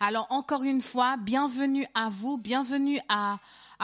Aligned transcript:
Alors 0.00 0.26
encore 0.30 0.62
une 0.62 0.82
fois, 0.82 1.16
bienvenue 1.16 1.86
à 1.94 2.10
vous, 2.10 2.36
bienvenue 2.36 3.00
à, 3.08 3.38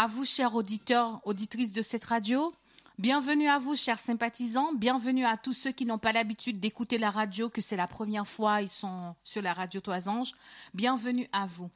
vous, 0.08 0.26
chers 0.26 0.54
auditeurs, 0.54 1.20
auditrices 1.24 1.72
de 1.72 1.80
cette 1.80 2.04
radio. 2.04 2.52
Bienvenue 2.98 3.48
à 3.48 3.58
vous, 3.58 3.74
chers 3.76 3.98
sympathisants. 3.98 4.74
Bienvenue 4.74 5.24
à 5.24 5.38
tous 5.38 5.54
ceux 5.54 5.72
qui 5.72 5.86
n'ont 5.86 5.98
pas 5.98 6.12
l'habitude 6.12 6.60
d'écouter 6.60 6.98
la 6.98 7.10
radio, 7.10 7.48
que 7.48 7.62
c'est 7.62 7.76
la 7.76 7.86
première 7.86 8.28
fois 8.28 8.60
ils 8.60 8.68
sont 8.68 9.14
sur 9.24 9.40
la 9.40 9.54
radio 9.54 9.80
Toisange. 9.80 10.32
Bienvenue 10.74 11.28
à 11.32 11.46
vous. 11.46 11.70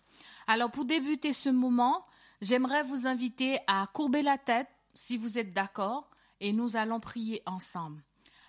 Alors 0.47 0.71
pour 0.71 0.85
débuter 0.85 1.33
ce 1.33 1.49
moment, 1.49 2.05
j'aimerais 2.43 2.83
vous 2.83 3.07
inviter 3.07 3.59
à 3.67 3.87
courber 3.93 4.23
la 4.23 4.37
tête, 4.37 4.69
si 4.93 5.17
vous 5.17 5.39
êtes 5.39 5.55
d'accord, 5.55 6.11
et 6.41 6.53
nous 6.53 6.77
allons 6.77 7.01
prier 7.01 7.43
ensemble. 7.47 8.03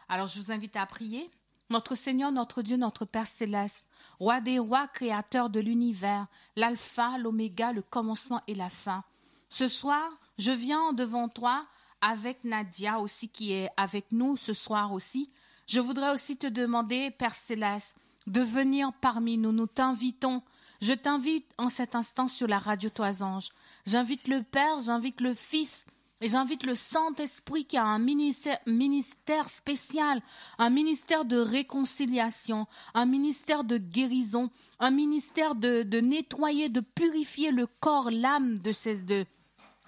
Alors 0.09 0.27
je 0.27 0.39
vous 0.39 0.51
invite 0.51 0.75
à 0.75 0.85
prier. 0.85 1.29
Notre 1.69 1.95
Seigneur, 1.95 2.31
notre 2.33 2.61
Dieu, 2.61 2.75
notre 2.75 3.05
Père 3.05 3.27
céleste, 3.27 3.85
roi 4.19 4.41
des 4.41 4.59
rois, 4.59 4.87
créateur 4.87 5.49
de 5.49 5.59
l'univers, 5.59 6.27
l'alpha, 6.55 7.17
l'oméga, 7.17 7.71
le 7.71 7.81
commencement 7.81 8.41
et 8.47 8.55
la 8.55 8.69
fin. 8.69 9.03
Ce 9.49 9.67
soir, 9.67 10.09
je 10.37 10.51
viens 10.51 10.93
devant 10.93 11.29
toi 11.29 11.65
avec 12.01 12.43
Nadia 12.43 12.99
aussi 12.99 13.29
qui 13.29 13.53
est 13.53 13.69
avec 13.77 14.11
nous 14.11 14.37
ce 14.37 14.53
soir 14.53 14.93
aussi. 14.93 15.31
Je 15.67 15.79
voudrais 15.79 16.13
aussi 16.13 16.37
te 16.37 16.47
demander, 16.47 17.11
Père 17.11 17.35
céleste, 17.35 17.95
de 18.27 18.41
venir 18.41 18.91
parmi 19.01 19.37
nous. 19.37 19.51
Nous 19.51 19.67
t'invitons. 19.67 20.41
Je 20.81 20.93
t'invite 20.93 21.51
en 21.57 21.69
cet 21.69 21.95
instant 21.95 22.27
sur 22.27 22.47
la 22.47 22.59
radio 22.59 22.89
Toisange. 22.89 23.49
J'invite 23.85 24.27
le 24.27 24.43
Père, 24.43 24.79
j'invite 24.79 25.21
le 25.21 25.33
Fils, 25.33 25.85
et 26.19 26.29
j'invite 26.29 26.65
le 26.65 26.73
Saint-Esprit 26.73 27.65
qui 27.65 27.77
a 27.77 27.85
un 27.85 27.99
ministère, 27.99 29.49
spécial, 29.49 30.21
un 30.57 30.69
ministère 30.69 31.25
de 31.25 31.37
réconciliation, 31.37 32.67
un 32.93 33.05
ministère 33.05 33.63
de 33.63 33.77
guérison, 33.77 34.49
un 34.79 34.91
ministère 34.91 35.53
de, 35.53 35.83
nettoyer, 35.99 36.69
de 36.69 36.79
purifier 36.79 37.51
le 37.51 37.67
corps, 37.67 38.09
l'âme 38.09 38.57
de 38.59 38.71
ces 38.71 38.95
de, 38.95 39.25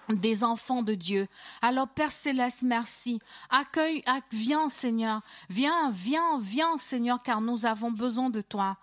des 0.08 0.44
enfants 0.44 0.82
de 0.82 0.94
Dieu. 0.94 1.26
Alors 1.62 1.88
Père 1.88 2.12
céleste, 2.12 2.62
merci. 2.62 3.18
Accueille, 3.50 4.04
viens 4.30 4.68
Seigneur, 4.68 5.22
viens, 5.48 5.90
viens, 5.90 6.38
viens 6.38 6.78
Seigneur, 6.78 7.22
car 7.24 7.40
nous 7.40 7.66
avons 7.66 7.90
besoin 7.90 8.30
de 8.30 8.40
toi. 8.40 8.76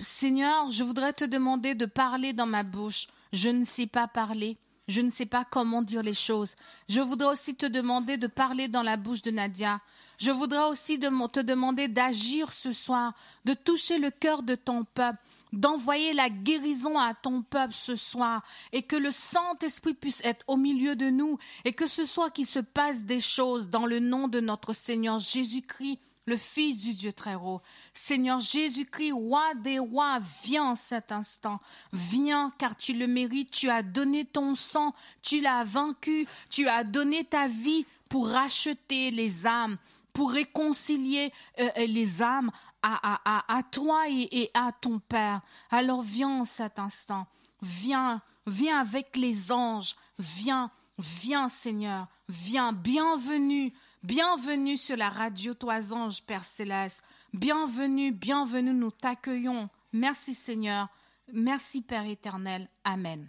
Seigneur, 0.00 0.70
je 0.70 0.84
voudrais 0.84 1.14
te 1.14 1.24
demander 1.24 1.74
de 1.74 1.86
parler 1.86 2.34
dans 2.34 2.46
ma 2.46 2.64
bouche. 2.64 3.06
Je 3.32 3.48
ne 3.48 3.64
sais 3.64 3.86
pas 3.86 4.08
parler. 4.08 4.58
Je 4.88 5.00
ne 5.00 5.10
sais 5.10 5.26
pas 5.26 5.44
comment 5.44 5.82
dire 5.82 6.02
les 6.02 6.14
choses. 6.14 6.54
Je 6.88 7.00
voudrais 7.00 7.32
aussi 7.32 7.54
te 7.56 7.66
demander 7.66 8.16
de 8.16 8.26
parler 8.26 8.68
dans 8.68 8.82
la 8.82 8.96
bouche 8.96 9.22
de 9.22 9.30
Nadia. 9.30 9.80
Je 10.18 10.30
voudrais 10.30 10.68
aussi 10.68 10.98
te 10.98 11.40
demander 11.40 11.88
d'agir 11.88 12.52
ce 12.52 12.72
soir, 12.72 13.12
de 13.44 13.54
toucher 13.54 13.98
le 13.98 14.10
cœur 14.10 14.42
de 14.42 14.54
ton 14.54 14.84
peuple, 14.84 15.18
d'envoyer 15.52 16.12
la 16.12 16.30
guérison 16.30 16.98
à 16.98 17.14
ton 17.14 17.42
peuple 17.42 17.74
ce 17.74 17.96
soir, 17.96 18.42
et 18.72 18.82
que 18.82 18.96
le 18.96 19.10
Saint-Esprit 19.10 19.94
puisse 19.94 20.24
être 20.24 20.44
au 20.46 20.56
milieu 20.56 20.96
de 20.96 21.10
nous, 21.10 21.38
et 21.64 21.72
que 21.72 21.86
ce 21.86 22.04
soit 22.04 22.30
qu'il 22.30 22.46
se 22.46 22.60
passe 22.60 23.02
des 23.02 23.20
choses 23.20 23.68
dans 23.70 23.86
le 23.86 23.98
nom 23.98 24.28
de 24.28 24.40
notre 24.40 24.72
Seigneur 24.72 25.18
Jésus-Christ, 25.18 25.98
le 26.26 26.36
Fils 26.36 26.80
du 26.80 26.92
Dieu 26.92 27.12
très 27.12 27.36
haut. 27.36 27.62
Seigneur 27.94 28.40
Jésus-Christ, 28.40 29.12
roi 29.12 29.54
des 29.54 29.78
rois, 29.78 30.18
viens 30.44 30.64
en 30.64 30.74
cet 30.74 31.12
instant. 31.12 31.60
Viens 31.92 32.52
car 32.58 32.76
tu 32.76 32.92
le 32.92 33.06
mérites, 33.06 33.52
tu 33.52 33.70
as 33.70 33.82
donné 33.82 34.24
ton 34.24 34.54
sang, 34.56 34.92
tu 35.22 35.40
l'as 35.40 35.64
vaincu, 35.64 36.26
tu 36.50 36.68
as 36.68 36.84
donné 36.84 37.24
ta 37.24 37.46
vie 37.46 37.86
pour 38.08 38.28
racheter 38.28 39.10
les 39.12 39.46
âmes, 39.46 39.78
pour 40.12 40.32
réconcilier 40.32 41.32
euh, 41.60 41.68
euh, 41.78 41.86
les 41.86 42.22
âmes 42.22 42.50
à, 42.82 43.62
toi 43.72 44.08
et, 44.08 44.50
à 44.54 44.70
ton 44.72 45.00
Père. 45.00 45.40
Alors 45.70 46.02
viens 46.02 46.28
en 46.28 46.44
cet 46.44 46.78
instant. 46.78 47.26
Viens, 47.60 48.22
viens 48.46 48.78
avec 48.78 49.16
les 49.16 49.50
anges. 49.50 49.96
Viens, 50.18 50.70
viens 50.98 51.48
Seigneur. 51.48 52.06
Viens, 52.28 52.72
bienvenue 52.72 53.72
Bienvenue 54.02 54.76
sur 54.76 54.96
la 54.96 55.08
radio 55.08 55.54
Toisange, 55.54 56.22
Père 56.22 56.44
Céleste. 56.44 57.02
Bienvenue, 57.32 58.12
bienvenue, 58.12 58.72
nous 58.72 58.90
t'accueillons. 58.90 59.68
Merci 59.92 60.34
Seigneur. 60.34 60.88
Merci 61.32 61.82
Père 61.82 62.06
éternel. 62.06 62.68
Amen. 62.84 63.28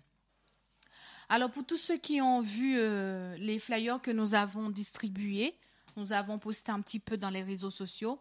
Alors 1.29 1.51
pour 1.51 1.65
tous 1.65 1.77
ceux 1.77 1.97
qui 1.97 2.21
ont 2.21 2.41
vu 2.41 2.75
euh, 2.77 3.35
les 3.37 3.59
flyers 3.59 4.01
que 4.01 4.11
nous 4.11 4.35
avons 4.35 4.69
distribués, 4.69 5.55
nous 5.95 6.13
avons 6.13 6.37
posté 6.37 6.71
un 6.71 6.81
petit 6.81 6.99
peu 6.99 7.17
dans 7.17 7.29
les 7.29 7.43
réseaux 7.43 7.71
sociaux. 7.71 8.19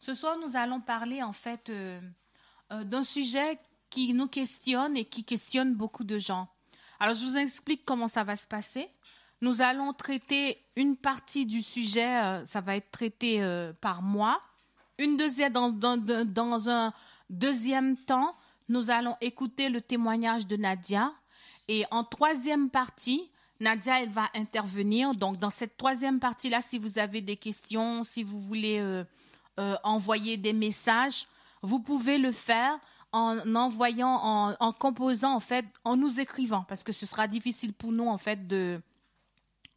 Ce 0.00 0.14
soir, 0.14 0.36
nous 0.38 0.56
allons 0.56 0.80
parler 0.80 1.22
en 1.22 1.32
fait 1.32 1.68
euh, 1.68 2.00
euh, 2.72 2.82
d'un 2.82 3.04
sujet 3.04 3.58
qui 3.88 4.12
nous 4.14 4.26
questionne 4.26 4.96
et 4.96 5.04
qui 5.04 5.22
questionne 5.22 5.74
beaucoup 5.74 6.04
de 6.04 6.18
gens. 6.18 6.48
Alors 6.98 7.14
je 7.14 7.24
vous 7.24 7.36
explique 7.36 7.84
comment 7.84 8.08
ça 8.08 8.24
va 8.24 8.36
se 8.36 8.46
passer. 8.46 8.88
Nous 9.44 9.60
allons 9.60 9.92
traiter 9.92 10.56
une 10.74 10.96
partie 10.96 11.44
du 11.44 11.60
sujet, 11.60 12.16
euh, 12.16 12.46
ça 12.46 12.62
va 12.62 12.76
être 12.76 12.90
traité 12.90 13.42
euh, 13.42 13.74
par 13.78 14.00
moi. 14.00 14.40
Une 14.96 15.18
deuxième, 15.18 15.52
dans, 15.52 15.68
dans, 15.68 16.70
un 16.70 16.94
deuxième 17.28 17.98
temps, 17.98 18.34
nous 18.70 18.90
allons 18.90 19.14
écouter 19.20 19.68
le 19.68 19.82
témoignage 19.82 20.46
de 20.46 20.56
Nadia. 20.56 21.12
Et 21.68 21.84
en 21.90 22.04
troisième 22.04 22.70
partie, 22.70 23.30
Nadia, 23.60 24.00
elle 24.00 24.08
va 24.08 24.30
intervenir. 24.32 25.14
Donc, 25.14 25.36
dans 25.36 25.50
cette 25.50 25.76
troisième 25.76 26.20
partie-là, 26.20 26.62
si 26.62 26.78
vous 26.78 26.98
avez 26.98 27.20
des 27.20 27.36
questions, 27.36 28.02
si 28.02 28.22
vous 28.22 28.40
voulez 28.40 28.78
euh, 28.78 29.04
envoyer 29.82 30.38
des 30.38 30.54
messages, 30.54 31.26
vous 31.60 31.80
pouvez 31.80 32.16
le 32.16 32.32
faire 32.32 32.78
en 33.12 33.54
envoyant, 33.54 34.08
en, 34.08 34.56
en, 34.58 34.72
composant, 34.72 35.34
en 35.34 35.40
fait, 35.40 35.66
en 35.84 35.98
nous 35.98 36.18
écrivant, 36.18 36.64
parce 36.66 36.82
que 36.82 36.92
ce 36.92 37.04
sera 37.04 37.28
difficile 37.28 37.74
pour 37.74 37.92
nous, 37.92 38.08
en 38.08 38.16
fait, 38.16 38.48
de, 38.48 38.80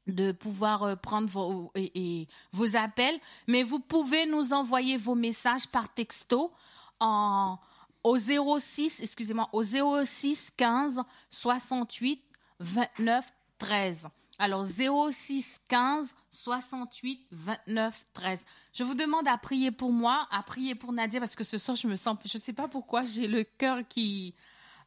de 0.07 0.31
pouvoir 0.31 0.84
euh, 0.84 0.95
prendre 0.95 1.28
vos, 1.28 1.72
et, 1.75 2.28
vos 2.51 2.75
appels, 2.75 3.19
mais 3.47 3.63
vous 3.63 3.79
pouvez 3.79 4.25
nous 4.25 4.53
envoyer 4.53 4.97
vos 4.97 5.16
messages 5.16 5.68
par 5.68 5.94
texto 5.94 6.51
en, 7.00 7.57
au 8.03 8.18
06, 8.18 9.01
excusez-moi, 9.01 9.50
au 9.53 9.63
06 9.63 10.51
15 10.56 11.01
68 11.29 12.22
29 12.59 13.25
13. 13.57 14.07
Alors 14.40 14.66
06 14.66 15.62
15 15.68 16.13
68 16.31 17.28
29 17.31 18.06
13. 18.13 18.39
Je 18.74 18.84
vous 18.84 18.94
demande 18.94 19.28
à 19.28 19.38
prier 19.38 19.72
pour 19.72 19.91
moi, 19.91 20.28
à 20.31 20.44
prier 20.44 20.75
pour 20.75 20.94
Nadia 20.94 21.19
parce 21.19 21.35
que 21.35 21.44
ce 21.44 21.57
soir 21.57 21.75
je 21.75 21.88
me 21.88 21.95
sens, 21.95 22.18
je 22.24 22.38
sais 22.38 22.53
pas 22.53 22.68
pourquoi 22.68 23.03
j'ai 23.03 23.28
le 23.28 23.44
cœur 23.44 23.79
qui, 23.89 24.35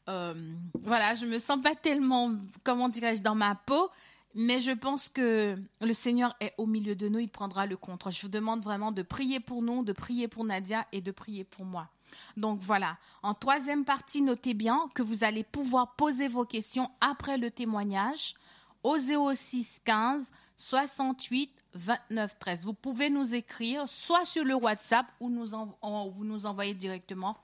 euh, 0.08 0.34
voilà, 0.82 1.14
je 1.14 1.26
me 1.26 1.38
sens 1.38 1.60
pas 1.60 1.75
tellement, 1.75 2.32
comment 2.62 2.88
dirais-je, 2.88 3.20
dans 3.20 3.34
ma 3.34 3.54
peau. 3.54 3.91
Mais 4.35 4.61
je 4.61 4.71
pense 4.71 5.09
que 5.09 5.59
le 5.81 5.93
Seigneur 5.93 6.37
est 6.41 6.55
au 6.57 6.67
milieu 6.67 6.95
de 6.95 7.09
nous, 7.09 7.19
il 7.19 7.29
prendra 7.29 7.67
le 7.67 7.77
contrôle. 7.77 8.13
Je 8.13 8.23
vous 8.23 8.29
demande 8.29 8.63
vraiment 8.63 8.93
de 8.93 9.03
prier 9.03 9.41
pour 9.41 9.63
nous, 9.63 9.83
de 9.83 9.93
prier 9.93 10.29
pour 10.29 10.45
Nadia 10.45 10.87
et 10.93 11.01
de 11.01 11.11
prier 11.11 11.45
pour 11.45 11.65
moi. 11.65 11.89
Donc 12.37 12.61
voilà, 12.61 12.97
en 13.23 13.35
troisième 13.35 13.85
partie, 13.85 14.23
notez 14.23 14.55
bien 14.55 14.89
que 14.95 15.03
vous 15.03 15.25
allez 15.25 15.45
pouvoir 15.45 15.95
poser 15.97 16.29
vos 16.29 16.45
questions 16.45 16.91
après 17.01 17.39
le 17.39 17.51
témoignage 17.51 18.35
au 18.83 18.97
06 18.99 19.81
15 19.85 20.25
68 20.57 21.51
29 21.75 22.39
13. 22.39 22.65
Vous 22.65 22.75
pouvez 22.75 23.11
nous 23.11 23.35
écrire 23.35 23.89
soit 23.89 24.25
sur 24.25 24.45
le 24.45 24.55
WhatsApp 24.55 25.07
ou 25.21 25.31
nous 25.31 25.47
vous 25.49 26.25
nous 26.25 26.47
envoyez 26.47 26.75
directement 26.75 27.37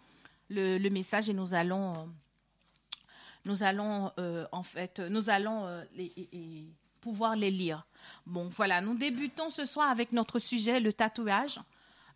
le, 0.51 0.89
message 0.91 1.29
et 1.29 1.35
nous 1.35 1.55
allons... 1.55 2.09
Euh, 3.47 3.51
nous 3.51 3.63
allons 3.63 4.13
euh, 4.19 4.47
en 4.53 4.63
fait, 4.63 5.01
nous 5.01 5.31
allons 5.31 5.67
euh, 5.67 5.85
pouvoir 7.01 7.37
les 7.37 7.51
lire. 7.51 7.87
Bon, 8.27 8.49
voilà, 8.49 8.81
nous 8.81 8.95
débutons 8.95 9.51
ce 9.51 9.65
soir 9.65 9.91
avec 9.91 10.13
notre 10.13 10.39
sujet, 10.39 10.81
le 10.81 10.93
tatouage. 10.93 11.61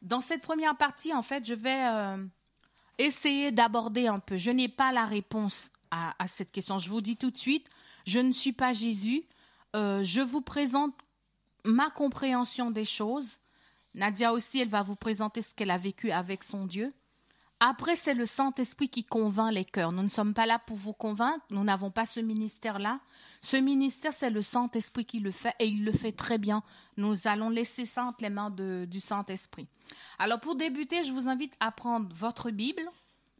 Dans 0.02 0.20
cette 0.20 0.42
première 0.42 0.76
partie, 0.76 1.12
en 1.12 1.22
fait, 1.22 1.44
je 1.44 1.54
vais 1.54 1.86
euh, 1.86 2.24
essayer 2.98 3.50
d'aborder 3.52 4.06
un 4.06 4.18
peu. 4.18 4.36
Je 4.36 4.50
n'ai 4.50 4.68
pas 4.68 4.92
la 4.92 5.04
réponse 5.04 5.70
à, 5.90 6.14
cette 6.28 6.52
question. 6.52 6.78
Je 6.78 6.88
vous 6.88 7.00
dis 7.00 7.16
tout 7.16 7.30
de 7.30 7.38
suite, 7.38 7.68
je 8.06 8.20
ne 8.20 8.32
suis 8.32 8.52
pas 8.52 8.72
Jésus. 8.72 9.24
je 9.74 10.20
vous 10.20 10.40
présente 10.40 10.94
ma 11.64 11.90
compréhension 11.90 12.70
des 12.70 12.84
choses. 12.84 13.40
Nadia 13.94 14.32
aussi, 14.32 14.60
elle 14.60 14.68
va 14.68 14.84
vous 14.84 14.94
présenter 14.94 15.42
ce 15.42 15.52
qu'elle 15.52 15.72
a 15.72 15.78
vécu 15.78 16.12
avec 16.12 16.44
son 16.44 16.64
Dieu. 16.64 16.90
Après, 17.60 17.94
c'est 17.94 18.14
le 18.14 18.24
Saint-Esprit 18.24 18.88
qui 18.88 19.04
convainc 19.04 19.52
les 19.52 19.66
cœurs. 19.66 19.92
Nous 19.92 20.02
ne 20.02 20.08
sommes 20.08 20.32
pas 20.32 20.46
là 20.46 20.58
pour 20.58 20.76
vous 20.76 20.94
convaincre, 20.94 21.44
nous 21.50 21.62
n'avons 21.62 21.90
pas 21.90 22.06
ce 22.06 22.18
ministère-là. 22.20 23.00
Ce 23.42 23.56
ministère, 23.56 24.12
c'est 24.12 24.30
le 24.30 24.42
Saint-Esprit 24.42 25.04
qui 25.04 25.20
le 25.20 25.30
fait 25.30 25.54
et 25.58 25.66
il 25.66 25.84
le 25.84 25.92
fait 25.92 26.12
très 26.12 26.38
bien. 26.38 26.62
Nous 26.96 27.26
allons 27.26 27.50
laisser 27.50 27.84
ça 27.84 28.04
entre 28.04 28.22
les 28.22 28.30
mains 28.30 28.50
du 28.50 29.00
Saint-Esprit. 29.00 29.66
Alors, 30.18 30.40
pour 30.40 30.56
débuter, 30.56 31.02
je 31.02 31.12
vous 31.12 31.28
invite 31.28 31.54
à 31.60 31.70
prendre 31.70 32.08
votre 32.14 32.50
Bible. 32.50 32.82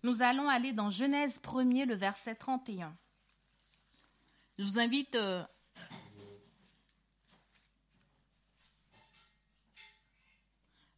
Nous 0.03 0.23
allons 0.23 0.49
aller 0.49 0.73
dans 0.73 0.91
Genèse 0.91 1.39
1er, 1.43 1.87
le 1.87 1.95
verset 1.95 2.35
31. 2.35 2.95
Je 4.59 4.65
vous 4.65 4.79
invite 4.79 5.15
euh, 5.15 5.43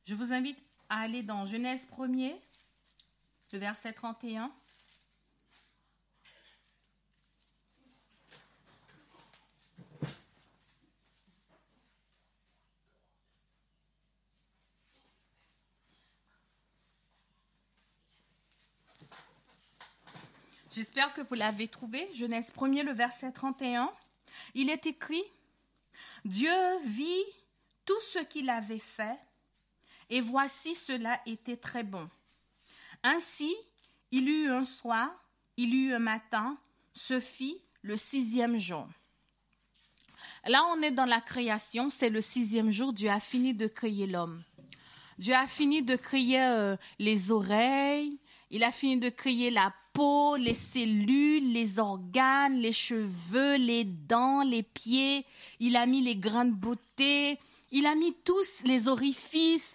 Je 0.04 0.14
vous 0.14 0.32
invite 0.32 0.58
à 0.88 1.00
aller 1.00 1.22
dans 1.22 1.46
Genèse 1.46 1.80
1er, 1.96 2.34
le 3.52 3.58
verset 3.58 3.92
31. 3.92 4.50
J'espère 20.74 21.12
que 21.12 21.20
vous 21.20 21.34
l'avez 21.34 21.68
trouvé. 21.68 22.08
Genèse 22.14 22.50
1, 22.58 22.82
le 22.82 22.92
verset 22.92 23.30
31. 23.30 23.92
Il 24.54 24.70
est 24.70 24.86
écrit, 24.86 25.22
Dieu 26.24 26.50
vit 26.86 27.24
tout 27.84 28.00
ce 28.00 28.20
qu'il 28.20 28.48
avait 28.48 28.78
fait, 28.78 29.18
et 30.08 30.22
voici 30.22 30.74
cela 30.74 31.20
était 31.26 31.58
très 31.58 31.82
bon. 31.82 32.08
Ainsi, 33.02 33.54
il 34.10 34.28
eut 34.28 34.50
un 34.50 34.64
soir, 34.64 35.10
il 35.56 35.74
eut 35.74 35.94
un 35.94 35.98
matin, 35.98 36.56
ce 36.94 37.20
fit 37.20 37.60
le 37.82 37.96
sixième 37.96 38.58
jour. 38.58 38.86
Là, 40.46 40.64
on 40.72 40.82
est 40.82 40.90
dans 40.90 41.06
la 41.06 41.20
création, 41.20 41.90
c'est 41.90 42.10
le 42.10 42.20
sixième 42.20 42.70
jour, 42.70 42.92
Dieu 42.92 43.10
a 43.10 43.20
fini 43.20 43.54
de 43.54 43.66
créer 43.66 44.06
l'homme. 44.06 44.42
Dieu 45.18 45.34
a 45.34 45.46
fini 45.46 45.82
de 45.82 45.96
créer 45.96 46.42
euh, 46.42 46.76
les 46.98 47.30
oreilles, 47.30 48.18
il 48.50 48.64
a 48.64 48.70
fini 48.70 48.98
de 48.98 49.08
créer 49.08 49.50
la 49.50 49.72
peau, 49.92 50.36
les 50.36 50.54
cellules, 50.54 51.52
les 51.52 51.78
organes, 51.78 52.58
les 52.58 52.72
cheveux, 52.72 53.56
les 53.56 53.84
dents, 53.84 54.42
les 54.42 54.62
pieds. 54.62 55.24
Il 55.58 55.74
a 55.74 55.86
mis 55.86 56.02
les 56.02 56.16
grains 56.16 56.44
de 56.44 56.54
beauté. 56.54 57.38
Il 57.70 57.86
a 57.86 57.94
mis 57.94 58.14
tous 58.24 58.62
les 58.64 58.88
orifices. 58.88 59.74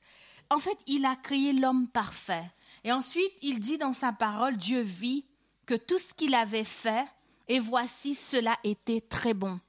En 0.52 0.60
fait, 0.60 0.78
il 0.86 1.06
a 1.06 1.16
créé 1.16 1.54
l'homme 1.54 1.88
parfait. 1.88 2.46
Et 2.88 2.92
ensuite, 2.94 3.34
il 3.42 3.60
dit 3.60 3.78
dans 3.78 3.92
sa 3.92 4.14
parole, 4.14 4.56
Dieu 4.56 4.80
vit 4.80 5.26
que 5.66 5.74
tout 5.74 6.00
ce 6.00 6.14
qu'il 6.14 6.34
avait 6.34 6.64
fait, 6.64 7.06
et 7.50 7.60
voici 7.60 8.16
cela 8.16 8.58
était 8.64 9.02
très 9.02 9.34
bon. 9.34 9.60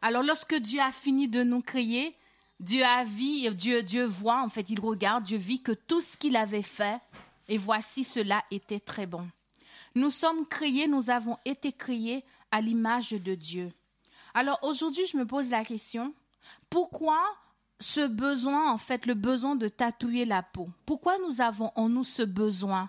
Alors 0.00 0.22
lorsque 0.22 0.54
Dieu 0.54 0.80
a 0.80 0.90
fini 0.90 1.28
de 1.28 1.42
nous 1.42 1.60
créer, 1.60 2.16
Dieu 2.60 2.82
a 2.82 3.04
vu, 3.04 3.54
Dieu, 3.54 3.82
Dieu 3.82 4.06
voit, 4.06 4.40
en 4.40 4.48
fait, 4.48 4.70
il 4.70 4.80
regarde, 4.80 5.24
Dieu 5.24 5.36
vit 5.36 5.62
que 5.62 5.72
tout 5.72 6.00
ce 6.00 6.16
qu'il 6.16 6.36
avait 6.36 6.62
fait, 6.62 7.02
et 7.48 7.58
voici 7.58 8.02
cela 8.02 8.42
était 8.50 8.80
très 8.80 9.04
bon. 9.04 9.28
Nous 9.94 10.10
sommes 10.10 10.46
créés, 10.46 10.86
nous 10.86 11.10
avons 11.10 11.36
été 11.44 11.70
créés 11.70 12.24
à 12.50 12.62
l'image 12.62 13.10
de 13.10 13.34
Dieu. 13.34 13.68
Alors 14.32 14.58
aujourd'hui, 14.62 15.04
je 15.04 15.18
me 15.18 15.26
pose 15.26 15.50
la 15.50 15.66
question, 15.66 16.14
pourquoi 16.70 17.22
ce 17.80 18.06
besoin, 18.06 18.70
en 18.70 18.78
fait, 18.78 19.06
le 19.06 19.14
besoin 19.14 19.56
de 19.56 19.68
tatouer 19.68 20.24
la 20.24 20.42
peau. 20.42 20.68
Pourquoi 20.86 21.18
nous 21.26 21.40
avons 21.40 21.72
en 21.74 21.88
nous 21.88 22.04
ce 22.04 22.22
besoin? 22.22 22.88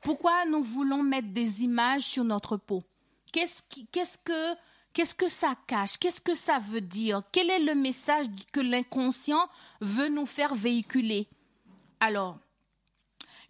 Pourquoi 0.00 0.44
nous 0.46 0.62
voulons 0.62 1.02
mettre 1.02 1.28
des 1.28 1.62
images 1.62 2.02
sur 2.02 2.24
notre 2.24 2.56
peau? 2.56 2.82
Qu'est-ce 3.32 3.62
qu'est-ce 3.92 4.18
que 4.24 4.56
Qu'est-ce 4.92 5.14
que 5.14 5.28
ça 5.28 5.54
cache? 5.66 5.96
Qu'est-ce 5.96 6.20
que 6.20 6.34
ça 6.34 6.58
veut 6.58 6.82
dire? 6.82 7.22
Quel 7.32 7.48
est 7.48 7.60
le 7.60 7.74
message 7.74 8.26
que 8.52 8.60
l'inconscient 8.60 9.48
veut 9.80 10.08
nous 10.08 10.26
faire 10.26 10.54
véhiculer? 10.54 11.28
Alors, 11.98 12.38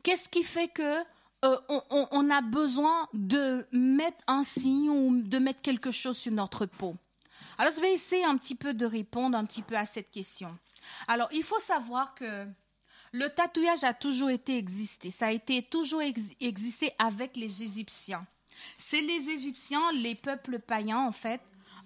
qu'est-ce 0.04 0.28
qui 0.28 0.44
fait 0.44 0.68
que 0.68 0.98
euh, 1.44 1.56
on, 2.12 2.30
a 2.30 2.40
besoin 2.42 3.08
de 3.12 3.66
mettre 3.72 4.18
un 4.28 4.44
signe 4.44 4.88
ou 4.88 5.20
de 5.20 5.38
mettre 5.38 5.62
quelque 5.62 5.90
chose 5.90 6.16
sur 6.16 6.32
notre 6.32 6.66
peau? 6.66 6.94
Alors, 7.58 7.72
je 7.74 7.80
vais 7.80 7.92
essayer 7.92 8.24
un 8.24 8.36
petit 8.36 8.54
peu 8.54 8.72
de 8.72 8.86
répondre 8.86 9.36
un 9.36 9.44
petit 9.44 9.62
peu 9.62 9.76
à 9.76 9.84
cette 9.84 10.12
question. 10.12 10.56
Alors, 11.08 11.28
il 11.32 11.42
faut 11.42 11.58
savoir 11.60 12.14
que 12.14 12.46
le 13.12 13.28
tatouage 13.28 13.84
a 13.84 13.94
toujours 13.94 14.30
été 14.30 14.56
existé. 14.56 15.10
Ça 15.10 15.26
a 15.26 15.30
été 15.30 15.62
toujours 15.62 16.02
existé 16.02 16.92
avec 16.98 17.36
les 17.36 17.62
Égyptiens. 17.62 18.26
C'est 18.78 19.00
les 19.00 19.28
Égyptiens, 19.28 19.92
les 19.92 20.14
peuples 20.14 20.58
païens, 20.58 21.00
en 21.00 21.12
fait. 21.12 21.40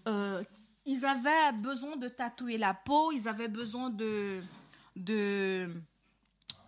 Euh, 0.07 0.43
ils 0.85 1.05
avaient 1.05 1.53
besoin 1.53 1.97
de 1.97 2.09
tatouer 2.09 2.59
la 2.59 2.75
peau, 2.75 3.11
ils 3.11 3.27
avaient 3.27 3.49
besoin 3.49 3.91
de, 3.91 4.41
de 4.95 5.69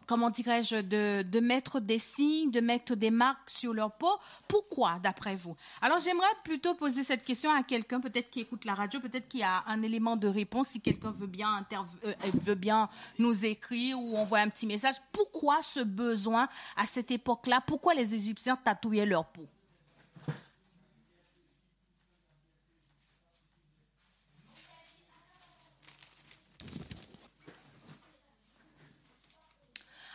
comment 0.08 0.30
dirais-je, 0.30 0.76
de, 0.80 1.40
mettre 1.40 1.78
des 1.78 1.98
signes, 1.98 2.50
de 2.50 2.60
mettre 2.60 2.96
des 2.96 3.10
marques 3.10 3.50
sur 3.50 3.74
leur 3.74 3.92
peau. 3.92 4.10
Pourquoi, 4.48 4.98
d'après 5.02 5.36
vous? 5.36 5.54
Alors, 5.82 6.00
j'aimerais 6.00 6.26
plutôt 6.42 6.74
poser 6.74 7.04
cette 7.04 7.24
question 7.24 7.52
à 7.52 7.62
quelqu'un, 7.62 8.00
peut-être 8.00 8.30
qui 8.30 8.40
écoute 8.40 8.64
la 8.64 8.74
radio, 8.74 8.98
peut-être 9.00 9.28
qui 9.28 9.42
a 9.42 9.62
un 9.66 9.82
élément 9.82 10.16
de 10.16 10.26
réponse, 10.26 10.68
si 10.72 10.80
quelqu'un 10.80 11.12
veut 11.12 11.26
bien, 11.26 11.64
euh, 12.04 12.14
veut 12.44 12.54
bien 12.54 12.88
nous 13.18 13.44
écrire 13.44 14.00
ou 14.00 14.16
envoyer 14.16 14.44
un 14.44 14.48
petit 14.48 14.66
message. 14.66 14.94
Pourquoi 15.12 15.62
ce 15.62 15.80
besoin 15.80 16.48
à 16.76 16.86
cette 16.86 17.10
époque-là? 17.10 17.62
Pourquoi 17.66 17.94
les 17.94 18.14
Égyptiens 18.14 18.56
tatouaient 18.56 19.06
leur 19.06 19.26
peau? 19.26 19.46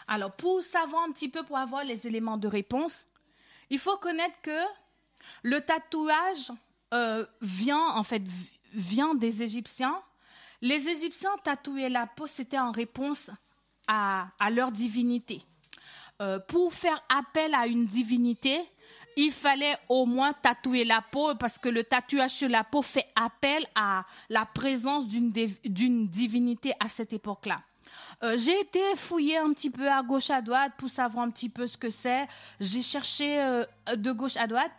Alors, 0.08 0.32
pour 0.32 0.62
savoir 0.62 1.04
un 1.04 1.12
petit 1.12 1.30
peu, 1.30 1.44
pour 1.44 1.58
avoir 1.58 1.84
les 1.84 2.06
éléments 2.08 2.38
de 2.38 2.48
réponse, 2.48 3.06
il 3.70 3.80
faut 3.80 3.98
connaître 3.98 4.40
que 4.42 4.60
le 5.44 5.62
tatouage 5.62 6.52
euh, 6.94 7.26
vient, 7.42 7.88
en 7.96 8.04
fait, 8.04 8.22
des 9.16 9.44
Égyptiens. 9.44 10.00
Les 10.62 10.88
Égyptiens 10.88 11.36
tatouaient 11.44 11.90
la 11.90 12.08
peau, 12.08 12.28
c'était 12.28 12.60
en 12.60 12.72
réponse 12.72 13.30
à, 13.88 14.28
leur 14.52 14.72
divinité. 14.72 15.42
Euh, 16.22 16.40
pour 16.40 16.74
faire 16.74 17.04
appel 17.10 17.54
à 17.54 17.68
une 17.68 17.86
divinité, 17.86 18.60
il 19.16 19.32
fallait 19.32 19.76
au 19.90 20.06
moins 20.06 20.34
tatouer 20.34 20.86
la 20.86 21.02
peau 21.02 21.36
parce 21.36 21.58
que 21.58 21.70
le 21.70 21.84
tatouage 21.84 22.32
sur 22.32 22.50
la 22.50 22.64
peau 22.64 22.82
fait 22.82 23.08
appel 23.16 23.66
à 23.76 24.06
la 24.30 24.46
présence 24.46 25.08
d'une 25.08 26.08
divinité 26.08 26.74
à 26.80 26.90
cette 26.90 27.14
époque-là. 27.14 27.62
Euh, 28.24 28.38
j'ai 28.38 28.57
été 28.60 28.80
fouiller 28.95 29.38
un 29.38 29.51
petit 29.54 29.69
peu 29.69 29.90
à 29.90 30.01
gauche 30.01 30.30
à 30.30 30.42
droite 30.42 30.74
pour 30.78 30.90
savoir 30.90 31.25
un 31.25 31.30
petit 31.30 31.50
peu 31.50 31.68
ce 31.68 31.78
que 31.78 31.90
c'est. 31.90 32.28
J'ai 32.60 32.81
cherché 32.81 33.42
euh, 33.42 33.66
de 33.95 34.12
gauche 34.12 34.38
à 34.38 34.48
droite. 34.48 34.72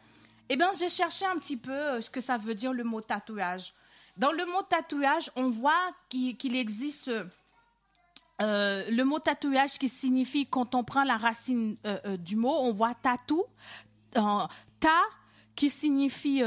Eh 0.49 0.57
bien, 0.57 0.71
j'ai 0.79 0.89
cherché 0.89 1.25
un 1.27 1.37
petit 1.37 1.57
peu 1.57 1.73
euh, 1.73 2.01
ce 2.01 2.11
que 2.11 2.21
ça 2.21 2.37
veut 2.37 2.55
dire 2.55 2.73
le 2.73 2.85
mot 2.85 3.01
tatouage. 3.01 3.75
Dans 4.17 4.33
le 4.33 4.47
mot 4.47 4.63
tatouage, 4.63 5.31
on 5.37 5.51
voit 5.51 5.91
qu'il 6.09 6.57
existe 6.57 7.11
le 8.39 9.03
mot 9.03 9.19
tatouage 9.19 9.79
qui 9.79 9.89
signifie, 9.89 10.47
quand 10.47 10.75
on 10.75 10.85
prend 10.85 11.03
la 11.03 11.17
racine 11.17 11.77
du 12.21 12.37
mot, 12.37 12.55
on 12.61 12.73
voit 12.73 12.95
tatou, 12.95 13.45
ta 14.13 15.01
qui 15.57 15.69
signifie 15.69 16.43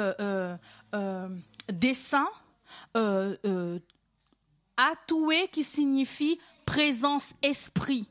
dessin, 1.67 2.27
atoué 4.77 5.49
qui 5.51 5.63
signifie 5.65 6.39
présence 6.67 7.33
esprit. 7.41 8.07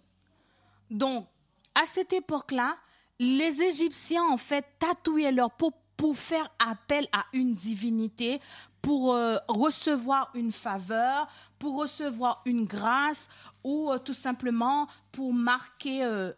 Donc, 0.91 1.29
à 1.75 1.85
cette 1.85 2.13
époque-là, 2.13 2.77
les 3.21 3.63
Égyptiens, 3.63 4.25
en 4.25 4.39
fait, 4.39 4.65
tatouaient 4.79 5.31
leur 5.31 5.51
peau 5.53 5.73
pour 5.97 6.17
faire 6.17 6.51
appel 6.59 7.07
à 7.13 7.27
une 7.33 7.55
divinité, 7.55 8.41
pour 8.83 9.15
euh, 9.15 9.37
recevoir 9.49 10.31
une 10.35 10.53
faveur, 10.53 11.29
pour 11.59 11.77
recevoir 11.77 12.43
une 12.45 12.65
grâce 12.65 13.29
ou 13.63 13.91
euh, 13.91 13.99
tout 13.99 14.15
simplement 14.15 14.89
pour 15.13 15.33
marquer 15.33 16.05
euh, 16.05 16.33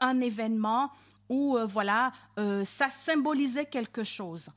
un 0.00 0.20
événement 0.20 0.90
où 1.28 1.56
voilà, 1.66 2.12
ça 2.36 2.90
symbolisait 2.90 3.64
quelque 3.64 4.04
chose. 4.04 4.50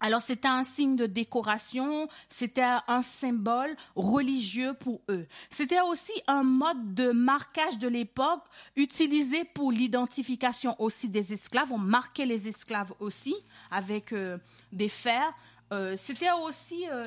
Alors 0.00 0.22
c'était 0.22 0.48
un 0.48 0.64
signe 0.64 0.96
de 0.96 1.04
décoration, 1.04 2.08
c'était 2.30 2.64
un 2.88 3.02
symbole 3.02 3.76
religieux 3.94 4.72
pour 4.72 5.02
eux. 5.10 5.26
C'était 5.50 5.82
aussi 5.82 6.12
un 6.26 6.42
mode 6.42 6.94
de 6.94 7.10
marquage 7.10 7.78
de 7.78 7.86
l'époque 7.86 8.42
utilisé 8.76 9.44
pour 9.44 9.70
l'identification 9.70 10.74
aussi 10.80 11.10
des 11.10 11.34
esclaves. 11.34 11.70
On 11.70 11.78
marquait 11.78 12.24
les 12.24 12.48
esclaves 12.48 12.94
aussi 12.98 13.34
avec 13.70 14.12
euh, 14.12 14.38
des 14.72 14.88
fers. 14.88 15.34
Euh, 15.72 15.96
c'était 16.02 16.32
aussi 16.32 16.88
euh, 16.88 17.04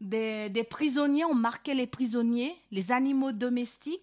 des, 0.00 0.48
des, 0.48 0.64
prisonniers, 0.64 1.24
on 1.24 1.34
marquait 1.34 1.74
les 1.74 1.88
prisonniers, 1.88 2.56
les 2.70 2.92
animaux 2.92 3.32
domestiques. 3.32 4.00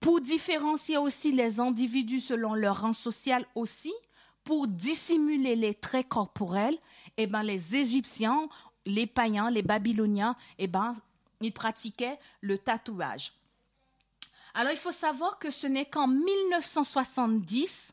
pour 0.00 0.20
différencier 0.20 0.98
aussi 0.98 1.32
les 1.32 1.60
individus 1.60 2.20
selon 2.20 2.54
leur 2.54 2.82
rang 2.82 2.92
social 2.92 3.46
aussi 3.54 3.92
pour 4.44 4.66
dissimuler 4.66 5.56
les 5.56 5.74
traits 5.74 6.08
corporels, 6.08 6.76
eh 7.16 7.26
ben, 7.26 7.42
les 7.42 7.76
Égyptiens, 7.76 8.48
les 8.86 9.06
païens, 9.06 9.50
les 9.50 9.62
Babyloniens, 9.62 10.36
eh 10.58 10.66
ben, 10.66 10.94
ils 11.40 11.52
pratiquaient 11.52 12.18
le 12.40 12.58
tatouage. 12.58 13.34
Alors, 14.54 14.72
il 14.72 14.78
faut 14.78 14.92
savoir 14.92 15.38
que 15.38 15.50
ce 15.50 15.66
n'est 15.66 15.86
qu'en 15.86 16.08
1970 16.08 17.92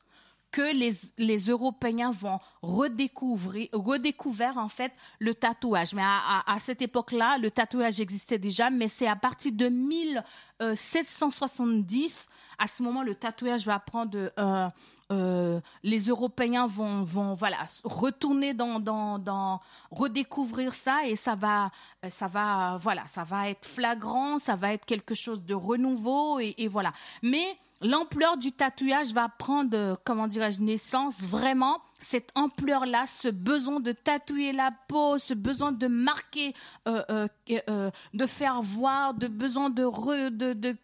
que 0.52 0.74
les, 0.74 0.94
les, 1.18 1.38
Européens 1.38 2.12
vont 2.12 2.40
redécouvrir, 2.64 4.58
en 4.58 4.68
fait 4.68 4.92
le 5.20 5.36
tatouage. 5.36 5.94
Mais 5.94 6.02
à, 6.04 6.58
cette 6.60 6.82
époque-là, 6.82 7.38
le 7.38 7.52
tatouage 7.52 8.02
existait 8.02 8.40
déjà, 8.40 8.72
mais 8.72 8.88
c'est 8.88 9.08
à 9.08 9.16
partir 9.16 9.52
de 9.52 9.70
1770, 9.70 12.28
à 12.58 12.68
ce 12.68 12.82
moment, 12.82 13.04
le 13.04 13.14
tatouage 13.14 13.66
va 13.66 13.78
prendre 13.80 14.32
euh, 14.40 14.68
euh, 15.12 15.60
les 15.82 16.02
Européens 16.02 16.68
vont, 16.68 17.04
vont 17.04 17.34
voilà, 17.34 17.58
retourner 17.84 18.54
dans, 18.54 18.80
dans, 18.80 19.18
dans, 19.18 19.60
redécouvrir 19.90 20.76
ça 20.76 21.08
et 21.08 21.16
ça 21.16 21.34
va, 21.34 21.72
ça 22.10 22.28
va, 22.28 22.78
voilà, 22.80 23.04
ça 23.12 23.24
va 23.24 23.50
être 23.50 23.68
flagrant, 23.68 24.38
ça 24.38 24.56
va 24.56 24.74
être 24.74 24.86
quelque 24.86 25.16
chose 25.16 25.44
de 25.44 25.56
renouveau 25.56 26.40
et, 26.40 26.68
voilà. 26.68 26.94
Mais 27.24 27.58
l'ampleur 27.82 28.38
du 28.38 28.52
tatouage 28.52 29.12
va 29.12 29.30
prendre, 29.30 29.76
euh, 29.76 29.96
comment 30.04 30.28
dirais-je, 30.28 30.62
naissance 30.62 31.20
vraiment. 31.22 31.82
Cette 32.00 32.30
ampleur-là, 32.36 33.06
ce 33.08 33.30
besoin 33.30 33.80
de 33.80 33.92
tatouer 33.92 34.52
la 34.52 34.72
peau, 34.88 35.18
ce 35.18 35.34
besoin 35.34 35.72
de 35.72 35.88
marquer, 35.88 36.54
euh, 36.88 37.28
de 37.48 38.26
faire 38.28 38.62
voir, 38.62 39.16
de 39.16 39.28
besoin 39.28 39.72
de, 39.72 40.30
de, 40.30 40.78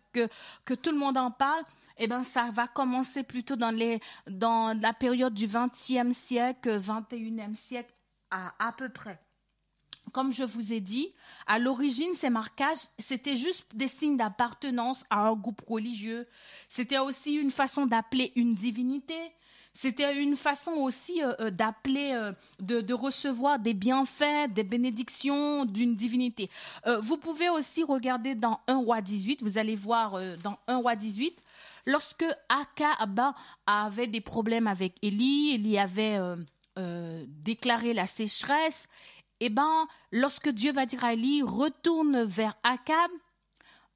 que 0.65 0.73
tout 0.73 0.91
le 0.91 0.97
monde 0.97 1.17
en 1.17 1.29
parle, 1.29 1.63
eh 1.97 2.07
ben, 2.07 2.23
ça 2.23 2.49
va 2.51 2.67
commencer 2.67 3.23
plutôt 3.23 3.55
dans, 3.55 3.71
la 3.71 4.93
période 4.93 5.33
du 5.33 5.47
XXe 5.47 6.15
siècle, 6.17 6.79
XXIe 6.79 7.55
siècle, 7.55 7.93
à, 8.31 8.53
à 8.59 8.71
peu 8.71 8.89
près 8.89 9.19
comme 10.15 10.33
je 10.33 10.43
vous 10.43 10.71
ai 10.71 10.79
dit, 10.79 11.13
à 11.45 11.59
l'origine, 11.59 12.13
ces 12.15 12.29
marquages, 12.29 12.77
c'était 12.99 13.35
juste 13.35 13.65
des 13.73 13.89
signes 13.89 14.15
d'appartenance 14.15 15.03
à 15.09 15.27
un 15.27 15.35
groupe 15.35 15.61
religieux. 15.67 16.25
C'était 16.69 16.99
aussi 16.99 17.33
une 17.33 17.51
façon 17.51 17.85
d'appeler 17.85 18.31
une 18.37 18.53
divinité. 18.53 19.17
C'était 19.73 20.17
une 20.17 20.37
façon 20.37 20.71
aussi 20.71 21.21
euh, 21.21 21.33
euh, 21.41 21.51
d'appeler, 21.51 22.13
euh, 22.13 22.31
de, 22.59 22.93
recevoir 22.93 23.59
des 23.59 23.73
bienfaits, 23.73 24.53
des 24.53 24.63
bénédictions 24.63 25.65
d'une 25.65 25.97
divinité. 25.97 26.49
vous 27.01 27.17
pouvez 27.17 27.49
aussi 27.49 27.83
regarder 27.83 28.35
dans 28.35 28.61
1 28.67 28.77
roi 28.77 29.01
18, 29.01 29.43
vous 29.43 29.57
allez 29.57 29.75
voir 29.75 30.17
dans 30.41 30.57
1 30.67 30.77
roi 30.77 30.95
18, 30.95 31.37
lorsque 31.85 32.25
Akab 32.49 33.21
avait 33.65 34.07
des 34.07 34.21
problèmes 34.21 34.67
avec 34.67 34.95
Élie, 35.01 35.55
Élie 35.55 35.77
avait 35.77 36.19
déclaré 37.27 37.93
la 37.93 38.05
sécheresse, 38.05 38.87
eh 39.39 39.49
ben, 39.49 39.87
lorsque 40.11 40.49
Dieu 40.49 40.71
va 40.71 40.85
dire 40.85 41.03
à 41.03 41.13
Élie, 41.13 41.41
retourne 41.43 42.23
vers 42.23 42.55
Akab, 42.63 43.11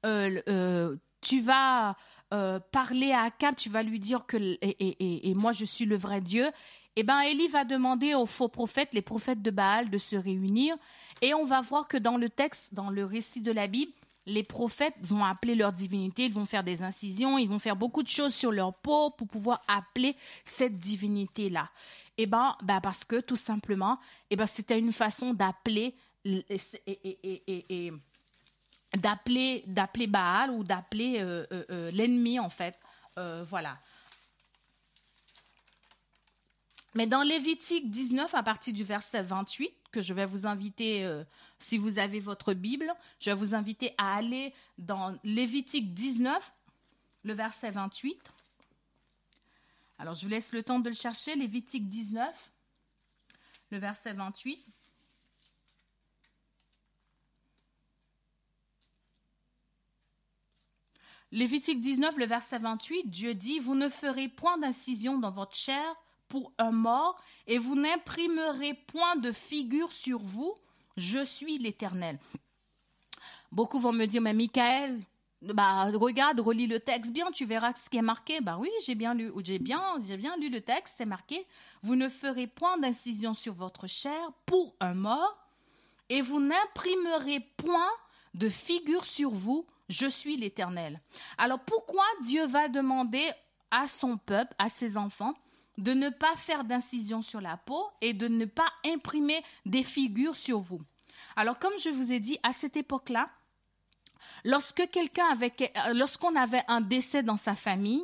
euh, 0.04 0.40
euh, 0.48 0.96
tu 1.20 1.40
vas 1.40 1.96
euh, 2.32 2.60
parler 2.72 3.12
à 3.12 3.22
Akab, 3.22 3.56
tu 3.56 3.68
vas 3.70 3.82
lui 3.82 3.98
dire 3.98 4.26
que 4.26 4.36
et, 4.60 5.34
moi 5.34 5.52
je 5.52 5.64
suis 5.64 5.84
le 5.84 5.96
vrai 5.96 6.20
Dieu. 6.20 6.50
Eh 6.96 7.02
ben, 7.02 7.20
Élie 7.20 7.48
va 7.48 7.64
demander 7.64 8.14
aux 8.14 8.26
faux 8.26 8.48
prophètes, 8.48 8.90
les 8.92 9.02
prophètes 9.02 9.42
de 9.42 9.50
Baal, 9.50 9.90
de 9.90 9.98
se 9.98 10.16
réunir. 10.16 10.76
Et 11.22 11.34
on 11.34 11.44
va 11.44 11.60
voir 11.60 11.88
que 11.88 11.96
dans 11.96 12.16
le 12.16 12.28
texte, 12.28 12.74
dans 12.74 12.90
le 12.90 13.04
récit 13.04 13.40
de 13.40 13.52
la 13.52 13.66
Bible, 13.66 13.92
les 14.26 14.42
prophètes 14.42 14.94
vont 15.00 15.24
appeler 15.24 15.54
leur 15.54 15.72
divinité, 15.72 16.26
ils 16.26 16.32
vont 16.32 16.46
faire 16.46 16.64
des 16.64 16.82
incisions, 16.82 17.38
ils 17.38 17.48
vont 17.48 17.58
faire 17.58 17.76
beaucoup 17.76 18.02
de 18.02 18.08
choses 18.08 18.34
sur 18.34 18.52
leur 18.52 18.74
peau 18.74 19.10
pour 19.10 19.26
pouvoir 19.26 19.62
appeler 19.66 20.16
cette 20.44 20.78
divinité-là. 20.78 21.70
Eh 22.18 22.26
ben, 22.26 22.54
ben, 22.62 22.80
parce 22.80 23.04
que 23.04 23.20
tout 23.20 23.36
simplement, 23.36 23.98
eh 24.28 24.36
ben, 24.36 24.46
c'était 24.46 24.78
une 24.78 24.92
façon 24.92 25.32
d'appeler 25.32 25.94
d'appeler 28.94 29.64
d'appeler 29.66 30.06
Baal 30.06 30.50
ou 30.50 30.64
d'appeler 30.64 31.20
euh, 31.20 31.46
euh, 31.52 31.64
euh, 31.70 31.90
l'ennemi 31.92 32.38
en 32.38 32.50
fait. 32.50 32.78
voilà. 33.16 33.78
Mais 36.94 37.06
dans 37.06 37.22
Lévitique 37.22 37.90
19, 37.90 38.34
à 38.34 38.42
partir 38.42 38.74
du 38.74 38.82
verset 38.82 39.22
28, 39.22 39.70
que 39.92 40.00
je 40.00 40.12
vais 40.12 40.26
vous 40.26 40.46
inviter, 40.46 41.06
si 41.60 41.78
vous 41.78 41.98
avez 41.98 42.20
votre 42.20 42.54
Bible, 42.54 42.92
je 43.20 43.30
vais 43.30 43.36
vous 43.36 43.54
inviter 43.54 43.94
à 43.98 44.16
aller 44.16 44.52
dans 44.78 45.16
Lévitique 45.22 45.94
19, 45.94 46.52
le 47.22 47.34
verset 47.34 47.70
28. 47.70 48.32
Alors, 49.98 50.14
je 50.14 50.22
vous 50.22 50.30
laisse 50.30 50.52
le 50.52 50.62
temps 50.62 50.80
de 50.80 50.88
le 50.88 50.94
chercher, 50.94 51.36
Lévitique 51.36 51.88
19, 51.88 52.50
le 53.70 53.78
verset 53.78 54.14
28. 54.14 54.64
Lévitique 61.32 61.80
19, 61.80 62.16
le 62.16 62.24
verset 62.24 62.58
28, 62.58 63.10
Dieu 63.10 63.34
dit, 63.34 63.60
Vous 63.60 63.74
ne 63.74 63.90
ferez 63.90 64.28
point 64.28 64.56
d'incision 64.56 65.18
dans 65.18 65.30
votre 65.30 65.54
chair 65.54 65.94
pour 66.28 66.52
un 66.58 66.70
mort, 66.70 67.22
et 67.46 67.58
vous 67.58 67.74
n'imprimerez 67.74 68.74
point 68.74 69.16
de 69.16 69.30
figure 69.30 69.92
sur 69.92 70.20
vous, 70.20 70.54
je 70.96 71.24
suis 71.24 71.58
l'Éternel. 71.58 72.18
Beaucoup 73.52 73.80
vont 73.80 73.92
me 73.92 74.06
dire, 74.06 74.22
mais 74.22 74.34
Michael, 74.34 75.00
bah, 75.42 75.86
regarde, 75.94 76.40
relis 76.40 76.66
le 76.66 76.80
texte 76.80 77.10
bien, 77.10 77.30
tu 77.32 77.46
verras 77.46 77.72
ce 77.74 77.88
qui 77.88 77.96
est 77.96 78.02
marqué. 78.02 78.40
Bah 78.40 78.58
oui, 78.60 78.70
j'ai 78.84 78.94
bien 78.94 79.14
lu, 79.14 79.32
j'ai 79.42 79.58
bien, 79.58 79.80
j'ai 80.06 80.16
bien 80.16 80.36
lu 80.36 80.50
le 80.50 80.60
texte, 80.60 80.94
c'est 80.98 81.06
marqué. 81.06 81.46
Vous 81.82 81.96
ne 81.96 82.08
ferez 82.08 82.46
point 82.46 82.76
d'incision 82.78 83.34
sur 83.34 83.54
votre 83.54 83.86
chair 83.86 84.32
pour 84.44 84.74
un 84.80 84.94
mort, 84.94 85.38
et 86.10 86.20
vous 86.20 86.40
n'imprimerez 86.40 87.40
point 87.56 87.90
de 88.34 88.48
figure 88.48 89.04
sur 89.04 89.30
vous. 89.30 89.66
Je 89.88 90.06
suis 90.06 90.36
l'Éternel. 90.36 91.00
Alors 91.38 91.60
pourquoi 91.60 92.04
Dieu 92.22 92.46
va 92.46 92.68
demander 92.68 93.28
à 93.70 93.88
son 93.88 94.18
peuple, 94.18 94.54
à 94.58 94.68
ses 94.68 94.96
enfants, 94.96 95.34
de 95.78 95.92
ne 95.92 96.08
pas 96.08 96.36
faire 96.36 96.64
d'incision 96.64 97.22
sur 97.22 97.40
la 97.40 97.56
peau 97.56 97.84
et 98.00 98.12
de 98.12 98.28
ne 98.28 98.44
pas 98.44 98.70
imprimer 98.84 99.42
des 99.64 99.82
figures 99.82 100.36
sur 100.36 100.60
vous. 100.60 100.80
Alors 101.36 101.58
comme 101.58 101.78
je 101.82 101.90
vous 101.90 102.12
ai 102.12 102.20
dit, 102.20 102.38
à 102.42 102.52
cette 102.52 102.76
époque-là, 102.76 103.28
lorsque 104.44 104.88
quelqu'un 104.90 105.36
euh, 105.40 105.92
lorsqu'on 105.94 106.34
avait 106.36 106.64
un 106.68 106.80
décès 106.80 107.22
dans 107.22 107.36
sa 107.36 107.54
famille, 107.54 108.02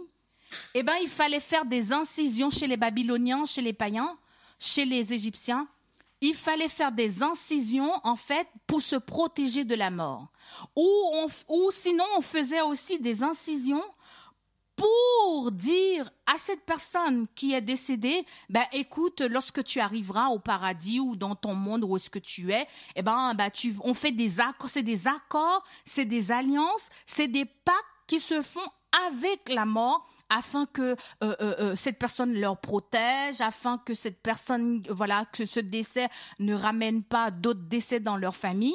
eh 0.74 0.82
ben, 0.82 0.94
il 1.02 1.08
fallait 1.08 1.40
faire 1.40 1.64
des 1.64 1.92
incisions 1.92 2.50
chez 2.50 2.66
les 2.66 2.76
Babyloniens, 2.76 3.44
chez 3.44 3.62
les 3.62 3.72
païens, 3.72 4.16
chez 4.58 4.84
les 4.84 5.12
Égyptiens. 5.12 5.66
Il 6.20 6.34
fallait 6.34 6.68
faire 6.68 6.92
des 6.92 7.22
incisions, 7.22 7.92
en 8.04 8.16
fait, 8.16 8.48
pour 8.66 8.80
se 8.80 8.96
protéger 8.96 9.64
de 9.64 9.74
la 9.74 9.90
mort. 9.90 10.28
Ou 10.76 11.70
sinon, 11.72 12.04
on 12.16 12.22
faisait 12.22 12.62
aussi 12.62 12.98
des 13.00 13.22
incisions 13.22 13.84
pour 14.76 15.50
dire 15.52 16.10
à 16.26 16.34
cette 16.44 16.64
personne 16.64 17.26
qui 17.34 17.54
est 17.54 17.60
décédée, 17.60 18.24
ben 18.50 18.64
écoute, 18.72 19.22
lorsque 19.22 19.64
tu 19.64 19.80
arriveras 19.80 20.28
au 20.28 20.38
paradis 20.38 21.00
ou 21.00 21.16
dans 21.16 21.34
ton 21.34 21.54
monde 21.54 21.84
où 21.84 21.96
est-ce 21.96 22.10
que 22.10 22.18
tu 22.18 22.52
es, 22.52 22.66
eh 22.94 23.02
ben, 23.02 23.34
ben 23.34 23.50
tu, 23.50 23.74
on 23.82 23.94
fait 23.94 24.12
des 24.12 24.38
accords, 24.38 24.70
c'est 24.70 24.82
des 24.82 25.06
accords, 25.06 25.64
c'est 25.84 26.04
des 26.04 26.30
alliances, 26.30 26.88
c'est 27.06 27.28
des 27.28 27.46
pactes 27.46 27.78
qui 28.06 28.20
se 28.20 28.42
font 28.42 28.68
avec 29.08 29.48
la 29.48 29.64
mort 29.64 30.08
afin 30.28 30.66
que 30.66 30.82
euh, 30.82 30.96
euh, 31.22 31.34
euh, 31.40 31.76
cette 31.76 31.98
personne 31.98 32.34
leur 32.34 32.60
protège, 32.60 33.40
afin 33.40 33.78
que 33.78 33.94
cette 33.94 34.20
personne, 34.22 34.82
voilà, 34.90 35.24
que 35.32 35.46
ce 35.46 35.60
décès 35.60 36.08
ne 36.38 36.54
ramène 36.54 37.02
pas 37.02 37.30
d'autres 37.30 37.68
décès 37.68 38.00
dans 38.00 38.16
leur 38.16 38.34
famille 38.34 38.74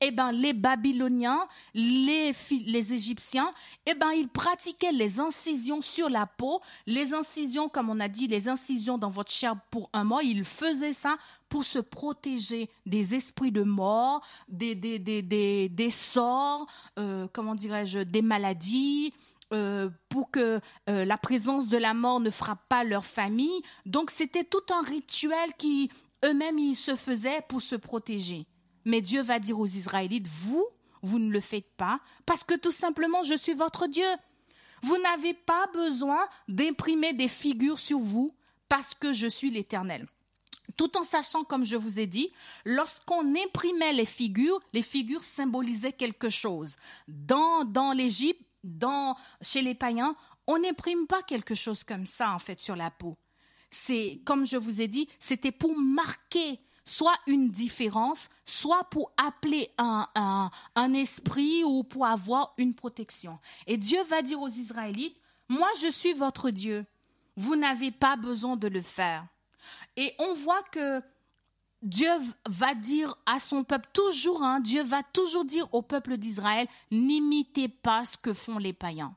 eh 0.00 0.10
ben, 0.10 0.30
les 0.32 0.52
Babyloniens, 0.52 1.46
les, 1.74 2.32
Égyptiens, 2.92 3.50
eh 3.86 3.94
ben, 3.94 4.10
ils 4.12 4.28
pratiquaient 4.28 4.92
les 4.92 5.20
incisions 5.20 5.80
sur 5.80 6.08
la 6.10 6.26
peau. 6.26 6.60
Les 6.86 7.14
incisions, 7.14 7.68
comme 7.68 7.90
on 7.90 8.00
a 8.00 8.08
dit, 8.08 8.26
les 8.26 8.48
incisions 8.48 8.98
dans 8.98 9.10
votre 9.10 9.32
chair 9.32 9.56
pour 9.70 9.88
un 9.92 10.04
mois, 10.04 10.22
ils 10.22 10.44
faisaient 10.44 10.92
ça 10.92 11.16
pour 11.48 11.64
se 11.64 11.78
protéger 11.78 12.68
des 12.84 13.14
esprits 13.14 13.52
de 13.52 13.62
mort, 13.62 14.22
des, 14.48 14.74
des, 14.74 14.98
des, 14.98 15.22
des, 15.22 15.68
des 15.68 15.90
sorts, 15.90 16.66
euh, 16.98 17.26
comment 17.32 17.54
dirais-je, 17.54 18.00
des 18.00 18.22
maladies, 18.22 19.14
euh, 19.52 19.90
pour 20.08 20.30
que 20.30 20.60
euh, 20.90 21.04
la 21.04 21.16
présence 21.16 21.68
de 21.68 21.76
la 21.76 21.94
mort 21.94 22.18
ne 22.20 22.30
frappe 22.30 22.68
pas 22.68 22.82
leur 22.82 23.04
famille. 23.04 23.62
Donc 23.84 24.10
c'était 24.10 24.44
tout 24.44 24.64
un 24.74 24.82
rituel 24.82 25.54
qui 25.56 25.88
eux-mêmes 26.24 26.58
ils 26.58 26.74
se 26.74 26.96
faisaient 26.96 27.42
pour 27.48 27.62
se 27.62 27.76
protéger. 27.76 28.46
Mais 28.86 29.02
Dieu 29.02 29.20
va 29.20 29.38
dire 29.38 29.58
aux 29.58 29.66
Israélites, 29.66 30.28
vous, 30.28 30.64
vous 31.02 31.18
ne 31.18 31.30
le 31.30 31.40
faites 31.40 31.70
pas 31.76 32.00
parce 32.24 32.44
que 32.44 32.54
tout 32.54 32.72
simplement 32.72 33.22
je 33.22 33.34
suis 33.34 33.52
votre 33.52 33.88
Dieu. 33.88 34.06
Vous 34.82 34.96
n'avez 34.98 35.34
pas 35.34 35.66
besoin 35.74 36.20
d'imprimer 36.48 37.12
des 37.12 37.28
figures 37.28 37.78
sur 37.78 37.98
vous 37.98 38.34
parce 38.68 38.94
que 38.94 39.12
je 39.12 39.26
suis 39.26 39.50
l'Éternel. 39.50 40.06
Tout 40.76 40.96
en 40.96 41.02
sachant, 41.02 41.44
comme 41.44 41.64
je 41.64 41.76
vous 41.76 41.98
ai 41.98 42.06
dit, 42.06 42.30
lorsqu'on 42.64 43.34
imprimait 43.34 43.92
les 43.92 44.06
figures, 44.06 44.60
les 44.72 44.82
figures 44.82 45.22
symbolisaient 45.22 45.92
quelque 45.92 46.28
chose. 46.28 46.76
Dans, 47.08 47.64
dans 47.64 47.92
l'Égypte, 47.92 48.42
chez 49.42 49.62
les 49.62 49.74
païens, 49.74 50.16
on 50.46 50.58
n'imprime 50.58 51.06
pas 51.06 51.22
quelque 51.22 51.54
chose 51.54 51.84
comme 51.84 52.06
ça, 52.06 52.32
en 52.32 52.38
fait, 52.38 52.58
sur 52.58 52.76
la 52.76 52.90
peau. 52.90 53.14
C'est, 53.70 54.20
comme 54.24 54.46
je 54.46 54.56
vous 54.56 54.80
ai 54.80 54.88
dit, 54.88 55.08
c'était 55.18 55.52
pour 55.52 55.76
marquer 55.76 56.60
soit 56.86 57.18
une 57.26 57.50
différence, 57.50 58.30
soit 58.46 58.84
pour 58.84 59.12
appeler 59.16 59.68
un, 59.76 60.08
un, 60.74 60.94
esprit 60.94 61.64
ou 61.64 61.82
pour 61.82 62.06
avoir 62.06 62.54
une 62.56 62.74
protection. 62.74 63.38
Et 63.66 63.76
Dieu 63.76 64.02
va 64.04 64.22
dire 64.22 64.40
aux 64.40 64.48
Israélites, 64.48 65.16
moi 65.48 65.68
je 65.82 65.90
suis 65.90 66.14
votre 66.14 66.50
Dieu, 66.50 66.86
vous 67.36 67.56
n'avez 67.56 67.90
pas 67.90 68.16
besoin 68.16 68.56
de 68.56 68.68
le 68.68 68.80
faire. 68.80 69.26
Et 69.96 70.14
on 70.18 70.34
voit 70.34 70.62
que 70.62 71.02
Dieu 71.82 72.10
va 72.48 72.74
dire 72.74 73.18
à 73.26 73.40
son 73.40 73.64
peuple 73.64 73.88
toujours, 73.92 74.42
hein, 74.42 74.60
Dieu 74.60 74.82
va 74.82 75.02
toujours 75.02 75.44
dire 75.44 75.72
au 75.74 75.82
peuple 75.82 76.16
d'Israël, 76.16 76.68
n'imitez 76.90 77.68
pas 77.68 78.04
ce 78.04 78.16
que 78.16 78.32
font 78.32 78.58
les 78.58 78.72
païens. 78.72 79.14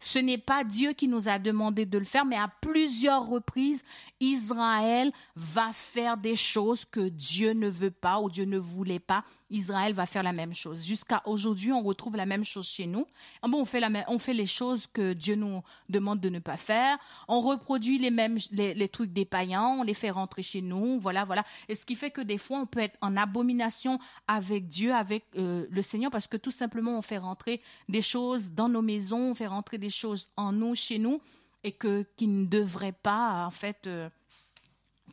Ce 0.00 0.18
n'est 0.18 0.38
pas 0.38 0.64
Dieu 0.64 0.92
qui 0.92 1.08
nous 1.08 1.28
a 1.28 1.38
demandé 1.38 1.86
de 1.86 1.98
le 1.98 2.04
faire, 2.04 2.24
mais 2.24 2.36
à 2.36 2.48
plusieurs 2.60 3.26
reprises, 3.26 3.82
Israël 4.20 5.12
va 5.36 5.72
faire 5.72 6.16
des 6.16 6.36
choses 6.36 6.84
que 6.84 7.08
Dieu 7.08 7.52
ne 7.52 7.68
veut 7.68 7.90
pas 7.90 8.20
ou 8.20 8.30
Dieu 8.30 8.44
ne 8.44 8.58
voulait 8.58 8.98
pas. 8.98 9.24
Israël 9.50 9.92
va 9.92 10.06
faire 10.06 10.22
la 10.22 10.32
même 10.32 10.54
chose. 10.54 10.84
Jusqu'à 10.84 11.22
aujourd'hui, 11.26 11.72
on 11.72 11.82
retrouve 11.82 12.16
la 12.16 12.26
même 12.26 12.44
chose 12.44 12.66
chez 12.66 12.86
nous. 12.86 13.06
Ah 13.42 13.48
bon, 13.48 13.60
on 13.60 13.64
fait, 13.64 13.80
la 13.80 13.90
on 14.08 14.18
fait 14.18 14.32
les 14.32 14.46
choses 14.46 14.86
que 14.92 15.12
Dieu 15.12 15.34
nous 15.34 15.62
demande 15.88 16.20
de 16.20 16.28
ne 16.28 16.38
pas 16.38 16.56
faire. 16.56 16.98
On 17.28 17.40
reproduit 17.40 17.98
les 17.98 18.10
mêmes 18.10 18.38
les, 18.50 18.88
trucs 18.88 19.12
des 19.12 19.24
païens, 19.24 19.66
on 19.78 19.82
les 19.82 19.94
fait 19.94 20.10
rentrer 20.10 20.42
chez 20.42 20.62
nous. 20.62 20.98
Voilà, 20.98 21.24
voilà. 21.24 21.44
Et 21.68 21.74
ce 21.74 21.84
qui 21.84 21.94
fait 21.94 22.10
que 22.10 22.20
des 22.20 22.38
fois, 22.38 22.58
on 22.58 22.66
peut 22.66 22.80
être 22.80 22.96
en 23.00 23.16
abomination 23.16 23.98
avec 24.26 24.68
Dieu, 24.68 24.92
avec 24.94 25.24
euh, 25.36 25.66
le 25.70 25.82
Seigneur, 25.82 26.10
parce 26.10 26.26
que 26.26 26.36
tout 26.36 26.50
simplement, 26.50 26.96
on 26.98 27.02
fait 27.02 27.18
rentrer 27.18 27.60
des 27.88 28.02
choses 28.02 28.50
dans 28.50 28.68
nos 28.68 28.82
maisons, 28.82 29.30
on 29.30 29.34
fait 29.34 29.46
rentrer 29.46 29.78
des 29.78 29.90
choses 29.90 30.28
en 30.36 30.52
nous, 30.52 30.74
chez 30.74 30.98
nous 30.98 31.20
et 31.64 31.72
que 31.72 32.06
qui 32.16 32.28
ne 32.28 32.44
devrait 32.44 32.92
pas 32.92 33.46
en 33.46 33.50
fait 33.50 33.86
euh, 33.86 34.08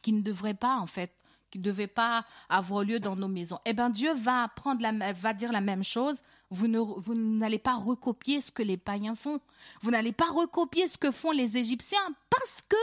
qui 0.01 0.11
ne 0.11 0.21
devrait 0.21 0.53
pas 0.53 0.77
en 0.77 0.85
fait 0.85 1.11
qui 1.51 1.60
ne 1.60 1.63
devait 1.63 1.88
pas 1.88 2.25
avoir 2.50 2.84
lieu 2.84 3.00
dans 3.00 3.15
nos 3.15 3.27
maisons. 3.27 3.60
Eh 3.65 3.74
bien, 3.74 3.89
Dieu 3.89 4.13
va 4.13 4.48
prendre 4.55 4.81
la, 4.81 5.13
va 5.13 5.34
dire 5.34 5.51
la 5.51 5.62
même 5.62 5.84
chose. 5.84 6.22
Vous 6.50 6.67
n'allez 6.67 7.60
pas 7.60 7.75
recopier 7.75 8.41
ce 8.41 8.51
que 8.51 8.63
les 8.63 8.77
païens 8.77 9.15
font. 9.15 9.39
Vous 9.81 9.91
n'allez 9.91 10.12
pas 10.12 10.29
recopier 10.29 10.88
ce 10.88 10.98
que 10.98 11.12
font 11.12 11.31
les 11.31 11.58
Égyptiens 11.58 12.00
parce 12.29 12.62
que 12.67 12.75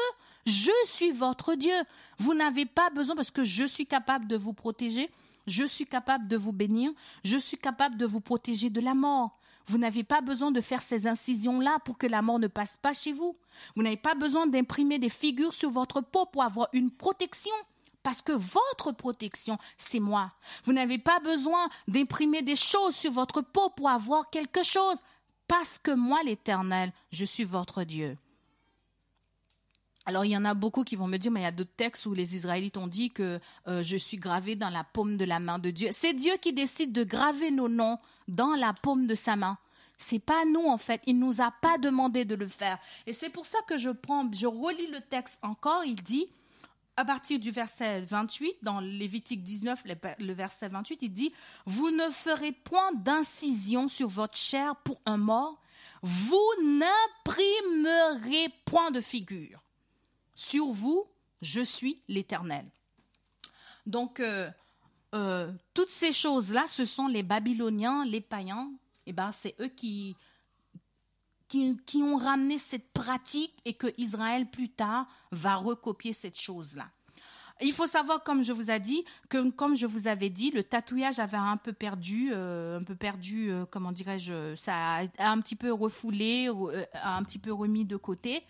je 0.46 0.70
suis 0.86 1.12
votre 1.12 1.54
Dieu. 1.54 1.74
Vous 2.18 2.34
n'avez 2.34 2.66
pas 2.66 2.90
besoin 2.90 3.16
parce 3.16 3.30
que 3.30 3.44
je 3.44 3.64
suis 3.64 3.86
capable 3.86 4.28
de 4.28 4.36
vous 4.36 4.52
protéger. 4.52 5.10
Je 5.46 5.64
suis 5.64 5.86
capable 5.86 6.28
de 6.28 6.36
vous 6.36 6.52
bénir. 6.52 6.92
Je 7.24 7.36
suis 7.36 7.58
capable 7.58 7.96
de 7.96 8.06
vous 8.06 8.20
protéger 8.20 8.70
de 8.70 8.80
la 8.80 8.94
mort. 8.94 9.38
Vous 9.66 9.76
n'avez 9.76 10.02
pas 10.02 10.22
besoin 10.22 10.50
de 10.50 10.62
faire 10.62 10.80
ces 10.80 11.06
incisions-là 11.06 11.78
pour 11.84 11.98
que 11.98 12.06
la 12.06 12.22
mort 12.22 12.38
ne 12.38 12.46
passe 12.46 12.78
pas 12.80 12.94
chez 12.94 13.12
vous. 13.12 13.36
Vous 13.76 13.82
n'avez 13.82 13.98
pas 13.98 14.14
besoin 14.14 14.46
d'imprimer 14.46 14.98
des 14.98 15.10
figures 15.10 15.52
sur 15.52 15.70
votre 15.70 16.00
peau 16.00 16.24
pour 16.24 16.42
avoir 16.42 16.68
une 16.72 16.90
protection. 16.90 17.52
Parce 18.08 18.22
que 18.22 18.32
votre 18.32 18.92
protection, 18.92 19.58
c'est 19.76 20.00
moi. 20.00 20.32
Vous 20.64 20.72
n'avez 20.72 20.96
pas 20.96 21.20
besoin 21.20 21.68
d'imprimer 21.88 22.40
des 22.40 22.56
choses 22.56 22.96
sur 22.96 23.12
votre 23.12 23.42
peau 23.42 23.68
pour 23.68 23.90
avoir 23.90 24.30
quelque 24.30 24.62
chose. 24.62 24.96
Parce 25.46 25.78
que 25.78 25.90
moi, 25.90 26.22
l'Éternel, 26.24 26.90
je 27.12 27.26
suis 27.26 27.44
votre 27.44 27.84
Dieu. 27.84 28.16
Alors 30.06 30.24
il 30.24 30.30
y 30.30 30.36
en 30.38 30.46
a 30.46 30.54
beaucoup 30.54 30.84
qui 30.84 30.96
vont 30.96 31.06
me 31.06 31.18
dire, 31.18 31.30
mais 31.30 31.40
il 31.40 31.42
y 31.42 31.46
a 31.46 31.50
d'autres 31.52 31.76
textes 31.76 32.06
où 32.06 32.14
les 32.14 32.34
Israélites 32.34 32.78
ont 32.78 32.86
dit 32.86 33.10
que 33.10 33.40
euh, 33.66 33.82
je 33.82 33.98
suis 33.98 34.16
gravé 34.16 34.56
dans 34.56 34.70
la 34.70 34.84
paume 34.84 35.18
de 35.18 35.26
la 35.26 35.38
main 35.38 35.58
de 35.58 35.68
Dieu. 35.68 35.90
C'est 35.92 36.14
Dieu 36.14 36.32
qui 36.40 36.54
décide 36.54 36.92
de 36.92 37.04
graver 37.04 37.50
nos 37.50 37.68
noms 37.68 37.98
dans 38.26 38.54
la 38.54 38.72
paume 38.72 39.06
de 39.06 39.14
sa 39.14 39.36
main. 39.36 39.58
C'est 39.98 40.18
pas 40.18 40.46
nous 40.46 40.66
en 40.66 40.78
fait. 40.78 41.02
Il 41.04 41.18
nous 41.18 41.42
a 41.42 41.50
pas 41.50 41.76
demandé 41.76 42.24
de 42.24 42.36
le 42.36 42.48
faire. 42.48 42.78
Et 43.06 43.12
c'est 43.12 43.28
pour 43.28 43.44
ça 43.44 43.58
que 43.68 43.76
je 43.76 43.90
prends, 43.90 44.32
je 44.32 44.46
relis 44.46 44.86
le 44.86 45.02
texte 45.02 45.38
encore. 45.42 45.84
Il 45.84 46.02
dit 46.02 46.26
à 46.98 47.04
partir 47.04 47.38
du 47.38 47.52
verset 47.52 48.00
28, 48.00 48.56
dans 48.62 48.80
Lévitique 48.80 49.44
19, 49.44 49.84
le 50.18 50.32
verset 50.32 50.66
28, 50.66 50.98
il 51.02 51.12
dit 51.12 51.32
Vous 51.64 51.92
ne 51.92 52.10
ferez 52.10 52.50
point 52.50 52.90
d'incision 52.92 53.86
sur 53.86 54.08
votre 54.08 54.36
chair 54.36 54.74
pour 54.82 55.00
un 55.06 55.16
mort, 55.16 55.62
vous 56.02 56.50
n'imprimerez 56.64 58.52
point 58.64 58.90
de 58.90 59.00
figure. 59.00 59.62
Sur 60.34 60.72
vous, 60.72 61.06
je 61.40 61.60
suis 61.60 62.02
l'Éternel. 62.08 62.66
Donc, 63.86 64.18
euh, 64.18 64.50
euh, 65.14 65.52
toutes 65.74 65.90
ces 65.90 66.12
choses-là, 66.12 66.64
ce 66.66 66.84
sont 66.84 67.06
les 67.06 67.22
Babyloniens, 67.22 68.04
les 68.06 68.20
païens, 68.20 68.72
et 69.06 69.10
eh 69.10 69.12
ben, 69.12 69.30
c'est 69.30 69.54
eux 69.60 69.68
qui, 69.68 70.16
qui, 71.48 72.02
ont 72.02 72.16
ramené 72.16 72.58
cette 72.58 72.92
pratique 72.92 73.54
et 73.64 73.74
que 73.74 73.88
Israël 73.98 74.46
plus 74.50 74.68
tard 74.68 75.06
va 75.32 75.56
recopier 75.56 76.12
cette 76.12 76.38
chose-là. 76.38 76.88
Il 77.60 77.72
faut 77.72 77.88
savoir, 77.88 78.22
comme 78.22 78.44
je 78.44 78.52
vous 78.52 78.70
ai 78.70 78.78
dit, 78.78 79.04
que 79.28 79.50
comme 79.50 79.76
je 79.76 79.86
vous 79.86 80.06
avais 80.06 80.30
dit, 80.30 80.52
le 80.52 80.62
tatouage 80.62 81.18
avait 81.18 81.36
un 81.36 81.56
peu 81.56 81.72
perdu, 81.72 82.30
euh, 82.32 82.78
un 82.78 82.84
peu 82.84 82.94
perdu, 82.94 83.50
comment 83.72 83.90
dirais-je, 83.90 84.54
ça 84.54 84.98
a 85.18 85.30
un 85.30 85.40
petit 85.40 85.56
peu 85.56 85.72
refoulé, 85.72 86.48
un 87.02 87.22
petit 87.24 87.38
peu 87.40 87.52
remis 87.52 87.84
de 87.84 87.96
côté. 87.96 88.44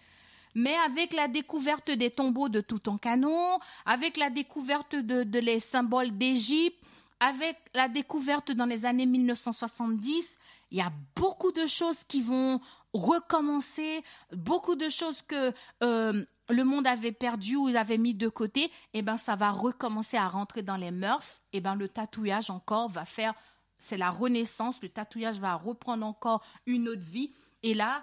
Mais 0.54 0.74
avec 0.74 1.12
la 1.12 1.28
découverte 1.28 1.90
des 1.90 2.10
tombeaux 2.10 2.48
de 2.48 2.60
Toutankhamon, 2.60 3.60
avec 3.86 4.16
la 4.16 4.28
découverte 4.28 4.96
de, 4.96 5.38
les 5.38 5.60
symboles 5.60 6.10
d'Égypte, 6.18 6.78
avec 7.20 7.56
la 7.74 7.88
découverte 7.88 8.52
dans 8.52 8.64
les 8.64 8.84
années 8.84 9.06
1970, 9.06 10.26
il 10.70 10.78
y 10.78 10.80
a 10.80 10.92
beaucoup 11.16 11.52
de 11.52 11.66
choses 11.66 11.98
qui 12.08 12.22
vont 12.22 12.60
recommencer, 12.98 14.02
beaucoup 14.32 14.76
de 14.76 14.88
choses 14.88 15.22
que 15.22 15.52
euh, 15.82 16.24
le 16.50 16.64
monde 16.64 16.86
avait 16.86 17.12
perdu 17.12 17.56
ou 17.56 17.68
avait 17.68 17.98
mis 17.98 18.14
de 18.14 18.28
côté, 18.28 18.70
eh 18.94 19.02
ben 19.02 19.16
ça 19.16 19.36
va 19.36 19.50
recommencer 19.50 20.16
à 20.16 20.28
rentrer 20.28 20.62
dans 20.62 20.76
les 20.76 20.90
mœurs. 20.90 21.42
Eh 21.52 21.60
ben 21.60 21.74
le 21.74 21.88
tatouage 21.88 22.50
encore 22.50 22.88
va 22.88 23.04
faire, 23.04 23.34
c'est 23.78 23.96
la 23.96 24.10
renaissance. 24.10 24.80
Le 24.82 24.88
tatouage 24.88 25.38
va 25.38 25.54
reprendre 25.54 26.06
encore 26.06 26.42
une 26.66 26.88
autre 26.88 27.02
vie. 27.02 27.32
Et 27.62 27.74
là, 27.74 28.02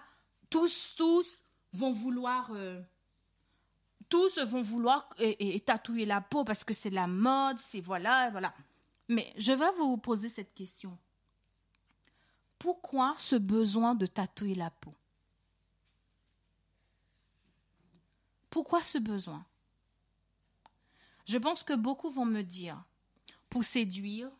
tous, 0.49 0.93
tous, 0.97 1.39
vont 1.73 1.91
vouloir 1.91 2.51
euh, 2.53 2.81
tous 4.10 4.38
vont 4.38 4.62
vouloir 4.62 5.10
tatouer 5.65 6.05
la 6.05 6.21
peau 6.21 6.43
parce 6.43 6.63
que 6.63 6.73
c'est 6.73 6.89
la 6.89 7.08
mode, 7.08 7.58
c'est 7.69 7.81
voilà, 7.81 8.29
voilà. 8.29 8.53
Mais 9.10 9.34
je 9.38 9.51
vais 9.51 9.71
vous 9.77 9.97
poser 9.97 10.29
cette 10.29 10.53
question. 10.53 10.97
Pourquoi 12.59 13.15
ce 13.17 13.35
besoin 13.35 13.95
de 13.95 14.05
tatouer 14.05 14.55
la 14.55 14.71
peau? 14.71 14.93
Pourquoi 18.49 18.81
ce 18.81 18.97
besoin? 18.97 19.45
Je 21.25 21.37
pense 21.37 21.63
que 21.63 21.73
beaucoup 21.73 22.11
vont 22.11 22.25
me 22.25 22.41
dire 22.41 22.83
pour 23.49 23.63
séduire, 23.63 24.31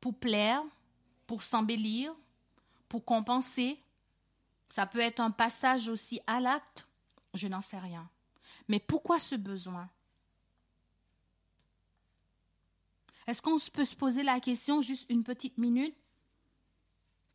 pour 0.00 0.18
plaire, 0.18 0.62
pour 1.26 1.42
s'embellir, 1.42 2.14
pour 2.88 3.04
compenser, 3.04 3.78
ça 4.68 4.86
peut 4.86 5.00
être 5.00 5.20
un 5.20 5.30
passage 5.30 5.88
aussi 5.88 6.20
à 6.26 6.40
l'acte, 6.40 6.86
je 7.34 7.48
n'en 7.48 7.60
sais 7.60 7.78
rien. 7.78 8.08
Mais 8.68 8.80
pourquoi 8.80 9.18
ce 9.18 9.34
besoin? 9.34 9.88
Est-ce 13.26 13.42
qu'on 13.42 13.58
peut 13.72 13.84
se 13.84 13.94
poser 13.96 14.22
la 14.22 14.40
question 14.40 14.82
juste 14.82 15.06
une 15.08 15.24
petite 15.24 15.58
minute? 15.58 15.96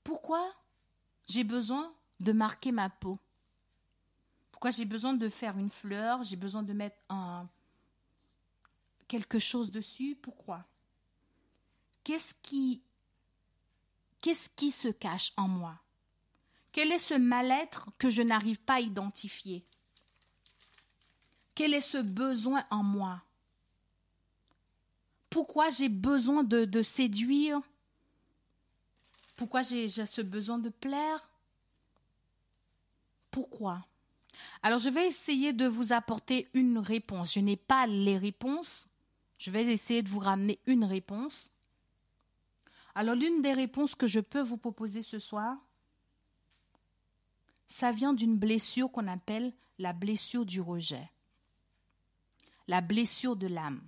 Pourquoi 0.04 0.52
j'ai 1.28 1.44
besoin 1.44 1.94
de 2.20 2.32
marquer 2.32 2.72
ma 2.72 2.90
peau? 2.90 3.20
Pourquoi 4.52 4.72
j'ai 4.72 4.86
besoin 4.86 5.14
de 5.14 5.30
faire 5.30 5.58
une 5.58 5.70
fleur? 5.70 6.24
J'ai 6.24 6.36
besoin 6.36 6.64
de 6.64 6.74
mettre 6.74 6.98
un, 7.10 7.50
quelque 9.08 9.40
chose 9.40 9.72
dessus? 9.72 10.16
Pourquoi? 10.22 10.64
Qu'est-ce 12.04 12.34
qui, 12.42 12.82
qu'est-ce 14.22 14.50
qui 14.56 14.72
se 14.72 14.88
cache 14.88 15.34
en 15.38 15.48
moi? 15.48 15.80
Quel 16.72 16.92
est 16.92 17.00
ce 17.00 17.14
mal-être 17.14 17.90
que 17.98 18.10
je 18.10 18.22
n'arrive 18.22 18.60
pas 18.60 18.76
à 18.76 18.80
identifier? 18.80 19.66
Quel 21.56 21.74
est 21.74 21.82
ce 21.82 21.98
besoin 21.98 22.66
en 22.70 22.84
moi? 22.84 23.22
Pourquoi 25.30 25.70
j'ai 25.70 25.90
besoin 25.90 26.44
de, 26.44 26.82
séduire 26.82 27.62
Pourquoi 29.42 29.64
j'ai 29.64 29.90
ce 29.90 30.22
besoin 30.22 30.60
de 30.60 30.70
plaire? 30.70 31.28
Pourquoi? 33.32 33.84
Alors 34.62 34.78
je 34.78 34.90
vais 34.90 35.08
essayer 35.08 35.52
de 35.52 35.66
vous 35.66 35.94
apporter 35.94 36.48
une 36.54 36.78
réponse. 36.78 37.34
Je 37.34 37.40
n'ai 37.40 37.56
pas 37.56 37.88
les 37.88 38.20
réponses. 38.20 38.88
Je 39.40 39.50
vais 39.50 39.64
essayer 39.66 40.04
de 40.04 40.10
vous 40.10 40.20
ramener 40.20 40.60
une 40.68 40.86
réponse. 40.86 41.50
Alors 42.94 43.16
l'une 43.16 43.42
des 43.42 43.54
réponses 43.54 43.96
que 43.96 44.06
je 44.06 44.20
peux 44.20 44.44
vous 44.44 44.58
proposer 44.58 45.02
ce 45.02 45.18
soir, 45.18 45.58
ça 47.68 47.92
vient 47.92 48.14
d'une 48.14 48.38
blessure 48.38 48.92
qu'on 48.92 49.08
appelle 49.08 49.54
la 49.80 49.94
blessure 49.94 50.46
du 50.46 50.62
rejet, 50.62 51.10
la 52.68 52.82
blessure 52.82 53.36
de 53.36 53.48
l'âme. 53.48 53.82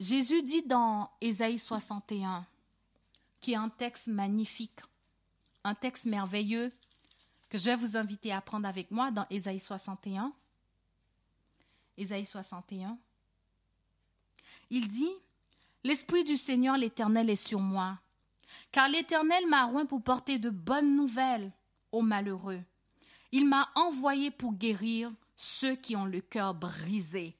Jésus 0.00 0.42
dit 0.42 0.62
dans 0.62 1.10
Ésaïe 1.20 1.58
61, 1.58 2.46
qui 3.42 3.52
est 3.52 3.56
un 3.56 3.68
texte 3.68 4.06
magnifique, 4.06 4.80
un 5.64 5.74
texte 5.74 6.06
merveilleux, 6.06 6.72
que 7.50 7.58
je 7.58 7.64
vais 7.64 7.76
vous 7.76 7.96
inviter 7.98 8.32
à 8.32 8.40
prendre 8.40 8.66
avec 8.66 8.90
moi 8.90 9.10
dans 9.10 9.26
Ésaïe 9.28 9.60
61. 9.60 10.32
Ésaïe 11.98 12.24
61. 12.24 12.96
Il 14.70 14.88
dit, 14.88 15.12
L'Esprit 15.84 16.24
du 16.24 16.38
Seigneur 16.38 16.78
l'Éternel 16.78 17.28
est 17.28 17.36
sur 17.36 17.60
moi 17.60 17.98
car 18.70 18.88
l'Éternel 18.88 19.46
m'a 19.46 19.66
oint 19.66 19.86
pour 19.86 20.02
porter 20.02 20.38
de 20.38 20.50
bonnes 20.50 20.96
nouvelles 20.96 21.52
aux 21.92 22.02
malheureux. 22.02 22.62
Il 23.30 23.46
m'a 23.46 23.70
envoyé 23.74 24.30
pour 24.30 24.54
guérir 24.54 25.12
ceux 25.36 25.74
qui 25.74 25.96
ont 25.96 26.04
le 26.04 26.20
cœur 26.20 26.54
brisé, 26.54 27.36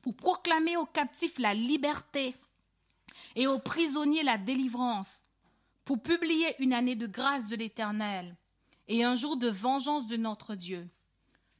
pour 0.00 0.16
proclamer 0.16 0.76
aux 0.76 0.86
captifs 0.86 1.38
la 1.38 1.54
liberté 1.54 2.34
et 3.36 3.46
aux 3.46 3.58
prisonniers 3.58 4.22
la 4.22 4.38
délivrance, 4.38 5.20
pour 5.84 6.02
publier 6.02 6.54
une 6.58 6.72
année 6.72 6.96
de 6.96 7.06
grâce 7.06 7.48
de 7.48 7.56
l'Éternel 7.56 8.36
et 8.88 9.04
un 9.04 9.16
jour 9.16 9.36
de 9.36 9.48
vengeance 9.48 10.06
de 10.06 10.16
notre 10.16 10.54
Dieu, 10.54 10.88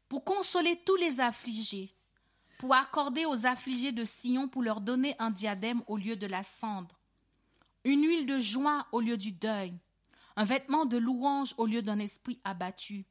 pour 0.08 0.24
consoler 0.24 0.80
tous 0.84 0.96
les 0.96 1.20
affligés, 1.20 1.94
pour 2.58 2.74
accorder 2.74 3.24
aux 3.24 3.46
affligés 3.46 3.92
de 3.92 4.04
Sion 4.04 4.48
pour 4.48 4.62
leur 4.62 4.80
donner 4.80 5.16
un 5.18 5.30
diadème 5.30 5.82
au 5.86 5.96
lieu 5.96 6.16
de 6.16 6.26
la 6.26 6.42
cendre, 6.42 6.98
une 7.84 8.06
huile 8.06 8.26
de 8.26 8.38
joie 8.38 8.86
au 8.92 9.00
lieu 9.00 9.16
du 9.16 9.32
deuil, 9.32 9.74
un 10.36 10.44
vêtement 10.44 10.84
de 10.84 10.96
louange 10.96 11.54
au 11.58 11.66
lieu 11.66 11.82
d'un 11.82 11.98
esprit 11.98 12.38
abattu, 12.44 13.04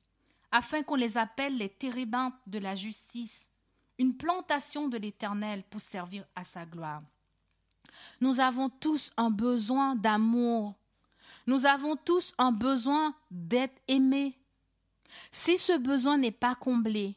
afin 0.51 0.83
qu'on 0.83 0.95
les 0.95 1.17
appelle 1.17 1.57
les 1.57 1.69
térébintes 1.69 2.35
de 2.47 2.59
la 2.59 2.75
justice, 2.75 3.49
une 3.97 4.15
plantation 4.15 4.87
de 4.87 4.97
l'Éternel 4.97 5.63
pour 5.69 5.81
servir 5.81 6.25
à 6.35 6.45
sa 6.45 6.65
gloire. 6.65 7.03
Nous 8.19 8.39
avons 8.39 8.69
tous 8.69 9.11
un 9.17 9.29
besoin 9.29 9.95
d'amour. 9.95 10.75
Nous 11.47 11.65
avons 11.65 11.95
tous 11.95 12.33
un 12.37 12.51
besoin 12.51 13.13
d'être 13.29 13.81
aimés. 13.87 14.37
Si 15.31 15.57
ce 15.57 15.77
besoin 15.77 16.17
n'est 16.17 16.31
pas 16.31 16.55
comblé, 16.55 17.15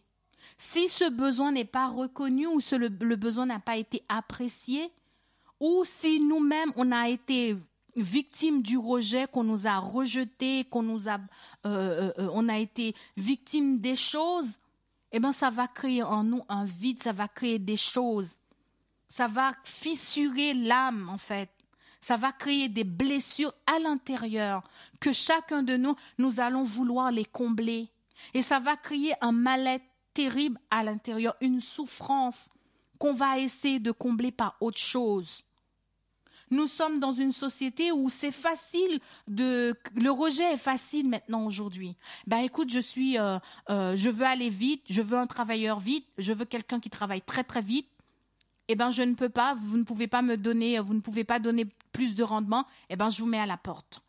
si 0.57 0.88
ce 0.88 1.09
besoin 1.11 1.53
n'est 1.53 1.64
pas 1.64 1.88
reconnu 1.88 2.47
ou 2.47 2.61
si 2.61 2.77
le, 2.77 2.88
besoin 2.88 3.47
n'a 3.47 3.59
pas 3.59 3.77
été 3.77 4.03
apprécié, 4.09 4.90
ou 5.61 5.85
si 5.85 6.20
nous-mêmes 6.20 6.73
on 6.77 6.90
a 6.92 7.09
été 7.09 7.57
victime 7.97 8.62
du 8.62 8.77
rejet, 8.77 9.27
qu'on 9.31 9.44
nous 9.44 9.66
a 9.66 9.79
rejeté, 9.79 10.64
qu'on 10.64 10.83
nous 10.83 11.09
a, 11.09 11.18
euh, 11.66 12.12
euh, 12.18 12.29
on 12.33 12.49
a 12.49 12.59
été 12.59 12.94
victime 13.16 13.79
des 13.79 13.94
choses, 13.94 14.59
eh 15.12 15.20
bien, 15.20 15.33
ça 15.33 15.49
va 15.49 15.68
créer 15.68 16.03
en 16.03 16.25
nous 16.25 16.42
un 16.49 16.64
vide, 16.64 17.01
ça 17.01 17.12
va 17.12 17.29
créer 17.29 17.61
des 17.61 17.77
choses. 17.77 18.37
Ça 19.16 19.29
va 19.29 19.53
fissurer 19.62 20.55
l'âme, 20.55 21.09
en 21.09 21.18
fait. 21.18 21.48
Ça 22.00 22.16
va 22.16 22.33
créer 22.33 22.68
des 22.68 22.83
blessures 22.83 23.55
à 23.64 23.79
l'intérieur 23.79 24.68
que 24.98 25.12
chacun 25.12 25.62
de 25.62 25.77
nous, 25.77 25.94
nous 26.18 26.40
allons 26.40 26.64
vouloir 26.64 27.12
les 27.12 27.24
combler. 27.24 27.88
Et 28.35 28.42
ça 28.42 28.59
va 28.59 28.77
créer 28.77 29.12
un 29.20 29.31
mal-être 29.31 29.85
terrible 30.14 30.59
à 30.68 30.83
l'intérieur, 30.83 31.37
une 31.40 31.61
souffrance 31.61 32.48
qu'on 32.98 33.14
va 33.14 33.38
essayer 33.38 33.79
de 33.79 33.92
combler 33.92 34.33
par 34.33 34.57
autre 34.61 34.81
chose. 34.81 35.42
Nous 36.50 36.66
sommes 36.66 36.98
dans 36.98 37.12
une 37.12 37.33
société 37.33 37.92
où 37.92 38.09
c'est 38.09 38.33
facile 38.33 38.98
de 39.29 39.77
le 39.94 40.11
rejet 40.11 40.55
est 40.55 40.57
facile 40.57 41.09
maintenant 41.09 41.46
aujourd'hui. 41.46 41.94
Ben 42.27 42.38
écoute, 42.38 42.70
je 42.70 42.81
suis 42.81 43.16
euh, 43.16 43.38
euh, 43.70 43.96
je 43.96 44.11
veux 44.11 44.27
aller 44.27 44.50
vite, 44.50 44.83
je 44.90 45.03
veux 45.03 45.18
un 45.18 45.29
travailleur 45.29 45.79
vite, 45.79 46.09
je 46.18 46.33
veux 46.33 46.44
quelqu'un 46.46 46.81
qui 46.81 46.90
travaille 46.90 47.22
très 47.22 47.44
très 47.44 47.62
vite. 47.62 47.87
Eh 48.68 48.77
ben 48.77 48.90
je 48.90 49.03
ne 49.03 49.14
peux 49.14 49.29
pas, 49.29 49.55
vous 49.55 49.77
ne 49.77 49.83
pouvez 49.83 50.07
pas 50.07 50.22
me 50.22 50.37
donner, 50.37 50.79
vous 50.79 50.94
ne 50.94 51.00
pouvez 51.00 51.24
pas 51.24 51.38
donner 51.38 51.66
plus 51.92 52.14
de 52.14 52.22
rendement. 52.22 52.66
Eh 52.88 52.96
ben 52.96 53.11
je 53.11 53.20
vous 53.20 53.29
mets 53.29 53.38
à 53.38 53.46
la 53.46 53.57
porte. 53.57 54.03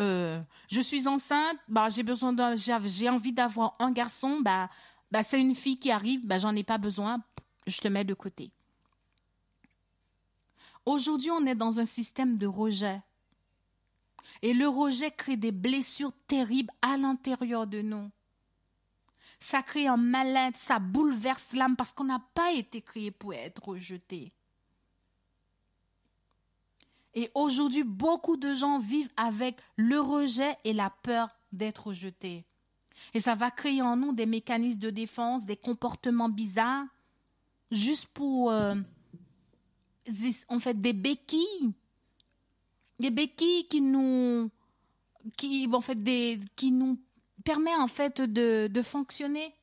Euh, 0.00 0.40
je 0.68 0.80
suis 0.80 1.06
enceinte, 1.06 1.58
bah 1.68 1.88
j'ai 1.88 2.02
besoin 2.02 2.32
d'un, 2.32 2.54
j'ai 2.56 3.08
envie 3.08 3.32
d'avoir 3.32 3.76
un 3.78 3.92
garçon, 3.92 4.40
bah 4.40 4.68
bah 5.10 5.22
c'est 5.22 5.40
une 5.40 5.54
fille 5.54 5.78
qui 5.78 5.90
arrive, 5.90 6.26
bah 6.26 6.38
j'en 6.38 6.54
ai 6.56 6.64
pas 6.64 6.78
besoin, 6.78 7.22
je 7.66 7.78
te 7.78 7.88
mets 7.88 8.04
de 8.04 8.14
côté. 8.14 8.50
Aujourd'hui, 10.86 11.30
on 11.30 11.46
est 11.46 11.54
dans 11.54 11.80
un 11.80 11.84
système 11.86 12.36
de 12.36 12.46
rejet. 12.46 13.00
Et 14.42 14.52
le 14.52 14.68
rejet 14.68 15.10
crée 15.10 15.36
des 15.36 15.52
blessures 15.52 16.12
terribles 16.26 16.72
à 16.82 16.96
l'intérieur 16.96 17.66
de 17.66 17.80
nous. 17.80 18.10
Ça 19.44 19.62
crée 19.62 19.86
un 19.86 19.98
mal-être, 19.98 20.56
ça 20.56 20.78
bouleverse 20.78 21.52
l'âme 21.52 21.76
parce 21.76 21.92
qu'on 21.92 22.04
n'a 22.04 22.24
pas 22.32 22.54
été 22.54 22.80
créé 22.80 23.10
pour 23.10 23.34
être 23.34 23.62
rejeté. 23.62 24.32
Et 27.12 27.30
aujourd'hui, 27.34 27.84
beaucoup 27.84 28.38
de 28.38 28.54
gens 28.54 28.78
vivent 28.78 29.12
avec 29.18 29.60
le 29.76 30.00
rejet 30.00 30.56
et 30.64 30.72
la 30.72 30.88
peur 30.88 31.28
d'être 31.52 31.88
rejetés. 31.88 32.46
Et 33.12 33.20
ça 33.20 33.34
va 33.34 33.50
créer 33.50 33.82
en 33.82 33.96
nous 33.96 34.14
des 34.14 34.24
mécanismes 34.24 34.78
de 34.78 34.88
défense, 34.88 35.44
des 35.44 35.58
comportements 35.58 36.30
bizarres, 36.30 36.86
juste 37.70 38.06
pour 38.14 38.50
euh, 38.50 38.74
en 40.48 40.58
fait 40.58 40.80
des 40.80 40.94
béquilles, 40.94 41.74
des 42.98 43.10
béquilles 43.10 43.68
qui 43.68 43.82
nous, 43.82 44.50
qui 45.36 45.68
en 45.70 45.82
fait 45.82 46.02
des, 46.02 46.40
qui 46.56 46.72
nous 46.72 46.98
permet 47.44 47.74
en 47.74 47.88
fait 47.88 48.20
de, 48.20 48.82
fonctionner, 48.82 49.54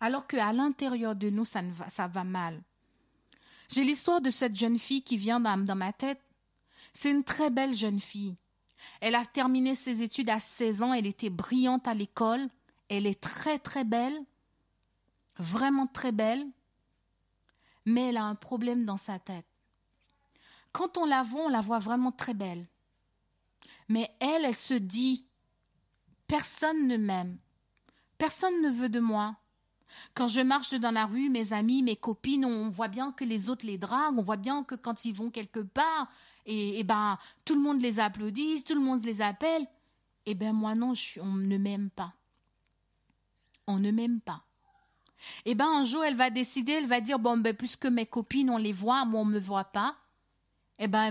alors 0.00 0.26
qu'à 0.26 0.52
l'intérieur 0.52 1.14
de 1.16 1.30
nous 1.30 1.44
ça 1.44 1.62
va, 2.06 2.24
mal. 2.24 2.62
J'ai 3.68 3.84
l'histoire 3.84 4.20
de 4.20 4.30
cette 4.30 4.56
jeune 4.56 4.78
fille 4.78 5.02
qui 5.02 5.16
vient 5.16 5.40
dans 5.40 5.76
ma 5.76 5.92
tête. 5.92 6.20
C'est 6.92 7.10
une 7.10 7.24
très 7.24 7.50
belle 7.50 7.74
jeune 7.74 8.00
fille. 8.00 8.36
Elle 9.00 9.14
a 9.14 9.24
terminé 9.24 9.74
ses 9.74 10.02
études 10.02 10.30
à 10.30 10.40
16 10.40 10.82
ans, 10.82 10.94
elle 10.94 11.06
était 11.06 11.30
brillante 11.30 11.88
à 11.88 11.94
l'école, 11.94 12.48
elle 12.88 13.06
est 13.06 13.20
très 13.20 13.58
très 13.58 13.84
belle, 13.84 14.18
vraiment 15.38 15.86
très 15.86 16.12
belle, 16.12 16.46
mais 17.84 18.08
elle 18.08 18.16
a 18.16 18.24
un 18.24 18.34
problème 18.34 18.84
dans 18.84 18.96
sa 18.96 19.18
tête. 19.18 19.46
Quand 20.72 20.98
on 20.98 21.06
la 21.06 21.22
voit, 21.22 21.44
on 21.46 21.48
la 21.48 21.60
voit 21.60 21.78
vraiment 21.78 22.12
très 22.12 22.34
belle. 22.34 22.66
Mais 23.88 24.10
elle, 24.20 24.44
elle 24.44 24.54
se 24.54 24.74
dit, 24.74 25.26
personne 26.26 26.86
ne 26.86 26.96
m'aime, 26.96 27.38
personne 28.18 28.62
ne 28.62 28.70
veut 28.70 28.88
de 28.88 29.00
moi. 29.00 29.36
Quand 30.14 30.28
je 30.28 30.40
marche 30.40 30.74
dans 30.74 30.90
la 30.90 31.06
rue, 31.06 31.30
mes 31.30 31.52
amis, 31.52 31.82
mes 31.82 31.96
copines, 31.96 32.44
on 32.44 32.68
voit 32.68 32.88
bien 32.88 33.12
que 33.12 33.24
les 33.24 33.48
autres 33.48 33.66
les 33.66 33.78
draguent, 33.78 34.18
on 34.18 34.22
voit 34.22 34.36
bien 34.36 34.64
que 34.64 34.74
quand 34.74 35.04
ils 35.04 35.14
vont 35.14 35.30
quelque 35.30 35.60
part, 35.60 36.08
et, 36.46 36.82
ben 36.84 37.18
tout 37.44 37.54
le 37.54 37.60
monde 37.60 37.80
les 37.80 38.00
applaudit, 38.00 38.64
tout 38.64 38.74
le 38.74 38.80
monde 38.80 39.04
les 39.04 39.20
appelle. 39.20 39.66
Eh 40.26 40.34
ben 40.34 40.52
moi 40.52 40.74
non, 40.74 40.92
on 41.20 41.32
ne 41.32 41.56
m'aime 41.56 41.90
pas. 41.90 42.12
On 43.66 43.78
ne 43.78 43.90
m'aime 43.90 44.20
pas. 44.20 44.42
Eh 45.46 45.54
ben 45.54 45.66
un 45.66 45.84
jour 45.84 46.04
elle 46.04 46.16
va 46.16 46.30
décider, 46.30 46.72
elle 46.72 46.86
va 46.86 47.00
dire 47.00 47.18
bon 47.18 47.38
ben 47.38 47.54
puisque 47.54 47.86
mes 47.86 48.06
copines 48.06 48.50
on 48.50 48.58
les 48.58 48.72
voit, 48.72 49.04
moi 49.04 49.20
on 49.20 49.24
me 49.24 49.38
voit 49.38 49.64
pas, 49.64 49.96
eh 50.78 50.88
ben, 50.88 51.04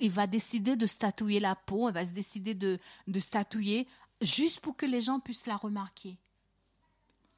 elle 0.00 0.10
va, 0.10 0.26
décider 0.26 0.76
de 0.76 0.86
statouiller 0.86 1.40
la 1.40 1.54
peau, 1.54 1.88
elle 1.88 1.94
va 1.94 2.04
se 2.04 2.10
décider 2.10 2.54
de, 2.54 2.78
de 3.06 3.20
statouiller 3.20 3.86
juste 4.20 4.60
pour 4.60 4.76
que 4.76 4.86
les 4.86 5.00
gens 5.00 5.20
puissent 5.20 5.46
la 5.46 5.56
remarquer. 5.56 6.18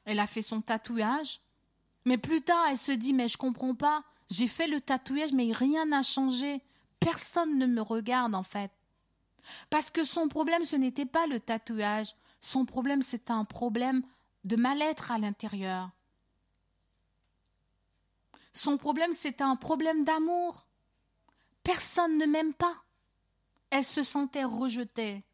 Elle 0.05 0.21
a 0.21 0.27
fait 0.27 0.43
son 0.43 0.61
tatouage, 0.61 1.41
mais 2.05 2.19
plus 2.19 2.43
tard, 2.43 2.65
elle 2.71 2.79
se 2.79 2.93
dit, 2.93 3.13
mais 3.13 3.29
je 3.29 3.37
comprends 3.37 3.75
pas, 3.75 4.05
j'ai 4.31 4.47
fait 4.47 4.69
le 4.69 4.81
tatouage, 4.81 5.33
mais 5.33 5.53
rien 5.53 5.87
n'a 5.87 6.03
changé. 6.03 6.63
Personne 7.01 7.59
ne 7.59 7.67
me 7.67 7.81
regarde, 7.81 8.35
en 8.35 8.43
fait. 8.43 8.71
Parce 9.71 9.91
que 9.91 10.05
son 10.05 10.29
problème, 10.29 10.65
ce 10.65 10.77
n'était 10.77 11.07
pas 11.07 11.27
le 11.27 11.41
tatouage. 11.41 12.15
Son 12.41 12.65
problème, 12.65 13.03
c'était 13.03 13.33
un 13.33 13.45
problème 13.45 14.03
de 14.45 14.57
mal-être 14.57 15.11
à 15.11 15.19
l'intérieur. 15.19 15.91
Son 18.55 18.79
problème, 18.79 19.13
c'était 19.13 19.45
un 19.45 19.57
problème 19.57 20.05
d'amour. 20.05 20.67
Personne 21.63 22.19
ne 22.19 22.27
m'aime 22.27 22.55
pas. 22.55 22.77
Elle 23.71 23.85
se 23.85 24.05
sentait 24.05 24.45
rejetée. 24.45 25.25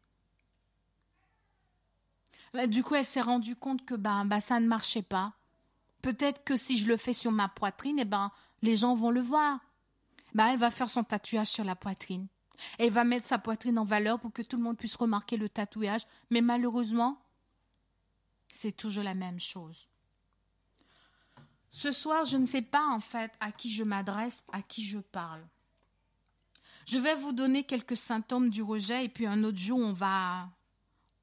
Du 2.67 2.83
coup, 2.83 2.95
elle 2.95 3.05
s'est 3.05 3.21
rendue 3.21 3.55
compte 3.55 3.83
que 3.85 3.95
ben, 3.95 4.25
ben, 4.25 4.39
ça 4.39 4.59
ne 4.59 4.67
marchait 4.67 5.01
pas. 5.01 5.33
Peut-être 6.01 6.43
que 6.43 6.55
si 6.55 6.77
je 6.77 6.87
le 6.87 6.97
fais 6.97 7.13
sur 7.13 7.31
ma 7.31 7.47
poitrine, 7.47 7.97
eh 7.99 8.05
ben, 8.05 8.31
les 8.61 8.77
gens 8.77 8.93
vont 8.93 9.09
le 9.09 9.21
voir. 9.21 9.59
Ben, 10.35 10.49
elle 10.49 10.59
va 10.59 10.69
faire 10.69 10.89
son 10.89 11.03
tatouage 11.03 11.47
sur 11.47 11.63
la 11.63 11.75
poitrine. 11.75 12.27
Elle 12.77 12.91
va 12.91 13.03
mettre 13.03 13.25
sa 13.25 13.39
poitrine 13.39 13.79
en 13.79 13.83
valeur 13.83 14.19
pour 14.19 14.31
que 14.31 14.41
tout 14.41 14.57
le 14.57 14.63
monde 14.63 14.77
puisse 14.77 14.95
remarquer 14.95 15.37
le 15.37 15.49
tatouage. 15.49 16.05
Mais 16.29 16.41
malheureusement, 16.41 17.19
c'est 18.51 18.75
toujours 18.75 19.03
la 19.03 19.15
même 19.15 19.39
chose. 19.39 19.87
Ce 21.71 21.91
soir, 21.91 22.25
je 22.25 22.37
ne 22.37 22.45
sais 22.45 22.61
pas 22.61 22.85
en 22.87 22.99
fait 22.99 23.31
à 23.39 23.51
qui 23.51 23.71
je 23.71 23.83
m'adresse, 23.83 24.43
à 24.51 24.61
qui 24.61 24.83
je 24.83 24.99
parle. 24.99 25.43
Je 26.85 26.99
vais 26.99 27.15
vous 27.15 27.31
donner 27.31 27.63
quelques 27.63 27.97
symptômes 27.97 28.49
du 28.49 28.61
rejet 28.61 29.05
et 29.05 29.09
puis 29.09 29.25
un 29.25 29.43
autre 29.43 29.57
jour, 29.57 29.79
on 29.79 29.93
va, 29.93 30.49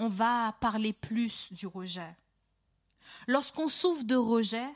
on 0.00 0.08
va 0.08 0.56
parler 0.60 0.94
plus 0.94 1.52
du 1.52 1.66
rejet. 1.66 2.16
Lorsqu'on 3.28 3.68
souffre 3.68 4.04
de 4.04 4.16
rejet, 4.16 4.68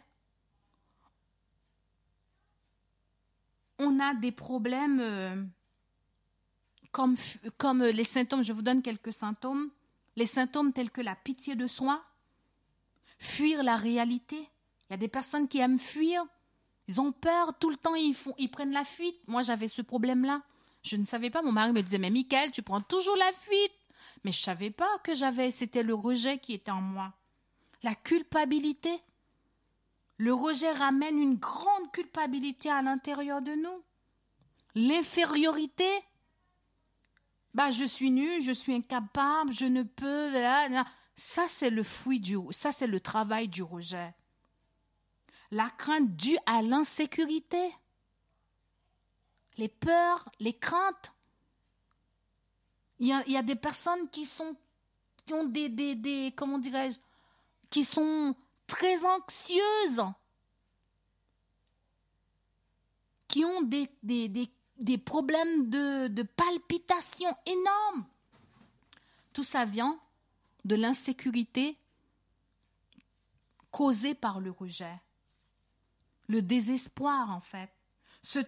on 3.78 3.98
a 4.00 4.12
des 4.14 4.32
problèmes 4.32 5.00
euh, 5.00 5.42
comme, 6.92 7.16
comme 7.56 7.82
les 7.82 8.04
symptômes, 8.04 8.44
je 8.44 8.52
vous 8.52 8.60
donne 8.60 8.82
quelques 8.82 9.14
symptômes, 9.14 9.70
les 10.14 10.26
symptômes 10.26 10.74
tels 10.74 10.90
que 10.90 11.00
la 11.00 11.16
pitié 11.16 11.56
de 11.56 11.66
soi, 11.66 12.04
fuir 13.18 13.62
la 13.62 13.76
réalité. 13.76 14.36
Il 14.36 14.92
y 14.92 14.94
a 14.94 14.98
des 14.98 15.08
personnes 15.08 15.48
qui 15.48 15.58
aiment 15.58 15.78
fuir, 15.78 16.22
ils 16.86 17.00
ont 17.00 17.12
peur, 17.12 17.58
tout 17.58 17.70
le 17.70 17.76
temps 17.76 17.94
ils, 17.94 18.14
ils 18.36 18.50
prennent 18.50 18.72
la 18.72 18.84
fuite. 18.84 19.26
Moi 19.26 19.40
j'avais 19.40 19.68
ce 19.68 19.80
problème-là. 19.80 20.42
Je 20.82 20.96
ne 20.96 21.06
savais 21.06 21.30
pas. 21.30 21.40
Mon 21.40 21.52
mari 21.52 21.72
me 21.72 21.82
disait, 21.82 21.96
mais 21.96 22.10
Michael, 22.10 22.50
tu 22.50 22.60
prends 22.60 22.82
toujours 22.82 23.16
la 23.16 23.32
fuite. 23.32 23.72
Mais 24.24 24.32
je 24.32 24.40
savais 24.40 24.70
pas 24.70 24.98
que 25.04 25.14
j'avais, 25.14 25.50
c'était 25.50 25.82
le 25.82 25.94
rejet 25.94 26.38
qui 26.38 26.54
était 26.54 26.70
en 26.70 26.80
moi. 26.80 27.12
La 27.82 27.94
culpabilité. 27.94 29.00
Le 30.16 30.32
rejet 30.32 30.72
ramène 30.72 31.18
une 31.18 31.36
grande 31.36 31.92
culpabilité 31.92 32.70
à 32.70 32.82
l'intérieur 32.82 33.42
de 33.42 33.52
nous. 33.52 33.82
L'infériorité 34.74 35.88
bah 37.54 37.70
je 37.70 37.84
suis 37.84 38.10
nul, 38.10 38.42
je 38.42 38.50
suis 38.50 38.74
incapable, 38.74 39.52
je 39.52 39.66
ne 39.66 39.84
peux. 39.84 40.32
Ça 41.16 41.42
c'est 41.48 41.70
le 41.70 41.84
fruit 41.84 42.18
du, 42.18 42.36
ça 42.50 42.72
c'est 42.72 42.88
le 42.88 42.98
travail 42.98 43.48
du 43.48 43.62
rejet. 43.62 44.12
La 45.52 45.70
crainte 45.70 46.16
due 46.16 46.38
à 46.46 46.62
l'insécurité, 46.62 47.72
les 49.56 49.68
peurs, 49.68 50.28
les 50.40 50.54
craintes. 50.58 51.13
Il 52.98 53.08
y 53.08 53.36
a, 53.36 53.42
des 53.42 53.56
personnes 53.56 54.08
qui 54.10 54.24
sont, 54.24 54.56
qui 55.26 55.34
ont 55.34 55.44
des, 55.44 55.68
des, 55.68 55.94
des 55.94 56.32
comment 56.36 56.58
dirais-je, 56.58 56.98
qui 57.70 57.84
sont 57.84 58.34
très 58.66 59.04
anxieuses, 59.04 60.04
qui 63.26 63.44
ont 63.44 63.62
des, 63.62 63.90
des, 64.02 64.28
des 64.28 64.48
des 64.78 64.98
problèmes 64.98 65.70
de, 65.70 66.08
de 66.08 66.22
palpitations 66.22 67.34
énormes. 67.46 68.06
Tout 69.32 69.44
ça 69.44 69.64
vient 69.64 69.98
de 70.64 70.74
l'insécurité 70.74 71.78
causée 73.70 74.14
par 74.14 74.40
le 74.40 74.50
rejet. 74.50 75.00
Le 76.28 76.40
désespoir, 76.42 77.30
en 77.30 77.40
fait. 77.40 77.70
Se, 78.22 78.38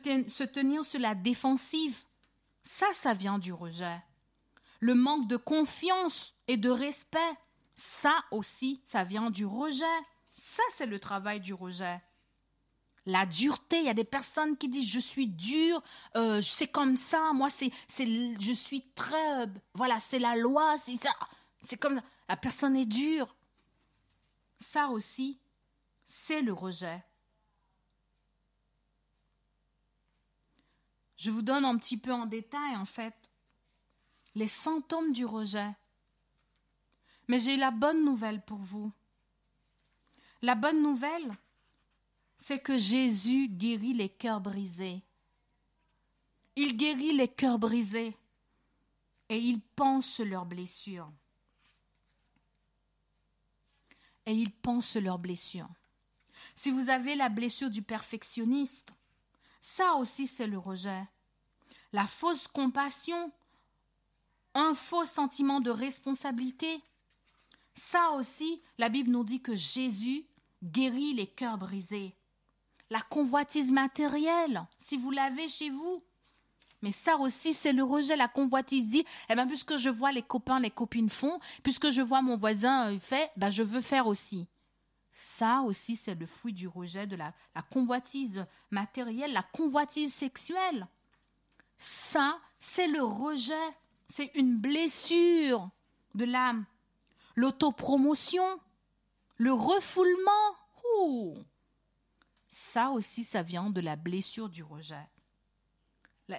tenir 0.44 0.85
sur 0.85 1.00
la 1.00 1.14
défensive. 1.14 2.04
Ça, 2.62 2.87
ça 2.94 3.12
vient 3.12 3.38
du 3.38 3.52
rejet. 3.52 4.00
Le 4.87 4.94
manque 4.94 5.27
de 5.27 5.37
confiance 5.37 6.37
et 6.46 6.57
de 6.57 6.70
respect. 6.70 7.18
Ça 7.75 8.22
aussi, 8.31 8.81
ça 8.85 9.03
vient 9.03 9.31
du 9.33 9.44
rejet. 9.44 9.85
Ça, 10.37 10.62
c'est 10.77 10.87
le 10.87 11.01
travail 11.01 11.40
du 11.40 11.55
rejet 11.55 12.01
la 13.07 13.25
dureté. 13.25 13.79
Il 13.79 13.87
y 13.87 13.88
a 13.88 13.94
des 13.94 14.05
personnes 14.05 14.57
qui 14.57 14.68
disent 14.68 14.88
je 14.88 15.01
suis 15.01 15.27
dur, 15.27 15.83
euh, 16.16 16.40
c'est 16.40 16.68
comme 16.68 16.96
ça. 16.96 17.33
Moi, 17.33 17.51
c'est, 17.51 17.72
c'est, 17.88 18.07
je 18.40 18.53
suis 18.53 18.83
très, 18.94 19.42
euh, 19.42 19.46
voilà, 19.75 19.99
c'est 20.01 20.20
la 20.20 20.37
loi, 20.37 20.77
c'est 20.85 20.96
ça. 20.96 21.14
C'est 21.64 21.77
comme 21.77 22.01
la 22.29 22.37
personne 22.37 22.77
est 22.77 22.87
dure. 22.87 23.35
Ça 24.61 24.88
aussi, 24.88 25.40
c'est 26.07 26.42
le 26.42 26.53
rejet. 26.53 27.05
Je 31.16 31.31
vous 31.31 31.42
donne 31.42 31.64
un 31.64 31.77
petit 31.77 31.96
peu 31.96 32.12
en 32.12 32.27
détail, 32.27 32.77
en 32.77 32.85
fait, 32.85 33.14
les 34.37 34.49
symptômes 34.49 35.12
du 35.12 35.25
rejet. 35.25 35.75
Mais 37.27 37.38
j'ai 37.38 37.57
la 37.57 37.70
bonne 37.70 38.05
nouvelle 38.05 38.42
pour 38.42 38.59
vous. 38.59 38.92
La 40.42 40.55
bonne 40.55 40.83
nouvelle, 40.83 41.35
c'est 42.37 42.61
que 42.61 42.77
Jésus 42.77 43.49
guérit 43.49 43.94
les 43.94 44.11
cœurs 44.11 44.42
brisés. 44.42 45.03
Il 46.55 46.77
guérit 46.77 47.14
les 47.14 47.29
cœurs 47.29 47.59
brisés 47.59 48.14
et 49.31 49.38
il 49.38 49.61
pense 49.75 50.20
leurs 50.20 50.44
blessures. 50.44 51.11
Et 54.27 54.35
il 54.35 54.53
pense 54.53 54.96
leurs 54.96 55.18
blessures. 55.18 55.70
Si 56.55 56.70
vous 56.70 56.90
avez 56.90 57.14
la 57.14 57.31
blessure 57.31 57.70
du 57.70 57.81
perfectionniste, 57.81 58.92
ça 59.62 59.94
aussi 59.94 60.27
c'est 60.27 60.46
le 60.46 60.59
rejet. 60.59 61.05
La 61.92 62.07
fausse 62.07 62.46
compassion, 62.49 63.33
un 64.57 64.75
faux 64.75 65.05
sentiment 65.05 65.61
de 65.61 65.71
responsabilité, 65.71 66.83
ça 67.75 68.11
aussi, 68.12 68.61
la 68.79 68.88
Bible 68.88 69.11
nous 69.11 69.23
dit 69.23 69.40
que 69.40 69.55
Jésus 69.55 70.27
guérit 70.64 71.14
les 71.14 71.27
cœurs 71.27 71.59
brisés 71.59 72.16
la 72.90 73.01
convoitise 73.01 73.71
matérielle, 73.71 74.66
si 74.79 74.97
vous 74.97 75.11
l'avez 75.11 75.49
chez 75.49 75.71
vous. 75.71 76.03
Mais 76.83 76.92
ça 76.92 77.16
aussi, 77.16 77.55
c'est 77.55 77.73
le 77.73 77.83
rejet. 77.83 78.16
La 78.16 78.29
convoitise 78.29 78.88
dit, 78.88 79.05
eh 79.29 79.35
bien, 79.35 79.47
puisque 79.47 79.77
je 79.77 79.88
vois 79.88 80.12
les 80.12 80.23
copains, 80.23 80.61
les 80.61 80.71
copines 80.71 81.09
font, 81.09 81.40
puisque 81.62 81.90
je 81.90 82.03
vois 82.03 82.23
mon 82.23 82.37
voisin 82.37 82.92
euh, 82.92 82.99
fait, 82.99 83.31
ben, 83.37 83.51
je 83.51 83.62
veux 83.62 83.81
faire 83.81 84.07
aussi. 84.07 84.47
Ça 85.14 85.62
aussi, 85.62 85.97
c'est 85.97 86.14
le 86.14 86.27
fruit 86.27 86.53
du 86.53 86.69
rejet 86.69 87.07
de 87.07 87.16
la 87.16 87.33
convoitise 87.71 88.45
matérielle, 88.71 89.33
la 89.33 89.42
convoitise 89.42 90.12
sexuelle. 90.12 90.87
Ça, 91.79 92.38
c'est 92.61 92.87
le 92.87 93.03
rejet. 93.03 93.55
C'est 94.09 94.31
une 94.35 94.57
blessure 94.57 95.71
de 96.14 96.25
l'âme. 96.25 96.64
L'autopromotion, 97.35 98.61
le 99.37 99.53
refoulement. 99.53 100.31
Ça 102.51 102.90
aussi, 102.90 103.25
ça 103.25 103.42
vient 103.42 103.71
de 103.71 103.81
la 103.81 103.97
blessure 103.97 104.49
du 104.49 104.62
rejet. 104.62 105.09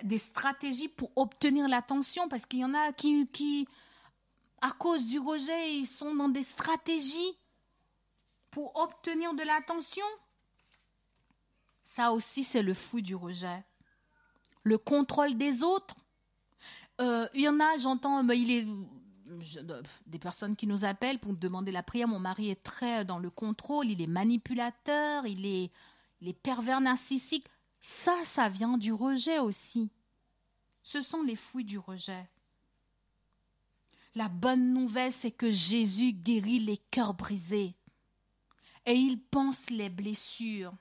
Des 0.04 0.18
stratégies 0.18 0.90
pour 0.90 1.12
obtenir 1.16 1.68
l'attention, 1.68 2.28
parce 2.28 2.46
qu'il 2.46 2.60
y 2.60 2.66
en 2.66 2.74
a 2.74 2.92
qui, 2.92 3.28
qui, 3.28 3.68
à 4.62 4.72
cause 4.72 5.06
du 5.06 5.20
rejet, 5.20 5.76
ils 5.76 5.86
sont 5.86 6.16
dans 6.16 6.30
des 6.30 6.44
stratégies 6.44 7.38
pour 8.50 8.76
obtenir 8.76 9.34
de 9.34 9.44
l'attention. 9.44 10.06
Ça 11.84 12.12
aussi, 12.12 12.44
c'est 12.44 12.64
le 12.64 12.74
fruit 12.74 13.04
du 13.04 13.16
rejet. 13.16 13.64
Le 14.64 14.78
contrôle 14.78 15.38
des 15.38 15.64
autres. 15.64 15.96
Euh, 17.00 17.28
il 17.34 17.42
y 17.42 17.50
en 17.50 17.60
a, 17.60 17.78
j'entends, 17.78 18.24
mais 18.24 18.40
il 18.40 18.52
est 18.52 18.68
des 20.06 20.20
personnes 20.20 20.56
qui 20.56 20.68
nous 20.68 20.86
appellent 20.86 21.20
pour 21.20 21.34
demander 21.34 21.72
la 21.72 21.84
prière. 21.84 22.08
Mon 22.08 22.20
mari 22.20 22.50
est 22.50 22.64
très 22.64 23.06
dans 23.06 23.20
le 23.20 23.30
contrôle, 23.30 23.90
il 23.90 24.02
est 24.02 24.08
manipulateur, 24.08 25.26
il 25.26 25.46
est 25.46 25.72
les 26.22 26.34
pervers 26.34 26.82
narcissiques, 26.82 27.48
ça, 27.82 28.16
ça 28.26 28.50
vient 28.50 28.78
du 28.78 28.92
rejet 28.92 29.40
aussi. 29.40 29.92
Ce 30.82 31.02
sont 31.02 31.22
les 31.22 31.36
fruits 31.36 31.66
du 31.66 31.78
rejet. 31.78 32.28
La 34.16 34.30
bonne 34.30 34.74
nouvelle, 34.74 35.14
c'est 35.14 35.32
que 35.32 35.52
Jésus 35.52 36.12
guérit 36.12 36.60
les 36.60 36.78
cœurs 36.78 37.14
brisés 37.14 37.76
et 38.86 38.94
il 38.94 39.20
pense 39.20 39.70
les 39.70 39.90
blessures. 39.90 40.74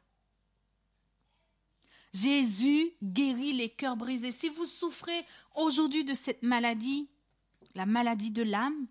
Jésus 2.17 2.93
guérit 3.03 3.53
les 3.53 3.69
cœurs 3.69 3.97
brisés. 3.97 4.33
Si 4.33 4.49
vous 4.49 4.65
souffrez 4.65 5.23
aujourd'hui 5.55 6.03
de 6.03 6.15
cette 6.15 6.43
maladie, 6.43 7.11
la 7.75 7.85
maladie 7.85 8.31
de 8.31 8.43
l'âme, 8.43 8.87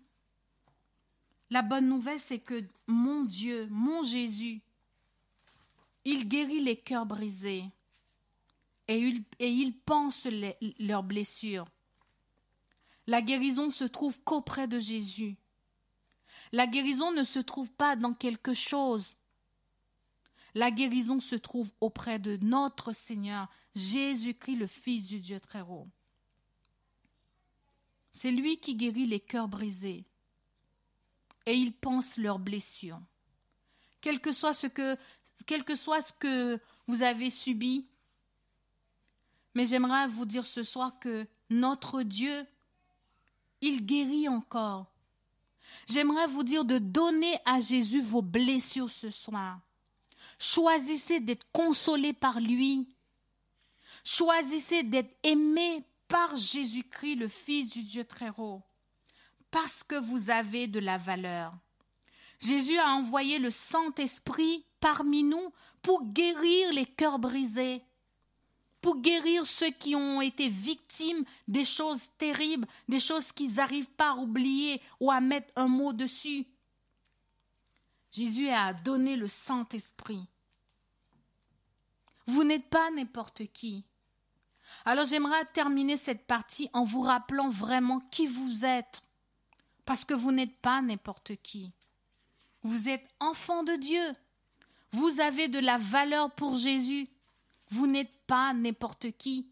la 1.50 1.62
bonne 1.62 1.88
nouvelle, 1.88 2.20
c'est 2.20 2.38
que 2.38 2.62
mon 2.86 3.24
Dieu, 3.24 3.66
mon 3.70 4.04
Jésus, 4.04 4.62
il 6.04 6.28
guérit 6.28 6.60
les 6.60 6.76
cœurs 6.76 7.06
brisés 7.06 7.64
et 8.86 8.98
il, 8.98 9.24
et 9.40 9.72
pense 9.84 10.28
leurs 10.78 11.02
blessures. 11.02 11.66
La 13.08 13.22
guérison 13.22 13.70
se 13.70 13.84
trouve 13.84 14.16
qu'auprès 14.20 14.68
de 14.68 14.78
Jésus. 14.78 15.36
La 16.52 16.68
guérison 16.68 17.10
ne 17.10 17.24
se 17.24 17.40
trouve 17.40 17.72
pas 17.72 17.96
dans 17.96 18.14
quelque 18.14 18.54
chose. 18.54 19.15
La 20.56 20.70
guérison 20.70 21.20
se 21.20 21.34
trouve 21.34 21.70
auprès 21.82 22.18
de 22.18 22.38
notre 22.40 22.92
Seigneur, 22.92 23.46
Jésus-Christ, 23.74 24.56
le 24.56 24.66
Fils 24.66 25.04
du 25.04 25.20
Dieu 25.20 25.38
très 25.38 25.60
haut. 25.60 25.86
C'est 28.14 28.30
lui 28.30 28.56
qui 28.56 28.74
guérit 28.74 29.04
les 29.04 29.20
cœurs 29.20 29.48
brisés. 29.48 30.06
Et 31.44 31.52
il 31.52 31.74
pense 31.74 32.16
leurs 32.16 32.38
blessures. 32.38 33.02
Quel 34.00 34.18
que 34.18 34.32
soit 34.32 34.54
ce 34.54 34.66
que 34.66 34.96
quel 35.44 35.62
que 35.62 35.76
soit 35.76 36.00
ce 36.00 36.14
que 36.14 36.58
vous 36.86 37.02
avez 37.02 37.28
subi. 37.28 37.86
Mais 39.54 39.66
j'aimerais 39.66 40.08
vous 40.08 40.24
dire 40.24 40.46
ce 40.46 40.62
soir 40.62 40.98
que 40.98 41.26
notre 41.50 42.02
Dieu, 42.02 42.46
il 43.60 43.84
guérit 43.84 44.26
encore. 44.30 44.90
J'aimerais 45.86 46.28
vous 46.28 46.44
dire 46.44 46.64
de 46.64 46.78
donner 46.78 47.38
à 47.44 47.60
Jésus 47.60 48.00
vos 48.00 48.22
blessures 48.22 48.88
ce 48.88 49.10
soir. 49.10 49.60
Choisissez 50.38 51.20
d'être 51.20 51.46
consolé 51.52 52.12
par 52.12 52.40
lui. 52.40 52.94
Choisissez 54.04 54.82
d'être 54.82 55.16
aimé 55.22 55.84
par 56.08 56.36
Jésus-Christ, 56.36 57.16
le 57.16 57.28
Fils 57.28 57.70
du 57.70 57.82
Dieu 57.82 58.04
très 58.04 58.30
haut, 58.36 58.62
parce 59.50 59.82
que 59.82 59.96
vous 59.96 60.30
avez 60.30 60.68
de 60.68 60.78
la 60.78 60.98
valeur. 60.98 61.52
Jésus 62.38 62.78
a 62.78 62.90
envoyé 62.90 63.38
le 63.38 63.50
Saint-Esprit 63.50 64.64
parmi 64.80 65.24
nous 65.24 65.52
pour 65.82 66.04
guérir 66.04 66.72
les 66.72 66.84
cœurs 66.84 67.18
brisés, 67.18 67.82
pour 68.80 68.98
guérir 68.98 69.46
ceux 69.46 69.70
qui 69.70 69.96
ont 69.96 70.20
été 70.20 70.48
victimes 70.48 71.24
des 71.48 71.64
choses 71.64 72.02
terribles, 72.18 72.68
des 72.88 73.00
choses 73.00 73.32
qu'ils 73.32 73.54
n'arrivent 73.54 73.90
pas 73.96 74.10
à 74.10 74.16
oublier 74.16 74.80
ou 75.00 75.10
à 75.10 75.20
mettre 75.20 75.52
un 75.56 75.66
mot 75.66 75.92
dessus. 75.92 76.46
Jésus 78.16 78.48
a 78.48 78.72
donné 78.72 79.14
le 79.14 79.28
Saint-Esprit. 79.28 80.26
Vous 82.26 82.44
n'êtes 82.44 82.70
pas 82.70 82.90
n'importe 82.90 83.44
qui. 83.52 83.84
Alors 84.86 85.04
j'aimerais 85.04 85.44
terminer 85.52 85.98
cette 85.98 86.26
partie 86.26 86.70
en 86.72 86.84
vous 86.84 87.02
rappelant 87.02 87.50
vraiment 87.50 88.00
qui 88.10 88.26
vous 88.26 88.64
êtes, 88.64 89.02
parce 89.84 90.06
que 90.06 90.14
vous 90.14 90.32
n'êtes 90.32 90.56
pas 90.60 90.80
n'importe 90.80 91.36
qui. 91.42 91.72
Vous 92.62 92.88
êtes 92.88 93.06
enfant 93.20 93.64
de 93.64 93.74
Dieu. 93.74 94.14
Vous 94.92 95.20
avez 95.20 95.48
de 95.48 95.58
la 95.58 95.76
valeur 95.76 96.30
pour 96.30 96.56
Jésus. 96.56 97.10
Vous 97.68 97.86
n'êtes 97.86 98.16
pas 98.26 98.54
n'importe 98.54 99.12
qui. 99.18 99.50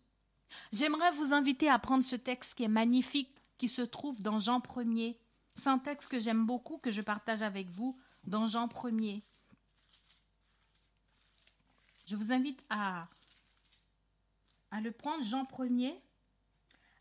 J'aimerais 0.73 1.11
vous 1.11 1.35
inviter 1.35 1.69
à 1.69 1.79
prendre 1.79 2.03
ce 2.03 2.17
texte 2.17 2.55
qui 2.55 2.65
est 2.65 2.69
magnifique 2.69 3.37
qui 3.59 3.69
se 3.69 3.83
trouve 3.83 4.23
dans 4.23 4.41
Jean 4.41 4.61
1er. 4.61 5.19
C'est 5.57 5.69
un 5.69 5.79
texte 5.79 6.09
que 6.09 6.19
j'aime 6.19 6.47
beaucoup, 6.47 6.79
que 6.79 6.91
je 6.91 7.03
partage 7.03 7.43
avec 7.43 7.69
vous 7.69 7.99
dans 8.27 8.47
Jean 8.47 8.67
1er. 8.67 9.23
Je 12.07 12.17
vous 12.17 12.33
invite 12.33 12.63
à, 12.69 13.09
à 14.71 14.81
le 14.81 14.93
prendre, 14.93 15.25
Jean 15.25 15.45
1er, 15.45 15.95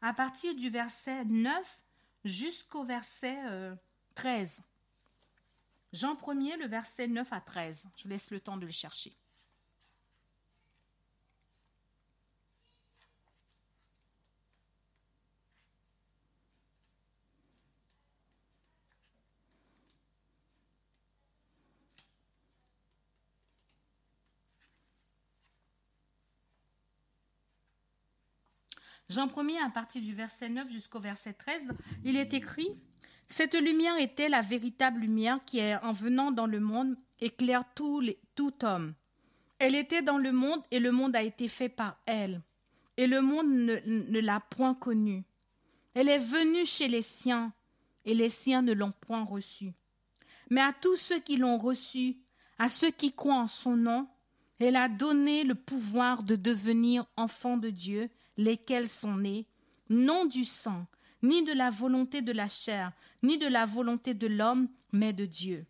à 0.02 0.14
partir 0.14 0.56
du 0.56 0.70
verset 0.70 1.26
9 1.26 1.82
jusqu'au 2.26 2.84
verset 2.84 3.38
13. 4.16 4.58
Euh, 4.58 4.62
Jean 5.92 6.16
1er, 6.16 6.58
le 6.58 6.68
verset 6.68 7.08
9 7.08 7.32
à 7.32 7.42
13. 7.42 7.84
Je 7.98 8.08
laisse 8.08 8.30
le 8.32 8.40
temps 8.40 8.58
de 8.58 8.66
le 8.66 8.72
chercher. 8.72 9.16
Jean 29.10 29.28
1er, 29.28 29.64
à 29.66 29.70
partir 29.70 30.02
du 30.02 30.14
verset 30.14 30.50
9 30.50 30.72
jusqu'au 30.72 31.00
verset 31.00 31.34
13, 31.34 31.62
il 32.04 32.18
est 32.18 32.34
écrit 32.34 32.70
Cette 33.28 33.56
lumière 33.56 33.98
était 33.98 34.30
la 34.30 34.42
véritable 34.42 35.02
lumière 35.02 35.40
qui, 35.46 35.62
en 35.82 35.94
venant 35.94 36.32
dans 36.32 36.48
le 36.48 36.60
monde, 36.60 36.96
éclaire 37.20 37.64
tout, 37.76 38.02
tout 38.36 38.54
homme. 38.64 38.94
Elle 39.60 39.76
était 39.76 40.02
dans 40.02 40.18
le 40.18 40.32
monde 40.32 40.62
et 40.72 40.80
le 40.80 40.92
monde 40.92 41.16
a 41.16 41.22
été 41.22 41.48
fait 41.48 41.70
par 41.70 41.98
elle. 42.06 42.42
Et 42.98 43.08
le 43.08 43.22
monde 43.22 43.50
ne, 43.50 43.80
ne 43.86 44.20
l'a 44.20 44.40
point 44.40 44.74
connue. 44.74 45.24
Elle 45.94 46.10
est 46.10 46.20
venue 46.20 46.66
chez 46.66 46.88
les 46.88 47.02
siens 47.02 47.54
et 48.06 48.14
les 48.14 48.30
siens 48.30 48.62
ne 48.62 48.74
l'ont 48.74 48.94
point 49.02 49.24
reçue. 49.24 49.74
Mais 50.50 50.62
à 50.62 50.74
tous 50.74 50.98
ceux 50.98 51.20
qui 51.20 51.38
l'ont 51.38 51.58
reçue, 51.58 52.18
à 52.60 52.70
ceux 52.70 52.92
qui 52.92 53.14
croient 53.14 53.36
en 53.36 53.48
son 53.48 53.76
nom, 53.76 54.08
elle 54.60 54.76
a 54.76 54.88
donné 54.88 55.44
le 55.44 55.56
pouvoir 55.56 56.24
de 56.24 56.36
devenir 56.36 57.06
enfants 57.18 57.58
de 57.58 57.70
Dieu, 57.70 58.10
lesquels 58.38 58.90
sont 58.90 59.18
nés, 59.18 59.46
non 59.90 60.26
du 60.26 60.46
sang, 60.46 60.86
ni 61.22 61.44
de 61.44 61.54
la 61.54 61.70
volonté 61.70 62.22
de 62.22 62.32
la 62.32 62.48
chair, 62.48 62.92
ni 63.22 63.38
de 63.38 63.48
la 63.48 63.66
volonté 63.66 64.14
de 64.14 64.28
l'homme, 64.28 64.68
mais 64.92 65.14
de 65.14 65.26
Dieu. 65.26 65.66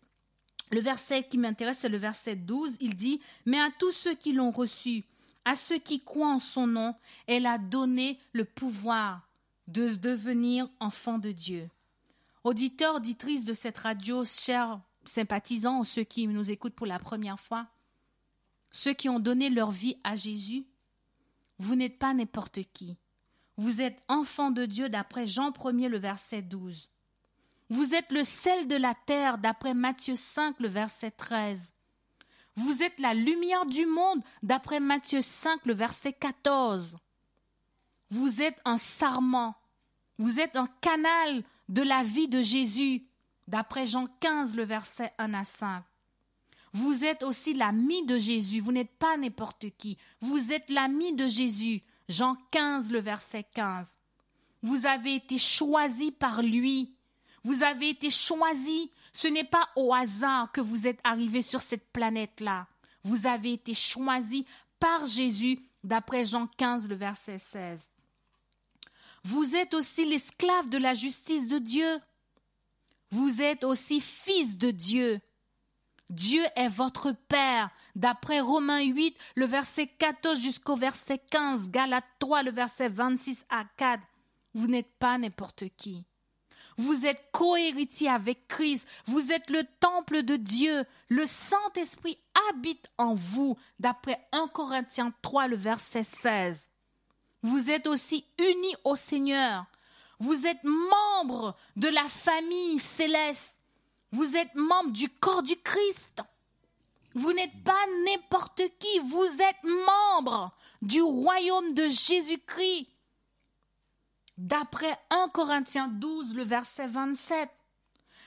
Le 0.70 0.80
verset 0.80 1.24
qui 1.24 1.38
m'intéresse, 1.38 1.78
c'est 1.80 1.88
le 1.88 1.98
verset 1.98 2.36
12. 2.36 2.76
Il 2.80 2.96
dit 2.96 3.20
Mais 3.46 3.60
à 3.60 3.70
tous 3.78 3.92
ceux 3.92 4.14
qui 4.14 4.32
l'ont 4.32 4.50
reçu, 4.50 5.04
à 5.44 5.56
ceux 5.56 5.78
qui 5.78 6.02
croient 6.02 6.34
en 6.34 6.38
son 6.38 6.66
nom, 6.66 6.94
elle 7.26 7.46
a 7.46 7.58
donné 7.58 8.18
le 8.32 8.44
pouvoir 8.44 9.28
de 9.68 9.94
devenir 9.94 10.68
enfants 10.80 11.18
de 11.18 11.32
Dieu. 11.32 11.68
Auditeurs, 12.42 12.96
auditrices 12.96 13.44
de 13.44 13.54
cette 13.54 13.78
radio, 13.78 14.24
chers 14.24 14.80
sympathisants, 15.04 15.84
ceux 15.84 16.04
qui 16.04 16.26
nous 16.26 16.50
écoutent 16.50 16.74
pour 16.74 16.86
la 16.86 16.98
première 16.98 17.40
fois, 17.40 17.66
ceux 18.72 18.92
qui 18.92 19.08
ont 19.08 19.20
donné 19.20 19.50
leur 19.50 19.70
vie 19.70 19.96
à 20.02 20.16
Jésus, 20.16 20.66
vous 21.58 21.74
n'êtes 21.74 21.98
pas 21.98 22.14
n'importe 22.14 22.60
qui. 22.72 22.98
Vous 23.56 23.80
êtes 23.80 24.02
enfant 24.08 24.50
de 24.50 24.66
Dieu 24.66 24.88
d'après 24.88 25.26
Jean 25.26 25.50
1er 25.50 25.88
le 25.88 25.98
verset 25.98 26.42
12. 26.42 26.90
Vous 27.70 27.94
êtes 27.94 28.10
le 28.10 28.24
sel 28.24 28.68
de 28.68 28.76
la 28.76 28.94
terre 28.94 29.38
d'après 29.38 29.74
Matthieu 29.74 30.16
5 30.16 30.58
le 30.60 30.68
verset 30.68 31.12
13. 31.12 31.72
Vous 32.56 32.82
êtes 32.82 32.98
la 33.00 33.14
lumière 33.14 33.66
du 33.66 33.86
monde 33.86 34.22
d'après 34.42 34.80
Matthieu 34.80 35.20
5 35.22 35.64
le 35.66 35.74
verset 35.74 36.12
14. 36.12 36.96
Vous 38.10 38.42
êtes 38.42 38.60
un 38.64 38.78
sarment. 38.78 39.54
Vous 40.18 40.38
êtes 40.40 40.56
un 40.56 40.68
canal 40.80 41.42
de 41.68 41.82
la 41.82 42.02
vie 42.02 42.28
de 42.28 42.42
Jésus 42.42 43.06
d'après 43.48 43.86
Jean 43.86 44.06
15 44.20 44.54
le 44.54 44.64
verset 44.64 45.12
1 45.18 45.34
à 45.34 45.44
5. 45.44 45.84
Vous 46.74 47.04
êtes 47.04 47.22
aussi 47.22 47.54
l'ami 47.54 48.04
de 48.04 48.18
Jésus. 48.18 48.60
Vous 48.60 48.72
n'êtes 48.72 48.98
pas 48.98 49.16
n'importe 49.16 49.66
qui. 49.78 49.96
Vous 50.20 50.52
êtes 50.52 50.68
l'ami 50.68 51.14
de 51.14 51.28
Jésus. 51.28 51.82
Jean 52.08 52.36
15, 52.50 52.90
le 52.90 52.98
verset 52.98 53.46
15. 53.54 53.86
Vous 54.60 54.84
avez 54.84 55.14
été 55.14 55.38
choisi 55.38 56.10
par 56.10 56.42
lui. 56.42 56.92
Vous 57.44 57.62
avez 57.62 57.90
été 57.90 58.10
choisi. 58.10 58.90
Ce 59.12 59.28
n'est 59.28 59.44
pas 59.44 59.68
au 59.76 59.94
hasard 59.94 60.50
que 60.50 60.60
vous 60.60 60.88
êtes 60.88 60.98
arrivé 61.04 61.42
sur 61.42 61.60
cette 61.60 61.92
planète-là. 61.92 62.66
Vous 63.04 63.26
avez 63.26 63.52
été 63.52 63.72
choisi 63.72 64.44
par 64.80 65.06
Jésus, 65.06 65.60
d'après 65.84 66.24
Jean 66.24 66.48
15, 66.48 66.88
le 66.88 66.96
verset 66.96 67.38
16. 67.38 67.88
Vous 69.22 69.54
êtes 69.54 69.74
aussi 69.74 70.06
l'esclave 70.06 70.68
de 70.68 70.78
la 70.78 70.94
justice 70.94 71.46
de 71.46 71.58
Dieu. 71.58 72.00
Vous 73.12 73.40
êtes 73.40 73.62
aussi 73.62 74.00
fils 74.00 74.58
de 74.58 74.72
Dieu. 74.72 75.20
Dieu 76.10 76.42
est 76.56 76.68
votre 76.68 77.12
Père. 77.12 77.70
D'après 77.94 78.40
Romains 78.40 78.82
8, 78.82 79.16
le 79.36 79.46
verset 79.46 79.86
14 79.86 80.40
jusqu'au 80.40 80.76
verset 80.76 81.18
15, 81.18 81.70
Galates 81.70 82.04
3, 82.18 82.42
le 82.42 82.50
verset 82.50 82.88
26 82.88 83.44
à 83.48 83.64
4. 83.76 84.02
Vous 84.54 84.66
n'êtes 84.66 84.92
pas 84.98 85.18
n'importe 85.18 85.64
qui. 85.76 86.04
Vous 86.76 87.06
êtes 87.06 87.30
cohéritier 87.32 88.08
avec 88.08 88.48
Christ. 88.48 88.86
Vous 89.06 89.32
êtes 89.32 89.48
le 89.48 89.64
temple 89.80 90.22
de 90.22 90.36
Dieu. 90.36 90.84
Le 91.08 91.24
Saint-Esprit 91.26 92.18
habite 92.50 92.88
en 92.98 93.14
vous. 93.14 93.56
D'après 93.78 94.26
1 94.32 94.48
Corinthiens 94.48 95.12
3, 95.22 95.48
le 95.48 95.56
verset 95.56 96.04
16. 96.22 96.68
Vous 97.42 97.70
êtes 97.70 97.86
aussi 97.86 98.26
unis 98.38 98.74
au 98.84 98.96
Seigneur. 98.96 99.66
Vous 100.18 100.46
êtes 100.46 100.64
membre 100.64 101.56
de 101.76 101.88
la 101.88 102.08
famille 102.08 102.78
céleste. 102.78 103.53
Vous 104.14 104.36
êtes 104.36 104.54
membre 104.54 104.92
du 104.92 105.08
corps 105.08 105.42
du 105.42 105.56
Christ. 105.56 106.22
Vous 107.14 107.32
n'êtes 107.32 107.64
pas 107.64 107.84
n'importe 108.06 108.62
qui, 108.78 108.98
vous 109.00 109.24
êtes 109.24 109.64
membre 109.64 110.56
du 110.82 111.02
royaume 111.02 111.74
de 111.74 111.86
Jésus-Christ. 111.86 112.88
D'après 114.38 114.96
1 115.10 115.30
Corinthiens 115.30 115.88
12, 115.88 116.36
le 116.36 116.44
verset 116.44 116.86
27, 116.86 117.50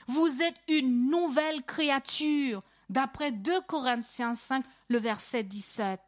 vous 0.08 0.42
êtes 0.42 0.60
une 0.68 1.08
nouvelle 1.08 1.64
créature. 1.64 2.62
D'après 2.90 3.32
2 3.32 3.62
Corinthiens 3.62 4.34
5, 4.34 4.66
le 4.88 4.98
verset 4.98 5.42
17. 5.42 6.00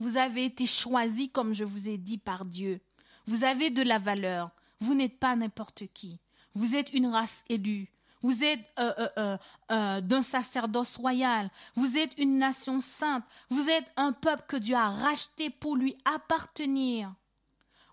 Vous 0.00 0.18
avez 0.18 0.44
été 0.44 0.66
choisi, 0.66 1.30
comme 1.30 1.54
je 1.54 1.64
vous 1.64 1.88
ai 1.88 1.96
dit, 1.96 2.18
par 2.18 2.44
Dieu. 2.44 2.82
Vous 3.26 3.42
avez 3.44 3.70
de 3.70 3.82
la 3.82 3.98
valeur. 3.98 4.50
Vous 4.80 4.92
n'êtes 4.92 5.18
pas 5.18 5.34
n'importe 5.34 5.84
qui. 5.94 6.20
Vous 6.58 6.74
êtes 6.74 6.92
une 6.92 7.06
race 7.06 7.44
élue. 7.48 7.88
Vous 8.20 8.42
êtes 8.42 8.58
euh, 8.80 9.08
euh, 9.16 9.36
euh, 9.70 10.00
d'un 10.00 10.22
sacerdoce 10.22 10.96
royal. 10.96 11.50
Vous 11.76 11.96
êtes 11.96 12.10
une 12.18 12.36
nation 12.36 12.80
sainte. 12.80 13.22
Vous 13.48 13.68
êtes 13.68 13.86
un 13.96 14.12
peuple 14.12 14.42
que 14.48 14.56
Dieu 14.56 14.74
a 14.74 14.90
racheté 14.90 15.50
pour 15.50 15.76
lui 15.76 15.96
appartenir. 16.04 17.14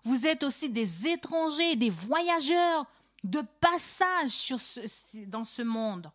Vous 0.02 0.26
êtes 0.26 0.42
aussi 0.42 0.68
des 0.68 1.06
étrangers, 1.06 1.76
des 1.76 1.90
voyageurs 1.90 2.86
de 3.22 3.40
passage 3.60 4.52
dans 5.28 5.44
ce 5.44 5.62
monde. 5.62 6.10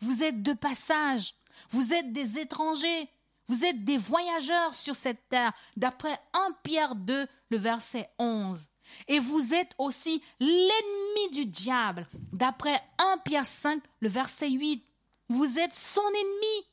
Vous 0.00 0.22
êtes 0.22 0.44
de 0.44 0.52
passage. 0.52 1.34
Vous 1.70 1.92
êtes 1.92 2.12
des 2.12 2.38
étrangers. 2.38 3.08
Vous 3.48 3.64
êtes 3.64 3.84
des 3.84 3.98
voyageurs 3.98 4.74
sur 4.74 4.94
cette 4.94 5.28
terre, 5.28 5.52
d'après 5.76 6.18
1 6.34 6.52
Pierre 6.62 6.94
2, 6.94 7.26
le 7.50 7.56
verset 7.56 8.10
11. 8.18 8.60
Et 9.08 9.18
vous 9.18 9.54
êtes 9.54 9.74
aussi 9.78 10.22
l'ennemi 10.40 11.30
du 11.32 11.46
diable. 11.46 12.06
D'après 12.32 12.82
1 12.98 13.18
Pierre 13.18 13.46
5, 13.46 13.82
le 14.00 14.08
verset 14.08 14.50
8, 14.50 14.84
vous 15.28 15.58
êtes 15.58 15.74
son 15.74 16.06
ennemi. 16.08 16.66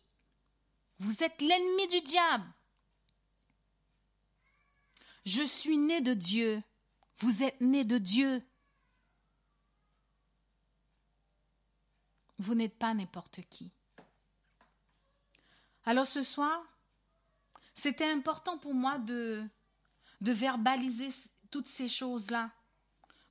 Vous 0.99 1.23
êtes 1.23 1.41
l'ennemi 1.41 1.87
du 1.87 2.01
diable. 2.01 2.45
Je 5.25 5.43
suis 5.43 5.77
né 5.77 6.01
de 6.01 6.13
Dieu. 6.13 6.61
Vous 7.17 7.43
êtes 7.43 7.59
né 7.61 7.85
de 7.85 7.97
Dieu. 7.97 8.43
Vous 12.39 12.55
n'êtes 12.55 12.77
pas 12.77 12.93
n'importe 12.93 13.41
qui. 13.49 13.71
Alors 15.85 16.07
ce 16.07 16.23
soir, 16.23 16.63
c'était 17.75 18.09
important 18.09 18.57
pour 18.57 18.73
moi 18.73 18.97
de, 18.97 19.43
de 20.21 20.31
verbaliser 20.31 21.09
toutes 21.53 21.67
ces 21.67 21.87
choses-là, 21.87 22.49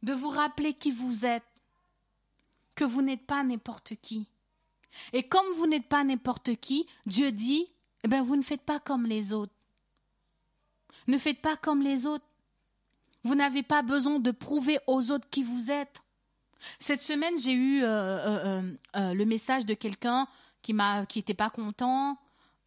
de 0.05 0.13
vous 0.13 0.29
rappeler 0.29 0.75
qui 0.75 0.93
vous 0.93 1.27
êtes, 1.27 1.43
que 2.77 2.85
vous 2.85 3.03
n'êtes 3.03 3.27
pas 3.27 3.43
n'importe 3.43 3.97
qui. 4.01 4.29
Et 5.13 5.25
comme 5.25 5.53
vous 5.57 5.67
n'êtes 5.67 5.89
pas 5.89 6.05
n'importe 6.05 6.55
qui, 6.55 6.87
Dieu 7.05 7.33
dit, 7.33 7.67
eh 8.05 8.09
bien, 8.09 8.23
vous 8.23 8.37
ne 8.37 8.43
faites 8.43 8.63
pas 8.63 8.79
comme 8.79 9.07
les 9.07 9.33
autres. 9.33 9.53
Ne 11.09 11.19
faites 11.19 11.43
pas 11.43 11.57
comme 11.57 11.83
les 11.83 12.07
autres. 12.07 12.25
Vous 13.25 13.35
n'avez 13.35 13.65
pas 13.65 13.83
besoin 13.83 14.21
de 14.21 14.31
prouver 14.31 14.79
aux 14.87 15.11
autres 15.11 15.29
qui 15.29 15.43
vous 15.43 15.73
êtes. 15.73 16.01
Cette 16.79 17.03
semaine, 17.03 17.37
j'ai 17.41 17.55
eu 17.55 17.83
euh, 17.83 17.89
euh, 17.89 18.73
euh, 18.95 19.15
le 19.15 19.25
message 19.25 19.67
de 19.67 19.75
quelqu'un 19.75 20.29
qui 20.63 20.75
m'a, 20.75 21.07
qui 21.07 21.19
n'était 21.19 21.35
pas 21.35 21.51
content 21.51 22.17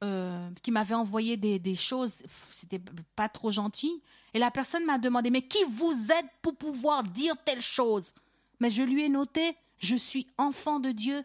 euh, 0.03 0.49
qui 0.61 0.71
m'avait 0.71 0.95
envoyé 0.95 1.37
des, 1.37 1.57
des 1.57 1.75
choses, 1.75 2.11
c'était 2.51 2.81
pas 3.15 3.29
trop 3.29 3.51
gentil. 3.51 4.01
Et 4.33 4.39
la 4.39 4.51
personne 4.51 4.85
m'a 4.85 4.97
demandé, 4.97 5.29
mais 5.29 5.41
qui 5.41 5.63
vous 5.69 5.93
êtes 6.11 6.29
pour 6.41 6.55
pouvoir 6.55 7.03
dire 7.03 7.35
telle 7.45 7.61
chose? 7.61 8.13
Mais 8.59 8.69
je 8.69 8.83
lui 8.83 9.03
ai 9.03 9.09
noté, 9.09 9.55
je 9.77 9.95
suis 9.95 10.27
enfant 10.37 10.79
de 10.79 10.91
Dieu. 10.91 11.23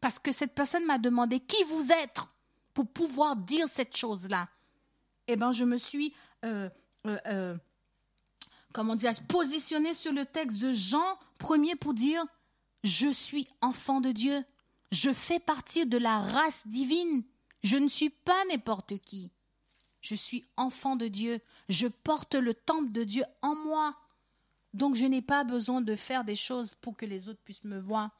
Parce 0.00 0.18
que 0.18 0.32
cette 0.32 0.54
personne 0.54 0.84
m'a 0.84 0.98
demandé, 0.98 1.40
qui 1.40 1.62
vous 1.64 1.90
êtes 1.90 2.20
pour 2.74 2.86
pouvoir 2.86 3.36
dire 3.36 3.66
cette 3.68 3.96
chose-là? 3.96 4.48
Eh 5.28 5.36
bien, 5.36 5.52
je 5.52 5.64
me 5.64 5.78
suis, 5.78 6.14
euh, 6.44 6.68
euh, 7.06 7.56
comment 8.72 8.94
dire, 8.94 9.12
positionnée 9.26 9.94
sur 9.94 10.12
le 10.12 10.26
texte 10.26 10.58
de 10.58 10.72
Jean 10.72 11.18
1er 11.40 11.76
pour 11.76 11.94
dire, 11.94 12.24
je 12.84 13.08
suis 13.08 13.48
enfant 13.60 14.00
de 14.00 14.12
Dieu. 14.12 14.44
Je 14.92 15.12
fais 15.12 15.40
partie 15.40 15.86
de 15.86 15.98
la 15.98 16.20
race 16.20 16.62
divine. 16.66 17.24
Je 17.62 17.76
ne 17.76 17.88
suis 17.88 18.10
pas 18.10 18.44
n'importe 18.46 18.98
qui. 18.98 19.32
Je 20.00 20.14
suis 20.14 20.44
enfant 20.56 20.96
de 20.96 21.08
Dieu. 21.08 21.40
Je 21.68 21.88
porte 21.88 22.34
le 22.34 22.54
temple 22.54 22.92
de 22.92 23.04
Dieu 23.04 23.24
en 23.42 23.54
moi. 23.56 23.96
Donc 24.72 24.94
je 24.94 25.06
n'ai 25.06 25.22
pas 25.22 25.42
besoin 25.42 25.80
de 25.80 25.96
faire 25.96 26.22
des 26.24 26.34
choses 26.36 26.74
pour 26.76 26.96
que 26.96 27.06
les 27.06 27.28
autres 27.28 27.40
puissent 27.40 27.64
me 27.64 27.78
voir. 27.80 28.10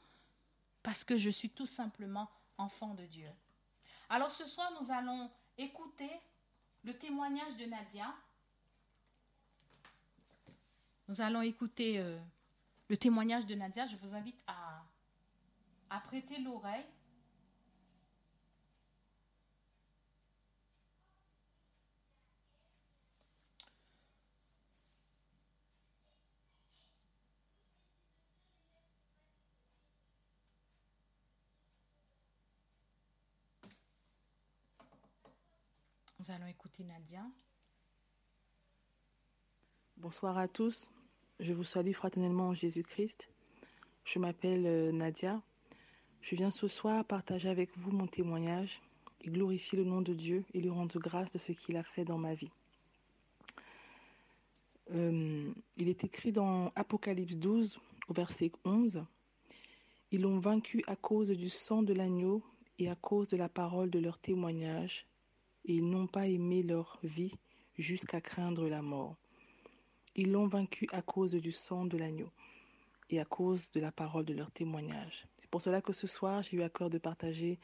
Parce 0.83 1.03
que 1.03 1.17
je 1.17 1.29
suis 1.29 1.49
tout 1.49 1.65
simplement 1.65 2.29
enfant 2.57 2.93
de 2.93 3.05
Dieu. 3.05 3.29
Alors 4.09 4.31
ce 4.31 4.45
soir, 4.45 4.71
nous 4.81 4.91
allons 4.91 5.29
écouter 5.57 6.09
le 6.83 6.93
témoignage 6.93 7.55
de 7.57 7.65
Nadia. 7.65 8.13
Nous 11.07 11.21
allons 11.21 11.41
écouter 11.41 11.99
euh, 11.99 12.17
le 12.89 12.97
témoignage 12.97 13.45
de 13.45 13.55
Nadia. 13.55 13.85
Je 13.85 13.95
vous 13.97 14.13
invite 14.13 14.41
à, 14.47 14.83
à 15.89 15.99
prêter 15.99 16.39
l'oreille. 16.39 16.85
Allons 36.29 36.47
écouter 36.47 36.83
Nadia. 36.83 37.25
Bonsoir 39.95 40.37
à 40.37 40.49
tous. 40.49 40.91
Je 41.39 41.53
vous 41.53 41.63
salue 41.63 41.93
fraternellement 41.93 42.49
en 42.49 42.53
Jésus-Christ. 42.53 43.29
Je 44.03 44.19
m'appelle 44.19 44.65
euh, 44.65 44.91
Nadia. 44.91 45.41
Je 46.19 46.35
viens 46.35 46.51
ce 46.51 46.67
soir 46.67 47.05
partager 47.05 47.47
avec 47.47 47.69
vous 47.77 47.91
mon 47.91 48.07
témoignage 48.07 48.81
et 49.21 49.29
glorifier 49.29 49.77
le 49.77 49.85
nom 49.85 50.01
de 50.01 50.13
Dieu 50.13 50.43
et 50.53 50.59
lui 50.59 50.69
rendre 50.69 50.99
grâce 50.99 51.31
de 51.31 51.37
ce 51.37 51.53
qu'il 51.53 51.77
a 51.77 51.83
fait 51.83 52.03
dans 52.03 52.17
ma 52.17 52.33
vie. 52.33 52.51
Euh, 54.91 55.49
il 55.77 55.87
est 55.87 56.03
écrit 56.03 56.33
dans 56.33 56.73
Apocalypse 56.75 57.37
12 57.37 57.79
au 58.09 58.13
verset 58.13 58.51
11, 58.65 59.05
Ils 60.11 60.21
l'ont 60.21 60.39
vaincu 60.39 60.83
à 60.87 60.97
cause 60.97 61.29
du 61.29 61.49
sang 61.49 61.83
de 61.83 61.93
l'agneau 61.93 62.43
et 62.79 62.89
à 62.89 62.95
cause 62.95 63.29
de 63.29 63.37
la 63.37 63.47
parole 63.47 63.89
de 63.89 63.99
leur 63.99 64.19
témoignage, 64.19 65.06
ils 65.67 65.87
n'ont 65.87 66.07
pas 66.07 66.27
aimé 66.27 66.63
leur 66.63 66.99
vie 67.03 67.35
jusqu'à 67.77 68.21
craindre 68.21 68.67
la 68.67 68.81
mort. 68.81 69.15
Ils 70.15 70.31
l'ont 70.31 70.47
vaincu 70.47 70.87
à 70.91 71.01
cause 71.01 71.33
du 71.33 71.51
sang 71.51 71.85
de 71.85 71.97
l'agneau 71.97 72.31
et 73.09 73.19
à 73.19 73.25
cause 73.25 73.69
de 73.71 73.79
la 73.79 73.91
parole 73.91 74.25
de 74.25 74.33
leur 74.33 74.49
témoignage. 74.51 75.27
C'est 75.37 75.49
pour 75.49 75.61
cela 75.61 75.81
que 75.81 75.93
ce 75.93 76.07
soir, 76.07 76.41
j'ai 76.41 76.57
eu 76.57 76.63
à 76.63 76.69
cœur 76.69 76.89
de 76.89 76.97
partager 76.97 77.59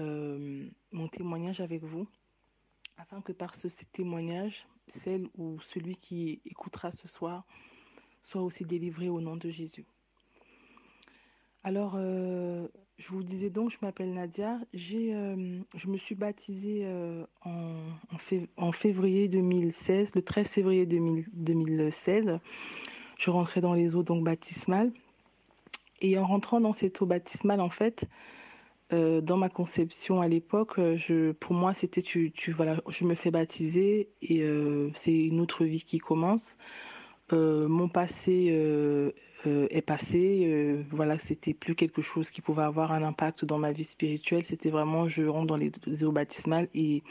euh, 0.00 0.68
mon 0.92 1.08
témoignage 1.08 1.60
avec 1.60 1.82
vous, 1.84 2.06
afin 2.96 3.20
que 3.20 3.32
par 3.32 3.54
ce, 3.54 3.68
témoignage, 3.92 4.66
celle 4.88 5.28
ou 5.36 5.60
celui 5.60 5.96
qui 5.96 6.42
écoutera 6.44 6.92
ce 6.92 7.08
soir 7.08 7.44
soit 8.22 8.42
aussi 8.42 8.64
délivré 8.64 9.08
au 9.08 9.20
nom 9.20 9.36
de 9.36 9.50
Jésus. 9.50 9.86
Alors, 11.62 11.94
euh, 11.96 12.68
je 12.98 13.08
vous 13.08 13.22
disais 13.24 13.50
donc, 13.50 13.70
je 13.70 13.78
m'appelle 13.82 14.12
Nadia. 14.12 14.58
J'ai, 14.72 15.14
euh, 15.14 15.58
je 15.74 15.88
me 15.88 15.96
suis 15.96 16.14
baptisée 16.14 16.82
euh, 16.84 17.24
en, 17.44 17.76
en, 18.56 18.72
février 18.72 19.26
2016, 19.28 20.14
le 20.14 20.22
13 20.22 20.48
février 20.48 20.86
2016. 20.86 22.38
Je 23.18 23.30
rentrais 23.30 23.60
dans 23.60 23.74
les 23.74 23.96
eaux 23.96 24.04
donc 24.04 24.22
baptismales. 24.22 24.92
Et 26.00 26.18
en 26.18 26.26
rentrant 26.26 26.60
dans 26.60 26.72
cette 26.72 27.00
eau 27.02 27.06
baptismale, 27.06 27.60
en 27.60 27.70
fait, 27.70 28.04
euh, 28.92 29.20
dans 29.20 29.38
ma 29.38 29.48
conception 29.48 30.20
à 30.20 30.28
l'époque, 30.28 30.78
je, 30.96 31.32
pour 31.32 31.54
moi, 31.54 31.74
c'était 31.74 32.02
tu, 32.02 32.30
tu, 32.30 32.52
voilà, 32.52 32.80
je 32.88 33.04
me 33.04 33.16
fais 33.16 33.32
baptiser 33.32 34.08
et 34.22 34.44
c'est 34.94 35.14
une 35.14 35.40
autre 35.40 35.64
vie 35.64 35.82
qui 35.82 35.98
commence. 35.98 36.56
Mon 37.32 37.88
passé 37.88 38.50
euh, 39.46 39.66
est 39.70 39.82
passé. 39.82 40.44
Euh, 40.46 40.82
voilà, 40.90 41.18
c'était 41.18 41.52
plus 41.52 41.74
quelque 41.74 42.00
chose 42.00 42.30
qui 42.30 42.40
pouvait 42.40 42.62
avoir 42.62 42.92
un 42.92 43.02
impact 43.02 43.44
dans 43.44 43.58
ma 43.58 43.72
vie 43.72 43.84
spirituelle. 43.84 44.42
C'était 44.42 44.70
vraiment, 44.70 45.06
je 45.06 45.24
rentre 45.24 45.48
dans 45.48 45.56
les 45.56 46.04
eaux 46.04 46.12
baptismales 46.12 46.68
et, 46.74 47.02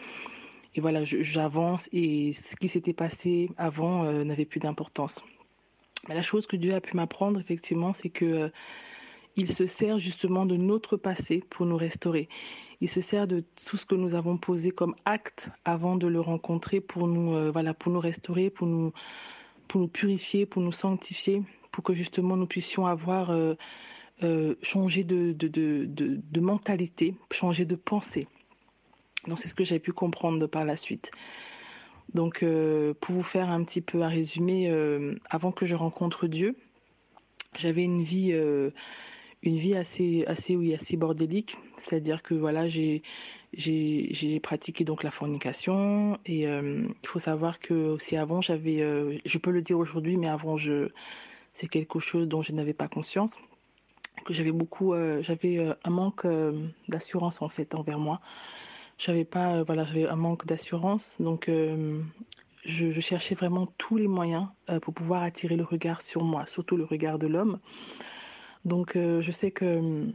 et 0.73 0.81
voilà, 0.81 1.03
j'avance 1.03 1.89
et 1.91 2.33
ce 2.33 2.55
qui 2.55 2.69
s'était 2.69 2.93
passé 2.93 3.49
avant 3.57 4.05
euh, 4.05 4.23
n'avait 4.23 4.45
plus 4.45 4.59
d'importance. 4.59 5.23
La 6.07 6.23
chose 6.23 6.47
que 6.47 6.55
Dieu 6.55 6.73
a 6.73 6.81
pu 6.81 6.95
m'apprendre, 6.97 7.39
effectivement, 7.39 7.93
c'est 7.93 8.09
que 8.09 8.51
il 9.35 9.51
se 9.51 9.65
sert 9.65 9.97
justement 9.99 10.45
de 10.45 10.57
notre 10.57 10.97
passé 10.97 11.43
pour 11.49 11.65
nous 11.65 11.77
restaurer. 11.77 12.29
Il 12.81 12.89
se 12.89 13.01
sert 13.01 13.27
de 13.27 13.43
tout 13.67 13.77
ce 13.77 13.85
que 13.85 13.95
nous 13.95 14.15
avons 14.15 14.37
posé 14.37 14.71
comme 14.71 14.95
acte 15.05 15.49
avant 15.65 15.95
de 15.95 16.07
le 16.07 16.19
rencontrer 16.19 16.81
pour 16.81 17.07
nous, 17.07 17.51
voilà, 17.51 17.73
pour 17.73 17.91
nous 17.91 17.99
restaurer, 17.99 18.51
pour 18.51 18.67
nous, 18.67 18.93
pour 19.67 19.81
nous 19.81 19.87
purifier, 19.87 20.45
pour 20.45 20.61
nous 20.61 20.71
sanctifier 20.71 21.41
pour 21.73 21.83
que 21.83 21.93
justement 21.93 22.37
nous 22.37 22.45
puissions 22.45 22.85
avoir 22.85 23.31
euh, 23.31 23.55
euh, 24.21 24.55
changé 24.61 25.03
de, 25.03 25.33
de, 25.33 25.47
de, 25.49 25.85
de, 25.87 26.39
mentalité, 26.39 27.15
changé 27.31 27.65
de 27.65 27.75
pensée. 27.75 28.27
Donc 29.27 29.39
c'est 29.39 29.47
ce 29.49 29.55
que 29.55 29.63
j'ai 29.63 29.79
pu 29.79 29.91
comprendre 29.91 30.45
par 30.47 30.63
la 30.63 30.77
suite. 30.77 31.11
Donc 32.13 32.43
euh, 32.43 32.93
pour 33.01 33.15
vous 33.15 33.23
faire 33.23 33.49
un 33.49 33.63
petit 33.63 33.81
peu 33.81 34.03
un 34.03 34.07
résumé, 34.07 34.71
avant 35.29 35.51
que 35.51 35.65
je 35.65 35.75
rencontre 35.75 36.27
Dieu, 36.27 36.55
j'avais 37.57 37.83
une 37.83 38.03
vie 38.03 38.33
une 39.41 39.57
vie 39.57 39.75
assez 39.75 40.23
assez 40.25 40.73
assez 40.73 40.95
bordélique 40.95 41.57
c'est 41.77 41.97
à 41.97 41.99
dire 41.99 42.23
que 42.23 42.33
voilà 42.33 42.69
j'ai 42.69 43.03
j'ai 43.55 44.39
pratiqué 44.41 44.83
donc 44.83 45.03
la 45.03 45.11
fornication 45.11 46.17
et 46.25 46.43
il 46.43 47.07
faut 47.07 47.19
savoir 47.19 47.59
que 47.59 47.73
aussi 47.73 48.17
avant 48.17 48.41
j'avais 48.41 48.79
je 49.25 49.37
peux 49.37 49.51
le 49.51 49.61
dire 49.61 49.77
aujourd'hui 49.77 50.17
mais 50.17 50.27
avant 50.27 50.57
je 50.57 50.89
c'est 51.53 51.67
quelque 51.67 51.99
chose 51.99 52.27
dont 52.27 52.41
je 52.41 52.51
n'avais 52.51 52.73
pas 52.73 52.87
conscience, 52.87 53.37
que 54.25 54.33
j'avais 54.33 54.51
beaucoup, 54.51 54.93
euh, 54.93 55.21
j'avais 55.21 55.57
euh, 55.59 55.73
un 55.83 55.89
manque 55.91 56.25
euh, 56.25 56.67
d'assurance 56.89 57.41
en 57.41 57.49
fait 57.49 57.75
envers 57.75 57.99
moi. 57.99 58.19
J'avais 58.97 59.25
pas, 59.25 59.63
voilà, 59.63 59.85
j'avais 59.85 60.07
un 60.07 60.15
manque 60.15 60.45
d'assurance, 60.45 61.17
donc 61.19 61.49
je, 62.63 62.99
cherchais 62.99 63.33
vraiment 63.33 63.65
tous 63.79 63.97
les 63.97 64.07
moyens 64.07 64.47
pour 64.83 64.93
pouvoir 64.93 65.23
attirer 65.23 65.55
le 65.55 65.63
regard 65.63 66.03
sur 66.03 66.23
moi, 66.23 66.45
surtout 66.45 66.77
le 66.77 66.83
regard 66.83 67.17
de 67.17 67.25
l'homme. 67.25 67.59
Donc 68.65 68.93
je 68.95 69.31
sais 69.31 69.49
que 69.49 70.05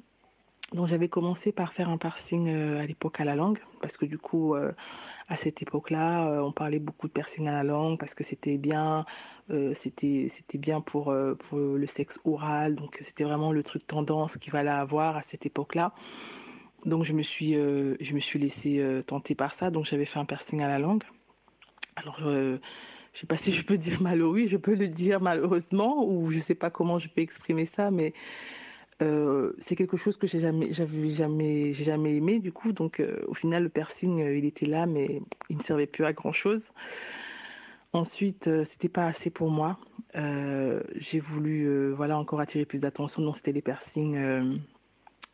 donc 0.73 0.87
j'avais 0.87 1.09
commencé 1.09 1.53
par 1.53 1.73
faire 1.73 1.89
un 1.89 1.99
parsing 1.99 2.49
à 2.49 2.85
l'époque 2.87 3.21
à 3.21 3.25
la 3.25 3.35
langue, 3.35 3.59
parce 3.81 3.97
que 3.97 4.05
du 4.05 4.19
coup, 4.19 4.55
à 4.55 5.37
cette 5.37 5.63
époque-là, 5.63 6.43
on 6.43 6.53
parlait 6.53 6.79
beaucoup 6.79 7.09
de 7.09 7.13
parsing 7.13 7.49
à 7.49 7.53
la 7.53 7.65
langue, 7.65 7.99
parce 7.99 8.15
que 8.15 8.23
c'était 8.23 8.59
bien, 8.59 9.07
euh, 9.51 9.73
c'était 9.75 10.27
c'était 10.29 10.59
bien 10.59 10.81
pour 10.83 11.11
euh, 11.11 11.35
pour 11.35 11.59
le 11.59 11.87
sexe 11.87 12.21
oral. 12.25 12.75
Donc 12.75 12.99
c'était 13.03 13.25
vraiment 13.25 13.53
le 13.53 13.63
truc 13.63 13.87
tendance 13.87 14.37
qu'il 14.37 14.53
fallait 14.53 14.69
avoir 14.71 15.17
à 15.17 15.23
cette 15.23 15.47
époque-là. 15.47 15.95
Donc 16.85 17.05
je 17.05 17.13
me 17.13 17.23
suis 17.23 17.57
euh, 17.57 17.97
je 18.01 18.15
me 18.15 18.21
suis 18.21 18.39
laissée 18.39 19.01
tenter 19.07 19.35
par 19.35 19.55
ça. 19.55 19.71
Donc 19.71 19.87
j'avais 19.87 20.05
fait 20.05 20.19
un 20.19 20.27
piercing 20.27 20.63
à 20.63 20.69
la 20.69 20.79
langue. 20.79 21.05
Alors 21.97 22.21
je 22.21 22.59
sais 23.15 23.27
pas 23.27 23.37
si 23.37 23.53
je 23.53 23.65
peux 23.65 23.79
dire 23.79 24.01
malheureux, 24.03 24.47
je 24.47 24.57
peux 24.57 24.75
le 24.75 24.89
dire 24.89 25.21
malheureusement 25.21 26.05
ou 26.07 26.31
je 26.31 26.39
sais 26.39 26.55
pas 26.55 26.71
comment 26.71 26.99
je 26.99 27.09
peux 27.09 27.23
exprimer 27.23 27.65
ça 27.65 27.91
mais 27.91 28.13
c'est 29.01 29.77
quelque 29.77 29.97
chose 29.97 30.17
que 30.17 30.27
j'ai 30.27 30.41
jamais 30.41 30.73
j'avais 30.73 31.09
jamais 31.11 31.73
j'ai 31.73 31.85
jamais 31.85 32.17
aimé 32.17 32.41
du 32.41 32.51
coup 32.51 32.73
donc 32.73 33.03
au 33.29 33.35
final 33.35 33.63
le 33.63 33.69
piercing 33.69 34.19
il 34.19 34.45
était 34.45 34.67
là 34.67 34.87
mais 34.87 35.23
il 35.51 35.57
ne 35.57 35.63
servait 35.63 35.87
plus 35.87 36.05
à 36.05 36.13
grand 36.13 36.33
chose 36.33 36.73
Ensuite, 37.95 38.49
euh, 38.49 38.65
c'était 38.65 38.89
pas 38.89 39.07
assez 39.07 39.31
pour 39.31 39.51
moi. 39.51 39.79
Euh, 40.15 40.83
j'ai 40.97 41.21
voulu, 41.21 41.65
euh, 41.65 41.95
voilà, 41.97 42.19
encore 42.19 42.41
attirer 42.41 42.67
plus 42.67 42.83
d'attention. 42.83 43.23
Non, 43.23 43.33
c'était 43.33 43.53
les 43.53 43.63
piercings 43.63 44.61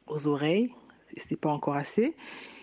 aux 0.06 0.26
oreilles. 0.26 0.70
C'était 1.16 1.36
pas 1.36 1.50
encore 1.50 1.74
assez. 1.74 2.14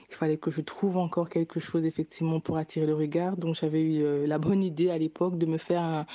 Il 0.09 0.15
fallait 0.15 0.37
que 0.37 0.51
je 0.51 0.61
trouve 0.61 0.97
encore 0.97 1.29
quelque 1.29 1.59
chose 1.59 1.85
effectivement 1.85 2.39
pour 2.39 2.57
attirer 2.57 2.85
le 2.85 2.93
regard. 2.93 3.37
Donc 3.37 3.55
j'avais 3.55 3.81
eu 3.81 4.25
la 4.25 4.39
bonne 4.39 4.63
idée 4.63 4.89
à 4.89 4.97
l'époque 4.97 5.37
de 5.37 5.45
me 5.45 5.57
faire 5.57 5.81
un 5.81 6.05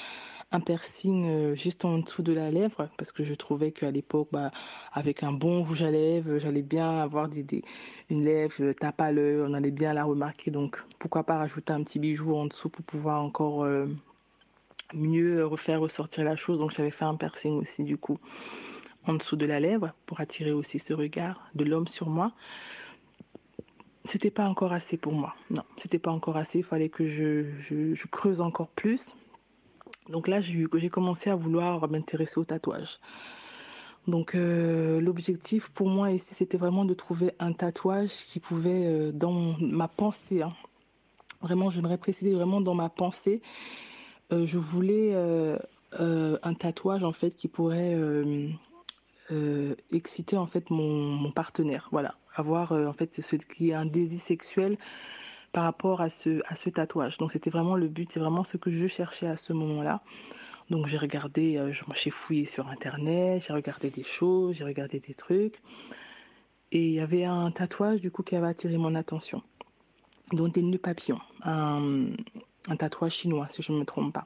piercing 0.64 1.54
juste 1.54 1.84
en 1.84 1.98
dessous 1.98 2.22
de 2.22 2.32
la 2.32 2.50
lèvre 2.50 2.88
parce 2.96 3.12
que 3.12 3.24
je 3.24 3.34
trouvais 3.34 3.72
qu'à 3.72 3.90
l'époque, 3.90 4.28
bah, 4.32 4.50
avec 4.92 5.22
un 5.22 5.32
bon 5.32 5.62
rouge 5.62 5.82
à 5.82 5.90
lèvres, 5.90 6.38
j'allais 6.38 6.62
bien 6.62 6.88
avoir 6.98 7.28
des, 7.28 7.42
des, 7.42 7.62
une 8.10 8.24
lèvre 8.24 8.72
tape 8.72 9.00
à 9.00 9.12
l'œil, 9.12 9.42
on 9.46 9.52
allait 9.54 9.70
bien 9.70 9.92
la 9.92 10.04
remarquer. 10.04 10.50
Donc 10.50 10.82
pourquoi 10.98 11.24
pas 11.24 11.36
rajouter 11.36 11.72
un 11.72 11.82
petit 11.82 11.98
bijou 11.98 12.34
en 12.34 12.46
dessous 12.46 12.68
pour 12.70 12.84
pouvoir 12.84 13.22
encore 13.22 13.66
mieux 14.94 15.44
refaire 15.44 15.80
ressortir 15.80 16.24
la 16.24 16.36
chose. 16.36 16.58
Donc 16.58 16.70
j'avais 16.72 16.90
fait 16.90 17.04
un 17.04 17.16
piercing 17.16 17.58
aussi 17.58 17.84
du 17.84 17.96
coup 17.96 18.18
en 19.06 19.14
dessous 19.14 19.36
de 19.36 19.46
la 19.46 19.60
lèvre 19.60 19.92
pour 20.06 20.20
attirer 20.20 20.52
aussi 20.52 20.78
ce 20.78 20.92
regard 20.92 21.48
de 21.54 21.64
l'homme 21.64 21.88
sur 21.88 22.08
moi. 22.08 22.32
C'était 24.04 24.30
pas 24.30 24.48
encore 24.48 24.72
assez 24.72 24.96
pour 24.96 25.12
moi. 25.12 25.34
Non, 25.50 25.64
c'était 25.76 25.98
pas 25.98 26.12
encore 26.12 26.36
assez. 26.36 26.58
Il 26.58 26.64
fallait 26.64 26.88
que 26.88 27.06
je, 27.06 27.44
je, 27.58 28.06
creuse 28.06 28.40
encore 28.40 28.68
plus. 28.68 29.16
Donc 30.08 30.28
là, 30.28 30.40
j'ai 30.40 30.88
commencé 30.90 31.30
à 31.30 31.34
vouloir 31.34 31.88
m'intéresser 31.90 32.38
au 32.38 32.44
tatouage. 32.44 33.00
Donc 34.06 34.34
euh, 34.34 35.00
l'objectif 35.00 35.68
pour 35.70 35.88
moi 35.88 36.12
ici, 36.12 36.34
c'était 36.34 36.58
vraiment 36.58 36.84
de 36.84 36.94
trouver 36.94 37.32
un 37.40 37.52
tatouage 37.52 38.12
qui 38.28 38.38
pouvait, 38.38 38.86
euh, 38.86 39.10
dans 39.12 39.56
ma 39.60 39.88
pensée, 39.88 40.42
hein, 40.42 40.52
vraiment, 41.42 41.70
j'aimerais 41.70 41.98
préciser 41.98 42.32
vraiment 42.32 42.60
dans 42.60 42.74
ma 42.74 42.88
pensée, 42.88 43.42
euh, 44.32 44.46
je 44.46 44.58
voulais 44.58 45.14
un 45.92 46.54
tatouage 46.54 47.02
en 47.02 47.12
fait 47.12 47.30
qui 47.30 47.48
pourrait 47.48 47.96
exciter 49.90 50.36
en 50.36 50.46
fait 50.46 50.70
mon, 50.70 51.06
mon 51.10 51.32
partenaire. 51.32 51.88
Voilà, 51.90 52.14
avoir 52.34 52.72
en 52.72 52.92
fait 52.92 53.20
ce 53.20 53.36
qui 53.36 53.70
est 53.70 53.74
un 53.74 53.86
désir 53.86 54.20
sexuel 54.20 54.76
par 55.52 55.64
rapport 55.64 56.00
à 56.00 56.10
ce, 56.10 56.42
à 56.46 56.56
ce 56.56 56.70
tatouage. 56.70 57.18
Donc 57.18 57.32
c'était 57.32 57.50
vraiment 57.50 57.76
le 57.76 57.88
but, 57.88 58.10
c'est 58.12 58.20
vraiment 58.20 58.44
ce 58.44 58.56
que 58.56 58.70
je 58.70 58.86
cherchais 58.86 59.26
à 59.26 59.36
ce 59.36 59.52
moment-là. 59.52 60.02
Donc 60.70 60.86
j'ai 60.86 60.98
regardé, 60.98 61.56
euh, 61.56 61.72
j'ai 61.94 62.10
fouillé 62.10 62.46
sur 62.46 62.68
internet, 62.68 63.44
j'ai 63.46 63.52
regardé 63.52 63.90
des 63.90 64.02
choses, 64.02 64.56
j'ai 64.56 64.64
regardé 64.64 65.00
des 65.00 65.14
trucs. 65.14 65.60
Et 66.72 66.88
il 66.88 66.94
y 66.94 67.00
avait 67.00 67.24
un 67.24 67.50
tatouage 67.50 68.00
du 68.00 68.10
coup 68.10 68.22
qui 68.22 68.34
avait 68.36 68.48
attiré 68.48 68.76
mon 68.76 68.94
attention. 68.94 69.42
Donc 70.32 70.54
des 70.54 70.62
nœuds 70.62 70.78
papillons, 70.78 71.20
un, 71.44 72.06
un 72.68 72.76
tatouage 72.76 73.12
chinois 73.12 73.46
si 73.48 73.62
je 73.62 73.72
ne 73.72 73.78
me 73.78 73.84
trompe 73.84 74.12
pas. 74.12 74.24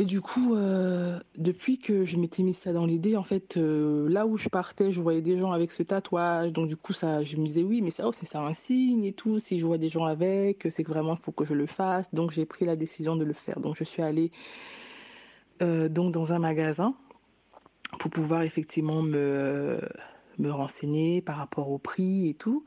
Et 0.00 0.04
du 0.04 0.20
coup, 0.20 0.56
euh, 0.56 1.20
depuis 1.38 1.78
que 1.78 2.04
je 2.04 2.16
m'étais 2.16 2.42
mis 2.42 2.52
ça 2.52 2.72
dans 2.72 2.84
l'idée, 2.84 3.16
en 3.16 3.22
fait, 3.22 3.56
euh, 3.56 4.08
là 4.08 4.26
où 4.26 4.36
je 4.36 4.48
partais, 4.48 4.90
je 4.90 5.00
voyais 5.00 5.22
des 5.22 5.38
gens 5.38 5.52
avec 5.52 5.70
ce 5.70 5.84
tatouage. 5.84 6.52
Donc 6.52 6.68
du 6.68 6.76
coup, 6.76 6.92
ça, 6.92 7.22
je 7.22 7.36
me 7.36 7.46
disais 7.46 7.62
oui, 7.62 7.80
mais 7.80 7.92
ça, 7.92 8.08
oh, 8.08 8.12
c'est 8.12 8.26
ça 8.26 8.40
un 8.40 8.54
signe 8.54 9.04
et 9.04 9.12
tout. 9.12 9.38
Si 9.38 9.60
je 9.60 9.66
vois 9.66 9.78
des 9.78 9.88
gens 9.88 10.04
avec, 10.04 10.66
c'est 10.70 10.82
que 10.82 10.90
vraiment 10.90 11.14
il 11.14 11.22
faut 11.22 11.30
que 11.30 11.44
je 11.44 11.54
le 11.54 11.66
fasse. 11.66 12.12
Donc 12.12 12.32
j'ai 12.32 12.44
pris 12.44 12.64
la 12.64 12.74
décision 12.74 13.14
de 13.14 13.24
le 13.24 13.32
faire. 13.32 13.60
Donc 13.60 13.76
je 13.76 13.84
suis 13.84 14.02
allée 14.02 14.32
euh, 15.62 15.88
donc 15.88 16.12
dans 16.12 16.32
un 16.32 16.40
magasin 16.40 16.94
pour 18.00 18.10
pouvoir 18.10 18.42
effectivement 18.42 19.02
me 19.02 19.80
me 20.38 20.50
renseigner 20.50 21.22
par 21.22 21.36
rapport 21.36 21.70
au 21.70 21.78
prix 21.78 22.28
et 22.28 22.34
tout. 22.34 22.64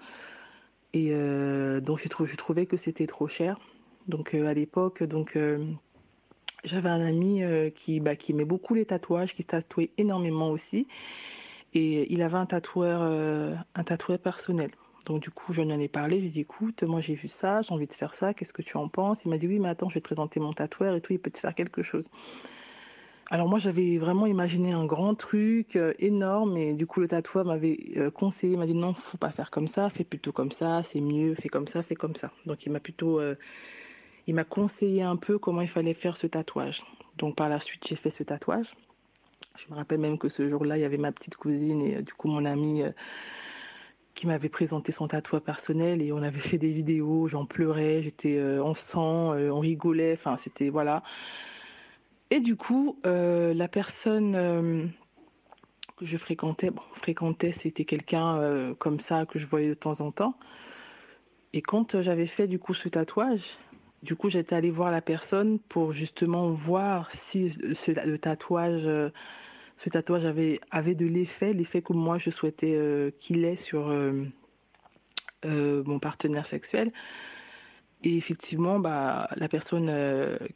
Et 0.94 1.10
donc 1.82 2.00
je, 2.00 2.26
je 2.26 2.38
trouvais 2.38 2.66
que 2.66 2.78
c'était 2.78 3.08
trop 3.08 3.28
cher. 3.28 3.60
Donc 4.08 4.34
à 4.34 4.54
l'époque, 4.54 5.04
donc 5.04 5.38
j'avais 6.68 6.90
un 6.90 7.02
ami 7.02 7.44
euh, 7.44 7.70
qui, 7.70 8.00
bah, 8.00 8.16
qui 8.16 8.32
aimait 8.32 8.46
beaucoup 8.46 8.74
les 8.74 8.86
tatouages, 8.86 9.34
qui 9.34 9.42
se 9.42 9.48
tatouait 9.48 9.92
énormément 9.98 10.50
aussi. 10.50 10.88
Et 11.74 12.12
il 12.14 12.22
avait 12.22 12.38
un 12.38 12.46
tatoueur, 12.46 13.00
euh, 13.02 13.56
un 13.76 13.84
tatoueur 13.84 14.20
personnel. 14.20 14.72
Donc 15.06 15.22
du 15.22 15.30
coup, 15.32 15.54
je 15.54 15.62
lui 15.62 15.72
en 15.72 15.80
ai 15.80 15.88
parlé, 15.88 16.18
je 16.18 16.22
lui 16.22 16.28
ai 16.28 16.32
dit, 16.32 16.42
écoute, 16.42 16.84
moi 16.84 17.00
j'ai 17.00 17.16
vu 17.16 17.28
ça, 17.28 17.62
j'ai 17.62 17.74
envie 17.74 17.88
de 17.88 17.94
faire 17.94 18.14
ça, 18.14 18.34
qu'est-ce 18.34 18.54
que 18.54 18.62
tu 18.62 18.78
en 18.78 18.90
penses? 18.90 19.24
Il 19.26 19.30
m'a 19.30 19.38
dit, 19.38 19.48
oui, 19.48 19.60
mais 19.60 19.70
attends, 19.70 19.88
je 19.88 19.96
vais 19.96 20.02
te 20.02 20.06
présenter 20.06 20.40
mon 20.40 20.54
tatoueur 20.54 20.96
et 20.96 21.02
tout, 21.02 21.14
il 21.14 21.20
peut 21.20 21.32
te 21.32 21.38
faire 21.38 21.56
quelque 21.56 21.82
chose. 21.82 22.10
Alors 23.30 23.48
moi, 23.48 23.60
j'avais 23.60 23.98
vraiment 23.98 24.26
imaginé 24.26 24.72
un 24.72 24.86
grand 24.86 25.14
truc 25.16 25.76
euh, 25.76 25.94
énorme, 26.00 26.58
et 26.58 26.74
du 26.74 26.88
coup, 26.88 27.00
le 27.02 27.08
tatoueur 27.08 27.46
m'avait 27.46 27.78
conseillé, 28.14 28.58
m'a 28.58 28.66
dit, 28.66 28.74
non, 28.74 28.94
faut 28.94 29.18
pas 29.18 29.32
faire 29.32 29.50
comme 29.50 29.68
ça, 29.68 29.90
fais 29.90 30.06
plutôt 30.06 30.32
comme 30.32 30.52
ça, 30.52 30.82
c'est 30.84 31.02
mieux, 31.02 31.36
fais 31.36 31.50
comme 31.50 31.68
ça, 31.68 31.84
fais 31.84 31.96
comme 31.96 32.16
ça. 32.16 32.32
Donc 32.46 32.66
il 32.66 32.72
m'a 32.72 32.80
plutôt 32.80 33.20
il 34.28 34.36
m'a 34.36 34.44
conseillé 34.44 35.02
un 35.02 35.16
peu 35.16 35.40
comment 35.40 35.62
il 35.62 35.70
fallait 35.70 35.94
faire 35.94 36.18
ce 36.18 36.28
tatouage. 36.28 36.84
Donc 37.18 37.36
par 37.36 37.50
la 37.50 37.60
suite, 37.60 37.88
j'ai 37.88 37.96
fait 37.96 38.12
ce 38.12 38.24
tatouage. 38.24 38.76
Je 39.56 39.66
me 39.72 39.76
rappelle 39.76 40.00
même 40.00 40.20
que 40.20 40.30
ce 40.30 40.48
jour-là, 40.48 40.78
il 40.78 40.82
y 40.82 40.86
avait 40.86 40.98
ma 40.98 41.12
petite 41.12 41.36
cousine 41.36 41.82
et 41.82 41.98
euh, 41.98 42.02
du 42.02 42.14
coup 42.14 42.28
mon 42.28 42.46
amie 42.46 42.84
euh, 42.84 42.92
qui 44.14 44.28
m'avait 44.28 44.50
présenté 44.50 44.92
son 44.92 45.08
tatouage 45.08 45.42
personnel 45.42 46.02
et 46.02 46.12
on 46.12 46.22
avait 46.22 46.40
fait 46.40 46.58
des 46.58 46.72
vidéos, 46.72 47.28
j'en 47.28 47.46
pleurais, 47.46 48.04
j'étais 48.04 48.38
euh, 48.38 48.64
en 48.64 48.74
sang, 48.74 49.36
on 49.36 49.60
rigolait, 49.60 50.14
enfin 50.14 50.38
c'était 50.38 50.70
voilà. 50.70 51.04
Et 52.30 52.42
du 52.42 52.58
coup, 52.58 53.00
la 53.06 53.68
personne 53.70 54.92
que 55.96 56.06
je 56.06 56.18
fréquentais, 56.18 56.72
bon, 56.72 56.82
fréquentais, 56.92 57.54
c'était 57.54 57.86
quelqu'un 57.86 58.74
comme 58.80 59.00
ça 59.00 59.26
que 59.26 59.40
je 59.40 59.48
voyais 59.48 59.70
de 59.70 59.76
temps 59.76 60.02
en 60.02 60.12
temps. 60.12 60.38
Et 61.54 61.62
quand 61.62 62.02
j'avais 62.02 62.26
fait 62.26 62.48
du 62.48 62.60
coup 62.60 62.74
ce 62.74 62.90
tatouage, 62.90 63.58
du 64.04 64.16
coup, 64.16 64.30
j'étais 64.30 64.56
allée 64.56 64.72
voir 64.72 64.92
la 64.92 65.02
personne 65.02 65.60
pour 65.60 65.92
justement 65.92 66.52
voir 66.52 67.10
si 67.12 67.58
euh, 67.64 67.74
ce 67.74 68.16
tatouage 68.16 68.88
avait, 70.26 70.60
avait 70.70 70.96
de 70.96 71.06
l'effet, 71.06 71.54
l'effet 71.54 71.82
que 71.82 71.94
moi 71.94 72.18
je 72.18 72.30
souhaitais 72.30 72.76
euh, 72.76 73.12
qu'il 73.18 73.44
ait 73.44 73.56
sur 73.56 73.90
euh, 73.90 74.26
mon 75.44 76.00
partenaire 76.00 76.46
sexuel. 76.46 76.92
Et 78.04 78.16
effectivement, 78.16 78.80
bah, 78.80 79.28
la 79.38 79.48
personne 79.48 79.92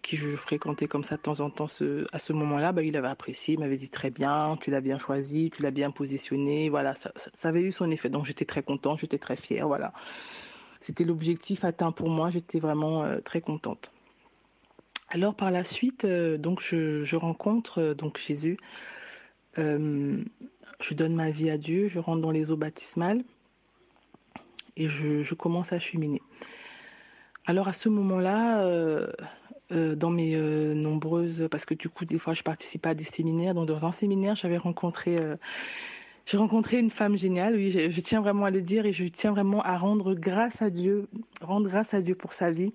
qui 0.04 0.16
je 0.16 0.36
fréquentais 0.36 0.86
comme 0.86 1.04
ça 1.04 1.18
de 1.18 1.22
temps 1.22 1.40
en 1.40 1.50
temps 1.50 1.66
à 2.14 2.20
ce 2.20 2.34
moment-là, 2.34 2.72
bah, 2.72 2.84
il 2.84 2.96
avait 2.96 3.08
apprécié, 3.08 3.56
il 3.56 3.60
m'avait 3.60 3.78
dit 3.78 3.90
très 3.90 4.12
bien, 4.12 4.58
tu 4.62 4.70
l'as 4.70 4.80
bien 4.80 5.00
choisi, 5.00 5.50
tu 5.50 5.64
l'as 5.64 5.72
bien 5.72 5.90
positionné, 5.90 6.70
voilà, 6.70 6.94
ça, 6.94 7.12
ça, 7.16 7.50
avait 7.50 7.62
eu 7.62 7.72
son 7.72 7.90
effet. 7.90 8.10
Donc 8.10 8.26
j'étais 8.26 8.46
très 8.46 8.62
contente, 8.62 9.00
j'étais 9.00 9.18
très 9.18 9.36
fière, 9.36 9.68
voilà 9.68 9.92
c'était 10.82 11.04
l'objectif 11.04 11.64
atteint 11.64 11.92
pour 11.92 12.10
moi. 12.10 12.30
J'étais 12.32 12.60
vraiment 12.60 13.04
euh, 13.04 13.20
très 13.20 13.40
contente. 13.40 13.92
Alors 15.10 15.36
par 15.36 15.52
la 15.52 15.64
suite, 15.64 16.06
euh, 16.06 16.38
donc 16.38 16.60
je, 16.62 17.16
rencontre 17.16 17.80
euh, 17.80 17.94
donc 17.94 18.18
Jésus. 18.18 18.58
je 19.56 20.94
donne 20.94 21.16
ma 21.16 21.30
vie 21.30 21.50
à 21.50 21.58
Dieu. 21.58 21.88
Je 21.88 22.00
rentre 22.00 22.22
dans 22.22 22.32
les 22.32 22.50
eaux 22.50 22.58
baptismales 22.58 23.24
et 24.76 24.90
je, 24.90 25.34
commence 25.36 25.72
à 25.72 25.80
cheminer. 25.80 26.22
Alors 27.46 27.68
à 27.68 27.74
ce 27.74 27.88
moment-là, 27.90 28.66
dans 29.70 30.10
mes 30.10 30.36
nombreuses, 30.74 31.48
parce 31.52 31.66
que 31.66 31.76
du 31.76 31.90
coup 31.90 32.06
des 32.06 32.18
fois 32.18 32.34
je 32.34 32.42
participais 32.42 32.90
à 32.90 32.96
des 32.96 33.04
séminaires, 33.04 33.54
donc 33.54 33.68
dans 33.68 33.86
un 33.86 33.92
séminaire 33.92 34.36
j'avais 34.36 34.58
rencontré 34.58 35.20
j'ai 36.32 36.38
rencontré 36.38 36.80
une 36.80 36.90
femme 36.90 37.18
géniale, 37.18 37.56
oui, 37.56 37.72
je, 37.72 38.00
tiens 38.00 38.22
vraiment 38.22 38.46
à 38.46 38.52
le 38.52 38.62
dire 38.62 38.86
et 38.86 38.94
je 38.94 39.04
tiens 39.04 39.32
vraiment 39.32 39.62
à 39.64 39.78
rendre 39.78 40.14
grâce 40.14 40.62
à 40.62 40.70
Dieu, 40.70 41.10
rendre 41.42 41.68
grâce 41.68 41.94
à 41.94 42.02
Dieu 42.02 42.16
pour 42.16 42.32
sa 42.32 42.52
vie. 42.52 42.72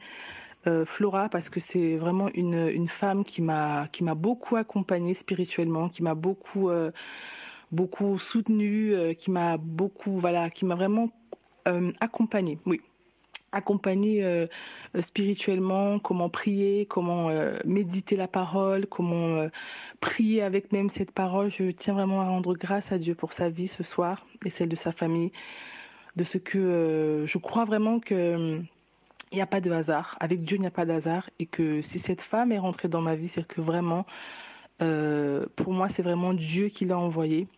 Euh, 0.67 0.85
Flora, 0.85 1.31
parce 1.31 1.49
que 1.49 1.59
c'est 1.59 1.97
vraiment 1.97 2.29
une, 2.35 2.69
une 2.69 2.89
femme 2.89 3.25
qui 3.25 3.41
m'a 3.41 3.89
qui 3.93 4.05
m'a 4.05 4.15
beaucoup 4.15 4.57
accompagnée 4.57 5.15
spirituellement, 5.15 5.89
qui 5.89 6.03
m'a 6.03 6.15
beaucoup 6.15 6.69
euh, 6.69 6.91
beaucoup 7.73 8.19
soutenue, 8.19 8.93
euh, 8.93 9.15
qui 9.15 9.31
m'a 9.31 9.57
beaucoup 9.57 10.19
voilà, 10.19 10.51
qui 10.51 10.67
m'a 10.67 10.75
vraiment 10.75 11.09
accompagnée. 12.01 12.59
Oui, 12.67 12.83
accompagner 13.57 14.23
euh, 14.23 14.47
spirituellement, 15.01 15.99
comment 15.99 16.29
prier, 16.29 16.87
comment 16.87 17.31
euh, 17.31 17.59
méditer 17.65 18.15
la 18.17 18.29
parole, 18.29 18.87
comment 18.87 19.37
euh, 19.37 19.49
prier 20.01 20.43
avec 20.43 20.73
même 20.73 20.91
cette 20.91 21.11
parole. 21.11 21.51
Je 21.51 21.71
tiens 21.71 21.95
vraiment 21.95 22.21
à 22.21 22.27
rendre 22.27 22.55
grâce 22.55 22.93
à 22.93 22.99
Dieu 22.99 23.15
pour 23.15 23.33
sa 23.33 23.49
vie 23.49 23.69
ce 23.69 23.83
soir 23.83 24.27
et 24.45 24.51
celle 24.51 24.69
de 24.69 24.77
sa 24.77 24.93
famille, 24.93 25.33
de 26.17 26.25
ce 26.25 26.39
que 26.39 27.25
je 27.27 27.39
crois 27.39 27.65
vraiment 27.65 27.99
que 27.99 28.61
il 29.33 29.35
n'y 29.35 29.43
a 29.43 29.47
pas 29.47 29.61
de 29.61 29.73
hasard. 29.73 30.17
Avec 30.21 30.43
Dieu, 30.45 30.57
il 30.57 30.61
n'y 30.61 30.67
a 30.67 30.71
pas 30.71 30.87
d'hasard 30.87 31.29
et 31.41 31.47
que 31.47 31.83
si 31.83 31.99
cette 31.99 32.23
femme 32.23 32.53
est 32.53 32.59
rentrée 32.59 32.89
dans 32.89 33.01
ma 33.01 33.17
vie, 33.17 33.27
c'est 33.27 33.47
que 33.47 33.61
vraiment, 33.61 34.07
pour 34.79 35.73
moi, 35.73 35.89
c'est 35.89 36.03
vraiment 36.03 36.33
Dieu 36.33 36.69
qui 36.69 36.85
l'a 36.85 36.97
envoyée 36.97 37.49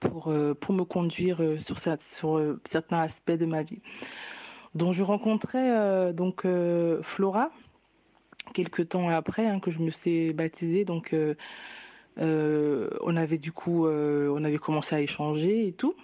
pour, 0.00 0.32
pour 0.60 0.74
me 0.74 0.82
conduire 0.82 1.40
sur 1.60 1.78
certains 1.78 2.98
aspects 2.98 3.30
de 3.30 3.46
ma 3.46 3.62
vie 3.62 3.80
dont 4.74 4.92
je 4.92 5.02
rencontrais 5.02 5.70
euh, 5.70 6.12
donc 6.12 6.44
euh, 6.44 7.02
Flora 7.02 7.50
quelques 8.54 8.90
temps 8.90 9.08
après 9.08 9.46
hein, 9.46 9.60
que 9.60 9.70
je 9.70 9.78
me 9.78 9.90
suis 9.90 10.32
baptisée. 10.32 10.84
Donc, 10.84 11.14
euh, 11.14 12.90
on 13.00 13.16
avait 13.16 13.38
du 13.38 13.52
coup, 13.52 13.86
on 13.86 14.44
avait 14.44 14.58
commencé 14.58 14.94
à 14.94 15.00
échanger 15.00 15.68
et 15.68 15.72
tout. 15.72 15.94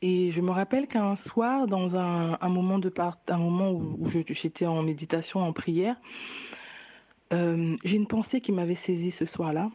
Et 0.00 0.30
je 0.30 0.40
me 0.40 0.50
rappelle 0.50 0.86
qu'un 0.86 1.16
soir, 1.16 1.66
dans 1.66 1.96
un, 1.96 2.48
moment 2.48 2.78
de 2.78 2.88
part, 2.88 3.18
un 3.26 3.38
moment 3.38 3.72
où, 3.72 4.08
j'étais 4.28 4.66
en 4.66 4.82
méditation, 4.84 5.40
en 5.40 5.52
prière, 5.52 5.96
j'ai 7.32 7.96
une 7.96 8.06
pensée 8.06 8.40
qui 8.40 8.52
m'avait 8.52 8.76
saisie 8.76 9.10
ce 9.10 9.26
soir-là. 9.26 9.70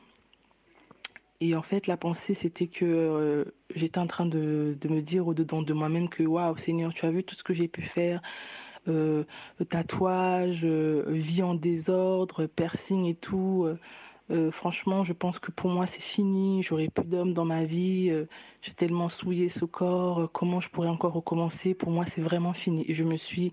Et 1.45 1.55
en 1.55 1.61
fait, 1.61 1.87
la 1.87 1.97
pensée, 1.97 2.35
c'était 2.35 2.67
que 2.67 2.85
euh, 2.85 3.43
j'étais 3.75 3.99
en 3.99 4.07
train 4.07 4.25
de, 4.25 4.77
de, 4.79 4.87
me 4.87 5.01
dire 5.01 5.27
au-dedans 5.27 5.61
de 5.61 5.73
moi-même 5.73 6.07
que, 6.07 6.23
waouh, 6.23 6.55
Seigneur, 6.57 6.93
tu 6.93 7.05
as 7.05 7.11
vu 7.11 7.21
tout 7.25 7.35
ce 7.35 7.43
que 7.43 7.53
j'ai 7.53 7.67
pu 7.67 7.81
faire. 7.81 8.21
tatouage, 9.69 10.65
vie 10.65 11.43
en 11.43 11.53
désordre, 11.55 12.45
piercing 12.45 13.07
et 13.07 13.15
tout. 13.15 13.67
franchement, 14.51 15.03
je 15.03 15.11
pense 15.11 15.39
que 15.39 15.51
pour 15.51 15.69
moi, 15.69 15.85
c'est 15.85 16.01
fini. 16.01 16.63
J'aurai 16.63 16.87
plus 16.87 17.05
d'hommes 17.05 17.33
dans 17.33 17.45
ma 17.45 17.65
vie. 17.65 18.09
J'ai 18.61 18.73
tellement 18.73 19.09
souillé 19.09 19.49
ce 19.49 19.65
corps. 19.65 20.31
comment 20.31 20.61
je 20.61 20.69
pourrais 20.69 20.87
encore 20.87 21.11
recommencer? 21.11 21.73
Pour 21.73 21.91
moi, 21.91 22.05
c'est 22.05 22.21
vraiment 22.21 22.53
fini. 22.53 22.85
Et 22.87 22.93
je 22.93 23.03
me 23.03 23.17
suis. 23.17 23.51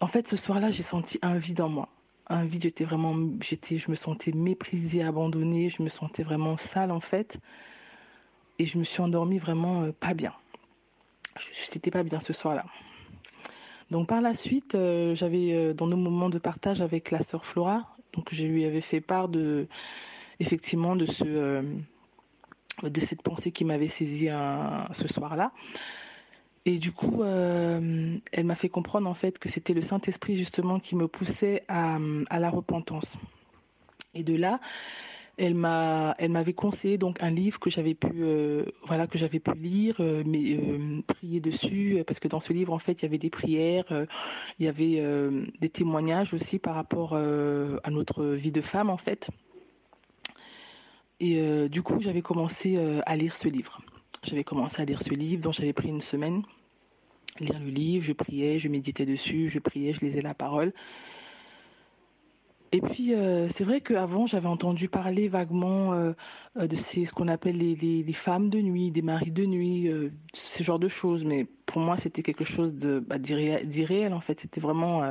En 0.00 0.06
fait, 0.06 0.26
ce 0.26 0.38
soir-là, 0.38 0.70
j'ai 0.70 0.82
senti 0.82 1.18
un 1.20 1.36
vide 1.36 1.60
en 1.60 1.68
moi 1.68 1.90
un 2.32 2.44
vide, 2.44 2.62
j'étais 2.62 2.84
vraiment, 2.84 3.14
j'étais, 3.40 3.78
je 3.78 3.90
me 3.90 3.96
sentais 3.96 4.32
méprisée, 4.32 5.02
abandonnée, 5.02 5.68
je 5.68 5.82
me 5.82 5.88
sentais 5.88 6.22
vraiment 6.22 6.56
sale 6.56 6.90
en 6.90 7.00
fait, 7.00 7.38
et 8.58 8.66
je 8.66 8.78
me 8.78 8.84
suis 8.84 9.02
endormie 9.02 9.38
vraiment 9.38 9.82
euh, 9.82 9.92
pas 9.92 10.14
bien. 10.14 10.32
Je 11.38 11.48
n'étais 11.74 11.90
pas 11.90 12.02
bien 12.02 12.20
ce 12.20 12.32
soir-là. 12.32 12.64
Donc 13.90 14.08
par 14.08 14.20
la 14.20 14.34
suite, 14.34 14.74
euh, 14.74 15.14
j'avais 15.14 15.52
euh, 15.52 15.74
dans 15.74 15.86
nos 15.86 15.96
moments 15.96 16.30
de 16.30 16.38
partage 16.38 16.80
avec 16.80 17.10
la 17.10 17.22
sœur 17.22 17.44
Flora, 17.44 17.96
donc 18.14 18.28
je 18.32 18.46
lui 18.46 18.64
avais 18.64 18.80
fait 18.80 19.00
part 19.00 19.28
de, 19.28 19.66
effectivement, 20.40 20.96
de 20.96 21.06
ce, 21.06 21.62
de 22.82 23.00
cette 23.00 23.22
pensée 23.22 23.52
qui 23.52 23.64
m'avait 23.64 23.88
saisi 23.88 24.28
ce 24.92 25.08
soir-là. 25.08 25.52
Et 26.64 26.78
du 26.78 26.92
coup, 26.92 27.22
euh, 27.22 28.16
elle 28.30 28.44
m'a 28.44 28.54
fait 28.54 28.68
comprendre 28.68 29.08
en 29.08 29.14
fait 29.14 29.38
que 29.38 29.48
c'était 29.48 29.74
le 29.74 29.82
Saint-Esprit 29.82 30.36
justement 30.36 30.78
qui 30.78 30.94
me 30.94 31.08
poussait 31.08 31.62
à, 31.66 31.98
la 32.30 32.50
repentance. 32.50 33.18
Et 34.14 34.22
de 34.22 34.36
là, 34.36 34.60
elle 35.38 35.54
m'a, 35.54 36.14
elle 36.18 36.30
m'avait 36.30 36.52
conseillé 36.52 36.98
donc 36.98 37.20
un 37.20 37.30
livre 37.30 37.58
que 37.58 37.68
j'avais 37.68 37.94
pu, 37.94 38.22
euh, 38.22 38.66
voilà, 38.86 39.08
que 39.08 39.18
j'avais 39.18 39.40
pu 39.40 39.54
lire, 39.54 39.96
euh, 39.98 40.22
mais 40.24 40.56
prier 41.08 41.40
dessus, 41.40 42.04
parce 42.06 42.20
que 42.20 42.28
dans 42.28 42.38
ce 42.38 42.52
livre 42.52 42.72
en 42.72 42.78
fait, 42.78 42.92
il 42.92 43.02
y 43.02 43.06
avait 43.06 43.18
des 43.18 43.30
prières, 43.30 44.06
il 44.60 44.64
y 44.64 44.68
avait 44.68 45.02
des 45.60 45.68
témoignages 45.68 46.32
aussi 46.32 46.60
par 46.60 46.76
rapport 46.76 47.16
à 47.16 47.90
notre 47.90 48.24
vie 48.24 48.52
de 48.52 48.60
femme 48.60 48.90
en 48.90 48.98
fait. 48.98 49.30
Et 51.18 51.68
du 51.68 51.82
coup, 51.82 52.00
j'avais 52.00 52.22
commencé 52.22 52.78
à 53.04 53.16
lire 53.16 53.34
ce 53.34 53.48
livre. 53.48 53.80
J'avais 54.22 54.44
commencé 54.44 54.80
à 54.80 54.84
lire 54.84 55.02
ce 55.02 55.10
livre, 55.10 55.42
dont 55.42 55.52
j'avais 55.52 55.72
pris 55.72 55.88
une 55.88 56.00
semaine, 56.00 56.42
lire 57.40 57.58
le 57.58 57.70
livre, 57.70 58.04
je 58.04 58.12
priais, 58.12 58.58
je 58.58 58.68
méditais 58.68 59.06
dessus, 59.06 59.50
je 59.50 59.58
priais, 59.58 59.92
je 59.92 60.00
lisais 60.00 60.20
la 60.20 60.34
parole. 60.34 60.72
Et 62.74 62.80
puis, 62.80 63.14
euh, 63.14 63.50
c'est 63.50 63.64
vrai 63.64 63.82
qu'avant, 63.82 64.26
j'avais 64.26 64.48
entendu 64.48 64.88
parler 64.88 65.28
vaguement 65.28 65.92
euh, 65.92 66.12
euh, 66.56 66.66
de 66.66 66.74
ces, 66.76 67.04
ce 67.04 67.12
qu'on 67.12 67.28
appelle 67.28 67.58
les, 67.58 68.12
femmes 68.14 68.48
de 68.48 68.60
nuit, 68.60 68.90
des 68.90 69.02
maris 69.02 69.30
de 69.30 69.44
nuit, 69.44 69.90
ce 70.32 70.62
genre 70.62 70.78
de 70.78 70.88
choses. 70.88 71.24
Mais 71.24 71.46
pour 71.66 71.82
moi, 71.82 71.98
c'était 71.98 72.22
quelque 72.22 72.44
chose 72.44 72.72
bah, 72.72 73.18
d'irréel, 73.18 74.14
en 74.14 74.20
fait. 74.20 74.40
C'était 74.40 74.60
vraiment 74.60 75.02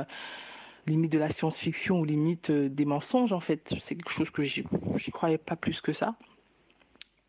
limite 0.88 1.12
de 1.12 1.18
la 1.18 1.30
science-fiction 1.30 2.00
ou 2.00 2.04
limite 2.04 2.50
des 2.50 2.84
mensonges, 2.84 3.32
en 3.32 3.40
fait. 3.40 3.74
C'est 3.78 3.94
quelque 3.94 4.10
chose 4.10 4.30
que 4.30 4.42
j'y 4.42 4.64
croyais 5.12 5.38
pas 5.38 5.54
plus 5.54 5.80
que 5.80 5.92
ça. 5.92 6.16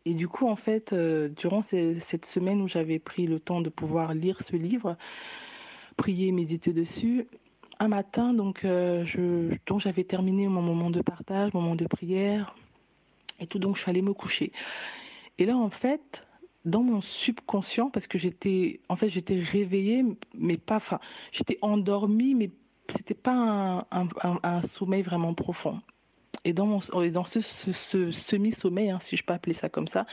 Et 0.06 0.14
du 0.14 0.28
coup, 0.28 0.46
en 0.46 0.56
fait, 0.56 0.92
euh, 0.92 1.28
durant 1.28 1.62
cette 1.62 2.26
semaine 2.26 2.60
où 2.60 2.68
j'avais 2.68 2.98
pris 2.98 3.26
le 3.26 3.40
temps 3.40 3.62
de 3.62 3.70
pouvoir 3.70 4.12
lire 4.12 4.42
ce 4.42 4.54
livre, 4.54 4.96
prier, 5.96 6.30
méditer 6.30 6.72
dessus, 6.74 7.26
un 7.78 7.88
matin, 7.88 8.34
donc, 8.34 8.64
euh, 8.64 9.04
donc 9.66 9.80
j'avais 9.80 10.04
terminé 10.04 10.46
mon 10.46 10.60
moment 10.60 10.90
de 10.90 11.00
partage, 11.00 11.54
mon 11.54 11.62
moment 11.62 11.74
de 11.74 11.86
prière 11.86 12.54
et 13.40 13.46
tout, 13.46 13.58
donc 13.58 13.76
je 13.76 13.82
suis 13.82 13.90
allée 13.90 14.02
me 14.02 14.12
coucher. 14.12 14.52
Et 15.38 15.46
là, 15.46 15.56
en 15.56 15.70
fait, 15.70 16.26
dans 16.66 16.82
mon 16.82 17.00
subconscient, 17.00 17.90
parce 17.90 18.06
que 18.06 18.18
j'étais, 18.18 18.80
en 18.90 18.96
fait, 18.96 19.08
j'étais 19.08 19.40
réveillée, 19.40 20.04
mais 20.34 20.58
pas, 20.58 20.76
enfin, 20.76 21.00
j'étais 21.32 21.58
endormie, 21.62 22.34
mais 22.34 22.50
c'était 22.90 23.14
pas 23.14 23.86
un 23.90 24.62
sommeil 24.62 25.02
vraiment 25.02 25.32
profond. 25.32 25.80
Et 26.44 26.52
dans, 26.52 26.66
mon, 26.66 26.80
dans 27.10 27.24
ce, 27.24 27.40
semi-sommeil, 27.40 28.90
hein, 28.90 28.98
si 29.00 29.16
je 29.16 29.24
peux 29.24 29.32
appeler 29.32 29.54
ça 29.54 29.68
comme 29.68 29.88
ça, 29.88 30.06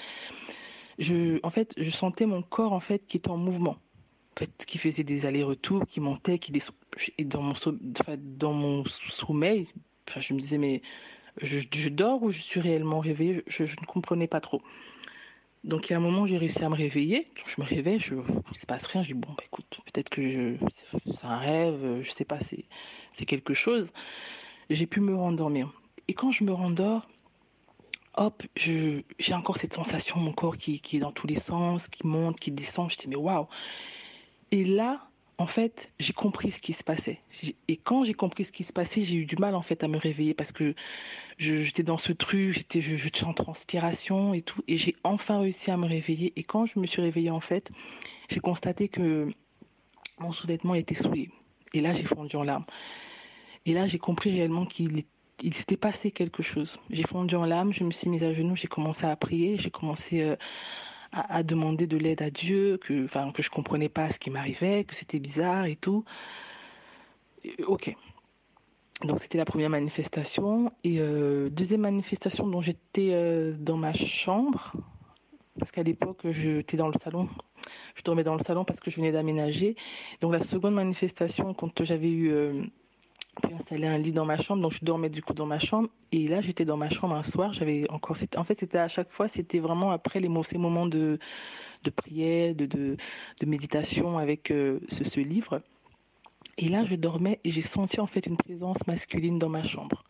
je, 0.99 1.39
en 1.43 1.49
fait, 1.49 1.73
je 1.77 1.89
sentais 1.89 2.25
mon 2.25 2.41
corps 2.41 2.73
en 2.73 2.79
fait 2.79 3.05
qui 3.07 3.17
était 3.17 3.29
en 3.29 3.37
mouvement, 3.37 3.77
qui 4.67 4.77
faisait 4.77 5.03
des 5.03 5.25
allers-retours, 5.25 5.85
qui 5.85 5.99
montait, 5.99 6.39
qui 6.39 6.51
descendait. 6.51 6.77
Et 7.17 7.25
dans 7.25 7.41
mon, 8.53 8.83
sommeil, 8.85 9.67
enfin, 10.07 10.19
je 10.19 10.33
me 10.33 10.39
disais 10.39 10.57
mais 10.57 10.81
je, 11.41 11.89
dors 11.89 12.21
ou 12.23 12.31
je 12.31 12.41
suis 12.41 12.59
réellement 12.59 12.99
réveillée? 12.99 13.43
Je, 13.47 13.63
ne 13.63 13.85
comprenais 13.85 14.27
pas 14.27 14.41
trop. 14.41 14.61
Donc 15.63 15.89
il 15.89 15.93
y 15.93 15.95
a 15.95 15.97
un 15.97 16.01
moment 16.01 16.25
j'ai 16.25 16.37
réussi 16.37 16.63
à 16.63 16.69
me 16.69 16.75
réveiller. 16.75 17.31
Je 17.45 17.61
me 17.61 17.65
réveille, 17.65 17.99
je, 17.99 18.15
il 18.15 18.57
se 18.57 18.65
passe 18.65 18.87
rien. 18.87 19.03
Je 19.03 19.13
dis 19.13 19.19
bon 19.19 19.29
bah 19.29 19.43
écoute, 19.45 19.79
peut-être 19.85 20.09
que 20.09 20.57
c'est 21.05 21.25
un 21.25 21.37
rêve, 21.37 22.01
je 22.03 22.11
sais 22.11 22.25
pas, 22.25 22.39
c'est 22.39 23.25
quelque 23.25 23.53
chose. 23.53 23.91
J'ai 24.69 24.87
pu 24.87 25.01
me 25.01 25.15
rendormir. 25.15 25.71
Et 26.11 26.13
quand 26.13 26.33
je 26.33 26.43
me 26.43 26.51
rendors, 26.51 27.07
hop, 28.17 28.43
j'ai 28.57 29.05
encore 29.31 29.55
cette 29.55 29.73
sensation, 29.73 30.17
mon 30.17 30.33
corps 30.33 30.57
qui, 30.57 30.81
est 30.91 30.99
dans 30.99 31.13
tous 31.13 31.25
les 31.25 31.39
sens, 31.39 31.87
qui 31.87 32.05
monte, 32.05 32.37
qui 32.37 32.51
descend. 32.51 32.91
Je 32.91 32.97
dis, 32.97 33.07
mais 33.07 33.15
waouh! 33.15 33.47
Et 34.51 34.65
là, 34.65 35.07
en 35.37 35.47
fait, 35.47 35.89
j'ai 35.99 36.11
compris 36.11 36.51
ce 36.51 36.59
qui 36.59 36.73
se 36.73 36.83
passait. 36.83 37.21
Et 37.69 37.77
quand 37.77 38.03
j'ai 38.03 38.13
compris 38.13 38.43
ce 38.43 38.51
qui 38.51 38.65
se 38.65 38.73
passait, 38.73 39.03
j'ai 39.03 39.15
eu 39.15 39.25
du 39.25 39.37
mal 39.37 39.55
en 39.55 39.61
fait 39.61 39.85
à 39.85 39.87
me 39.87 39.95
réveiller 39.97 40.33
parce 40.33 40.51
que 40.51 40.75
j'étais 41.37 41.83
dans 41.83 41.97
ce 41.97 42.11
truc, 42.11 42.55
j'étais 42.55 42.81
je, 42.81 42.97
je, 42.97 43.23
en 43.23 43.33
transpiration 43.33 44.33
et 44.33 44.41
tout. 44.41 44.61
Et 44.67 44.75
j'ai 44.75 44.97
enfin 45.05 45.39
réussi 45.39 45.71
à 45.71 45.77
me 45.77 45.87
réveiller. 45.87 46.33
Et 46.35 46.43
quand 46.43 46.65
je 46.65 46.77
me 46.77 46.87
suis 46.87 47.01
réveillée 47.01 47.31
en 47.31 47.39
fait, 47.39 47.71
j'ai 48.27 48.41
constaté 48.41 48.89
que 48.89 49.29
mon 50.19 50.33
sous-vêtement 50.33 50.75
était 50.75 50.93
souillé. 50.93 51.31
Et 51.73 51.79
là, 51.79 51.93
j'ai 51.93 52.03
fondu 52.03 52.35
en 52.35 52.43
larmes. 52.43 52.65
Et 53.65 53.73
là, 53.73 53.87
j'ai 53.87 53.97
compris 53.97 54.31
réellement 54.31 54.65
qu'il 54.65 54.97
était 54.97 55.07
il 55.43 55.53
s'était 55.53 55.77
passé 55.77 56.11
quelque 56.11 56.43
chose. 56.43 56.79
J'ai 56.89 57.03
fondu 57.03 57.35
en 57.35 57.45
larmes, 57.45 57.73
je 57.73 57.83
me 57.83 57.91
suis 57.91 58.09
mise 58.09 58.23
à 58.23 58.33
genoux, 58.33 58.55
j'ai 58.55 58.67
commencé 58.67 59.05
à 59.05 59.15
prier, 59.15 59.57
j'ai 59.57 59.71
commencé 59.71 60.21
euh, 60.21 60.35
à, 61.11 61.43
demander 61.43 61.87
de 61.87 61.97
l'aide 61.97 62.21
à 62.21 62.29
Dieu, 62.29 62.77
que, 62.77 63.05
enfin, 63.05 63.31
que 63.31 63.41
je 63.41 63.49
comprenais 63.49 63.89
pas 63.89 64.11
ce 64.11 64.19
qui 64.19 64.29
m'arrivait, 64.29 64.83
que 64.83 64.95
c'était 64.95 65.19
bizarre 65.19 65.65
et 65.65 65.75
tout. 65.75 66.05
ok. 67.65 67.95
Donc 69.03 69.19
c'était 69.19 69.39
la 69.39 69.45
première 69.45 69.69
manifestation. 69.69 70.71
Et 70.83 70.99
euh, 70.99 71.49
deuxième 71.49 71.81
manifestation 71.81 72.47
dont 72.47 72.61
j'étais 72.61 73.09
euh, 73.13 73.55
dans 73.57 73.77
ma 73.77 73.93
chambre, 73.93 74.73
parce 75.57 75.71
qu'à 75.71 75.81
l'époque 75.81 76.29
j'étais 76.29 76.77
dans 76.77 76.87
le 76.87 76.93
salon. 77.01 77.27
Je 77.95 78.03
dormais 78.03 78.23
dans 78.23 78.35
le 78.35 78.43
salon 78.43 78.63
parce 78.63 78.79
que 78.79 78.91
je 78.91 78.97
venais 78.97 79.11
d'aménager. 79.11 79.75
Donc 80.21 80.33
la 80.33 80.41
seconde 80.41 80.75
manifestation, 80.75 81.53
quand 81.53 81.83
j'avais 81.83 82.11
eu 82.11 82.31
puis 83.41 83.53
installer 83.53 83.87
un 83.87 83.97
lit 83.97 84.11
dans 84.11 84.25
ma 84.25 84.37
chambre, 84.37 84.61
donc 84.61 84.73
je 84.73 84.83
dormais 84.83 85.09
du 85.09 85.21
coup 85.21 85.33
dans 85.33 85.45
ma 85.45 85.59
chambre. 85.59 85.89
Et 86.11 86.27
là, 86.27 86.41
j'étais 86.41 86.65
dans 86.65 86.77
ma 86.77 86.89
chambre 86.89 87.15
un 87.15 87.23
soir, 87.23 87.53
j'avais 87.53 87.89
encore. 87.89 88.17
En 88.35 88.43
fait, 88.43 88.59
c'était 88.59 88.77
à 88.77 88.87
chaque 88.87 89.11
fois, 89.11 89.27
c'était 89.27 89.59
vraiment 89.59 89.91
après 89.91 90.19
les, 90.19 90.29
ces 90.43 90.57
moments 90.57 90.85
de, 90.85 91.17
de 91.83 91.89
prière, 91.89 92.53
de, 92.55 92.65
de, 92.65 92.97
méditation 93.45 94.17
avec 94.17 94.51
euh, 94.51 94.79
ce, 94.89 95.03
ce, 95.03 95.19
livre. 95.19 95.61
Et 96.57 96.67
là, 96.67 96.83
je 96.85 96.95
dormais 96.95 97.39
et 97.43 97.51
j'ai 97.51 97.61
senti 97.61 97.99
en 97.99 98.07
fait 98.07 98.25
une 98.25 98.37
présence 98.37 98.85
masculine 98.85 99.39
dans 99.39 99.49
ma 99.49 99.63
chambre. 99.63 100.03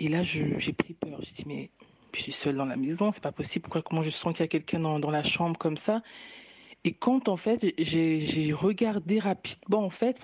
Et 0.00 0.08
là, 0.08 0.22
j'ai 0.22 0.72
pris 0.72 0.94
peur. 0.94 1.20
J'ai 1.22 1.32
dit, 1.32 1.44
mais 1.46 1.70
je 2.14 2.22
suis 2.22 2.32
seule 2.32 2.56
dans 2.56 2.64
la 2.64 2.76
maison, 2.76 3.12
c'est 3.12 3.22
pas 3.22 3.32
possible. 3.32 3.64
Pourquoi, 3.64 3.82
comment 3.82 4.02
je 4.02 4.10
sens 4.10 4.32
qu'il 4.32 4.40
y 4.40 4.44
a 4.44 4.48
quelqu'un 4.48 4.80
dans, 4.80 4.98
dans 4.98 5.10
la 5.10 5.22
chambre 5.22 5.56
comme 5.58 5.76
ça? 5.76 6.02
Et 6.82 6.92
quand 6.92 7.28
en 7.28 7.36
fait 7.36 7.74
j'ai 7.78 8.52
regardé 8.54 9.18
rapidement 9.18 9.84
en 9.84 9.90
fait, 9.90 10.18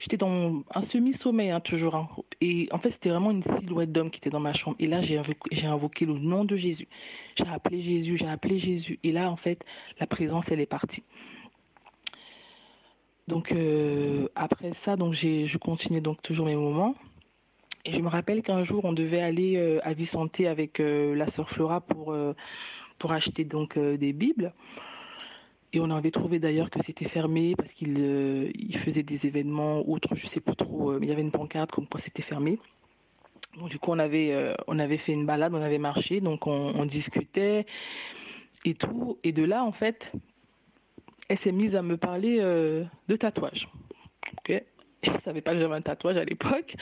j'étais 0.00 0.16
dans 0.16 0.64
un 0.74 0.82
semi-sommeil 0.82 1.50
hein, 1.50 1.60
toujours, 1.60 1.94
hein. 1.94 2.08
et 2.40 2.68
en 2.72 2.78
fait 2.78 2.90
c'était 2.90 3.10
vraiment 3.10 3.30
une 3.30 3.44
silhouette 3.44 3.92
d'homme 3.92 4.10
qui 4.10 4.18
était 4.18 4.30
dans 4.30 4.40
ma 4.40 4.52
chambre. 4.52 4.76
Et 4.80 4.86
là 4.88 5.00
j'ai 5.00 5.16
invoqué, 5.16 6.06
le 6.06 6.14
nom 6.14 6.44
de 6.44 6.56
Jésus, 6.56 6.88
j'ai 7.36 7.46
appelé 7.46 7.82
Jésus, 7.82 8.16
j'ai 8.16 8.26
appelé 8.26 8.58
Jésus, 8.58 8.98
et 9.04 9.12
là 9.12 9.30
en 9.30 9.36
fait 9.36 9.64
la 10.00 10.08
présence 10.08 10.50
elle 10.50 10.58
est 10.58 10.66
partie. 10.66 11.04
Donc 13.28 13.52
euh, 13.52 14.28
après 14.34 14.72
ça 14.72 14.96
donc 14.96 15.14
je 15.14 15.56
continuais 15.58 16.00
donc 16.00 16.20
toujours 16.20 16.46
mes 16.46 16.56
moments. 16.56 16.96
Et 17.84 17.92
je 17.92 18.00
me 18.00 18.08
rappelle 18.08 18.42
qu'un 18.42 18.64
jour 18.64 18.84
on 18.84 18.92
devait 18.92 19.20
aller 19.20 19.56
euh, 19.56 19.78
à 19.82 19.92
Vicenté 19.92 20.48
avec 20.48 20.80
euh, 20.80 21.14
la 21.14 21.28
sœur 21.28 21.48
Flora 21.48 21.80
pour 21.80 22.16
pour 22.98 23.12
acheter 23.12 23.44
donc 23.44 23.78
des 23.78 24.12
bibles. 24.12 24.52
Et 25.74 25.80
on 25.80 25.90
avait 25.90 26.10
trouvé 26.10 26.38
d'ailleurs 26.38 26.68
que 26.68 26.82
c'était 26.82 27.08
fermé 27.08 27.54
parce 27.56 27.72
qu'il 27.72 27.96
euh, 27.98 28.50
faisait 28.84 29.02
des 29.02 29.26
événements 29.26 29.88
autres, 29.88 30.14
je 30.14 30.26
sais 30.26 30.40
pas 30.40 30.54
trop, 30.54 30.92
euh, 30.92 30.98
il 31.00 31.08
y 31.08 31.12
avait 31.12 31.22
une 31.22 31.30
pancarte 31.30 31.70
comme 31.70 31.86
quoi 31.86 31.98
c'était 31.98 32.22
fermé. 32.22 32.58
Donc 33.58 33.70
du 33.70 33.78
coup 33.78 33.90
on 33.90 33.98
avait 33.98 34.32
euh, 34.32 34.54
on 34.66 34.78
avait 34.78 34.98
fait 34.98 35.12
une 35.12 35.24
balade, 35.24 35.54
on 35.54 35.62
avait 35.62 35.78
marché, 35.78 36.20
donc 36.20 36.46
on, 36.46 36.84
discutait 36.84 37.64
et 38.66 38.74
tout. 38.74 39.18
Et 39.24 39.32
de 39.32 39.44
là 39.44 39.64
en 39.64 39.72
fait, 39.72 40.12
elle 41.28 41.38
s'est 41.38 41.52
mise 41.52 41.74
à 41.74 41.80
me 41.80 41.96
parler 41.96 42.38
de 42.38 43.16
tatouage. 43.16 43.68
Ok, 44.38 44.62
je 45.02 45.18
savais 45.18 45.40
pas 45.40 45.54
que 45.54 45.60
j'avais 45.60 45.74
un 45.74 45.82
tatouage 45.82 46.18
à 46.18 46.24
l'époque. 46.24 46.76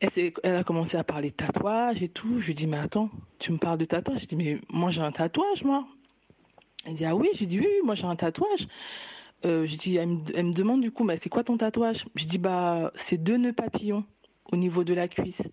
Elle, 0.00 0.32
elle, 0.44 0.54
a 0.54 0.64
commencé 0.64 0.96
à 0.96 1.04
parler 1.04 1.30
de 1.30 1.34
tatouage 1.34 2.02
et 2.02 2.08
tout. 2.08 2.38
Je 2.40 2.46
lui 2.46 2.54
dis 2.54 2.66
mais 2.66 2.78
attends, 2.78 3.10
tu 3.38 3.52
me 3.52 3.58
parles 3.58 3.78
de 3.78 3.84
tatouage 3.84 4.20
Je 4.20 4.26
dis 4.26 4.36
mais 4.36 4.58
moi 4.70 4.90
j'ai 4.90 5.02
un 5.02 5.12
tatouage 5.12 5.62
moi. 5.62 5.86
Elle 6.88 6.94
dit 6.94 7.04
Ah 7.04 7.14
oui, 7.14 7.28
j'ai 7.34 7.44
dit 7.44 7.60
Oui, 7.60 7.68
moi 7.84 7.94
j'ai 7.94 8.06
un 8.06 8.16
tatouage. 8.16 8.66
euh, 9.44 9.66
elle 9.86 10.08
me, 10.08 10.52
demande 10.52 10.80
du 10.80 10.90
coup, 10.90 11.04
bah, 11.04 11.18
c'est 11.18 11.28
quoi 11.28 11.44
ton 11.44 11.58
tatouage? 11.58 12.06
Je 12.14 12.24
dis, 12.24 12.38
bah, 12.38 12.92
c'est 12.96 13.18
deux 13.18 13.36
nœuds 13.36 13.52
papillons 13.52 14.04
au 14.50 14.56
niveau 14.56 14.84
de 14.84 14.94
la 14.94 15.06
cuisse. 15.06 15.50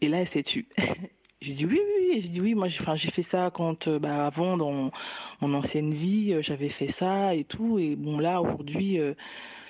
Et 0.00 0.08
là, 0.08 0.20
elle 0.20 0.28
s'est 0.28 0.44
tue. 0.44 0.68
je 1.40 1.52
dis 1.52 1.66
oui, 1.66 1.80
oui, 1.80 2.08
oui. 2.12 2.28
Dis 2.28 2.40
oui, 2.40 2.54
moi, 2.54 2.68
j'ai 2.68 3.10
fait 3.10 3.22
ça 3.24 3.50
quand, 3.52 3.88
euh, 3.88 3.98
bah, 3.98 4.26
avant, 4.26 4.56
dans 4.56 4.92
mon 5.40 5.54
ancienne 5.54 5.92
vie, 5.92 6.32
euh, 6.34 6.42
j'avais 6.42 6.68
fait 6.68 6.88
ça 6.88 7.34
et 7.34 7.44
tout. 7.44 7.80
Et 7.80 7.96
bon, 7.96 8.20
là, 8.20 8.40
aujourd'hui, 8.40 9.00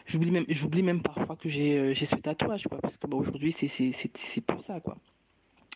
j'oublie 0.06 0.30
même, 0.30 0.44
même 0.84 1.02
parfois 1.02 1.36
que 1.36 1.48
j'ai 1.48 1.94
ce 1.94 2.16
tatouage. 2.16 2.68
Parce 2.68 2.98
que 2.98 3.06
bah, 3.06 3.16
aujourd'hui, 3.16 3.52
c'est 3.52 4.40
pour 4.42 4.60
ça, 4.60 4.80
quoi. 4.80 4.98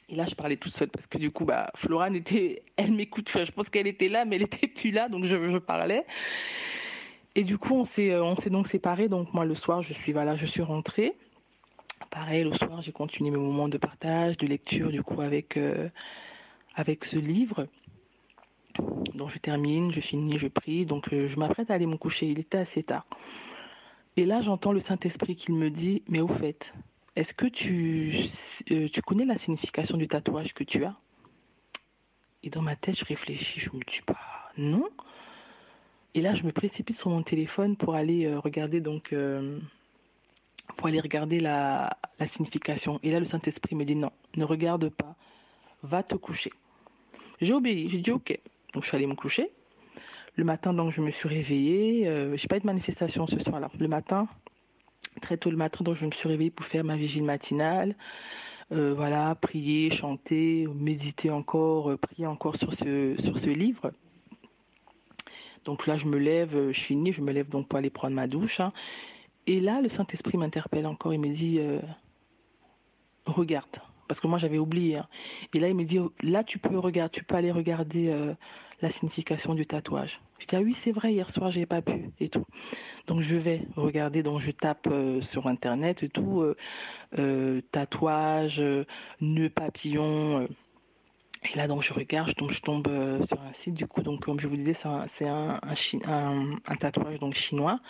Et 0.09 0.15
là, 0.15 0.25
je 0.27 0.35
parlais 0.35 0.57
toute 0.57 0.73
seule 0.73 0.89
parce 0.89 1.07
que 1.07 1.19
du 1.19 1.31
coup, 1.33 1.45
bah, 1.45 1.71
Florane 1.75 2.15
était, 2.15 2.63
elle 2.77 2.93
m'écoute. 2.93 3.29
Je 3.29 3.51
pense 3.51 3.71
qu'elle 3.71 3.89
était 3.89 4.09
là, 4.09 4.25
mais 4.25 4.37
elle 4.37 4.43
était 4.43 4.69
plus 4.69 4.91
là, 4.91 5.09
donc 5.09 5.25
je, 5.25 5.59
parlais. 5.59 6.07
Et 7.35 7.43
du 7.43 7.59
coup, 7.59 7.75
on 7.75 7.85
s'est, 7.85 8.13
euh, 8.13 8.23
on 8.23 8.37
s'est 8.37 8.51
donc 8.51 8.69
séparés. 8.69 9.09
Donc 9.09 9.35
moi, 9.35 9.45
le 9.45 9.55
soir, 9.55 9.83
je 9.83 9.93
suis, 9.93 10.13
voilà, 10.13 10.37
je 10.37 10.47
suis 10.47 10.63
rentrée. 10.63 11.13
Pareil, 12.11 12.45
le 12.45 12.53
soir, 12.53 12.83
j'ai 12.83 12.93
continué 12.93 13.31
mes 13.31 13.39
moments 13.39 13.69
de 13.69 13.79
partage, 13.79 14.37
de 14.37 14.47
lecture, 14.47 14.91
du 14.91 15.03
coup, 15.03 15.21
avec, 15.23 15.57
euh, 15.57 15.89
avec 16.77 17.05
ce 17.05 17.17
livre. 17.17 17.67
Donc 19.15 19.31
je 19.31 19.39
termine, 19.39 19.91
je 19.91 20.01
finis, 20.01 20.39
je 20.39 20.47
prie. 20.47 20.87
Donc 20.87 21.13
euh, 21.13 21.27
je 21.27 21.37
m'apprête 21.37 21.71
à 21.71 21.75
aller 21.75 21.87
me 21.87 21.97
coucher. 21.97 22.27
Il 22.27 22.39
était 22.39 22.59
assez 22.59 22.85
tard. 22.85 23.07
Et 24.17 24.25
là, 24.25 24.41
j'entends 24.41 24.73
le 24.73 24.81
Saint-Esprit 24.81 25.35
qui 25.35 25.53
me 25.53 25.69
dit, 25.69 26.03
mais 26.09 26.21
au 26.21 26.29
fait, 26.29 26.73
est-ce 27.17 27.33
que 27.33 27.47
tu, 27.47 28.15
tu 28.67 29.03
connais 29.03 29.25
la 29.25 29.37
signification 29.37 29.97
du 29.97 30.07
tatouage 30.07 30.53
que 30.55 30.65
tu 30.65 30.85
as? 30.85 30.95
Et 32.43 32.51
dans 32.51 32.63
ma 32.63 32.77
tête, 32.77 32.99
je 32.99 33.05
réfléchis, 33.05 33.59
je 33.59 33.71
me 33.71 33.81
dis 33.85 34.03
pas, 34.05 34.19
non. 34.57 34.89
Et 36.15 36.21
là, 36.21 36.35
je 36.35 36.45
me 36.45 36.53
précipite 36.53 36.97
sur 36.97 37.11
mon 37.11 37.23
téléphone 37.23 37.77
pour 37.77 37.95
aller 37.95 38.25
euh, 38.25 38.39
regarder 38.39 38.81
donc 38.81 39.13
euh, 39.13 39.59
pour 40.77 40.87
aller 40.89 41.01
regarder 41.01 41.41
la, 41.41 41.97
signification. 42.25 43.01
Et 43.03 43.11
là, 43.11 43.19
le 43.19 43.27
Saint-Esprit 43.27 43.75
me 43.75 43.85
dit 43.85 43.97
non, 43.97 44.13
ne 44.37 44.45
regarde 44.45 44.89
pas, 44.89 45.17
va 45.83 46.03
te 46.03 46.15
coucher. 46.15 46.53
J'ai 47.41 47.53
obéi, 47.53 47.91
j'ai 47.91 47.99
dit 47.99 48.13
ok. 48.13 48.39
Donc 48.73 48.83
je 48.83 48.89
suis 48.89 48.97
allée 48.97 49.07
me 49.07 49.15
coucher. 49.15 49.51
Le 50.37 50.45
matin, 50.45 50.73
donc 50.73 50.93
je 50.93 51.01
me 51.01 51.11
suis 51.11 51.29
réveillée. 51.29 52.07
Euh, 52.09 52.37
je 52.37 52.43
n'ai 52.45 52.49
pas 52.49 52.57
eu 52.59 52.61
de 52.61 52.67
manifestation 52.67 53.27
ce 53.27 53.39
soir-là. 53.39 53.71
Le 53.79 53.89
matin, 53.89 54.29
très 55.21 55.37
tôt 55.37 55.51
le 55.51 55.57
matin, 55.57 55.85
donc 55.85 55.97
je 55.97 56.07
me 56.07 56.11
suis 56.11 56.29
réveillée 56.29 56.51
pour 56.51 56.67
faire 56.67 56.85
ma 56.85 56.97
vigile 56.97 57.25
matinale. 57.25 57.95
voilà, 58.71 59.35
prier, 59.35 59.91
chanter, 59.91 60.67
méditer 60.75 61.31
encore, 61.31 61.97
prier 61.99 62.27
encore 62.27 62.57
sur 62.57 62.73
ce, 62.75 63.49
livre. 63.49 63.93
Donc 65.67 65.89
là, 65.89 65.97
je 65.97 66.07
me 66.07 66.17
lève, 66.17 66.57
euh, 66.57 66.73
je 66.73 66.81
finis, 66.81 67.13
je 67.13 67.21
me 67.21 67.33
lève 67.33 67.49
donc 67.49 67.67
pour 67.67 67.79
aller 67.79 67.91
prendre 67.91 68.15
ma 68.15 68.29
douche. 68.29 68.61
Hein. 68.61 68.73
Et 69.49 69.61
là, 69.61 69.81
le 69.83 69.89
Saint-Esprit 69.89 70.39
m'interpelle 70.39 70.87
encore. 70.87 71.13
Il 71.13 71.21
me 71.21 71.29
dit 71.29 71.59
euh, 71.59 71.81
Regarde. 73.27 73.83
Parce 74.07 74.21
que 74.21 74.29
moi, 74.29 74.39
j'avais 74.39 74.59
oublié. 74.59 74.99
Hein. 74.99 75.09
Et 75.53 75.59
là, 75.59 75.69
il 75.69 75.75
me 75.75 75.85
dit 75.85 75.99
Là, 76.23 76.45
tu 76.45 76.61
peux 76.61 76.79
regarder, 76.79 77.11
tu 77.11 77.25
peux 77.25 77.35
aller 77.35 77.51
regarder 77.51 78.11
euh, 78.11 78.33
la 78.81 78.91
signification 78.91 79.55
du 79.55 79.67
tatouage. 79.67 80.21
Je 80.39 80.47
dis 80.47 80.57
Ah 80.57 80.61
oui, 80.61 80.75
c'est 80.75 80.93
vrai, 80.93 81.13
hier 81.13 81.31
soir, 81.31 81.51
j'ai 81.51 81.67
pas 81.67 81.83
pu. 81.83 82.11
Et 82.21 82.29
tout. 82.29 82.45
Donc, 83.07 83.21
je 83.21 83.37
vais 83.37 83.63
regarder. 83.77 84.23
Donc, 84.23 84.41
je 84.41 84.51
tape 84.51 84.89
sur 85.21 85.47
Internet 85.47 86.03
et 86.03 86.09
tout 86.09 86.45
tatouage, 87.73 88.63
nœud 89.21 89.51
papillon 89.51 90.49
et 91.53 91.57
là, 91.57 91.69
donc, 91.69 91.83
je 91.83 91.93
regarde, 91.93 92.33
je 92.51 92.61
tombe, 92.61 92.89
euh, 92.89 93.23
sur 93.25 93.41
un 93.41 93.53
site, 93.53 93.75
du 93.75 93.87
coup, 93.87 94.03
donc, 94.03 94.25
comme 94.25 94.41
je 94.41 94.49
vous 94.49 94.57
disais, 94.57 94.75
c'est 94.75 95.29
un, 95.29 95.61
un, 95.65 96.77
tatouage 96.77 97.19
donc 97.19 97.35
chinois. 97.35 97.81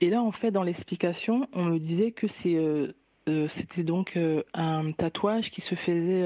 Et 0.00 0.10
là, 0.10 0.22
en 0.22 0.32
fait, 0.32 0.50
dans 0.50 0.62
l'explication, 0.62 1.48
on 1.52 1.64
me 1.64 1.78
disait 1.78 2.12
que 2.12 2.26
euh, 2.46 2.92
euh, 3.28 3.48
c'était 3.48 3.84
donc 3.84 4.18
un 4.54 4.92
tatouage 4.92 5.50
qui 5.50 5.60
se 5.60 5.74
faisait 5.74 6.24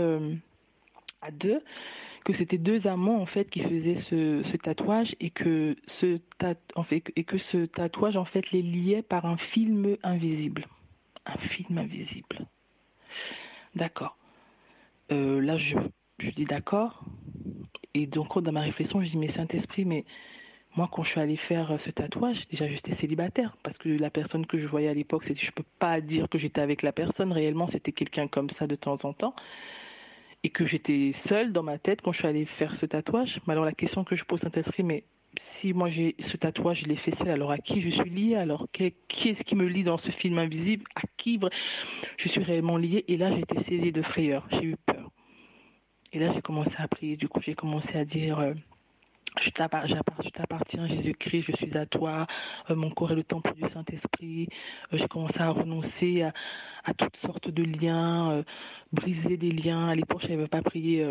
à 1.23 1.31
deux, 1.31 1.63
que 2.27 2.33
c'était 2.33 2.59
deux 2.59 2.89
amants, 2.89 3.21
en 3.21 3.27
fait, 3.27 3.49
qui 3.49 3.61
faisaient 3.61 3.95
ce, 3.95 4.43
tatouage 4.57 5.15
et 5.21 5.31
que 5.31 5.77
ce, 5.87 6.19
tatouage, 7.65 8.17
en 8.17 8.25
fait, 8.25 8.51
les 8.51 8.63
liait 8.63 9.03
par 9.03 9.27
un 9.27 9.37
film 9.37 9.97
invisible. 10.03 10.67
Un 11.25 11.39
film 11.39 11.79
invisible. 11.79 12.47
D'accord. 13.77 14.19
là, 15.09 15.57
je, 15.57 15.79
dis 16.19 16.45
d'accord. 16.45 17.05
Et 17.95 18.09
donc, 18.09 18.37
dans 18.43 18.53
ma 18.53 18.63
réflexion, 18.63 19.01
je 19.05 19.09
dis, 19.09 19.19
mais 19.19 19.29
Saint-Esprit, 19.29 19.85
mais 19.85 20.05
moi, 20.75 20.91
quand 20.93 21.05
je 21.05 21.13
suis 21.13 21.21
allée 21.21 21.37
faire 21.37 21.71
euh, 21.71 21.79
ce 21.79 21.91
tatouage, 21.91 22.49
déjà, 22.49 22.67
j'étais 22.67 22.93
célibataire. 22.93 23.57
Parce 23.63 23.79
que 23.79 23.89
la 23.89 24.11
personne 24.11 24.47
que 24.47 24.59
je 24.59 24.67
voyais 24.67 24.89
à 24.89 24.95
l'époque, 24.95 25.25
je 25.33 25.51
peux 25.53 25.65
pas 25.79 26.01
dire 26.01 26.29
que 26.29 26.39
j'étais 26.39 26.61
avec 26.61 26.83
la 26.83 26.93
personne. 26.93 27.33
Réellement, 27.33 27.69
c'était 27.69 27.93
quelqu'un 27.93 28.27
comme 28.27 28.51
ça 28.51 28.67
de 28.67 28.75
temps 28.75 29.05
en 29.05 29.13
temps. 29.13 29.35
Et 30.47 30.49
que 30.49 30.65
j'étais 30.65 31.11
seule 31.13 31.53
dans 31.53 31.65
ma 31.65 31.77
tête 31.77 32.03
quand 32.03 32.13
je 32.13 32.19
suis 32.19 32.29
allée 32.29 32.45
faire 32.45 32.77
ce 32.77 32.87
tatouage. 32.87 33.41
Mais 33.49 33.53
alors, 33.55 33.65
la 33.65 33.73
question 33.73 34.05
que 34.05 34.15
je 34.15 34.23
pose 34.23 34.43
Saint-Esprit, 34.43 34.85
mais 34.85 35.03
si 35.37 35.73
moi 35.73 35.89
j'ai 35.89 36.15
ce 36.21 36.37
tatouage, 36.37 36.83
je 36.83 36.87
l'ai 36.87 36.95
fait 36.95 37.11
seul, 37.11 37.31
alors 37.31 37.51
à 37.51 37.59
qui 37.59 37.81
je 37.81 37.91
suis 37.91 38.09
liée? 38.09 38.37
Alors 38.37 38.69
qui 38.71 39.29
est-ce 39.29 39.43
qui 39.43 39.57
me 39.57 39.67
lie 39.67 39.83
dans 39.83 39.99
ce 39.99 40.13
film 40.13 40.39
invisible? 40.39 40.85
À 40.95 41.01
qui 41.17 41.41
je 42.17 42.29
suis 42.29 42.45
réellement 42.45 42.77
liée 42.77 43.05
Et 43.09 43.17
là, 43.17 43.37
été 43.37 43.59
saisie 43.59 43.91
de 43.91 44.03
frayeur. 44.03 44.47
J'ai 44.53 44.63
eu 44.67 44.77
peur. 44.87 45.11
Et 46.13 46.21
là, 46.21 46.31
j'ai 46.31 46.43
commencé 46.43 46.77
à 46.79 46.87
prier. 46.87 47.17
Du 47.17 47.29
coup, 47.29 47.41
j'ai 47.41 47.57
commencé 47.57 47.99
à 47.99 48.05
dire. 48.05 48.39
Euh, 48.39 48.55
je 49.41 49.51
t'appartiens, 49.51 50.89
Jésus-Christ, 50.89 51.43
je 51.43 51.53
suis 51.53 51.77
à 51.77 51.87
toi, 51.87 52.27
euh, 52.71 52.75
mon 52.75 52.91
corps 52.91 53.13
est 53.13 53.17
le 53.17 53.25
temple 53.25 53.55
du 53.55 53.69
Saint-Esprit. 53.69 54.49
Euh, 54.93 54.97
j'ai 54.97 55.09
commencé 55.09 55.41
à 55.41 55.51
renoncer 55.51 56.23
à, 56.23 56.95
toutes 56.95 57.17
sortes 57.17 57.51
de 57.51 57.63
liens, 57.63 58.45
briser 58.93 59.37
des 59.37 59.51
liens. 59.51 59.89
À 59.89 59.95
l'époque, 59.95 60.23
je 60.23 60.29
n'avais 60.29 60.47
pas 60.47 60.63
prié 60.63 61.05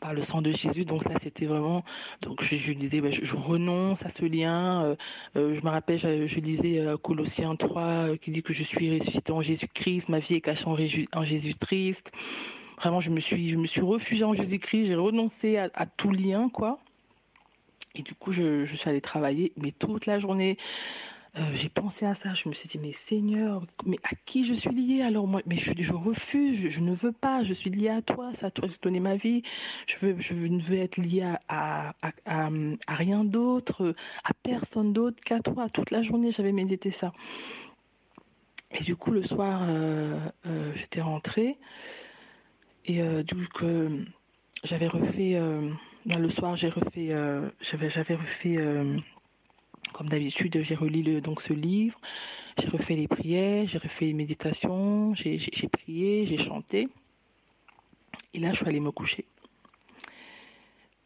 par 0.00 0.12
le 0.12 0.22
sang 0.22 0.42
de 0.42 0.52
Jésus. 0.52 0.84
Donc 0.84 1.04
là, 1.06 1.16
c'était 1.20 1.46
vraiment. 1.46 1.82
Donc 2.20 2.42
je, 2.42 2.72
disais, 2.72 3.00
bah, 3.00 3.10
je, 3.10 3.34
renonce 3.34 4.04
à 4.04 4.10
ce 4.10 4.24
lien. 4.26 4.96
je 5.34 5.40
me 5.40 5.68
rappelle, 5.68 5.98
je, 5.98 6.26
je 6.26 6.40
lisais 6.40 6.84
Colossiens 7.02 7.56
3 7.56 8.18
qui 8.18 8.30
dit 8.30 8.42
que 8.42 8.52
je 8.52 8.62
suis 8.62 8.94
ressuscité 8.98 9.32
en 9.32 9.42
Jésus-Christ, 9.42 10.10
ma 10.10 10.18
vie 10.18 10.34
est 10.34 10.40
cachée 10.42 10.66
en 10.66 11.24
Jésus-Christ. 11.24 12.12
Vraiment, 12.78 13.00
je 13.00 13.10
me 13.10 13.20
suis, 13.20 13.48
je 13.48 13.56
me 13.56 13.66
suis 13.66 14.22
en 14.22 14.34
Jésus-Christ, 14.34 14.86
j'ai 14.86 14.94
renoncé 14.94 15.56
à, 15.56 15.86
tout 15.86 16.10
lien, 16.10 16.48
quoi. 16.50 16.78
Et 17.96 18.02
du 18.02 18.14
coup, 18.14 18.30
je, 18.30 18.64
suis 18.66 18.88
allée 18.88 19.00
travailler, 19.00 19.52
mais 19.56 19.72
toute 19.72 20.04
la 20.04 20.18
journée, 20.18 20.58
euh, 21.38 21.40
j'ai 21.54 21.70
pensé 21.70 22.04
à 22.04 22.14
ça. 22.14 22.34
Je 22.34 22.48
me 22.48 22.54
suis 22.54 22.68
dit, 22.68 22.78
mais 22.78 22.92
Seigneur, 22.92 23.62
mais 23.86 23.96
à 24.04 24.14
qui 24.26 24.44
je 24.44 24.52
suis 24.52 24.70
liée? 24.70 25.02
Alors 25.02 25.26
moi 25.26 25.40
Mais 25.46 25.56
je, 25.56 25.94
refuse, 25.94 26.68
je, 26.68 26.80
ne 26.80 26.92
veux 26.92 27.12
pas, 27.12 27.42
je 27.42 27.54
suis 27.54 27.70
liée 27.70 27.88
à 27.88 28.02
toi, 28.02 28.34
ça 28.34 28.50
toi 28.50 28.68
donné 28.82 29.00
ma 29.00 29.16
vie. 29.16 29.42
Je, 29.86 30.06
ne 30.06 30.60
veux 30.60 30.76
être 30.76 30.98
liée 30.98 31.22
à, 31.22 31.40
à, 31.48 31.94
à, 32.26 32.50
à 32.86 32.94
rien 32.94 33.24
d'autre, 33.24 33.94
à 34.24 34.32
personne 34.42 34.92
d'autre 34.92 35.22
qu'à 35.24 35.40
toi. 35.40 35.70
Toute 35.70 35.90
la 35.90 36.02
journée, 36.02 36.32
j'avais 36.32 36.52
médité 36.52 36.90
ça. 36.90 37.12
Et 38.72 38.84
du 38.84 38.94
coup, 38.94 39.10
le 39.10 39.24
soir, 39.24 39.62
euh, 39.62 40.18
euh, 40.46 40.72
j'étais 40.74 41.00
rentrée. 41.00 41.56
Et 42.84 43.00
du 43.24 43.48
coup, 43.48 43.64
j'avais 44.62 44.86
refait, 44.86 45.36
euh, 46.10 46.18
le 46.18 46.30
soir, 46.30 46.56
j'ai 46.56 46.68
refait, 46.68 47.12
euh, 47.12 47.48
j'avais, 47.60 47.88
refait, 47.88 48.56
comme 49.92 50.08
d'habitude, 50.08 50.62
j'ai 50.62 50.74
relu 50.74 51.20
donc 51.20 51.40
ce 51.40 51.52
livre, 51.52 51.98
j'ai 52.60 52.68
refait 52.68 52.96
les 52.96 53.08
prières, 53.08 53.66
j'ai 53.66 53.78
refait 53.78 54.06
les 54.06 54.12
méditations, 54.12 55.14
j'ai, 55.14 55.38
prié, 55.70 56.26
j'ai 56.26 56.38
chanté. 56.38 56.88
Et 58.34 58.38
là, 58.38 58.52
je 58.52 58.56
suis 58.56 58.66
allée 58.66 58.80
me 58.80 58.90
coucher. 58.90 59.24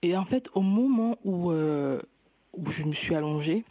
Et 0.03 0.16
en 0.16 0.24
fait, 0.24 0.48
au 0.55 0.62
moment 0.62 1.16
où, 1.24 1.53
où 1.53 2.66
je 2.70 2.82
me 2.82 2.94
suis 2.94 3.14
allongée, 3.14 3.64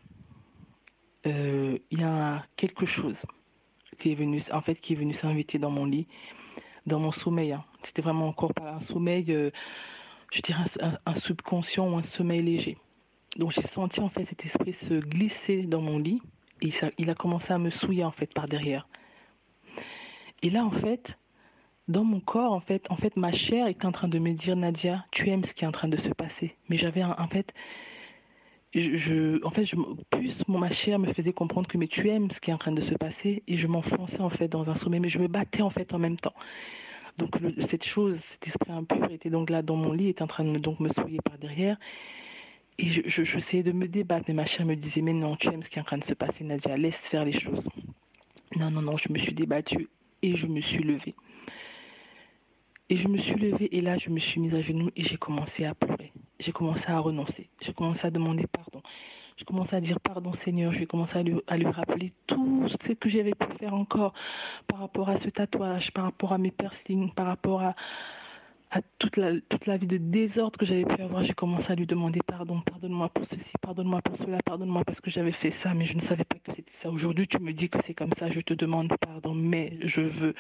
il 1.25 1.80
y 1.91 2.03
a 2.03 2.45
quelque 2.55 2.86
chose 2.86 3.25
qui 3.97 4.11
est 4.11 4.15
venu, 4.15 4.39
en 4.53 4.61
fait, 4.61 4.75
qui 4.75 4.93
est 4.93 4.95
venu 4.95 5.13
s'inviter 5.13 5.59
dans 5.59 5.71
mon 5.71 5.86
lit 5.86 6.07
dans 6.89 6.99
mon 6.99 7.11
sommeil. 7.11 7.53
Hein. 7.53 7.63
C'était 7.82 8.01
vraiment 8.01 8.27
encore 8.27 8.53
pas 8.53 8.73
un 8.73 8.82
sommeil, 8.82 9.25
euh, 9.30 9.51
je 10.32 10.41
dirais 10.41 10.63
un, 11.05 11.15
subconscient 11.15 11.89
ou 11.91 11.97
un 11.97 12.03
sommeil 12.03 12.41
léger. 12.41 12.77
Donc 13.38 13.51
j'ai 13.51 13.61
senti 13.61 13.99
en 13.99 14.09
fait 14.09 14.25
cet 14.25 14.45
esprit 14.45 14.73
se 14.73 14.93
glisser 14.93 15.63
dans 15.63 15.82
mon 15.82 15.99
lit 15.99 16.21
et 16.61 16.69
il 16.97 17.09
a 17.09 17.15
commencé 17.15 17.53
à 17.53 17.57
me 17.57 17.69
souiller 17.69 18.03
en 18.03 18.11
fait 18.11 18.34
par 18.34 18.47
derrière. 18.47 18.88
Et 20.41 20.49
là 20.49 20.65
en 20.65 20.71
fait, 20.71 21.17
dans 21.88 22.03
mon 22.03 22.19
corps 22.19 22.53
en 22.53 22.59
fait, 22.59 22.89
en 22.91 22.95
fait 22.95 23.15
ma 23.17 23.32
chair 23.32 23.67
était 23.67 23.86
en 23.86 23.91
train 23.91 24.07
de 24.07 24.19
me 24.19 24.32
dire 24.34 24.55
Nadia, 24.55 25.05
tu 25.11 25.30
aimes 25.30 25.43
ce 25.43 25.53
qui 25.53 25.63
est 25.63 25.67
en 25.67 25.71
train 25.71 25.88
de 25.88 25.97
se 25.97 26.09
passer. 26.09 26.55
Mais 26.69 26.77
j'avais 26.77 27.03
en 27.03 27.27
fait 27.27 27.53
en 29.43 29.49
fait, 29.49 29.65
plus 30.11 30.47
ma 30.47 30.69
chair 30.69 30.99
me 30.99 31.11
faisait 31.11 31.34
comprendre 31.34 31.67
que 31.67 31.77
mais 31.77 31.88
tu 31.88 32.07
aimes 32.09 32.30
ce 32.30 32.39
qui 32.39 32.51
est 32.51 32.53
en 32.53 32.59
train 32.59 32.71
de 32.71 32.82
se 32.82 32.93
passer 32.93 33.41
et 33.47 33.57
je 33.57 33.65
m'enfonçais 33.65 34.21
en 34.21 34.30
fait 34.30 34.47
dans 34.47 34.69
un 34.69 34.75
sommeil, 34.75 34.99
mais 34.99 35.09
je 35.09 35.17
me 35.17 35.27
battais 35.27 35.63
en 35.63 35.71
fait 35.71 35.93
en 35.93 35.99
même 35.99 36.17
temps. 36.17 36.36
Donc 37.20 37.36
cette 37.59 37.86
chose, 37.86 38.17
cet 38.17 38.47
esprit 38.47 38.72
impur 38.72 39.11
était 39.11 39.30
donc 39.30 39.49
là 39.49 39.61
dans 39.61 39.76
mon 39.76 39.91
lit, 39.91 40.07
était 40.07 40.24
en 40.24 40.28
train 40.28 40.45
de 40.45 40.57
me, 40.57 40.89
souiller 40.89 41.20
par 41.24 41.38
derrière. 41.38 41.78
Et 42.78 42.88
je, 42.88 43.24
j'essayais 43.24 43.61
de 43.61 43.74
me 43.74 43.88
débattre, 43.88 44.26
mais 44.30 44.34
ma 44.34 44.45
chère 44.45 44.65
me 44.65 44.76
disait, 44.76 45.01
mais 45.01 45.11
non, 45.11 45.36
tu 45.36 45.49
aimes 45.49 45.61
ce 45.61 45.70
qui 45.70 45.80
est 45.80 45.82
en 45.82 45.86
train 45.86 45.97
de 45.97 46.03
se 46.03 46.13
passer, 46.13 46.45
Nadia, 46.45 46.78
laisse 46.78 47.09
faire 47.09 47.26
les 47.26 47.38
choses. 47.38 47.67
Non, 48.55 48.72
non, 48.72 48.82
non, 48.82 48.97
je 48.97 49.11
me 49.11 49.17
suis 49.17 49.34
débattue 49.34 49.89
et 50.22 50.38
je 50.38 50.47
me 50.47 50.61
suis 50.61 50.82
levée. 50.82 51.13
Et 52.89 52.95
je 52.95 53.09
me 53.09 53.17
suis 53.17 53.36
levée 53.36 53.67
et 53.76 53.82
là, 53.82 53.97
je 53.97 54.09
me 54.09 54.20
suis 54.20 54.39
mise 54.39 54.55
à 54.55 54.61
genoux 54.61 54.89
et 54.95 55.03
j'ai 55.03 55.17
commencé 55.17 55.65
à 55.65 55.76
pleurer. 55.76 56.13
J'ai 56.39 56.53
commencé 56.53 56.89
à 56.89 56.99
renoncer. 56.99 57.49
J'ai 57.61 57.74
commencé 57.74 58.07
à 58.07 58.11
demander 58.11 58.47
pardon. 58.47 58.82
J'ai 59.39 59.45
commencé 59.45 59.73
à 59.73 59.79
dire 59.79 60.01
pardon 60.01 60.33
Seigneur. 60.33 60.73
Je 60.73 60.79
vais 60.79 60.85
commencer 60.85 61.17
à 61.17 61.23
lui, 61.23 61.35
à 61.47 61.57
lui 61.57 61.67
rappeler 61.67 62.11
tout 62.27 62.67
ce 62.67 62.91
que 62.91 63.07
j'avais 63.07 63.31
pu 63.31 63.47
faire 63.57 63.73
encore 63.73 64.11
par 64.67 64.79
rapport 64.79 65.07
à 65.07 65.15
ce 65.15 65.29
tatouage, 65.29 65.91
par 65.91 66.03
rapport 66.03 66.33
à 66.33 66.37
mes 66.37 66.51
piercings, 66.51 67.13
par 67.13 67.27
rapport 67.27 67.61
à, 67.61 67.73
à 68.69 68.81
toute 68.97 69.15
la, 69.15 69.39
toute 69.39 69.65
la 69.65 69.77
vie 69.77 69.87
de 69.87 69.95
désordre 69.95 70.59
que 70.59 70.65
j'avais 70.65 70.83
pu 70.83 71.01
avoir, 71.01 71.23
j'ai 71.23 71.31
commencé 71.31 71.71
à 71.71 71.75
lui 71.75 71.87
demander 71.87 72.19
pardon, 72.27 72.59
pardonne-moi 72.59 73.07
pour 73.07 73.25
ceci, 73.25 73.53
pardonne-moi 73.61 74.01
pour 74.01 74.17
cela, 74.17 74.39
pardonne-moi 74.43 74.83
parce 74.83 74.99
que 74.99 75.09
j'avais 75.09 75.31
fait 75.31 75.51
ça, 75.51 75.73
mais 75.73 75.85
je 75.85 75.95
ne 75.95 76.01
savais 76.01 76.25
pas 76.25 76.35
que 76.43 76.51
c'était 76.51 76.73
ça. 76.73 76.91
Aujourd'hui, 76.91 77.25
tu 77.25 77.39
me 77.39 77.53
dis 77.53 77.69
que 77.69 77.79
c'est 77.81 77.93
comme 77.93 78.11
ça, 78.11 78.29
je 78.29 78.41
te 78.41 78.53
demande 78.53 78.91
pardon, 78.99 79.33
mais 79.33 79.77
je 79.79 80.01
veux 80.01 80.35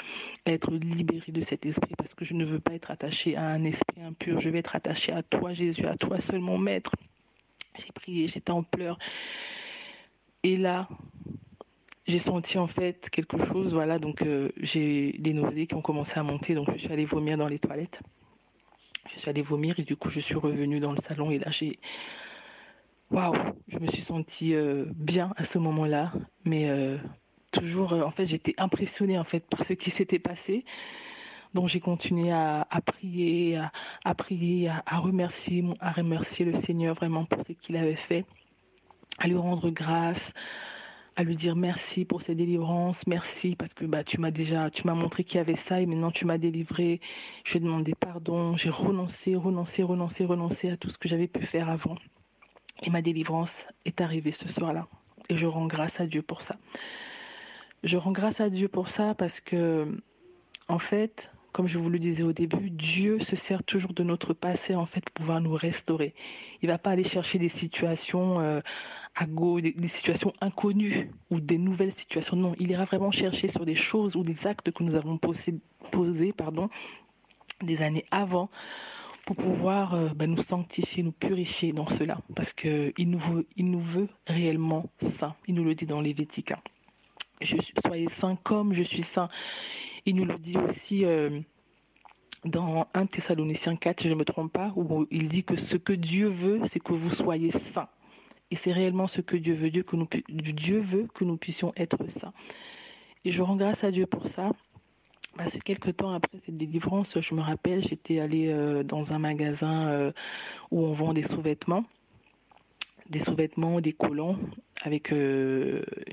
être 0.45 0.73
libérée 0.73 1.31
de 1.31 1.39
cet 1.41 1.65
esprit 1.65 1.93
parce 1.97 2.15
que 2.15 2.25
je 2.25 2.33
ne 2.33 2.43
veux 2.43 2.59
pas 2.59 2.73
être 2.73 2.91
attachée 2.91 3.37
à 3.37 3.45
un 3.45 3.63
esprit 3.63 4.01
impur. 4.01 4.41
Je 4.41 4.49
vais 4.49 4.59
être 4.59 4.75
attachée 4.75 5.13
à 5.13 5.23
toi, 5.23 5.53
Jésus, 5.53 5.85
à 5.85 5.95
toi 5.95 6.19
seul, 6.19 6.41
mon 6.41 6.57
maître. 6.57 6.91
J'ai 7.79 7.91
prié, 7.91 8.27
j'étais 8.27 8.51
en 8.51 8.63
pleurs. 8.63 8.99
Et 10.43 10.57
là, 10.57 10.87
j'ai 12.09 12.19
senti 12.19 12.57
en 12.57 12.67
fait 12.67 13.09
quelque 13.09 13.37
chose, 13.45 13.73
voilà, 13.73 13.99
donc 13.99 14.21
euh, 14.21 14.49
j'ai 14.57 15.13
des 15.19 15.33
nausées 15.33 15.67
qui 15.67 15.75
ont 15.75 15.81
commencé 15.81 16.17
à 16.17 16.23
monter, 16.23 16.55
donc 16.55 16.71
je 16.71 16.77
suis 16.77 16.91
allée 16.91 17.05
vomir 17.05 17.37
dans 17.37 17.47
les 17.47 17.59
toilettes. 17.59 18.01
Je 19.07 19.19
suis 19.19 19.29
allée 19.29 19.41
vomir 19.41 19.79
et 19.79 19.83
du 19.83 19.95
coup 19.95 20.09
je 20.09 20.19
suis 20.19 20.35
revenue 20.35 20.79
dans 20.79 20.91
le 20.91 20.99
salon. 20.99 21.31
Et 21.31 21.39
là 21.39 21.49
j'ai 21.51 21.79
waouh 23.11 23.33
je 23.67 23.79
me 23.79 23.87
suis 23.87 24.03
sentie 24.03 24.53
euh, 24.53 24.85
bien 24.95 25.33
à 25.35 25.43
ce 25.45 25.57
moment-là. 25.57 26.11
Mais 26.45 26.69
euh, 26.69 26.97
toujours 27.51 27.93
en 27.93 28.11
fait 28.11 28.27
j'étais 28.27 28.53
impressionnée 28.57 29.17
en 29.17 29.23
fait 29.23 29.45
par 29.47 29.65
ce 29.65 29.73
qui 29.73 29.89
s'était 29.89 30.19
passé 30.19 30.65
donc 31.53 31.67
j'ai 31.67 31.79
continué 31.79 32.31
à, 32.31 32.65
prier 32.85 33.59
à, 34.05 34.15
prier 34.15 34.69
à, 34.69 34.99
remercier 34.99 35.65
à 35.79 35.91
remercier 35.91 36.45
le 36.45 36.55
Seigneur 36.55 36.95
vraiment 36.95 37.25
pour 37.25 37.43
ce 37.43 37.53
qu'il 37.53 37.75
avait 37.75 37.95
fait 37.95 38.25
à 39.17 39.27
lui 39.27 39.35
rendre 39.35 39.69
grâce 39.69 40.33
à 41.19 41.23
lui 41.23 41.35
dire 41.35 41.57
merci 41.57 42.05
pour 42.05 42.21
ces 42.21 42.33
délivrances, 42.33 43.05
merci 43.05 43.57
parce 43.57 43.73
que 43.73 43.83
bah, 43.83 44.05
tu 44.05 44.21
m'as 44.21 44.31
déjà, 44.31 44.69
tu 44.69 44.87
m'as 44.87 44.93
montré 44.93 45.25
qu'il 45.25 45.35
y 45.35 45.41
avait 45.41 45.57
ça 45.57 45.81
et 45.81 45.85
maintenant 45.85 46.11
tu 46.11 46.23
m'as 46.23 46.37
délivré. 46.37 47.01
Je 47.43 47.51
lui 47.51 47.57
ai 47.57 47.61
demandé 47.61 47.93
pardon, 47.93 48.55
j'ai 48.55 48.69
renoncé, 48.69 49.35
renoncé, 49.35 49.83
renoncé, 49.83 50.23
renoncé 50.23 50.69
à 50.69 50.77
tout 50.77 50.89
ce 50.89 50.97
que 50.97 51.09
j'avais 51.09 51.27
pu 51.27 51.45
faire 51.45 51.69
avant. 51.69 51.95
Et 52.83 52.89
ma 52.89 53.01
délivrance 53.01 53.67
est 53.83 53.99
arrivée 53.99 54.31
ce 54.31 54.47
soir-là. 54.47 54.87
Et 55.27 55.35
je 55.35 55.45
rends 55.45 55.67
grâce 55.67 55.99
à 55.99 56.05
Dieu 56.05 56.21
pour 56.21 56.41
ça. 56.41 56.55
Je 57.83 57.97
rends 57.97 58.13
grâce 58.13 58.39
à 58.39 58.49
Dieu 58.49 58.69
pour 58.69 58.87
ça 58.87 59.13
parce 59.13 59.41
que, 59.41 59.97
en 60.69 60.79
fait, 60.79 61.31
comme 61.51 61.67
je 61.67 61.79
vous 61.79 61.89
le 61.89 61.99
disais 61.99 62.23
au 62.23 62.33
début, 62.33 62.69
Dieu 62.69 63.19
se 63.19 63.35
sert 63.35 63.63
toujours 63.63 63.93
de 63.93 64.03
notre 64.03 64.33
passé 64.33 64.75
en 64.75 64.85
fait 64.85 65.01
pour 65.01 65.13
pouvoir 65.13 65.41
nous 65.41 65.53
restaurer. 65.53 66.13
Il 66.61 66.67
va 66.67 66.77
pas 66.77 66.91
aller 66.91 67.03
chercher 67.03 67.39
des 67.39 67.49
situations 67.49 68.39
euh, 68.39 68.61
à 69.15 69.25
go, 69.25 69.59
des, 69.59 69.87
situations 69.87 70.33
inconnues 70.41 71.11
ou 71.29 71.39
des 71.39 71.57
nouvelles 71.57 71.93
situations. 71.93 72.35
Non, 72.35 72.55
il 72.59 72.71
ira 72.71 72.85
vraiment 72.85 73.11
chercher 73.11 73.47
sur 73.47 73.65
des 73.65 73.75
choses 73.75 74.15
ou 74.15 74.23
des 74.23 74.47
actes 74.47 74.71
que 74.71 74.83
nous 74.83 74.95
avons 74.95 75.17
posés, 75.17 76.33
pardon, 76.33 76.69
des 77.61 77.81
années 77.81 78.05
avant 78.11 78.49
pour 79.25 79.35
pouvoir 79.35 79.93
euh, 79.93 80.09
ben, 80.15 80.33
nous 80.33 80.41
sanctifier, 80.41 81.03
nous 81.03 81.11
purifier 81.11 81.71
dans 81.71 81.85
cela, 81.85 82.19
parce 82.35 82.53
que 82.53 82.93
il 82.97 83.09
nous 83.09 83.19
veut, 83.19 83.47
nous 83.57 83.81
veut 83.81 84.07
réellement 84.27 84.85
saints. 84.99 85.35
Il 85.47 85.55
nous 85.55 85.63
le 85.63 85.75
dit 85.75 85.85
dans 85.85 86.01
les 86.01 86.15
Hein. 86.51 86.57
Soyez 87.85 88.09
saints 88.09 88.37
comme 88.43 88.73
je 88.73 88.83
suis 88.83 89.03
saint. 89.03 89.29
Il 90.09 90.15
nous 90.15 90.25
le 90.25 90.39
dit 90.39 90.57
aussi 90.57 91.05
euh, 91.05 91.39
dans 92.43 92.87
1 92.95 93.05
Thessaloniciens 93.05 93.75
4, 93.75 94.01
si 94.01 94.07
je 94.07 94.13
ne 94.15 94.17
me 94.17 94.25
trompe 94.25 94.51
pas, 94.51 94.73
où 94.75 95.05
il 95.11 95.27
dit 95.27 95.43
que 95.43 95.55
ce 95.55 95.77
que 95.77 95.93
Dieu 95.93 96.29
veut, 96.29 96.61
c'est 96.65 96.79
que 96.79 96.93
vous 96.93 97.11
soyez 97.11 97.51
saints. 97.51 97.89
Et 98.49 98.55
c'est 98.55 98.71
réellement 98.71 99.07
ce 99.07 99.21
que 99.21 99.37
Dieu 99.37 99.53
veut, 99.53 99.69
Dieu, 99.69 99.83
que 99.83 99.95
nous, 99.95 100.07
veut 100.81 101.07
que 101.13 101.23
nous 101.23 101.37
puissions 101.37 101.73
être 101.77 102.09
saints. 102.09 102.33
Et 103.23 103.31
je 103.31 103.43
rends 103.43 103.55
grâce 103.55 103.83
à 103.83 103.91
Dieu 103.91 104.07
pour 104.07 104.27
ça. 104.27 104.51
Parce 105.37 105.53
que 105.53 105.59
quelques 105.59 105.97
temps 105.97 106.11
après 106.11 106.39
cette 106.39 106.55
délivrance, 106.55 107.21
je 107.21 107.35
me 107.35 107.41
rappelle, 107.41 107.83
j'étais 107.83 108.19
allée 108.19 108.47
euh, 108.47 108.81
dans 108.81 109.13
un 109.13 109.19
magasin 109.19 109.89
euh, 109.89 110.11
où 110.71 110.83
on 110.83 110.93
vend 110.93 111.13
des 111.13 111.21
sous-vêtements, 111.21 111.85
des 113.11 113.19
sous-vêtements, 113.19 113.79
des 113.79 113.93
collants 113.93 114.37
avec 114.81 115.13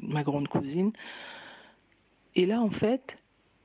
ma 0.02 0.22
grande 0.22 0.48
cousine. 0.48 0.92
Et 2.34 2.44
là, 2.44 2.60
en 2.60 2.68
fait, 2.68 3.16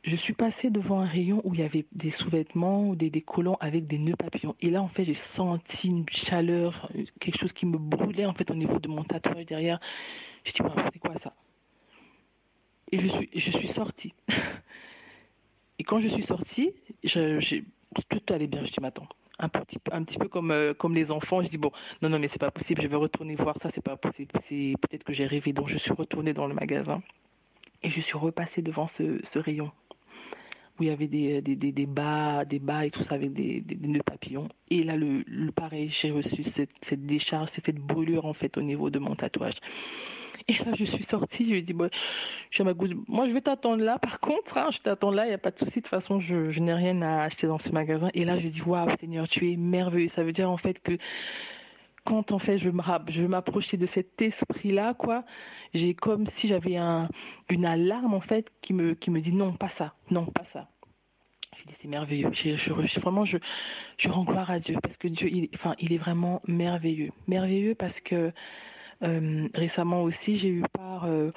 je 0.04 0.16
suis 0.16 0.34
passée 0.34 0.72
devant 0.72 1.00
un 1.00 1.06
rayon 1.06 1.42
où 1.44 1.54
il 1.54 1.60
y 1.60 1.64
avait 1.64 1.86
des 1.92 2.10
sous-vêtements 2.10 2.90
ou 2.90 2.96
des, 2.96 3.12
des 3.12 3.22
collants 3.22 3.58
avec 3.60 3.86
des 3.86 4.00
nœuds 4.00 4.16
papillons. 4.16 4.56
Et 4.60 4.72
là, 4.72 4.82
en 4.82 4.88
fait, 4.88 5.04
j'ai 5.04 5.14
senti 5.14 5.90
une 5.90 6.06
chaleur, 6.10 6.92
quelque 7.20 7.38
chose 7.38 7.54
qui 7.54 7.68
me 7.68 7.78
brûlait 7.78 8.26
en 8.26 8.34
fait 8.34 8.50
au 8.50 8.56
niveau 8.56 8.80
de 8.80 8.88
mon 8.88 9.04
tatouage 9.04 9.46
derrière. 9.46 9.80
Je 10.44 10.54
dit, 10.54 10.58
c'est 10.92 11.00
quoi 11.00 11.16
ça? 11.18 11.36
Et 12.92 13.00
je 13.00 13.08
suis, 13.08 13.30
je 13.36 13.52
suis 13.52 13.68
sortie. 13.68 14.14
Et 15.80 15.84
quand 15.84 16.00
je 16.00 16.08
suis 16.08 16.24
sortie, 16.24 16.74
tout 17.04 18.34
allait 18.34 18.48
bien. 18.48 18.66
Je 18.66 18.72
dis, 18.72 18.82
m'attends. 18.82 19.08
Un 19.38 19.50
petit, 19.50 19.78
un 19.92 20.04
petit 20.04 20.18
peu 20.18 20.28
comme, 20.28 20.52
euh, 20.52 20.74
comme 20.74 20.94
les 20.94 21.10
enfants, 21.10 21.44
je 21.44 21.50
dis 21.50 21.58
bon, 21.58 21.72
non, 22.02 22.10
non, 22.10 22.20
mais 22.20 22.28
c'est 22.28 22.40
pas 22.40 22.52
possible, 22.52 22.82
je 22.82 22.88
vais 22.88 22.96
retourner 22.96 23.36
voir 23.36 23.58
ça, 23.58 23.72
c'est 23.72 23.82
pas 23.82 23.98
possible, 23.98 24.32
c'est 24.40 24.76
peut-être 24.82 25.04
que 25.04 25.14
j'ai 25.14 25.26
rêvé. 25.26 25.52
Donc 25.52 25.68
je 25.68 25.80
suis 25.80 25.94
retournée 25.94 26.34
dans 26.34 26.48
le 26.48 26.54
magasin 26.54 27.02
et 27.82 27.90
je 27.90 28.02
suis 28.02 28.18
repassée 28.20 28.62
devant 28.62 28.88
ce 28.88 29.40
rayon 29.40 29.72
où 30.82 30.84
il 30.84 30.90
y 30.90 30.92
avait 30.92 31.08
des, 31.08 31.42
des, 31.44 31.56
des, 31.56 31.72
des, 31.72 31.86
bas, 31.86 32.44
des 32.44 32.58
bas 32.58 32.88
et 32.88 32.90
tout 32.90 33.04
ça 33.04 33.14
avec 33.14 33.34
des, 33.34 33.62
des, 33.62 34.02
papillons. 34.02 34.48
Et 34.72 34.82
là, 34.82 34.96
le, 34.96 35.52
pareil, 35.52 35.90
j'ai 35.90 36.10
reçu 36.10 36.44
cette, 36.44 36.72
cette 36.82 37.06
décharge, 37.06 37.50
cette 37.50 37.76
brûlure 37.76 38.26
en 38.26 38.34
fait 38.34 38.58
au 38.58 38.64
niveau 38.64 38.90
de 38.90 38.98
mon 38.98 39.14
tatouage. 39.14 39.60
Et 40.48 40.54
là, 40.54 40.74
je 40.74 40.84
suis 40.86 41.04
sortie, 41.04 41.46
je 41.46 41.52
lui 41.52 41.60
ai 41.60 41.62
dit, 41.62 41.74
bon, 41.74 41.92
ma 42.62 42.74
moi 43.08 43.28
je 43.28 43.32
vais 43.32 43.42
t'attendre 43.42 43.84
là, 43.84 44.00
par 44.00 44.20
contre, 44.20 44.58
hein, 44.58 44.70
je 44.72 44.80
t'attends 44.80 45.12
là, 45.12 45.26
il 45.26 45.28
n'y 45.28 45.36
a 45.36 45.38
pas 45.38 45.52
de 45.52 45.60
souci, 45.60 45.80
de 45.80 45.84
toute 45.84 45.90
façon, 45.90 46.20
je, 46.20 46.50
je 46.50 46.60
n'ai 46.60 46.74
rien 46.74 47.00
à 47.04 47.22
acheter 47.22 47.46
dans 47.46 47.60
ce 47.60 47.70
magasin. 47.70 48.10
Et 48.16 48.26
là, 48.26 48.38
je 48.38 48.42
lui 48.42 48.50
ai 48.50 48.52
dit, 48.52 48.64
waouh, 48.64 48.90
Seigneur, 49.00 49.28
tu 49.28 49.52
es 49.52 49.58
merveilleux. 49.58 50.08
Ça 50.08 50.24
veut 50.24 50.32
dire 50.32 50.50
en 50.50 50.58
fait 50.58 50.82
que 50.82 50.98
quand 52.04 52.32
en 52.32 52.40
fait 52.40 52.58
je 52.58 52.70
me 52.70 52.82
je 53.10 53.24
m'approchais 53.24 53.78
de 53.78 53.86
cet 53.86 54.22
esprit 54.22 54.72
là 54.72 54.94
quoi 54.94 55.24
j'ai 55.74 55.94
comme 55.94 56.26
si 56.26 56.48
j'avais 56.48 56.78
un 56.78 57.08
une 57.50 57.66
alarme 57.66 58.14
en 58.14 58.22
fait 58.22 58.52
qui 58.62 58.74
me 58.74 59.20
dit 59.20 59.34
non 59.34 59.54
pas 59.54 59.70
ça 59.70 59.94
non 60.10 60.26
pas 60.26 60.44
ça. 60.44 60.68
Je 61.58 61.68
dis 61.68 61.76
c'est 61.80 61.88
merveilleux. 61.88 62.30
Je, 62.34 62.56
je, 62.56 63.00
vraiment 63.00 63.26
je 63.26 63.38
je 63.98 64.10
rends 64.10 64.24
gloire 64.24 64.50
à 64.50 64.60
Dieu 64.60 64.78
parce 64.82 64.98
que 64.98 65.08
Dieu 65.08 65.30
est 65.32 65.98
vraiment 65.98 66.42
merveilleux. 66.48 67.12
Merveilleux 67.28 67.76
parce 67.76 68.00
que 68.00 68.32
euh, 69.04 69.48
récemment 69.54 70.02
aussi 70.02 70.38
j'ai 70.38 70.50
eu 70.50 70.64
part 70.74 71.06
euh, 71.06 71.30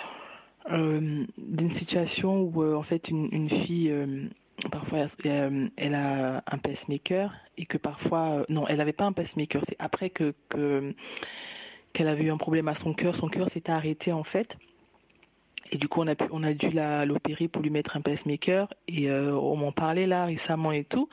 euh, 0.70 1.24
d'une 1.36 1.70
situation 1.70 2.40
où 2.40 2.64
en 2.74 2.82
fait 2.82 3.08
une 3.10 3.50
fille 3.50 3.92
parfois 4.70 5.06
euh, 5.26 5.68
elle 5.76 5.94
a 5.94 6.42
un 6.46 6.58
pacemaker 6.58 7.34
et 7.56 7.66
que 7.66 7.78
parfois 7.78 8.40
euh, 8.40 8.44
non 8.48 8.66
elle 8.68 8.78
n'avait 8.78 8.92
pas 8.92 9.04
un 9.04 9.12
pacemaker. 9.12 9.62
C'est 9.66 9.76
après 9.78 10.10
que 10.10 10.34
qu'elle 11.92 12.08
avait 12.08 12.24
eu 12.24 12.30
un 12.30 12.36
problème 12.36 12.68
à 12.68 12.74
son 12.74 12.92
cœur. 12.92 13.14
Son 13.14 13.28
cœur 13.28 13.48
s'était 13.48 13.72
arrêté 13.72 14.12
en 14.12 14.24
fait. 14.24 14.58
Et 15.70 15.78
du 15.78 15.88
coup 15.88 16.00
on 16.02 16.06
a 16.06 16.14
pu, 16.14 16.26
on 16.30 16.42
a 16.42 16.52
dû 16.52 16.70
l'opérer 17.06 17.48
pour 17.48 17.62
lui 17.62 17.70
mettre 17.70 17.96
un 17.96 18.00
pacemaker. 18.00 18.72
Et 18.88 19.10
euh, 19.10 19.34
on 19.34 19.56
m'en 19.56 19.72
parlait 19.72 20.06
là 20.06 20.26
récemment 20.26 20.72
et 20.72 20.84
tout. 20.84 21.08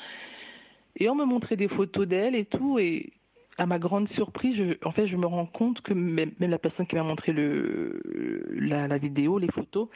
Et 0.98 1.10
on 1.10 1.16
me 1.16 1.26
montrait 1.26 1.56
des 1.56 1.68
photos 1.68 2.08
d'elle 2.08 2.36
et 2.36 2.46
tout. 2.46 2.80
Et 2.80 3.14
à 3.58 3.66
ma 3.66 3.80
grande 3.80 4.08
surprise, 4.08 4.62
en 4.84 4.92
fait, 4.92 5.08
je 5.08 5.18
me 5.18 5.26
rends 5.26 5.46
compte 5.46 5.82
que 5.82 5.94
même, 5.94 6.32
la 6.40 6.60
personne 6.60 6.88
qui 6.88 6.96
m'a 6.96 7.04
montré 7.04 7.32
le, 7.32 8.02
la 8.54 8.98
vidéo, 8.98 9.38
les 9.38 9.48
photos, 9.48 9.88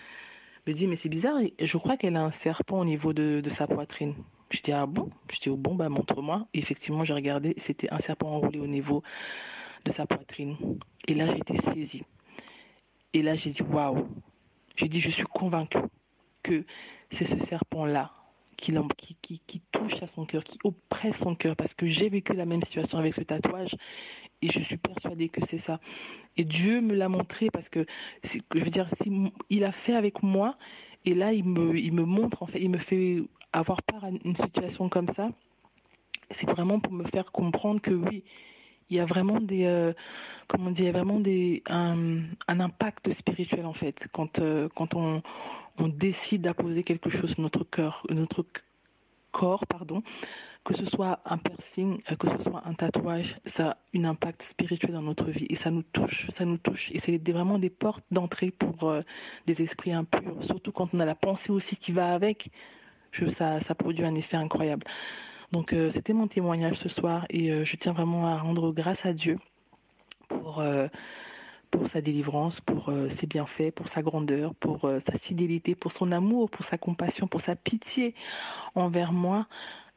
me 0.68 0.74
dit, 0.74 0.88
mais 0.88 0.96
c'est 0.96 1.10
bizarre, 1.10 1.40
je 1.60 1.78
crois 1.78 1.98
qu'elle 1.98 2.16
a 2.16 2.24
un 2.24 2.32
serpent 2.32 2.80
au 2.80 2.86
niveau 2.86 3.14
de, 3.14 3.42
sa 3.50 3.68
poitrine. 3.68 4.16
Je 4.50 4.62
dis, 4.62 4.72
ah 4.72 4.86
bon? 4.86 5.10
Je 5.32 5.40
dis, 5.40 5.50
oh 5.50 5.58
bon, 5.58 5.76
bah 5.76 5.90
montre-moi. 5.90 6.48
Effectivement, 6.54 7.04
j'ai 7.04 7.14
regardé, 7.14 7.54
c'était 7.58 7.90
un 7.92 8.00
serpent 8.00 8.30
enroulé 8.30 8.60
au 8.60 8.68
niveau 8.68 9.04
de 9.86 9.92
sa 9.92 10.06
poitrine. 10.06 10.58
Et 11.08 11.14
là, 11.14 11.28
j'ai 11.28 11.38
été 11.38 11.58
saisie. 11.58 12.04
Et 13.14 13.22
là, 13.22 13.36
j'ai 13.36 13.52
dit, 13.52 13.64
waouh 13.64 14.08
J'ai 14.76 14.88
dit, 14.88 15.02
je 15.02 15.10
suis 15.10 15.24
convaincue 15.24 15.80
que 16.44 16.66
c'est 17.10 17.26
ce 17.26 17.40
serpent-là 17.40 18.12
qui, 18.58 18.74
qui, 19.22 19.42
qui, 19.46 19.62
touche 19.72 20.02
à 20.02 20.08
son 20.08 20.26
cœur, 20.26 20.44
qui 20.44 20.58
oppresse 20.64 21.20
son 21.20 21.36
cœur, 21.36 21.56
parce 21.56 21.74
que 21.74 21.88
j'ai 21.88 22.10
vécu 22.10 22.34
la 22.34 22.46
même 22.46 22.62
situation 22.62 22.98
avec 23.00 23.14
ce 23.14 23.22
tatouage 23.22 23.76
et 24.46 24.50
je 24.50 24.60
suis 24.60 24.78
persuadée 24.78 25.30
que 25.30 25.46
c'est 25.46 25.58
ça. 25.58 25.80
Et 26.38 26.44
Dieu 26.44 26.82
me 26.82 26.94
l'a 26.94 27.10
montré 27.10 27.50
parce 27.50 27.70
que, 27.70 27.86
je 28.24 28.40
veux 28.54 28.70
dire, 28.70 28.88
si, 28.90 29.32
il 29.50 29.64
a 29.64 29.72
fait 29.72 29.96
avec 29.96 30.24
moi, 30.24 30.58
et 31.06 31.14
là, 31.14 31.34
il 31.34 31.46
me, 31.46 31.78
il 31.78 31.94
me 31.94 32.04
montre, 32.04 32.44
en 32.44 32.48
fait, 32.48 32.62
il 32.62 32.70
me 32.70 32.78
fait 32.78 33.22
avoir 33.54 33.82
part 33.84 34.06
à 34.06 34.10
une 34.10 34.36
situation 34.36 34.90
comme 34.90 35.10
ça. 35.10 35.30
C'est 36.32 36.50
vraiment 36.50 36.80
pour 36.80 36.94
me 36.94 37.04
faire 37.04 37.32
comprendre 37.32 37.82
que 37.82 37.92
oui, 37.92 38.24
il 38.90 38.98
y 38.98 39.00
a 39.00 39.06
vraiment 39.06 39.40
des, 39.40 39.66
euh, 39.66 39.94
comment 40.48 40.72
dire, 40.72 40.92
vraiment 40.92 41.20
des, 41.20 41.64
un, 41.68 42.24
impact 42.48 43.12
spirituel 43.12 43.66
en 43.66 43.74
fait 43.74 44.08
quand, 44.12 44.40
euh, 44.40 44.70
quand 44.76 44.96
on, 44.96 45.22
on 45.78 45.88
décide 45.88 46.42
d'apposer 46.42 46.84
quelque 46.84 47.10
chose 47.10 47.38
notre 47.38 47.64
cœur, 47.64 48.06
notre 48.10 48.46
corps, 49.36 49.68
pardon, 49.68 50.02
que 50.64 50.74
ce 50.74 50.86
soit 50.86 51.20
un 51.26 51.38
piercing, 51.38 52.00
euh, 52.10 52.16
que 52.16 52.28
ce 52.38 52.44
soit 52.50 52.62
un 52.66 52.74
tatouage, 52.74 53.36
ça 53.44 53.72
a 53.72 53.78
un 53.94 54.06
impact 54.06 54.42
spirituel 54.44 54.94
dans 54.94 55.02
notre 55.02 55.30
vie 55.30 55.46
et 55.50 55.56
ça 55.56 55.72
nous 55.72 55.84
touche, 55.84 56.30
ça 56.32 56.46
nous 56.46 56.58
touche 56.58 56.90
et 56.92 57.00
c'est 57.00 57.18
vraiment 57.30 57.60
des 57.60 57.70
portes 57.70 58.06
d'entrée 58.12 58.52
pour 58.52 58.90
euh, 58.90 59.02
des 59.46 59.62
esprits 59.62 59.92
impurs, 59.92 60.42
surtout 60.42 60.72
quand 60.72 60.94
on 60.94 61.02
a 61.02 61.06
la 61.06 61.16
pensée 61.16 61.52
aussi 61.52 61.76
qui 61.76 61.92
va 61.92 62.14
avec. 62.14 62.50
Ça, 63.30 63.62
ça 63.62 63.76
produit 63.76 64.04
un 64.04 64.16
effet 64.16 64.36
incroyable. 64.36 64.86
Donc 65.54 65.72
euh, 65.72 65.90
c'était 65.90 66.12
mon 66.12 66.28
témoignage 66.28 66.76
ce 66.76 66.90
soir 66.90 67.26
et 67.30 67.64
je 67.64 67.76
tiens 67.78 67.94
vraiment 67.94 68.28
à 68.28 68.38
rendre 68.38 68.74
grâce 68.74 69.06
à 69.06 69.14
Dieu 69.14 69.38
pour, 70.28 70.62
pour 71.78 71.88
sa 71.88 72.02
délivrance, 72.02 72.62
pour 72.62 72.92
ses 73.10 73.28
bienfaits, 73.28 73.72
pour 73.72 73.88
sa 73.88 74.02
grandeur, 74.02 74.56
pour 74.56 74.90
sa 75.06 75.18
fidélité, 75.18 75.76
pour 75.76 75.92
son 75.92 76.12
amour, 76.12 76.50
pour 76.50 76.66
sa 76.66 76.78
compassion, 76.78 77.28
pour 77.28 77.42
sa 77.42 77.56
pitié 77.56 78.16
envers 78.76 79.12
moi. 79.12 79.48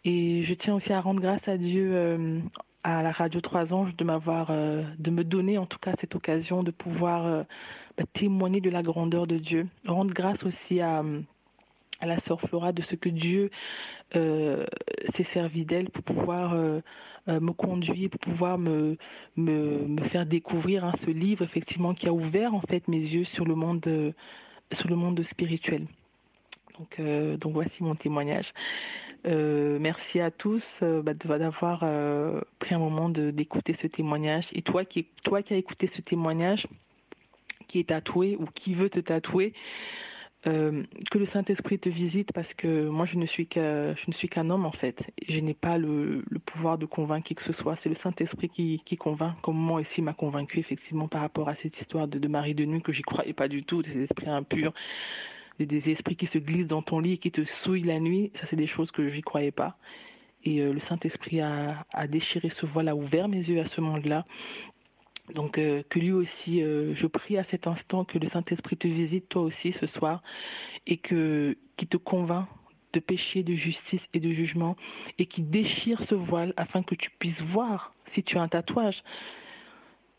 Et 0.04 0.42
je 0.42 0.54
tiens 0.54 0.74
aussi 0.74 0.92
à 0.92 1.00
rendre 1.00 1.20
grâce 1.20 1.48
à 1.48 1.56
Dieu 1.56 2.40
à 2.84 3.02
la 3.02 3.10
radio 3.10 3.40
Trois 3.40 3.74
Anges 3.74 3.96
de 3.96 4.04
m'avoir, 4.04 4.50
de 4.50 5.10
me 5.10 5.24
donner 5.24 5.58
en 5.58 5.66
tout 5.66 5.78
cas 5.78 5.92
cette 5.98 6.14
occasion 6.14 6.62
de 6.62 6.70
pouvoir 6.70 7.44
bah, 7.96 8.04
témoigner 8.12 8.60
de 8.60 8.70
la 8.70 8.82
grandeur 8.82 9.26
de 9.26 9.38
Dieu. 9.38 9.66
Rendre 9.86 10.12
grâce 10.12 10.44
aussi 10.44 10.80
à 10.80 11.02
à 12.00 12.06
la 12.06 12.18
sœur 12.18 12.40
Flora 12.40 12.72
de 12.72 12.82
ce 12.82 12.94
que 12.94 13.08
Dieu 13.08 13.50
euh, 14.16 14.66
s'est 15.08 15.24
servi 15.24 15.64
d'elle 15.64 15.90
pour 15.90 16.04
pouvoir 16.04 16.54
euh, 16.54 16.80
euh, 17.28 17.40
me 17.40 17.52
conduire, 17.52 18.10
pour 18.10 18.20
pouvoir 18.20 18.58
me, 18.58 18.96
me, 19.36 20.02
faire 20.02 20.26
découvrir 20.26 20.84
hein, 20.84 20.92
ce 20.98 21.10
livre 21.10 21.42
effectivement 21.44 21.94
qui 21.94 22.08
a 22.08 22.12
ouvert 22.12 22.54
en 22.54 22.60
fait 22.60 22.88
mes 22.88 23.00
yeux 23.00 23.24
sur 23.24 23.44
le 23.44 23.54
monde, 23.54 24.14
sur 24.72 24.88
le 24.88 24.96
monde 24.96 25.22
spirituel. 25.22 25.86
Donc, 26.78 27.00
donc 27.38 27.52
voici 27.54 27.82
mon 27.82 27.96
témoignage. 27.96 28.52
merci 29.24 30.20
à 30.20 30.30
tous 30.30 30.84
bah, 31.02 31.12
d'avoir 31.12 31.80
pris 32.60 32.74
un 32.76 32.78
moment 32.78 33.08
d'écouter 33.08 33.72
ce 33.72 33.88
témoignage. 33.88 34.48
Et 34.52 34.62
toi 34.62 34.84
qui, 34.84 35.08
toi 35.24 35.42
qui 35.42 35.54
as 35.54 35.56
écouté 35.56 35.88
ce 35.88 36.00
témoignage, 36.00 36.68
qui 37.66 37.80
est 37.80 37.88
tatoué 37.88 38.36
ou 38.38 38.46
qui 38.46 38.74
veut 38.74 38.90
te 38.90 39.00
tatouer, 39.00 39.54
euh, 40.46 40.84
que 41.10 41.18
le 41.18 41.24
Saint-Esprit 41.24 41.80
te 41.80 41.88
visite 41.88 42.32
parce 42.32 42.54
que 42.54 42.88
moi 42.88 43.06
je 43.06 43.16
ne 43.16 43.26
suis 43.26 43.48
qu'un 43.48 44.50
homme 44.50 44.66
en 44.66 44.72
fait. 44.72 45.10
Je 45.28 45.40
n'ai 45.40 45.54
pas 45.54 45.78
le, 45.78 46.22
pouvoir 46.46 46.78
de 46.78 46.86
convaincre 46.86 47.26
qui 47.26 47.34
que 47.34 47.42
ce 47.42 47.52
soit. 47.52 47.74
C'est 47.74 47.88
le 47.88 47.96
Saint-Esprit 47.96 48.48
qui, 48.48 48.80
qui 48.84 48.96
convainc, 48.96 49.40
comme 49.40 49.56
moi 49.56 49.80
ici 49.80 50.00
m'a 50.00 50.12
convaincu 50.12 50.60
effectivement 50.60 51.08
par 51.08 51.22
rapport 51.22 51.48
à 51.48 51.56
cette 51.56 51.80
histoire 51.80 52.06
de, 52.06 52.18
de 52.18 52.28
Marie 52.28 52.54
de 52.54 52.64
Nuit 52.64 52.82
que 52.82 52.92
j'y 52.92 53.02
croyais 53.02 53.32
pas 53.32 53.48
du 53.48 53.64
tout, 53.64 53.82
des 53.82 53.98
esprits 54.02 54.28
impurs, 54.28 54.72
des, 55.58 55.66
des, 55.66 55.90
esprits 55.90 56.14
qui 56.14 56.26
se 56.26 56.38
glissent 56.38 56.68
dans 56.68 56.82
ton 56.82 57.00
lit 57.00 57.14
et 57.14 57.18
qui 57.18 57.32
te 57.32 57.42
souillent 57.42 57.82
la 57.82 57.98
nuit. 57.98 58.30
Ça 58.34 58.46
c'est 58.46 58.56
des 58.56 58.68
choses 58.68 58.92
que 58.92 59.08
j'y 59.08 59.22
croyais 59.22 59.50
pas. 59.50 59.76
Et 60.44 60.60
euh, 60.60 60.72
le 60.72 60.78
Saint-Esprit 60.78 61.40
a, 61.40 61.84
a 61.92 62.06
déchiré 62.06 62.48
ce 62.48 62.64
voile, 62.64 62.88
a 62.88 62.94
ouvert 62.94 63.26
mes 63.26 63.38
yeux 63.38 63.60
à 63.60 63.66
ce 63.66 63.80
monde-là 63.80 64.24
donc 65.34 65.58
euh, 65.58 65.82
que 65.88 65.98
lui 65.98 66.12
aussi, 66.12 66.62
euh, 66.62 66.94
je 66.94 67.06
prie 67.06 67.36
à 67.38 67.42
cet 67.42 67.66
instant 67.66 68.04
que 68.04 68.18
le 68.18 68.26
Saint-Esprit 68.26 68.76
te 68.76 68.88
visite 68.88 69.28
toi 69.28 69.42
aussi 69.42 69.72
ce 69.72 69.86
soir 69.86 70.22
et 70.86 70.96
que 70.96 71.56
qui 71.76 71.86
te 71.86 71.96
convainc 71.96 72.46
de 72.94 73.00
péché, 73.00 73.42
de 73.42 73.54
justice 73.54 74.08
et 74.14 74.20
de 74.20 74.32
jugement 74.32 74.76
et 75.18 75.26
qui 75.26 75.42
déchire 75.42 76.02
ce 76.02 76.14
voile 76.14 76.54
afin 76.56 76.82
que 76.82 76.94
tu 76.94 77.10
puisses 77.10 77.42
voir 77.42 77.94
si 78.06 78.22
tu 78.22 78.38
as 78.38 78.42
un 78.42 78.48
tatouage 78.48 79.02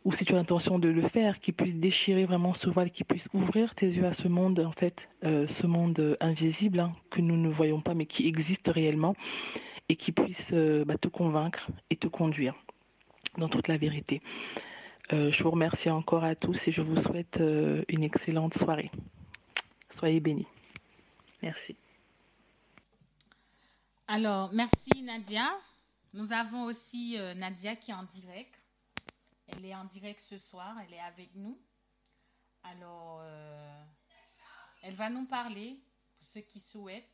ou 0.05 0.13
si 0.13 0.23
tu 0.23 0.33
as 0.33 0.37
l'intention 0.37 0.79
de 0.79 0.87
le 0.87 1.01
faire, 1.01 1.39
qui 1.39 1.51
puisse 1.51 1.75
déchirer 1.75 2.25
vraiment 2.25 2.53
ce 2.53 2.69
voile, 2.69 2.89
qui 2.89 3.03
puisse 3.03 3.27
ouvrir 3.33 3.75
tes 3.75 3.87
yeux 3.87 4.05
à 4.05 4.13
ce 4.13 4.29
monde, 4.29 4.59
en 4.61 4.71
fait, 4.71 5.09
euh, 5.25 5.45
ce 5.45 5.67
monde 5.67 6.17
invisible 6.21 6.79
hein, 6.79 6.93
que 7.09 7.19
nous 7.19 7.35
ne 7.35 7.49
voyons 7.49 7.81
pas 7.81 7.95
mais 7.95 8.05
qui 8.05 8.25
existe 8.27 8.69
réellement 8.73 9.15
et 9.89 9.95
qui 9.95 10.11
puisse 10.11 10.53
bah, 10.85 10.97
te 10.97 11.07
convaincre 11.07 11.69
et 11.89 11.95
te 11.95 12.07
conduire 12.07 12.53
dans 13.37 13.49
toute 13.49 13.67
la 13.67 13.77
vérité. 13.77 14.21
Euh, 15.11 15.31
je 15.31 15.41
vous 15.41 15.49
remercie 15.49 15.89
encore 15.89 16.23
à 16.23 16.35
tous 16.35 16.67
et 16.67 16.71
je 16.71 16.83
vous 16.83 17.01
souhaite 17.01 17.41
euh, 17.41 17.83
une 17.89 18.03
excellente 18.03 18.53
soirée. 18.53 18.91
Soyez 19.89 20.19
bénis. 20.19 20.45
Merci. 21.41 21.75
Alors, 24.07 24.53
merci 24.53 25.01
Nadia. 25.01 25.49
Nous 26.13 26.31
avons 26.31 26.65
aussi 26.65 27.17
euh, 27.17 27.33
Nadia 27.33 27.75
qui 27.75 27.89
est 27.89 27.95
en 27.95 28.03
direct. 28.03 28.53
Elle 29.47 29.65
est 29.65 29.73
en 29.73 29.85
direct 29.85 30.19
ce 30.29 30.37
soir, 30.37 30.75
elle 30.85 30.93
est 30.93 30.99
avec 30.99 31.33
nous. 31.33 31.57
Alors, 32.61 33.23
elle 34.83 34.93
va 34.93 35.09
nous 35.09 35.25
parler 35.25 35.79
pour 36.19 36.27
ceux 36.27 36.41
qui 36.41 36.59
souhaitent. 36.59 37.09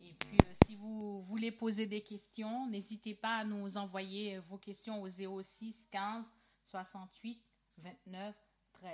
Et 0.00 0.12
puis, 0.14 0.38
si 0.66 0.74
vous 0.74 1.22
voulez 1.22 1.52
poser 1.52 1.86
des 1.86 2.00
questions, 2.00 2.68
n'hésitez 2.68 3.14
pas 3.14 3.36
à 3.36 3.44
nous 3.44 3.76
envoyer 3.76 4.40
vos 4.48 4.58
questions 4.58 5.02
au 5.02 5.08
06 5.08 5.76
15 5.92 6.24
68 6.70 7.42
29 7.78 8.34
13. 8.74 8.90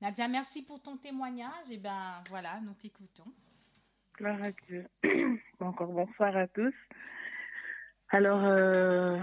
Nadia, 0.00 0.28
merci 0.28 0.62
pour 0.62 0.82
ton 0.82 0.96
témoignage. 0.96 1.70
Et 1.70 1.78
ben 1.78 2.22
voilà, 2.28 2.60
nous 2.60 2.74
t'écoutons. 2.74 3.32
Gloire 4.16 4.42
à 4.42 4.50
Dieu. 4.66 4.88
Encore 5.60 5.92
bonsoir 5.92 6.36
à 6.36 6.48
tous. 6.48 6.74
Alors, 8.10 8.42
euh, 8.42 9.18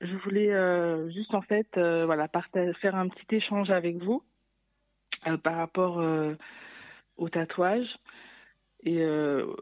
je 0.00 0.16
voulais 0.16 0.52
euh, 0.52 1.10
juste 1.10 1.34
en 1.34 1.42
fait, 1.42 1.76
euh, 1.76 2.06
voilà, 2.06 2.28
faire 2.74 2.94
un 2.94 3.08
petit 3.08 3.36
échange 3.36 3.70
avec 3.70 3.96
vous 3.96 4.22
par 5.44 5.54
rapport 5.54 6.02
au 7.16 7.28
tatouage 7.28 7.96
et 8.82 9.06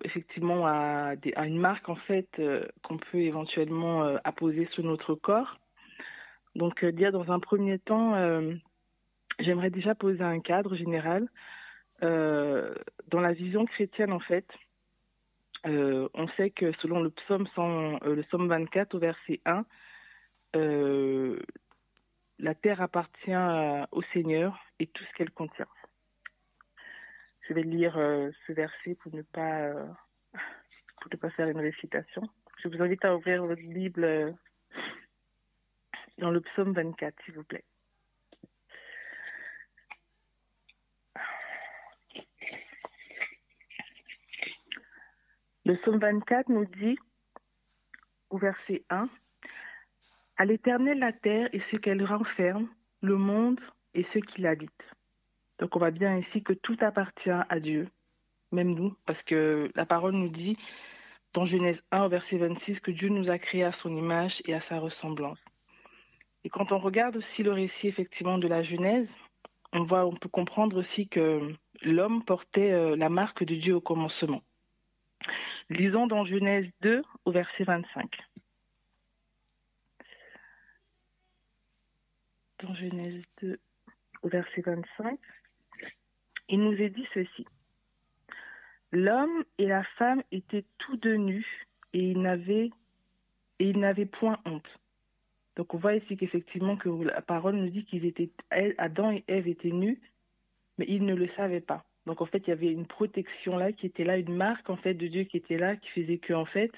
effectivement 0.05 0.66
à, 0.66 1.12
une 1.44 1.61
marque 1.61 1.90
en 1.90 1.94
fait 1.94 2.40
qu'on 2.82 2.96
peut 2.96 3.18
éventuellement 3.18 4.16
apposer 4.24 4.64
sur 4.64 4.82
notre 4.84 5.14
corps. 5.14 5.61
Donc, 6.55 6.84
euh, 6.84 6.92
dire 6.92 7.12
dans 7.12 7.30
un 7.30 7.38
premier 7.38 7.78
temps, 7.78 8.14
euh, 8.14 8.55
j'aimerais 9.38 9.70
déjà 9.70 9.94
poser 9.94 10.22
un 10.22 10.40
cadre 10.40 10.74
général. 10.74 11.28
Euh, 12.03 12.74
dans 13.09 13.20
la 13.20 13.32
vision 13.32 13.66
chrétienne, 13.66 14.12
en 14.12 14.20
fait, 14.20 14.46
on 15.64 16.26
sait 16.28 16.51
que 16.51 16.72
selon 16.72 17.03
le 17.03 17.11
psaume, 17.11 17.46
100, 17.46 18.01
le 18.05 18.22
psaume 18.22 18.48
24 18.48 18.94
au 18.94 18.98
verset 18.98 19.40
1, 19.44 19.64
la 22.38 22.55
terre 22.55 22.80
appartient 22.80 23.36
au 23.92 24.01
Seigneur 24.01 24.59
et 24.78 24.86
tout 24.86 25.05
ce 25.05 25.12
qu'elle 25.12 25.30
contient. 25.30 25.66
Je 27.46 27.53
vais 27.53 27.62
lire 27.62 27.92
ce 27.94 28.53
verset 28.53 28.94
pour 28.94 29.14
ne 29.14 29.20
pas, 29.20 29.70
pour 31.03 31.12
ne 31.12 31.18
pas 31.18 31.28
faire 31.28 31.48
une 31.48 31.61
récitation. 31.61 32.22
Je 32.62 32.68
vous 32.68 32.82
invite 32.82 33.05
à 33.05 33.14
ouvrir 33.14 33.44
votre 33.44 33.61
Bible 33.61 34.34
dans 36.20 36.30
le 36.30 36.40
psaume 36.40 36.72
24, 36.72 37.14
s'il 37.24 37.34
vous 37.34 37.44
plaît. 37.44 37.64
Le 45.64 45.74
psaume 45.74 45.98
24 45.98 46.48
nous 46.48 46.64
dit, 46.64 46.98
au 48.30 48.38
verset 48.38 48.84
1, 48.90 49.08
À 50.36 50.44
l'Éternel 50.44 50.98
la 50.98 51.12
terre 51.12 51.48
et 51.52 51.58
ce 51.58 51.76
qu'elle 51.76 52.04
renferme, 52.04 52.68
le 53.02 53.16
monde 53.16 53.60
et 53.94 54.02
ceux 54.02 54.20
qui 54.20 54.40
l'habitent. 54.40 54.94
Donc 55.58 55.76
on 55.76 55.78
voit 55.78 55.90
bien 55.90 56.16
ici 56.16 56.42
que 56.42 56.52
tout 56.52 56.76
appartient 56.80 57.30
à 57.30 57.60
Dieu, 57.60 57.88
même 58.52 58.74
nous, 58.74 58.96
parce 59.06 59.22
que 59.22 59.70
la 59.74 59.86
parole 59.86 60.14
nous 60.14 60.28
dit 60.28 60.56
dans 61.32 61.44
Genèse 61.44 61.82
1 61.92 62.04
au 62.04 62.08
verset 62.08 62.38
26 62.38 62.80
que 62.80 62.90
Dieu 62.90 63.08
nous 63.08 63.30
a 63.30 63.38
créés 63.38 63.64
à 63.64 63.72
son 63.72 63.94
image 63.96 64.42
et 64.46 64.54
à 64.54 64.60
sa 64.62 64.78
ressemblance. 64.78 65.38
Et 66.45 66.49
quand 66.49 66.72
on 66.72 66.78
regarde 66.78 67.16
aussi 67.16 67.43
le 67.43 67.53
récit 67.53 67.88
effectivement 67.88 68.38
de 68.38 68.49
la 68.49 68.62
Genèse, 68.62 69.09
on 69.72 69.84
voit, 69.84 70.07
on 70.07 70.16
peut 70.16 70.28
comprendre 70.28 70.76
aussi 70.76 71.09
que 71.09 71.55
l'homme 71.82 72.24
portait 72.24 72.72
euh, 72.72 72.97
la 72.97 73.09
marque 73.09 73.45
de 73.45 73.55
Dieu 73.55 73.74
au 73.74 73.80
commencement. 73.80 74.43
Lisons 75.68 76.07
dans 76.07 76.24
Genèse 76.24 76.68
2 76.80 77.03
au 77.24 77.30
verset 77.30 77.64
25. 77.64 78.11
Dans 82.62 82.74
Genèse 82.74 83.22
2 83.43 83.61
au 84.22 84.28
verset 84.28 84.62
25, 84.62 85.18
il 86.49 86.61
nous 86.61 86.74
est 86.82 86.91
dit 86.91 87.07
ceci. 87.14 87.47
L'homme 88.93 89.45
et 89.59 89.66
la 89.66 89.84
femme 89.84 90.22
étaient 90.32 90.64
tous 90.78 90.97
deux 90.97 91.14
nus 91.14 91.66
et 91.93 92.11
ils 92.11 92.20
n'avaient 92.20 92.70
et 93.61 93.68
ils 93.68 93.78
n'avaient 93.78 94.07
point 94.07 94.38
honte. 94.47 94.80
Donc 95.57 95.74
on 95.74 95.78
voit 95.78 95.94
ici 95.94 96.16
qu'effectivement 96.16 96.76
que 96.76 96.88
la 96.88 97.22
parole 97.22 97.57
nous 97.57 97.68
dit 97.68 97.84
qu'ils 97.84 98.07
étaient 98.07 98.30
Adam 98.78 99.11
et 99.11 99.24
Ève 99.28 99.48
étaient 99.48 99.72
nus, 99.72 100.01
mais 100.78 100.86
ils 100.88 101.05
ne 101.05 101.14
le 101.14 101.26
savaient 101.26 101.61
pas. 101.61 101.84
Donc 102.07 102.20
en 102.20 102.26
fait, 102.26 102.46
il 102.46 102.51
y 102.51 102.53
avait 102.53 102.72
une 102.72 102.86
protection 102.86 103.57
là 103.57 103.72
qui 103.72 103.86
était 103.86 104.05
là, 104.05 104.16
une 104.16 104.34
marque 104.34 104.70
en 104.70 104.76
fait 104.76 104.94
de 104.94 105.07
Dieu 105.07 105.24
qui 105.24 105.36
était 105.36 105.59
là, 105.59 105.76
qui 105.76 105.90
faisait 105.90 106.18
que 106.18 106.32
en 106.32 106.44
fait, 106.44 106.72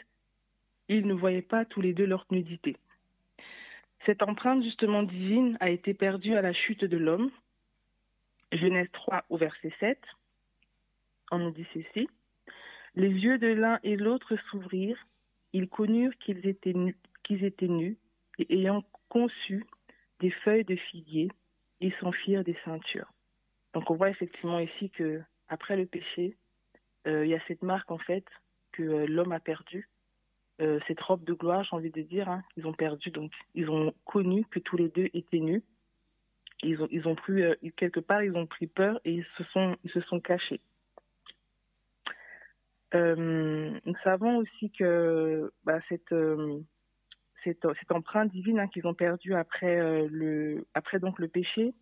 ils 0.88 1.06
ne 1.06 1.14
voyaient 1.14 1.42
pas 1.42 1.64
tous 1.64 1.80
les 1.80 1.94
deux 1.94 2.06
leur 2.06 2.26
nudité. 2.30 2.76
Cette 4.00 4.22
empreinte 4.22 4.64
justement 4.64 5.04
divine 5.04 5.56
a 5.60 5.70
été 5.70 5.94
perdue 5.94 6.34
à 6.34 6.42
la 6.42 6.52
chute 6.52 6.84
de 6.84 6.96
l'homme. 6.96 7.30
Genèse 8.50 8.88
3 8.92 9.24
au 9.30 9.36
verset 9.36 9.72
7. 9.78 9.98
On 11.30 11.38
nous 11.38 11.52
dit 11.52 11.66
ceci. 11.72 12.08
Les 12.94 13.08
yeux 13.08 13.38
de 13.38 13.46
l'un 13.46 13.78
et 13.84 13.96
l'autre 13.96 14.36
s'ouvrirent. 14.36 15.06
Ils 15.52 15.68
connurent 15.68 16.18
qu'ils 16.18 16.46
étaient, 16.46 16.74
nus, 16.74 16.96
qu'ils 17.22 17.44
étaient 17.44 17.68
nus 17.68 17.96
et 18.38 18.54
ayant 18.54 18.84
conçu 19.08 19.64
des 20.20 20.30
feuilles 20.30 20.64
de 20.64 20.76
figuier, 20.76 21.28
ils 21.80 21.92
s'en 21.92 22.12
firent 22.12 22.44
des 22.44 22.56
ceintures. 22.64 23.12
Donc 23.74 23.90
on 23.90 23.96
voit 23.96 24.10
effectivement 24.10 24.58
ici 24.58 24.90
que 24.90 25.20
après 25.48 25.76
le 25.76 25.86
péché, 25.86 26.36
euh, 27.06 27.24
il 27.24 27.30
y 27.30 27.34
a 27.34 27.40
cette 27.46 27.62
marque 27.62 27.90
en 27.90 27.98
fait 27.98 28.24
que 28.72 28.82
euh, 28.82 29.06
l'homme 29.06 29.32
a 29.32 29.40
perdu, 29.40 29.88
euh, 30.60 30.78
cette 30.86 31.00
robe 31.00 31.24
de 31.24 31.32
gloire, 31.32 31.64
j'ai 31.64 31.76
envie 31.76 31.90
de 31.90 32.02
dire, 32.02 32.28
hein, 32.28 32.42
ils 32.56 32.66
ont 32.66 32.72
perdu 32.72 33.10
donc 33.10 33.32
ils 33.54 33.70
ont 33.70 33.92
connu 34.04 34.44
que 34.46 34.60
tous 34.60 34.76
les 34.76 34.88
deux 34.88 35.08
étaient 35.12 35.40
nus. 35.40 35.64
Ils 36.62 36.84
ont 36.84 36.88
ils 36.92 37.08
ont 37.08 37.16
pris 37.16 37.42
quelque 37.76 37.98
part 37.98 38.22
ils 38.22 38.36
ont 38.36 38.46
pris 38.46 38.68
peur 38.68 39.00
et 39.04 39.12
ils 39.12 39.24
se 39.24 39.42
sont 39.42 39.76
ils 39.82 39.90
se 39.90 40.00
sont 40.00 40.20
cachés. 40.20 40.60
nous 42.94 43.96
savons 44.04 44.36
aussi 44.36 44.70
que 44.70 45.52
bah, 45.64 45.80
cette 45.88 46.14
cette, 47.44 47.64
empreinte 47.90 48.30
divine 48.30 48.60
hein, 48.60 48.68
qu'ils 48.68 48.86
ont 48.86 48.94
perdue 48.94 49.34
après, 49.34 49.78
euh, 49.80 50.08
le, 50.10 50.66
après 50.74 50.98
donc 50.98 51.18
le 51.18 51.28
péché 51.28 51.74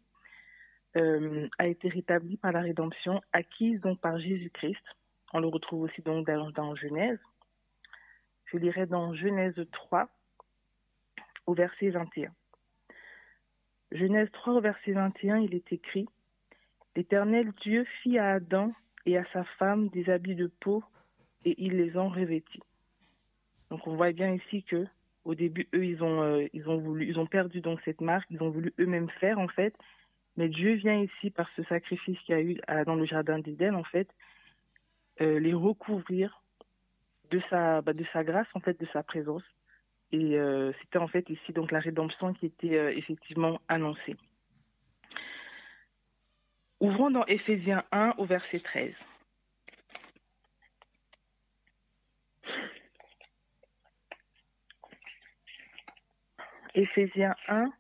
euh, 0.96 1.48
a 1.58 1.66
été 1.66 1.88
rétablie 1.88 2.36
par 2.36 2.52
la 2.52 2.60
rédemption 2.60 3.20
acquise 3.32 3.80
donc 3.80 4.00
par 4.00 4.18
Jésus-Christ. 4.18 4.82
On 5.32 5.40
le 5.40 5.46
retrouve 5.46 5.82
aussi 5.82 6.02
donc 6.02 6.26
dans, 6.26 6.50
dans 6.50 6.74
Genèse. 6.74 7.20
Je 8.46 8.56
lirai 8.58 8.86
dans 8.86 9.14
Genèse 9.14 9.54
3 9.72 10.08
au 11.46 11.54
verset 11.54 11.90
21. 11.90 12.32
Genèse 13.92 14.30
3 14.32 14.54
au 14.54 14.60
verset 14.60 14.92
21, 14.92 15.38
il 15.38 15.54
est 15.54 15.72
écrit 15.72 16.08
L'Éternel 16.96 17.52
Dieu 17.62 17.84
fit 18.02 18.18
à 18.18 18.32
Adam 18.34 18.72
et 19.06 19.16
à 19.16 19.24
sa 19.32 19.44
femme 19.44 19.88
des 19.88 20.10
habits 20.10 20.34
de 20.34 20.48
peau 20.60 20.82
et 21.44 21.54
il 21.58 21.76
les 21.76 21.96
en 21.96 22.08
revêtit. 22.08 22.62
Donc 23.70 23.86
on 23.86 23.96
voit 23.96 24.12
bien 24.12 24.32
ici 24.32 24.64
que 24.64 24.86
au 25.24 25.34
début, 25.34 25.68
eux, 25.74 25.84
ils 25.84 26.02
ont, 26.02 26.22
euh, 26.22 26.46
ils 26.52 26.68
ont 26.68 26.78
voulu, 26.78 27.06
ils 27.06 27.18
ont 27.18 27.26
perdu 27.26 27.60
donc 27.60 27.80
cette 27.84 28.00
marque, 28.00 28.28
ils 28.30 28.42
ont 28.42 28.50
voulu 28.50 28.72
eux-mêmes 28.78 29.10
faire 29.10 29.38
en 29.38 29.48
fait. 29.48 29.74
Mais 30.36 30.48
Dieu 30.48 30.74
vient 30.74 31.00
ici 31.00 31.30
par 31.30 31.48
ce 31.50 31.62
sacrifice 31.64 32.18
qu'il 32.20 32.34
y 32.34 32.38
a 32.38 32.42
eu 32.42 32.60
dans 32.86 32.94
le 32.94 33.04
jardin 33.04 33.38
d'Éden 33.38 33.74
en 33.74 33.84
fait, 33.84 34.08
euh, 35.20 35.38
les 35.38 35.52
recouvrir 35.52 36.42
de 37.30 37.38
sa, 37.40 37.82
bah, 37.82 37.92
de 37.92 38.04
sa 38.04 38.24
grâce 38.24 38.48
en 38.54 38.60
fait, 38.60 38.80
de 38.80 38.86
sa 38.86 39.02
présence. 39.02 39.44
Et 40.12 40.38
euh, 40.38 40.72
c'était 40.80 40.98
en 40.98 41.08
fait 41.08 41.28
ici 41.30 41.52
donc 41.52 41.70
la 41.70 41.80
rédemption 41.80 42.32
qui 42.32 42.46
était 42.46 42.96
effectivement 42.96 43.60
annoncée. 43.68 44.16
Ouvrons 46.80 47.10
dans 47.10 47.26
Éphésiens 47.26 47.84
1 47.92 48.14
au 48.16 48.24
verset 48.24 48.60
13. 48.60 48.94
Éphésiens 56.80 57.34
1. 57.46 57.70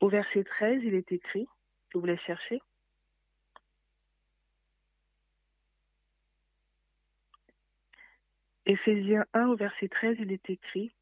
Au 0.00 0.10
verset 0.10 0.44
13, 0.44 0.84
il 0.84 0.92
est 0.92 1.10
écrit, 1.12 1.46
vous 1.94 2.00
voulez 2.00 2.18
chercher 2.18 2.60
Éphésiens 8.66 9.24
1 9.32 9.46
au 9.46 9.56
verset 9.56 9.88
13, 9.88 10.18
il 10.20 10.30
est 10.30 10.50
écrit 10.50 10.92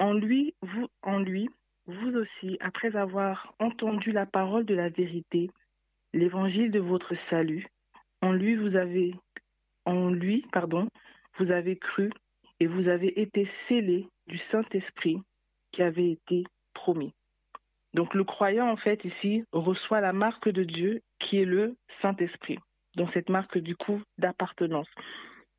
En 0.00 0.14
lui, 0.14 0.56
vous, 0.62 0.88
en 1.02 1.20
lui, 1.20 1.48
vous 1.86 2.16
aussi, 2.16 2.56
après 2.58 2.96
avoir 2.96 3.54
entendu 3.60 4.10
la 4.10 4.26
parole 4.26 4.64
de 4.64 4.74
la 4.74 4.88
vérité, 4.88 5.48
l'évangile 6.12 6.72
de 6.72 6.80
votre 6.80 7.14
salut, 7.14 7.68
en 8.20 8.32
lui 8.32 8.56
vous 8.56 8.74
avez 8.74 9.14
en 9.88 10.10
lui, 10.10 10.44
pardon, 10.52 10.88
vous 11.38 11.50
avez 11.50 11.76
cru 11.76 12.10
et 12.60 12.66
vous 12.66 12.88
avez 12.88 13.20
été 13.20 13.44
scellés 13.44 14.08
du 14.26 14.36
Saint-Esprit 14.36 15.18
qui 15.72 15.82
avait 15.82 16.10
été 16.10 16.44
promis. 16.74 17.14
Donc 17.94 18.14
le 18.14 18.24
croyant, 18.24 18.68
en 18.68 18.76
fait, 18.76 19.04
ici, 19.04 19.44
reçoit 19.52 20.00
la 20.00 20.12
marque 20.12 20.48
de 20.48 20.62
Dieu 20.62 21.00
qui 21.18 21.40
est 21.40 21.46
le 21.46 21.76
Saint-Esprit, 21.88 22.58
donc 22.96 23.10
cette 23.10 23.30
marque 23.30 23.58
du 23.58 23.76
coup 23.76 24.02
d'appartenance. 24.18 24.88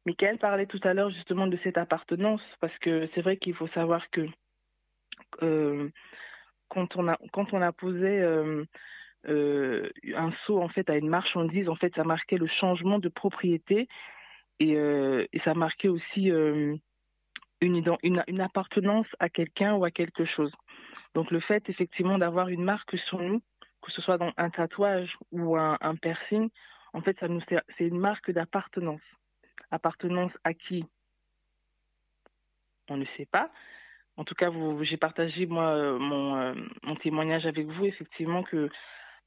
Michael 0.05 0.37
parlait 0.37 0.67
tout 0.67 0.79
à 0.83 0.93
l'heure 0.93 1.09
justement 1.09 1.47
de 1.47 1.55
cette 1.55 1.77
appartenance, 1.77 2.55
parce 2.59 2.77
que 2.77 3.05
c'est 3.07 3.21
vrai 3.21 3.37
qu'il 3.37 3.55
faut 3.55 3.67
savoir 3.67 4.09
que 4.11 4.27
euh, 5.41 5.89
quand, 6.67 6.95
on 6.97 7.07
a, 7.07 7.17
quand 7.33 7.53
on 7.53 7.61
a 7.61 7.71
posé 7.71 8.21
euh, 8.21 8.63
euh, 9.27 9.89
un 10.15 10.31
saut 10.31 10.61
en 10.61 10.69
fait 10.69 10.89
à 10.89 10.97
une 10.97 11.09
marchandise, 11.09 11.67
en 11.67 11.75
fait, 11.75 11.95
ça 11.95 12.03
marquait 12.03 12.37
le 12.37 12.47
changement 12.47 12.99
de 12.99 13.09
propriété 13.09 13.87
et, 14.59 14.75
euh, 14.75 15.25
et 15.31 15.39
ça 15.39 15.53
marquait 15.53 15.87
aussi 15.87 16.31
euh, 16.31 16.75
une, 17.61 17.83
une, 18.03 18.41
appartenance 18.41 19.07
à 19.19 19.29
quelqu'un 19.29 19.73
ou 19.75 19.85
à 19.85 19.91
quelque 19.91 20.25
chose. 20.25 20.51
Donc 21.13 21.31
le 21.31 21.39
fait 21.39 21.69
effectivement 21.69 22.17
d'avoir 22.17 22.49
une 22.49 22.63
marque 22.63 22.97
sur 22.97 23.19
nous, 23.19 23.41
que 23.81 23.91
ce 23.91 24.01
soit 24.01 24.17
dans 24.17 24.31
un 24.37 24.49
tatouage 24.49 25.17
ou 25.31 25.57
un, 25.57 25.77
piercing, 26.01 26.49
en 26.93 27.01
fait, 27.01 27.17
ça 27.19 27.27
nous 27.27 27.41
c'est 27.69 27.87
une 27.87 27.99
marque 27.99 28.31
d'appartenance. 28.31 29.01
Appartenance 29.71 30.33
à 30.43 30.53
qui? 30.53 30.85
On 32.89 32.97
ne 32.97 33.05
sait 33.05 33.27
pas. 33.27 33.51
En 34.17 34.25
tout 34.25 34.35
cas, 34.35 34.51
j'ai 34.81 34.97
partagé 34.97 35.45
moi 35.45 35.69
euh, 35.69 35.97
mon, 35.97 36.55
mon, 36.83 36.95
témoignage 36.95 37.45
avec 37.45 37.67
vous, 37.67 37.85
effectivement 37.85 38.43
que 38.43 38.69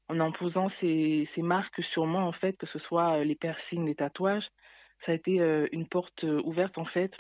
en 0.08 0.20
imposant 0.20 0.68
ces, 0.68 1.24
ces 1.26 1.42
marques 1.42 1.82
sur 1.82 2.06
moi, 2.06 2.22
en 2.22 2.32
fait, 2.32 2.56
que 2.58 2.66
ce 2.66 2.78
soit 2.78 3.24
les 3.24 3.36
piercings, 3.36 3.86
les 3.86 3.94
tatouages, 3.94 4.50
ça 5.04 5.12
a 5.12 5.14
été 5.14 5.36
une 5.72 5.86
porte 5.86 6.22
ouverte 6.22 6.78
en 6.78 6.84
fait 6.84 7.12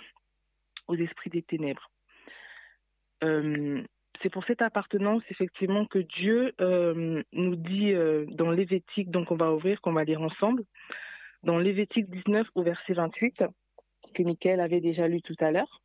aux 0.88 0.96
esprits 0.96 1.30
des 1.30 1.42
ténèbres. 1.42 1.90
C'est 3.20 4.30
pour 4.30 4.44
cette 4.44 4.62
appartenance 4.62 5.22
effectivement 5.30 5.86
que 5.86 5.98
Dieu 5.98 6.52
nous 7.32 7.56
dit 7.56 7.92
dans 8.34 8.50
Lévitique, 8.50 9.10
donc 9.10 9.30
on 9.30 9.36
va 9.36 9.52
ouvrir, 9.52 9.80
qu'on 9.80 9.92
va 9.92 10.04
lire 10.04 10.22
ensemble, 10.22 10.64
dans 11.42 11.58
Lévitique 11.58 12.08
19 12.08 12.46
au 12.54 12.62
verset 12.62 12.92
28, 12.94 13.44
que 14.14 14.22
Michael 14.22 14.60
avait 14.60 14.80
déjà 14.80 15.08
lu 15.08 15.22
tout 15.22 15.34
à 15.40 15.50
l'heure. 15.50 15.80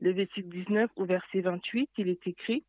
Lévitique 0.00 0.48
19 0.48 0.90
au 0.94 1.06
verset 1.06 1.40
28, 1.40 1.90
il 1.98 2.08
est 2.08 2.24
écrit 2.28 2.64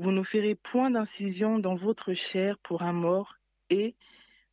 vous 0.00 0.12
ne 0.12 0.22
ferez 0.22 0.54
point 0.54 0.90
d'incision 0.90 1.58
dans 1.58 1.74
votre 1.74 2.14
chair 2.14 2.56
pour 2.60 2.80
un 2.80 2.94
mort, 2.94 3.34
et 3.68 3.94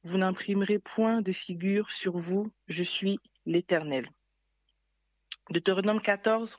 vous 0.04 0.18
n'imprimerez 0.18 0.78
point 0.78 1.22
de 1.22 1.32
figure 1.32 1.90
sur 2.02 2.18
vous, 2.18 2.52
je 2.68 2.84
suis 2.84 3.22
l'Éternel. 3.46 4.10
Deutéronome 5.50 6.02
14, 6.02 6.58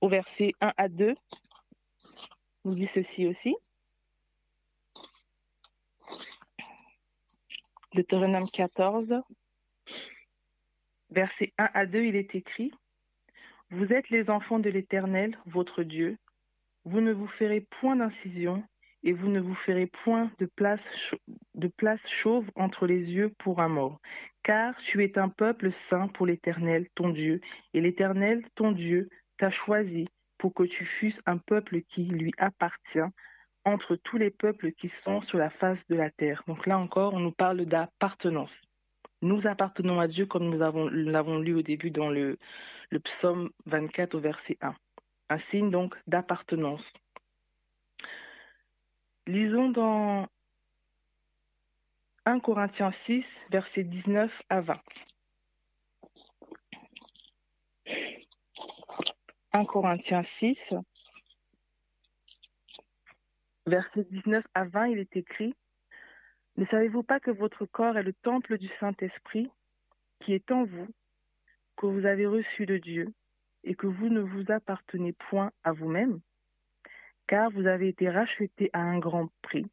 au 0.00 0.08
verset 0.08 0.54
1 0.60 0.72
à 0.76 0.88
2, 0.88 1.14
nous 2.64 2.74
dit 2.74 2.88
ceci 2.88 3.28
aussi. 3.28 3.54
Deutéronome 7.94 8.50
14, 8.50 9.22
verset 11.10 11.52
1 11.58 11.70
à 11.74 11.86
2, 11.86 12.02
il 12.06 12.16
est 12.16 12.34
écrit 12.34 12.72
Vous 13.70 13.92
êtes 13.92 14.10
les 14.10 14.30
enfants 14.30 14.58
de 14.58 14.68
l'Éternel, 14.68 15.38
votre 15.46 15.84
Dieu. 15.84 16.18
Vous 16.86 17.00
ne 17.00 17.12
vous 17.12 17.26
ferez 17.26 17.62
point 17.62 17.96
d'incision, 17.96 18.62
et 19.02 19.12
vous 19.12 19.28
ne 19.28 19.40
vous 19.40 19.56
ferez 19.56 19.86
point 19.86 20.30
de 20.38 20.46
place, 20.46 21.16
de 21.54 21.66
place 21.66 22.08
chauve 22.08 22.48
entre 22.54 22.86
les 22.86 23.12
yeux 23.12 23.34
pour 23.38 23.60
un 23.60 23.68
mort. 23.68 24.00
Car 24.44 24.76
tu 24.76 25.02
es 25.02 25.18
un 25.18 25.28
peuple 25.28 25.72
saint 25.72 26.06
pour 26.06 26.26
l'Éternel, 26.26 26.86
ton 26.94 27.08
Dieu, 27.08 27.40
et 27.74 27.80
l'Éternel, 27.80 28.44
ton 28.54 28.70
Dieu, 28.70 29.08
t'a 29.36 29.50
choisi 29.50 30.06
pour 30.38 30.54
que 30.54 30.62
tu 30.62 30.84
fusses 30.84 31.20
un 31.26 31.38
peuple 31.38 31.82
qui 31.82 32.04
lui 32.04 32.32
appartient 32.38 33.10
entre 33.64 33.96
tous 33.96 34.16
les 34.16 34.30
peuples 34.30 34.70
qui 34.70 34.88
sont 34.88 35.20
sur 35.20 35.38
la 35.38 35.50
face 35.50 35.84
de 35.88 35.96
la 35.96 36.10
terre. 36.10 36.44
Donc 36.46 36.68
là 36.68 36.78
encore, 36.78 37.14
on 37.14 37.20
nous 37.20 37.32
parle 37.32 37.66
d'appartenance. 37.66 38.62
Nous 39.22 39.48
appartenons 39.48 39.98
à 39.98 40.06
Dieu 40.06 40.26
comme 40.26 40.48
nous 40.48 40.58
l'avons 40.58 41.38
lu 41.40 41.54
au 41.54 41.62
début 41.62 41.90
dans 41.90 42.10
le, 42.10 42.38
le 42.90 43.00
psaume 43.00 43.50
24 43.64 44.14
au 44.14 44.20
verset 44.20 44.56
1 44.60 44.72
un 45.28 45.38
signe 45.38 45.70
donc 45.70 45.96
d'appartenance. 46.06 46.92
Lisons 49.26 49.70
dans 49.70 50.28
1 52.24 52.40
Corinthiens 52.40 52.90
6, 52.90 53.46
versets 53.50 53.84
19 53.84 54.42
à 54.48 54.60
20. 54.60 54.80
1 59.52 59.64
Corinthiens 59.64 60.22
6, 60.22 60.74
versets 63.66 64.04
19 64.10 64.44
à 64.54 64.64
20, 64.64 64.88
il 64.88 64.98
est 64.98 65.16
écrit 65.16 65.54
Ne 66.56 66.64
savez-vous 66.64 67.02
pas 67.02 67.20
que 67.20 67.30
votre 67.30 67.64
corps 67.66 67.96
est 67.96 68.02
le 68.02 68.12
temple 68.12 68.58
du 68.58 68.68
Saint-Esprit 68.68 69.50
qui 70.20 70.32
est 70.32 70.50
en 70.50 70.64
vous, 70.64 70.88
que 71.76 71.86
vous 71.86 72.06
avez 72.06 72.26
reçu 72.26 72.66
de 72.66 72.78
Dieu, 72.78 73.12
et 73.66 73.74
que 73.74 73.86
vous 73.86 74.08
ne 74.08 74.20
vous 74.20 74.50
appartenez 74.50 75.12
point 75.12 75.50
à 75.64 75.72
vous-même, 75.72 76.20
car 77.26 77.50
vous 77.50 77.66
avez 77.66 77.88
été 77.88 78.08
rachetés 78.08 78.70
à 78.72 78.80
un 78.80 78.98
grand 78.98 79.28
prix. 79.42 79.66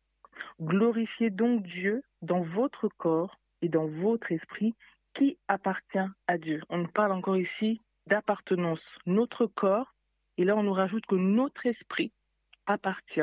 Glorifiez 0.60 1.30
donc 1.30 1.64
Dieu 1.64 2.04
dans 2.22 2.42
votre 2.42 2.90
corps 2.98 3.40
et 3.62 3.70
dans 3.70 3.86
votre 3.86 4.32
esprit 4.32 4.76
qui 5.14 5.38
appartient 5.48 6.00
à 6.28 6.38
Dieu. 6.38 6.64
On 6.70 6.86
parle 6.88 7.12
encore 7.12 7.38
ici 7.38 7.80
d'appartenance. 8.08 8.82
Notre 9.06 9.46
corps, 9.46 9.94
et 10.38 10.44
là 10.44 10.58
on 10.58 10.64
nous 10.64 10.74
rajoute 10.74 11.06
que 11.06 11.16
notre 11.16 11.68
esprit 11.68 12.12
appartient 12.66 13.22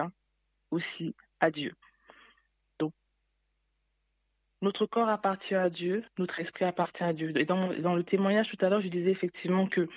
aussi 0.71 1.17
à 1.41 1.51
Dieu. 1.51 1.75
Donc, 2.79 2.93
notre 4.63 4.87
corps 4.87 5.09
appartient 5.09 5.57
à 5.57 5.69
Dieu, 5.69 6.05
notre 6.17 6.39
esprit 6.39 6.65
appartient 6.65 7.03
à 7.03 7.13
Dieu. 7.13 7.37
Et 7.37 7.45
dans, 7.45 7.75
dans 7.81 7.97
le 7.97 8.05
témoignage 8.05 8.57
tout 8.57 8.65
à 8.65 8.69
l'heure, 8.69 8.81
je 8.81 8.89
disais 8.89 9.11
effectivement 9.11 9.67
que 9.67 9.89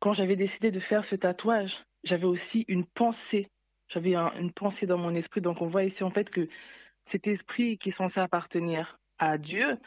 quand 0.00 0.12
j'avais 0.12 0.36
décidé 0.36 0.70
de 0.70 0.80
faire 0.80 1.04
ce 1.04 1.14
tatouage, 1.14 1.84
j'avais 2.04 2.24
aussi 2.24 2.64
une 2.68 2.86
pensée. 2.86 3.48
J'avais 3.88 4.14
une 4.14 4.52
pensée 4.52 4.86
dans 4.86 4.98
mon 4.98 5.14
esprit. 5.14 5.40
Donc 5.40 5.62
on 5.62 5.66
voit 5.66 5.84
ici 5.84 6.02
en 6.02 6.10
fait 6.10 6.30
que 6.30 6.48
cet 7.06 7.26
esprit 7.26 7.78
qui 7.78 7.90
est 7.90 7.96
censé 7.96 8.20
appartenir 8.20 8.98
à 9.18 9.36
Dieu, 9.38 9.78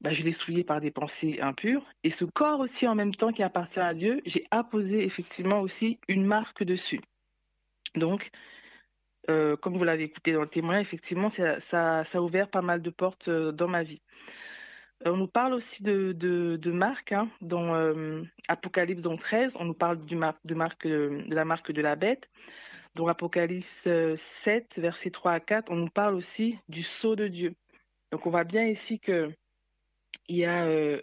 bah, 0.00 0.12
je 0.12 0.22
l'ai 0.22 0.32
souillé 0.32 0.64
par 0.64 0.80
des 0.80 0.90
pensées 0.90 1.40
impures. 1.40 1.84
Et 2.04 2.10
ce 2.10 2.24
corps 2.24 2.60
aussi 2.60 2.86
en 2.88 2.94
même 2.94 3.14
temps 3.14 3.32
qui 3.32 3.42
appartient 3.42 3.80
à 3.80 3.92
Dieu, 3.92 4.22
j'ai 4.24 4.46
apposé 4.50 5.04
effectivement 5.04 5.60
aussi 5.60 5.98
une 6.08 6.24
marque 6.24 6.64
dessus. 6.64 7.00
Donc, 7.96 8.30
euh, 9.28 9.56
comme 9.56 9.76
vous 9.76 9.84
l'avez 9.84 10.04
écouté 10.04 10.32
dans 10.32 10.42
le 10.42 10.48
témoignage, 10.48 10.86
effectivement, 10.86 11.30
ça, 11.30 11.60
ça, 11.70 12.00
a 12.00 12.20
ouvert 12.20 12.48
pas 12.48 12.62
mal 12.62 12.80
de 12.80 12.90
portes 12.90 13.28
euh, 13.28 13.52
dans 13.52 13.68
ma 13.68 13.82
vie. 13.82 14.00
On 15.06 15.16
nous 15.16 15.28
parle 15.28 15.54
aussi 15.54 15.82
de, 15.82 16.12
de, 16.12 16.70
marque, 16.70 17.12
hein, 17.12 17.30
dans 17.40 17.74
euh, 17.74 18.22
Apocalypse 18.48 19.02
13, 19.02 19.52
on 19.58 19.64
nous 19.64 19.74
parle 19.74 20.04
du 20.04 20.14
de, 20.14 20.54
marque, 20.54 20.86
euh, 20.86 21.22
de 21.26 21.34
la 21.34 21.46
marque 21.46 21.72
de 21.72 21.80
la 21.80 21.96
bête. 21.96 22.28
Dans 22.96 23.06
Apocalypse 23.06 23.88
7, 24.44 24.66
versets 24.76 25.10
3 25.10 25.32
à 25.32 25.40
4, 25.40 25.70
on 25.70 25.76
nous 25.76 25.88
parle 25.88 26.14
aussi 26.14 26.58
du 26.68 26.82
sceau 26.82 27.16
de 27.16 27.28
Dieu. 27.28 27.54
Donc 28.12 28.26
on 28.26 28.30
voit 28.30 28.44
bien 28.44 28.66
ici 28.66 29.00
que 29.00 29.30
il 30.28 30.36
y 30.36 30.44
a, 30.44 30.64
euh, 30.66 31.00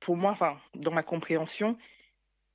pour 0.00 0.16
moi, 0.16 0.30
enfin, 0.30 0.58
dans 0.74 0.92
ma 0.92 1.02
compréhension, 1.02 1.76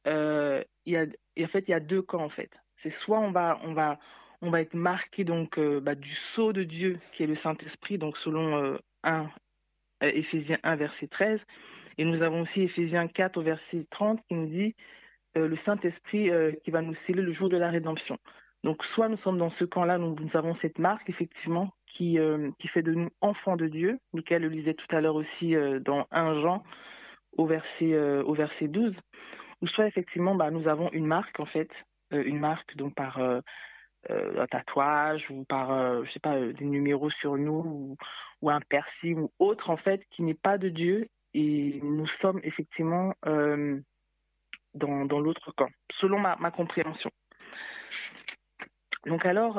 il 0.06 0.64
y 0.86 0.96
a, 0.96 1.06
en 1.40 1.48
fait, 1.48 1.66
il 1.68 1.72
y 1.72 1.74
a 1.74 1.80
deux 1.80 2.02
camps 2.02 2.24
en 2.24 2.30
fait. 2.30 2.52
C'est 2.78 2.90
soit 2.90 3.20
on 3.20 3.32
va, 3.32 3.60
on 3.64 3.74
va, 3.74 4.00
on 4.42 4.50
va 4.50 4.62
être 4.62 4.74
marqué 4.74 5.24
donc 5.24 5.60
bah, 5.60 5.96
du 5.96 6.14
sceau 6.14 6.54
de 6.54 6.64
Dieu 6.64 7.00
qui 7.12 7.24
est 7.24 7.28
le 7.28 7.36
Saint 7.36 7.58
Esprit, 7.58 7.98
donc 7.98 8.18
selon 8.18 8.80
1 9.04 9.24
euh, 9.24 9.28
Éphésiens 10.02 10.60
1, 10.64 10.76
verset 10.76 11.08
13. 11.08 11.46
Et 11.98 12.06
nous 12.06 12.22
avons 12.22 12.42
aussi 12.42 12.62
Éphésiens 12.62 13.08
4, 13.08 13.38
au 13.38 13.42
verset 13.42 13.86
30, 13.90 14.22
qui 14.28 14.36
nous 14.36 14.48
dit 14.48 14.76
euh, 15.38 15.48
le 15.48 15.56
Saint-Esprit 15.56 16.30
euh, 16.30 16.52
qui 16.64 16.72
va 16.72 16.82
nous 16.82 16.94
sceller 16.94 17.22
le 17.22 17.32
jour 17.32 17.50
de 17.50 17.58
la 17.58 17.70
rédemption. 17.70 18.18
Donc, 18.64 18.84
soit 18.84 19.10
nous 19.10 19.18
sommes 19.18 19.38
dans 19.38 19.50
ce 19.50 19.66
camp-là, 19.66 19.98
nous, 19.98 20.16
nous, 20.20 20.38
avons 20.38 20.54
cette 20.54 20.80
marque, 20.80 21.10
effectivement, 21.10 21.72
qui, 21.86 22.20
qui 22.60 22.68
fait 22.68 22.82
de 22.84 22.94
nous 22.94 23.10
enfants 23.22 23.56
de 23.56 23.68
Dieu. 23.68 24.00
Michael 24.14 24.44
le 24.44 24.50
lisait 24.50 24.74
tout 24.74 24.94
à 24.96 25.00
l'heure 25.00 25.16
aussi 25.16 25.56
dans 25.82 26.06
1 26.12 26.34
Jean, 26.36 26.64
au 27.38 27.46
verset, 27.46 27.98
au 27.98 28.34
verset 28.34 28.68
12. 28.68 29.00
Ou 29.62 29.68
soit, 29.68 29.88
effectivement, 29.88 30.36
bah, 30.36 30.52
nous 30.52 30.68
avons 30.68 30.92
une 30.92 31.06
marque, 31.06 31.40
en 31.40 31.46
fait, 31.46 31.86
une 32.12 32.40
marque 32.40 32.76
donc 32.76 32.94
par 32.94 33.20
euh, 34.10 34.42
un 34.42 34.48
tatouage 34.48 35.30
ou 35.32 35.44
par, 35.44 35.72
euh, 35.72 36.04
je 36.04 36.12
sais 36.12 36.20
pas, 36.20 36.36
euh, 36.36 36.54
des 36.54 36.66
numéros 36.66 37.10
sur 37.10 37.36
nous 37.38 37.98
ou, 38.42 38.50
un 38.50 38.62
piercing 38.62 39.20
ou 39.20 39.32
autre, 39.40 39.70
en 39.70 39.78
fait, 39.78 40.06
qui 40.10 40.24
n'est 40.24 40.34
pas 40.34 40.58
de 40.58 40.70
Dieu. 40.70 41.10
Et 41.34 41.80
nous 41.84 42.08
sommes 42.08 42.40
effectivement 42.44 43.14
dans, 43.24 45.06
dans 45.06 45.20
l'autre 45.20 45.52
camp, 45.52 45.70
selon 45.92 46.20
ma, 46.20 46.36
ma, 46.38 46.50
compréhension. 46.50 47.12
Donc 49.06 49.26
alors, 49.26 49.56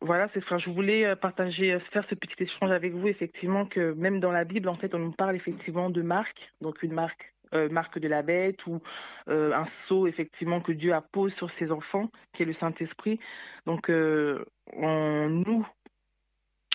voilà, 0.00 0.28
c'est, 0.28 0.42
enfin, 0.42 0.58
je 0.58 0.70
voulais 0.70 1.14
partager, 1.14 1.78
faire 1.78 2.04
ce 2.04 2.14
petit 2.14 2.42
échange 2.42 2.70
avec 2.70 2.94
vous, 2.94 3.06
effectivement, 3.06 3.66
que 3.66 3.92
même 3.92 4.18
dans 4.18 4.32
la 4.32 4.44
Bible, 4.44 4.68
en 4.68 4.74
fait, 4.74 4.94
on 4.94 4.98
nous 4.98 5.12
parle 5.12 5.36
effectivement 5.36 5.90
de 5.90 6.02
marque, 6.02 6.52
donc 6.60 6.82
une 6.82 6.94
marque 6.94 7.35
euh, 7.54 7.68
marque 7.68 7.98
de 7.98 8.08
la 8.08 8.22
bête 8.22 8.66
ou 8.66 8.80
euh, 9.28 9.52
un 9.52 9.66
sceau 9.66 10.06
effectivement 10.06 10.60
que 10.60 10.72
Dieu 10.72 10.92
appose 10.92 11.32
sur 11.32 11.50
ses 11.50 11.70
enfants, 11.70 12.10
qui 12.32 12.42
est 12.42 12.46
le 12.46 12.52
Saint-Esprit. 12.52 13.20
Donc 13.66 13.88
euh, 13.88 14.44
en 14.76 15.28
nous, 15.28 15.66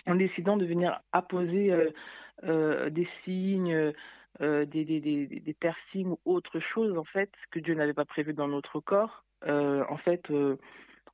en 0.08 0.16
décidant 0.16 0.56
de 0.58 0.66
venir 0.66 1.02
apposer 1.12 1.72
des 2.44 3.04
signes, 3.04 3.94
des, 4.40 5.56
piercings 5.60 6.08
ou 6.08 6.20
autre 6.26 6.60
chose 6.60 6.98
en 6.98 7.04
fait 7.04 7.32
que 7.52 7.60
Dieu 7.60 7.76
n'avait 7.76 7.94
pas 7.94 8.06
prévu 8.06 8.34
dans 8.34 8.48
notre 8.48 8.80
corps, 8.80 9.26
en 9.46 9.98
fait 9.98 10.32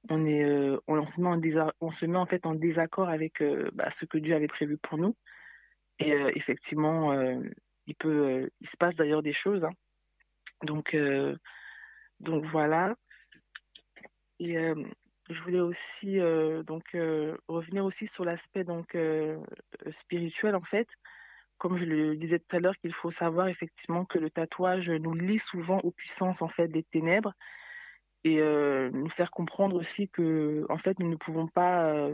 on 0.09 0.25
est 0.25 0.77
on, 0.87 1.05
se 1.05 2.05
met 2.05 2.17
en 2.17 2.55
désaccord 2.55 3.09
avec 3.09 3.43
bah, 3.73 3.89
ce 3.89 4.05
que 4.05 4.17
Dieu 4.19 4.35
avait 4.35 4.47
prévu 4.47 4.77
pour 4.77 4.97
nous. 4.97 5.15
Et 5.99 6.11
effectivement, 6.35 7.11
il 7.87 7.95
peut, 7.95 8.27
euh, 8.27 8.49
il 8.61 8.69
se 8.69 8.77
passe 8.77 8.95
d'ailleurs 8.95 9.23
des 9.23 9.33
choses. 9.33 9.65
Hein. 9.65 9.71
Donc, 10.63 10.93
euh, 10.93 11.35
donc 12.19 12.45
voilà. 12.45 12.95
Et 14.39 14.57
euh, 14.57 14.75
je 15.29 15.41
voulais 15.41 15.59
aussi 15.59 16.19
donc 16.65 16.95
revenir 17.47 17.83
aussi 17.83 18.07
sur 18.07 18.23
l'aspect 18.23 18.63
donc 18.63 18.95
spirituel 19.89 20.55
en 20.55 20.61
fait. 20.61 20.87
Comme 21.57 21.75
je 21.75 21.85
le 21.85 22.15
disais 22.15 22.39
tout 22.39 22.55
à 22.55 22.59
l'heure, 22.59 22.77
qu'il 22.77 22.93
faut 22.93 23.11
savoir 23.11 23.47
effectivement 23.47 24.05
que 24.05 24.19
le 24.19 24.29
tatouage 24.29 24.89
nous 24.89 25.13
lie 25.15 25.39
souvent 25.39 25.79
aux 25.79 25.91
puissances 25.91 26.41
en 26.41 26.47
fait 26.47 26.67
des 26.69 26.83
ténèbres 26.83 27.33
et 28.23 28.41
nous 28.91 29.09
faire 29.09 29.31
comprendre 29.31 29.75
aussi 29.75 30.09
que 30.09 30.65
en 30.69 30.77
fait 30.77 30.99
nous 30.99 31.09
ne 31.09 31.15
pouvons 31.15 31.47
pas 31.47 32.09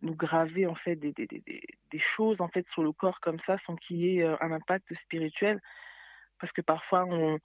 nous 0.00 0.14
graver 0.14 0.66
en 0.66 0.74
fait 0.74 0.96
des, 0.96 1.12
des, 1.12 1.26
des, 1.26 1.98
choses 1.98 2.40
en 2.40 2.48
fait 2.48 2.66
sur 2.68 2.82
le 2.82 2.92
corps 2.92 3.20
comme 3.20 3.38
ça 3.38 3.58
sans 3.58 3.76
qu'il 3.76 3.98
y 3.98 4.18
ait 4.18 4.24
un 4.24 4.52
impact 4.52 4.94
spirituel. 4.94 5.60
Parce 6.38 6.52
que 6.52 6.62
parfois 6.62 7.04
on, 7.06 7.38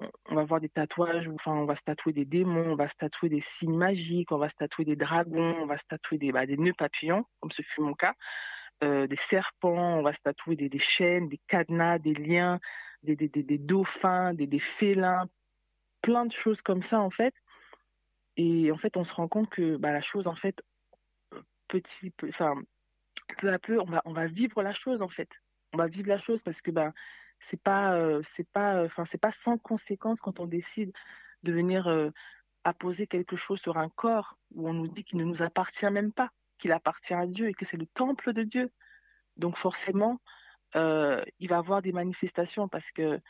on 0.00 0.34
va 0.34 0.44
voir 0.44 0.60
des 0.60 0.68
tatouages 0.68 1.28
enfin 1.28 1.52
on 1.52 1.66
va 1.66 1.76
se 1.76 1.82
tatouer 1.82 2.12
des 2.12 2.24
démons 2.24 2.72
on 2.72 2.76
va 2.76 2.88
se 2.88 2.94
tatouer 2.94 3.28
des 3.28 3.40
signes 3.40 3.76
magiques 3.76 4.32
on 4.32 4.38
va 4.38 4.48
se 4.48 4.54
tatouer 4.54 4.84
des 4.84 4.96
dragons 4.96 5.54
on 5.60 5.66
va 5.66 5.78
se 5.78 5.84
tatouer 5.88 6.18
des, 6.18 6.32
bah, 6.32 6.46
des 6.46 6.56
nœuds 6.56 6.74
papillons 6.76 7.24
comme 7.40 7.50
ce 7.50 7.62
fut 7.62 7.80
mon 7.80 7.94
cas 7.94 8.14
euh, 8.82 9.06
des 9.06 9.16
serpents 9.16 9.98
on 9.98 10.02
va 10.02 10.12
se 10.12 10.20
tatouer 10.20 10.56
des, 10.56 10.68
des 10.68 10.78
chaînes 10.78 11.28
des 11.28 11.40
cadenas 11.46 11.98
des 11.98 12.14
liens 12.14 12.58
des, 13.02 13.16
des, 13.16 13.58
dauphins 13.58 14.34
des 14.34 14.58
félins 14.58 15.28
plein 16.00 16.26
de 16.26 16.32
choses 16.32 16.62
comme 16.62 16.82
ça 16.82 17.00
en 17.00 17.10
fait 17.10 17.34
et 18.36 18.72
en 18.72 18.76
fait, 18.76 18.96
on 18.96 19.04
se 19.04 19.12
rend 19.14 19.28
compte 19.28 19.50
que 19.50 19.76
bah, 19.76 19.92
la 19.92 20.00
chose, 20.00 20.26
en 20.26 20.34
fait, 20.34 20.62
petit, 21.68 22.10
peu, 22.10 22.28
enfin, 22.28 22.54
peu 23.38 23.52
à 23.52 23.58
peu, 23.58 23.80
on 23.80 23.84
va, 23.84 24.02
on 24.04 24.12
va 24.12 24.26
vivre 24.26 24.62
la 24.62 24.72
chose, 24.72 25.02
en 25.02 25.08
fait. 25.08 25.30
On 25.72 25.78
va 25.78 25.86
vivre 25.86 26.08
la 26.08 26.18
chose 26.18 26.42
parce 26.42 26.60
que 26.62 26.70
bah, 26.70 26.92
c'est 27.40 27.60
pas, 27.60 27.94
euh, 27.94 28.22
c'est 28.34 28.48
pas, 28.48 28.84
enfin, 28.84 29.04
c'est 29.04 29.18
pas 29.18 29.32
sans 29.32 29.58
conséquence 29.58 30.20
quand 30.20 30.40
on 30.40 30.46
décide 30.46 30.92
de 31.42 31.52
venir 31.52 31.86
euh, 31.88 32.10
apposer 32.64 33.06
quelque 33.06 33.36
chose 33.36 33.60
sur 33.60 33.76
un 33.76 33.88
corps 33.88 34.38
où 34.54 34.68
on 34.68 34.72
nous 34.72 34.88
dit 34.88 35.04
qu'il 35.04 35.18
ne 35.18 35.24
nous 35.24 35.42
appartient 35.42 35.90
même 35.90 36.12
pas, 36.12 36.30
qu'il 36.58 36.72
appartient 36.72 37.14
à 37.14 37.26
Dieu 37.26 37.48
et 37.48 37.54
que 37.54 37.64
c'est 37.64 37.76
le 37.76 37.86
temple 37.86 38.32
de 38.32 38.42
Dieu. 38.42 38.72
Donc 39.36 39.56
forcément, 39.56 40.20
euh, 40.76 41.22
il 41.38 41.48
va 41.48 41.58
avoir 41.58 41.82
des 41.82 41.92
manifestations 41.92 42.68
parce 42.68 42.90
que 42.90 43.20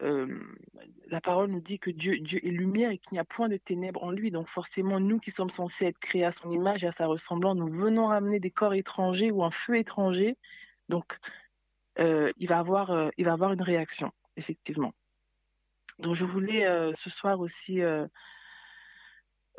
la 0.00 1.20
parole 1.20 1.50
nous 1.50 1.60
dit 1.60 1.78
que 1.78 1.90
Dieu, 1.90 2.18
Dieu 2.18 2.44
est 2.44 2.50
lumière 2.50 2.90
et 2.90 2.98
qu'il 2.98 3.12
n'y 3.12 3.18
a 3.18 3.24
point 3.24 3.48
de 3.48 3.56
ténèbres 3.56 4.02
en 4.02 4.10
lui. 4.10 4.30
Donc 4.30 4.48
forcément, 4.48 4.98
nous 5.00 5.18
qui 5.18 5.30
sommes 5.30 5.50
censés 5.50 5.86
être 5.86 5.98
créés 5.98 6.24
à 6.24 6.30
son 6.30 6.50
image 6.50 6.84
et 6.84 6.88
à 6.88 6.92
sa 6.92 7.06
ressemblance, 7.06 7.56
nous 7.56 7.70
venons 7.70 8.06
ramener 8.06 8.40
des 8.40 8.50
corps 8.50 8.74
étrangers 8.74 9.30
ou 9.30 9.44
un 9.44 9.50
feu 9.50 9.76
étranger. 9.76 10.36
Donc 10.88 11.18
euh, 11.98 12.32
il, 12.38 12.48
va 12.48 12.58
avoir, 12.58 12.90
euh, 12.90 13.10
il 13.16 13.24
va 13.24 13.32
avoir 13.32 13.52
une 13.52 13.62
réaction, 13.62 14.10
effectivement. 14.36 14.92
Donc 16.00 16.14
je 16.14 16.24
voulais 16.24 16.66
euh, 16.66 16.92
ce 16.96 17.08
soir 17.08 17.38
aussi 17.38 17.80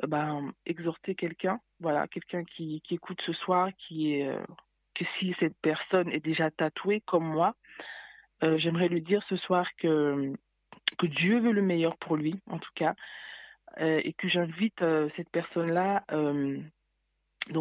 ben, 0.05 0.51
exhorter 0.65 1.15
quelqu'un, 1.15 1.61
voilà, 1.79 2.07
quelqu'un 2.07 2.43
qui, 2.43 2.81
qui, 2.81 2.95
écoute 2.95 3.21
ce 3.21 3.31
soir, 3.31 3.69
qui 3.77 4.13
est 4.13 4.29
que 4.93 5.03
si 5.03 5.33
cette 5.33 5.57
personne 5.61 6.09
est 6.09 6.19
déjà 6.19 6.51
tatouée 6.51 7.01
comme 7.01 7.25
moi, 7.25 7.55
euh, 8.43 8.57
j'aimerais 8.57 8.87
lui 8.87 9.01
dire 9.01 9.23
ce 9.23 9.35
soir 9.35 9.67
que, 9.77 10.33
Dieu 11.03 11.39
veut 11.39 11.51
le 11.51 11.61
meilleur 11.61 11.97
pour 11.97 12.15
lui, 12.15 12.41
en 12.49 12.57
tout 12.57 12.71
cas, 12.73 12.95
euh, 13.79 14.01
et 14.03 14.13
que 14.13 14.27
j'invite 14.27 14.81
euh, 14.81 15.09
cette 15.09 15.29
personne-là 15.29 16.03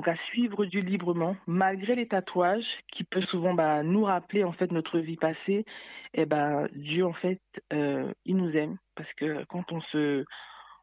à 0.07 0.17
suivre 0.17 0.65
Dieu 0.65 0.81
librement, 0.81 1.37
malgré 1.47 1.95
les 1.95 2.09
tatouages 2.09 2.79
qui 2.93 3.05
peuvent 3.05 3.27
souvent 3.27 3.55
bah, 3.55 3.83
nous 3.83 4.05
rappeler 4.05 4.45
en 4.45 4.53
fait 4.53 4.73
notre 4.73 4.99
vie 4.99 5.17
passée. 5.17 5.65
Et 6.15 6.27
ben 6.27 6.69
Dieu 6.73 7.05
en 7.05 7.13
fait, 7.13 7.41
il 7.71 8.37
nous 8.37 8.57
aime 8.57 8.79
parce 8.95 9.13
que 9.13 9.45
quand 9.45 9.73
on 9.73 9.81
se 9.81 10.25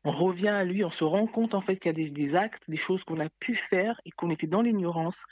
on 0.03 0.11
revient 0.11 0.49
à 0.49 0.63
lui, 0.63 0.84
on 0.84 0.91
se 0.91 1.03
rend 1.03 1.27
compte 1.27 1.53
en 1.53 1.61
fait 1.61 1.77
qu'il 1.77 1.97
y 1.97 2.05
a 2.05 2.09
des 2.09 2.35
actes, 2.35 2.63
des 2.68 2.77
choses 2.77 3.03
qu'on 3.03 3.19
a 3.19 3.30
pu 3.39 3.55
faire 3.55 3.99
et 4.05 4.11
qu'on 4.11 4.30
était 4.30 4.47
dans 4.47 4.61
l'ignorance. 4.61 5.23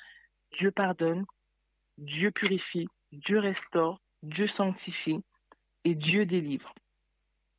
Dieu 0.52 0.72
pardonne 0.72 1.26
Dieu 2.00 2.32
purifie, 2.32 2.88
Dieu 3.12 3.40
restaure, 3.40 4.02
Dieu 4.24 4.48
sanctifie 4.48 5.24
et 5.84 5.96
Dieu 5.96 6.26
délivre. 6.26 6.74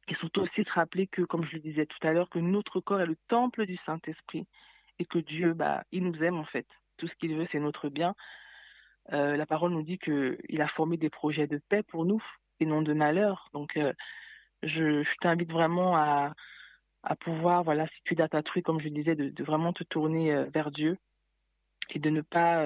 Et 0.09 0.15
surtout 0.15 0.41
aussi 0.41 0.63
de 0.63 0.71
rappeler 0.71 1.07
que, 1.07 1.23
comme 1.23 1.45
je 1.45 1.55
le 1.55 1.61
disais 1.61 1.87
tout 1.87 1.99
à 2.07 2.13
l'heure, 2.13 2.29
que 2.29 2.39
notre 2.39 2.81
corps 2.81 3.01
est 3.01 3.07
le 3.07 3.17
temple 3.29 3.67
du 3.67 3.77
Saint-Esprit 3.77 4.47
et 4.99 5.05
que 5.05 5.19
Dieu, 5.19 5.55
bah, 5.55 5.85
il 5.93 6.05
nous 6.05 6.23
aime 6.23 6.37
en 6.37 6.45
fait. 6.45 6.67
Tout 6.97 7.07
ce 7.07 7.17
qu'il 7.17 7.35
veut, 7.35 7.45
c'est 7.45 7.61
notre 7.61 7.89
bien. 7.89 8.15
Euh, 9.13 9.37
la 9.37 9.47
parole 9.47 9.73
nous 9.73 9.83
dit 9.83 9.99
qu'il 9.99 10.61
a 10.61 10.69
formé 10.69 10.97
des 10.97 11.11
projets 11.11 11.47
de 11.47 11.59
paix 11.69 11.83
pour 11.83 12.05
nous 12.05 12.23
et 12.61 12.67
non 12.67 12.83
de 12.83 12.93
malheur. 12.93 13.49
Donc, 13.53 13.77
euh, 13.77 13.93
je, 14.63 15.03
t'invite 15.21 15.51
vraiment 15.51 15.97
à, 15.97 16.35
pouvoir, 17.21 17.65
voilà, 17.65 17.87
si 17.87 18.03
tu 18.03 18.15
dois 18.15 18.29
tatouer, 18.29 18.63
comme 18.63 18.81
je 18.81 18.89
disais, 18.89 19.15
de, 19.15 19.43
vraiment 19.43 19.73
te 19.73 19.85
tourner 19.85 20.33
euh, 20.33 20.45
vers 20.53 20.71
Dieu 20.71 20.99
et 21.91 21.99
de 21.99 22.11
ne 22.11 22.21
pas 22.21 22.65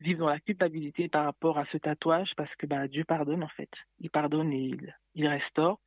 vivre 0.00 0.20
dans 0.20 0.28
la 0.28 0.40
culpabilité 0.40 1.08
par 1.08 1.24
rapport 1.24 1.58
à 1.58 1.64
ce 1.64 1.78
tatouage 1.78 2.34
parce 2.36 2.56
que 2.56 2.66
bah, 2.66 2.88
Dieu 2.88 3.04
pardonne 3.04 3.42
en 3.42 3.48
fait. 3.48 3.86
Il 3.98 4.10
pardonne 4.10 4.52
et 4.52 4.70
il, 5.14 5.28
restaure. 5.28 5.80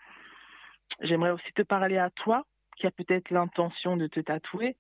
J'aimerais 1.02 1.32
aussi 1.32 1.54
te 1.54 1.62
parler 1.62 1.98
à 1.98 2.10
toi 2.10 2.46
qui 2.78 2.88
as 2.88 2.92
peut-être 2.92 3.30
l'intention 3.32 3.98
de 3.98 4.08
te 4.08 4.20
tatouer. 4.20 4.78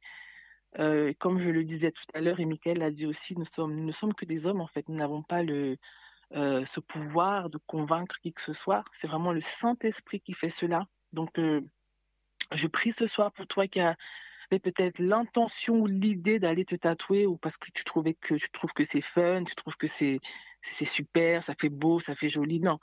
comme 0.75 1.39
je 1.39 1.49
le 1.49 1.63
disais 1.63 1.91
tout 1.91 2.05
à 2.13 2.21
l'heure, 2.21 2.39
et 2.39 2.45
Michael 2.45 2.79
l'a 2.79 2.91
dit 2.91 3.05
aussi, 3.05 3.37
nous, 3.37 3.45
sommes, 3.45 3.75
nous 3.75 3.85
ne 3.85 3.91
sommes 3.91 4.13
que 4.13 4.25
des 4.25 4.45
hommes 4.45 4.61
en 4.61 4.67
fait. 4.67 4.87
Nous 4.89 4.95
n'avons 4.97 5.23
pas 5.23 5.43
le, 5.43 5.77
euh, 6.33 6.63
ce 6.63 6.79
pouvoir 6.79 7.49
de 7.49 7.57
convaincre 7.67 8.17
qui 8.21 8.31
que 8.31 8.41
ce 8.41 8.53
soit. 8.53 8.85
C'est 8.93 9.07
vraiment 9.07 9.33
le 9.33 9.41
Saint-Esprit 9.41 10.21
qui 10.21 10.33
fait 10.33 10.49
cela. 10.49 10.87
Donc, 11.11 11.37
euh, 11.37 11.61
je 12.53 12.67
prie 12.67 12.93
ce 12.93 13.05
soir 13.05 13.33
pour 13.33 13.47
toi 13.47 13.67
qui 13.67 13.81
peut-être 14.59 14.99
l'intention 14.99 15.75
ou 15.79 15.87
l'idée 15.87 16.39
d'aller 16.39 16.65
te 16.65 16.75
tatouer 16.75 17.25
ou 17.25 17.37
parce 17.37 17.57
que 17.57 17.69
tu 17.73 17.83
trouvais 17.83 18.13
que 18.13 18.35
tu 18.35 18.49
trouves 18.51 18.73
que 18.73 18.83
c'est 18.83 19.01
fun, 19.01 19.43
tu 19.43 19.55
trouves 19.55 19.77
que 19.77 19.87
c'est 19.87 20.19
c'est 20.63 20.85
super, 20.85 21.43
ça 21.43 21.55
fait 21.59 21.69
beau, 21.69 21.99
ça 21.99 22.15
fait 22.15 22.29
joli. 22.29 22.59
Non. 22.59 22.79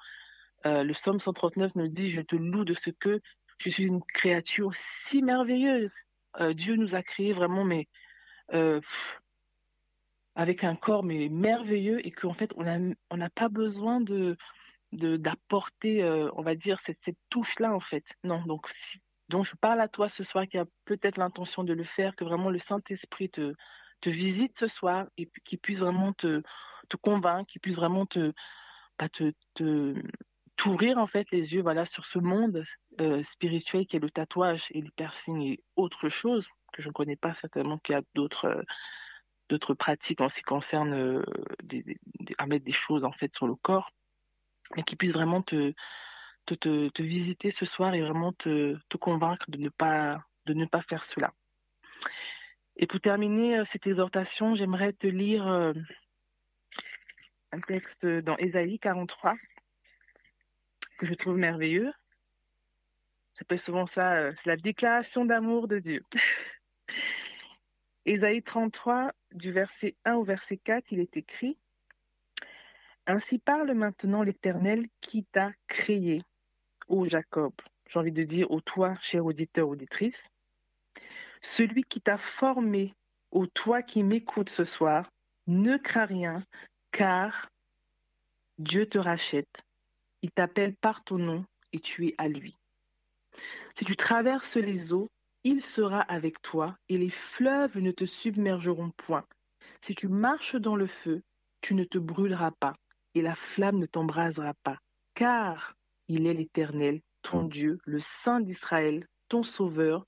Euh, 0.66 0.82
le 0.82 0.92
Somme 0.92 1.20
139 1.20 1.76
nous 1.76 1.88
dit 1.88 2.10
Je 2.10 2.22
te 2.22 2.36
loue 2.36 2.64
de 2.64 2.74
ce 2.74 2.90
que 2.90 3.20
je 3.58 3.70
suis 3.70 3.84
une 3.84 4.02
créature 4.02 4.72
si 4.74 5.22
merveilleuse. 5.22 5.94
Dieu 6.54 6.76
nous 6.76 6.94
a 6.94 7.02
créé 7.02 7.32
vraiment, 7.32 7.64
mais 7.64 7.88
avec 10.38 10.62
un 10.62 10.76
corps 10.76 11.02
mais 11.02 11.28
merveilleux 11.28 12.06
et 12.06 12.12
qu'en 12.12 12.32
fait 12.32 12.52
on 12.56 12.62
n'a 12.62 12.78
on 13.10 13.28
pas 13.28 13.48
besoin 13.48 14.00
de 14.00 14.36
d'apporter 14.92 16.02
euh, 16.02 16.30
on 16.34 16.42
va 16.42 16.54
dire 16.54 16.78
cette, 16.86 17.00
cette 17.04 17.18
touche 17.28 17.58
là 17.58 17.74
en 17.74 17.80
fait 17.80 18.04
non 18.22 18.40
donc 18.46 18.68
donc 19.28 19.44
je 19.44 19.54
parle 19.56 19.80
à 19.80 19.88
toi 19.88 20.08
ce 20.08 20.24
soir 20.24 20.46
qui 20.46 20.58
a 20.58 20.64
peut-être 20.84 21.18
l'intention 21.18 21.64
de 21.64 21.72
le 21.72 21.84
faire 21.84 22.16
que 22.16 22.24
vraiment 22.24 22.50
le 22.50 22.58
Saint 22.58 22.80
Esprit 22.88 23.30
te 23.30 23.54
te 24.00 24.10
visite 24.10 24.56
ce 24.58 24.68
soir 24.68 25.06
et 25.16 25.28
qu'il 25.44 25.58
puisse 25.58 25.78
vraiment 25.80 26.12
te 26.12 26.42
convaincre 27.02 27.50
qu'il 27.50 27.60
puisse 27.60 27.76
vraiment 27.76 28.06
bah, 28.98 29.08
te 29.08 29.32
t'ouvrir 30.58 30.98
en 30.98 31.06
fait 31.06 31.30
les 31.30 31.54
yeux 31.54 31.62
voilà 31.62 31.84
sur 31.84 32.04
ce 32.04 32.18
monde 32.18 32.64
euh, 33.00 33.22
spirituel 33.22 33.86
qui 33.86 33.96
est 33.96 34.00
le 34.00 34.10
tatouage 34.10 34.66
et 34.72 34.80
le 34.80 34.90
piercing 34.90 35.40
et 35.40 35.62
autre 35.76 36.08
chose 36.08 36.46
que 36.72 36.82
je 36.82 36.88
ne 36.88 36.92
connais 36.92 37.16
pas 37.16 37.32
certainement 37.34 37.78
qu'il 37.78 37.94
y 37.94 37.98
a 37.98 38.02
d'autres 38.14 38.46
euh, 38.46 39.74
pratiques 39.74 40.20
en 40.20 40.28
ce 40.28 40.36
qui 40.36 40.42
concerne 40.42 40.94
euh, 40.94 41.22
à 42.38 42.46
mettre 42.46 42.64
des 42.64 42.72
choses 42.72 43.04
en 43.04 43.12
fait 43.12 43.32
sur 43.34 43.46
le 43.46 43.54
corps, 43.54 43.90
mais 44.76 44.82
qui 44.82 44.96
puissent 44.96 45.12
vraiment 45.12 45.42
te, 45.42 45.72
te, 46.54 46.88
te, 46.88 47.02
visiter 47.02 47.50
ce 47.50 47.64
soir 47.64 47.94
et 47.94 48.00
vraiment 48.00 48.32
te, 48.32 48.76
convaincre 48.98 49.50
de 49.50 49.58
ne 49.58 49.68
pas 49.68 50.22
de 50.46 50.54
ne 50.54 50.64
pas 50.66 50.82
faire 50.82 51.04
cela. 51.04 51.32
Et 52.76 52.86
pour 52.86 53.00
terminer 53.00 53.58
euh, 53.58 53.64
cette 53.64 53.86
exhortation, 53.86 54.54
j'aimerais 54.54 54.92
te 54.92 55.06
lire 55.06 55.46
euh, 55.46 55.72
un 57.52 57.60
texte 57.60 58.06
dans 58.06 58.36
Ésaïe 58.38 58.78
43 58.78 59.34
que 60.98 61.06
je 61.06 61.14
trouve 61.14 61.36
merveilleux. 61.36 61.92
J'appelle 63.38 63.60
souvent 63.60 63.86
ça, 63.86 64.32
c'est 64.36 64.46
la 64.46 64.56
déclaration 64.56 65.24
d'amour 65.24 65.68
de 65.68 65.78
Dieu. 65.78 66.02
Ésaïe 68.04 68.42
33, 68.42 69.12
du 69.32 69.52
verset 69.52 69.94
1 70.04 70.14
au 70.14 70.24
verset 70.24 70.56
4, 70.56 70.92
il 70.92 71.00
est 71.00 71.16
écrit 71.16 71.58
Ainsi 73.06 73.38
parle 73.38 73.72
maintenant 73.74 74.22
l'Éternel 74.22 74.86
qui 75.00 75.24
t'a 75.24 75.52
créé, 75.66 76.22
ô 76.88 77.06
Jacob. 77.06 77.52
J'ai 77.88 77.98
envie 77.98 78.12
de 78.12 78.24
dire 78.24 78.50
ô 78.50 78.60
toi, 78.60 78.96
cher 79.00 79.24
auditeur, 79.24 79.68
auditrice. 79.68 80.22
Celui 81.40 81.84
qui 81.84 82.00
t'a 82.00 82.18
formé, 82.18 82.94
ô 83.30 83.46
toi 83.46 83.82
qui 83.82 84.02
m'écoutes 84.02 84.50
ce 84.50 84.64
soir, 84.64 85.10
ne 85.46 85.76
crains 85.76 86.04
rien, 86.04 86.44
car 86.90 87.50
Dieu 88.58 88.86
te 88.86 88.98
rachète. 88.98 89.62
Il 90.22 90.30
t'appelle 90.30 90.74
par 90.74 91.04
ton 91.04 91.18
nom 91.18 91.44
et 91.72 91.78
tu 91.78 92.08
es 92.08 92.14
à 92.18 92.28
lui. 92.28 92.56
Si 93.74 93.84
tu 93.84 93.94
traverses 93.94 94.56
les 94.56 94.92
eaux, 94.92 95.08
il 95.44 95.62
sera 95.62 96.00
avec 96.00 96.42
toi, 96.42 96.76
et 96.88 96.98
les 96.98 97.10
fleuves 97.10 97.78
ne 97.78 97.92
te 97.92 98.04
submergeront 98.04 98.90
point. 98.90 99.24
Si 99.80 99.94
tu 99.94 100.08
marches 100.08 100.56
dans 100.56 100.74
le 100.74 100.88
feu, 100.88 101.22
tu 101.60 101.74
ne 101.74 101.84
te 101.84 101.98
brûleras 101.98 102.50
pas, 102.50 102.74
et 103.14 103.22
la 103.22 103.34
flamme 103.34 103.78
ne 103.78 103.86
t'embrasera 103.86 104.54
pas, 104.64 104.78
car 105.14 105.74
il 106.08 106.26
est 106.26 106.34
l'Éternel, 106.34 107.00
ton 107.22 107.44
Dieu, 107.44 107.78
le 107.84 108.00
Saint 108.00 108.40
d'Israël, 108.40 109.06
ton 109.28 109.42
Sauveur. 109.42 110.06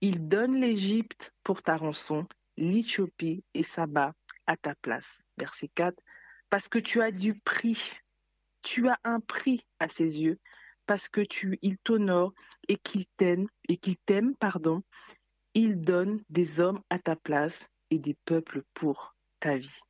Il 0.00 0.28
donne 0.28 0.60
l'Égypte 0.60 1.32
pour 1.42 1.62
ta 1.62 1.76
rançon, 1.76 2.26
l'Éthiopie 2.56 3.44
et 3.54 3.62
Saba 3.62 4.14
à 4.46 4.56
ta 4.56 4.74
place. 4.74 5.06
Verset 5.38 5.68
4. 5.74 5.96
Parce 6.50 6.68
que 6.68 6.78
tu 6.78 7.00
as 7.00 7.10
du 7.10 7.34
prix, 7.34 7.92
tu 8.62 8.88
as 8.88 8.98
un 9.04 9.20
prix 9.20 9.64
à 9.78 9.88
ses 9.88 10.20
yeux, 10.20 10.38
parce 10.86 11.08
que 11.08 11.22
tu, 11.22 11.58
il 11.62 11.78
t'honore 11.78 12.34
et 12.68 12.76
qu'il 12.76 13.06
t'aime, 13.16 13.46
et 13.68 13.78
qu'il 13.78 13.96
t'aime, 13.96 14.36
pardon, 14.36 14.82
il 15.54 15.80
donne 15.80 16.22
des 16.28 16.60
hommes 16.60 16.80
à 16.90 16.98
ta 16.98 17.16
place 17.16 17.58
et 17.90 17.98
des 17.98 18.16
peuples 18.26 18.62
pour 18.74 19.14
ta 19.40 19.56
vie. 19.56 19.80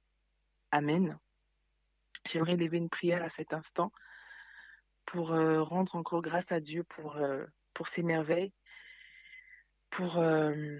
Amen. 0.70 1.18
J'aimerais 2.28 2.56
lever 2.56 2.78
une 2.78 2.88
prière 2.88 3.24
à 3.24 3.30
cet 3.30 3.52
instant 3.52 3.92
pour 5.12 5.32
euh, 5.32 5.62
rendre 5.62 5.94
encore 5.94 6.22
grâce 6.22 6.50
à 6.50 6.58
Dieu 6.58 6.84
pour, 6.84 7.16
euh, 7.16 7.44
pour 7.74 7.88
ses 7.88 8.02
merveilles, 8.02 8.52
pour, 9.90 10.16
euh, 10.16 10.78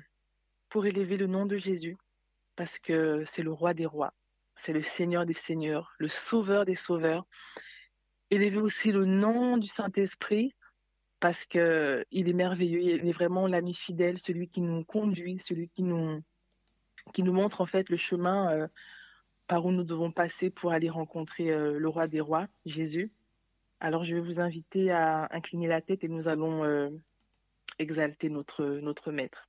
pour 0.70 0.86
élever 0.86 1.18
le 1.18 1.26
nom 1.26 1.44
de 1.44 1.58
Jésus, 1.58 1.98
parce 2.56 2.78
que 2.78 3.24
c'est 3.26 3.42
le 3.42 3.52
roi 3.52 3.74
des 3.74 3.84
rois, 3.84 4.14
c'est 4.56 4.72
le 4.72 4.80
Seigneur 4.80 5.26
des 5.26 5.34
seigneurs, 5.34 5.92
le 5.98 6.08
Sauveur 6.08 6.64
des 6.64 6.76
sauveurs, 6.76 7.26
élever 8.30 8.56
aussi 8.56 8.90
le 8.90 9.04
nom 9.04 9.58
du 9.58 9.68
Saint-Esprit 9.68 10.54
parce 11.20 11.44
que 11.44 12.04
il 12.10 12.30
est 12.30 12.32
merveilleux, 12.32 12.80
il 12.80 13.06
est 13.06 13.12
vraiment 13.12 13.46
l'ami 13.46 13.74
fidèle, 13.74 14.18
celui 14.18 14.48
qui 14.48 14.62
nous 14.62 14.82
conduit, 14.82 15.38
celui 15.40 15.68
qui 15.68 15.82
nous 15.82 16.22
qui 17.12 17.22
nous 17.22 17.34
montre 17.34 17.60
en 17.60 17.66
fait 17.66 17.90
le 17.90 17.98
chemin 17.98 18.68
par 19.46 19.66
où 19.66 19.72
nous 19.72 19.84
devons 19.84 20.10
passer 20.10 20.48
pour 20.48 20.72
aller 20.72 20.88
rencontrer 20.88 21.46
le 21.46 21.88
roi 21.88 22.08
des 22.08 22.20
rois, 22.20 22.48
Jésus. 22.64 23.12
Alors 23.84 24.04
je 24.04 24.14
vais 24.14 24.20
vous 24.20 24.38
inviter 24.38 24.92
à 24.92 25.26
incliner 25.32 25.66
la 25.66 25.80
tête 25.80 26.04
et 26.04 26.08
nous 26.08 26.28
allons 26.28 26.62
euh, 26.62 26.88
exalter 27.80 28.28
notre 28.28 28.64
notre 28.64 29.10
maître. 29.10 29.48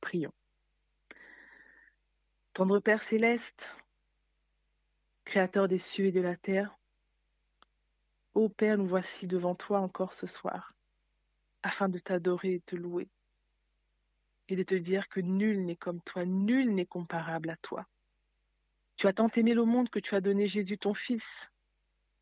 Prions. 0.00 0.32
Tendre 2.54 2.80
Père 2.80 3.04
céleste, 3.04 3.72
créateur 5.24 5.68
des 5.68 5.78
cieux 5.78 6.06
et 6.06 6.10
de 6.12 6.20
la 6.20 6.34
terre, 6.34 6.76
Ô 8.34 8.48
Père, 8.48 8.76
nous 8.76 8.88
voici 8.88 9.28
devant 9.28 9.54
toi 9.54 9.78
encore 9.78 10.12
ce 10.12 10.26
soir, 10.26 10.74
afin 11.62 11.88
de 11.88 12.00
t'adorer 12.00 12.54
et 12.54 12.60
te 12.60 12.74
louer, 12.74 13.08
et 14.48 14.56
de 14.56 14.64
te 14.64 14.74
dire 14.74 15.08
que 15.08 15.20
nul 15.20 15.64
n'est 15.64 15.76
comme 15.76 16.02
toi, 16.02 16.24
nul 16.24 16.74
n'est 16.74 16.84
comparable 16.84 17.50
à 17.50 17.56
toi. 17.58 17.86
Tu 18.96 19.06
as 19.06 19.12
tant 19.12 19.28
aimé 19.36 19.54
le 19.54 19.64
monde 19.64 19.88
que 19.88 20.00
tu 20.00 20.16
as 20.16 20.20
donné 20.20 20.48
Jésus 20.48 20.78
ton 20.78 20.94
Fils, 20.94 21.48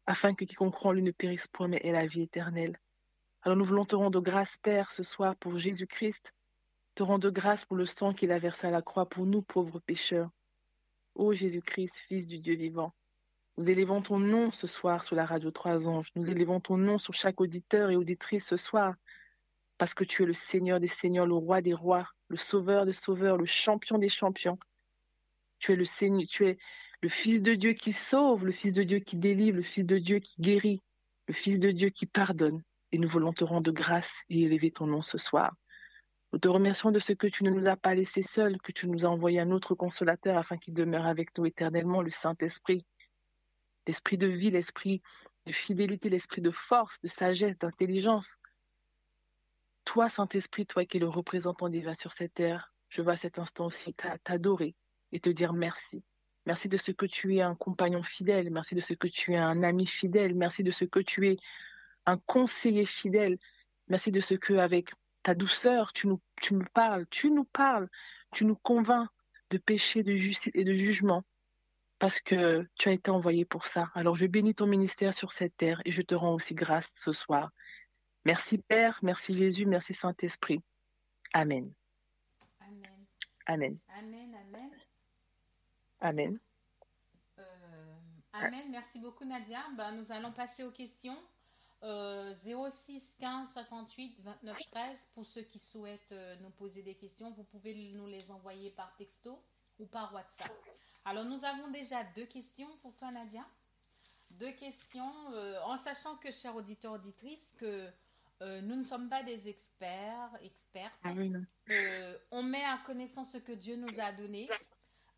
afin 0.07 0.35
que 0.35 0.45
quiconque 0.45 0.85
en 0.85 0.93
lui 0.93 1.03
ne 1.03 1.11
périsse 1.11 1.47
point, 1.49 1.69
mais 1.69 1.81
ait 1.83 1.93
la 1.93 2.07
vie 2.07 2.23
éternelle. 2.23 2.79
Alors 3.43 3.57
nous 3.57 3.65
voulons 3.65 3.85
te 3.85 3.97
rendre 3.97 4.21
grâce, 4.21 4.57
Père, 4.63 4.93
ce 4.93 5.03
soir 5.03 5.37
pour 5.37 5.59
Jésus-Christ, 5.59 6.33
te 6.95 7.03
rendre 7.03 7.31
grâce 7.31 7.65
pour 7.65 7.77
le 7.77 7.87
sang 7.87 8.13
qu'il 8.13 8.33
a 8.33 8.39
versé 8.39 8.67
à 8.67 8.71
la 8.71 8.83
croix 8.83 9.09
pour 9.09 9.27
nous, 9.27 9.43
pauvres 9.43 9.81
pécheurs. 9.81 10.31
Ô 11.15 11.33
Jésus-Christ, 11.33 11.95
Fils 12.09 12.27
du 12.27 12.39
Dieu 12.39 12.55
vivant, 12.55 12.93
nous 13.59 13.71
élevons 13.71 14.03
ton 14.03 14.19
nom 14.19 14.51
ce 14.51 14.67
soir 14.67 15.05
sur 15.05 15.17
la 15.17 15.25
radio 15.25 15.51
Trois 15.51 15.89
Anges. 15.89 16.11
Nous 16.15 16.31
élevons 16.31 16.61
ton 16.61 16.77
nom 16.77 16.99
sur 16.99 17.15
chaque 17.15 17.41
auditeur 17.41 17.91
et 17.91 17.97
auditrice 17.97 18.45
ce 18.47 18.59
soir. 18.59 18.95
Parce 19.79 19.95
que 19.95 20.05
tu 20.05 20.23
es 20.23 20.27
le 20.27 20.35
Seigneur 20.35 20.79
des 20.79 20.89
Seigneurs, 20.89 21.27
le 21.27 21.35
Roi 21.35 21.63
des 21.63 21.73
Rois, 21.73 22.07
le 22.29 22.37
Sauveur 22.37 22.85
des 22.85 22.93
Sauveurs, 22.93 23.39
le 23.39 23.47
Champion 23.47 23.97
des 23.97 24.11
Champions. 24.11 24.59
Tu 25.59 25.73
es 25.73 25.77
le 25.77 25.87
Seigneur, 25.87 26.29
tu 26.29 26.47
es 26.47 26.59
le 27.03 27.09
Fils 27.09 27.43
de 27.43 27.55
Dieu 27.55 27.73
qui 27.73 27.93
sauve, 27.93 28.45
le 28.45 28.53
Fils 28.53 28.73
de 28.73 28.83
Dieu 28.83 28.99
qui 28.99 29.17
délivre, 29.17 29.57
le 29.57 29.63
Fils 29.63 29.85
de 29.85 29.99
Dieu 29.99 30.19
qui 30.19 30.41
guérit, 30.41 30.83
le 31.29 31.35
Fils 31.35 31.59
de 31.59 31.71
Dieu 31.71 31.91
qui 31.91 32.07
pardonne. 32.07 32.63
Et 32.93 32.99
nous 32.99 33.09
voulons 33.09 33.33
te 33.33 33.45
rendre 33.45 33.73
grâce 33.73 34.11
et 34.31 34.43
élever 34.43 34.71
ton 34.71 34.87
nom 34.87 35.03
ce 35.03 35.19
soir. 35.19 35.55
Nous 36.33 36.39
te 36.39 36.49
remercions 36.49 36.91
de 36.91 36.99
ce 36.99 37.13
que 37.13 37.27
tu 37.27 37.45
ne 37.45 37.51
nous 37.51 37.67
as 37.67 37.77
pas 37.77 37.95
laissés 37.95 38.23
seuls, 38.23 38.59
que 38.61 38.73
tu 38.73 38.87
nous 38.89 39.05
as 39.05 39.09
envoyé 39.09 39.41
un 39.41 39.51
autre 39.51 39.75
consolateur 39.75 40.37
afin 40.37 40.57
qu'il 40.57 40.75
demeure 40.75 41.07
avec 41.07 41.37
nous 41.37 41.47
éternellement, 41.47 42.03
le 42.03 42.11
Saint-Esprit 42.11 42.85
l'esprit 43.87 44.19
de 44.19 44.27
vie, 44.27 44.51
l'esprit 44.51 45.03
de 45.47 45.53
fidélité, 45.53 46.09
l'esprit 46.11 46.43
de 46.43 46.51
force, 46.51 47.01
de 47.03 47.09
sagesse, 47.09 47.57
d'intelligence. 47.59 48.29
Toi, 49.85 50.09
Saint-Esprit, 50.09 50.67
toi 50.67 50.85
qui 50.85 50.97
es 50.97 51.01
le 51.01 51.09
représentant 51.09 51.69
divin 51.69 51.95
sur 51.95 52.13
cette 52.13 52.35
terre, 52.35 52.73
je 52.89 53.03
veux 53.03 53.11
à 53.11 53.17
cet 53.17 53.39
instant 53.39 53.67
aussi 53.67 53.95
t'adorer 54.25 54.75
et 55.13 55.21
te 55.21 55.31
dire 55.31 55.53
merci. 55.53 56.03
Merci 56.47 56.69
de 56.69 56.77
ce 56.77 56.93
que 56.93 57.07
tu 57.07 57.37
es 57.37 57.41
un 57.43 57.57
compagnon 57.57 58.03
fidèle, 58.05 58.51
merci 58.51 58.77
de 58.77 58.81
ce 58.81 58.95
que 58.95 59.09
tu 59.09 59.35
es 59.35 59.37
un 59.37 59.65
ami 59.65 59.85
fidèle, 59.85 60.35
merci 60.35 60.63
de 60.63 60.71
ce 60.71 60.85
que 60.85 61.01
tu 61.01 61.29
es 61.29 61.39
un 62.07 62.19
conseiller 62.19 62.87
fidèle, 62.87 63.37
merci 63.89 64.13
de 64.13 64.21
ce 64.21 64.35
que 64.35 64.55
avec 64.55 64.93
ta 65.25 65.35
douceur, 65.35 65.93
tu 65.93 66.07
nous, 66.07 66.21
tu 66.41 66.57
parles, 66.73 67.05
tu 67.11 67.33
nous 67.33 67.45
parles, 67.45 67.89
tu 68.33 68.45
nous 68.45 68.55
convaincs 68.55 69.09
de 69.51 69.59
péché, 69.59 70.05
de 70.05 70.15
justice 70.17 70.53
et 70.55 70.63
de 70.63 70.73
jugement, 70.73 71.25
parce 71.99 72.21
que 72.21 72.65
tu 72.77 72.89
as 72.89 72.93
été 72.93 73.11
envoyé 73.11 73.45
pour 73.45 73.67
ça. 73.67 73.91
Alors 73.95 74.15
je 74.15 74.27
bénis 74.27 74.55
ton 74.55 74.67
ministère 74.67 75.15
sur 75.15 75.33
cette 75.33 75.57
terre 75.57 75.83
et 75.85 75.91
je 75.91 76.03
te 76.03 76.15
rends 76.15 76.35
aussi 76.35 76.55
grâce 76.55 76.89
ce 76.95 77.11
soir. 77.11 77.51
Merci 78.25 78.59
Père, 78.59 79.01
merci 79.03 79.37
Jésus, 79.37 79.67
merci 79.67 79.95
Saint-Esprit. 79.95 80.63
Amen. 81.33 81.73
Amen. 82.61 83.07
Amen. 83.47 83.79
Amen. 83.99 84.36
Amen. 86.07 86.27
Amen. 86.29 86.39
Euh, 87.41 87.95
amen. 88.33 88.71
Merci 88.71 89.01
beaucoup 89.01 89.25
Nadia. 89.25 89.61
Ben, 89.77 89.91
nous 89.93 90.13
allons 90.13 90.31
passer 90.31 90.63
aux 90.63 90.71
questions. 90.71 91.19
Euh, 91.83 92.33
06 92.45 93.03
15 93.19 93.51
68 93.53 94.21
29 94.21 94.57
13 94.71 94.97
pour 95.15 95.27
ceux 95.27 95.43
qui 95.43 95.59
souhaitent 95.59 96.13
euh, 96.13 96.37
nous 96.43 96.51
poser 96.51 96.83
des 96.83 96.95
questions. 96.95 97.33
Vous 97.33 97.43
pouvez 97.43 97.75
nous 97.93 98.07
les 98.07 98.31
envoyer 98.31 98.71
par 98.71 98.95
texto 98.97 99.43
ou 99.81 99.87
par 99.87 100.15
WhatsApp. 100.15 100.53
Alors 101.05 101.25
nous 101.25 101.45
avons 101.45 101.71
déjà 101.71 102.05
deux 102.15 102.27
questions 102.27 102.71
pour 102.83 102.95
toi 102.95 103.11
Nadia. 103.11 103.45
Deux 104.31 104.53
questions 104.53 105.13
euh, 105.33 105.59
en 105.65 105.77
sachant 105.77 106.17
que, 106.17 106.31
chers 106.31 106.55
auditeurs, 106.55 106.93
auditrices, 106.95 107.49
que 107.59 107.89
euh, 108.43 108.61
nous 108.61 108.77
ne 108.77 108.85
sommes 108.85 109.09
pas 109.09 109.23
des 109.23 109.49
experts, 109.49 110.31
expertes. 110.41 111.01
Ah 111.05 111.13
oui, 111.17 111.33
on 112.31 112.43
met 112.43 112.65
à 112.65 112.79
connaissance 112.87 113.33
ce 113.33 113.39
que 113.39 113.53
Dieu 113.53 113.77
nous 113.77 113.99
a 113.99 114.13
donné. 114.13 114.49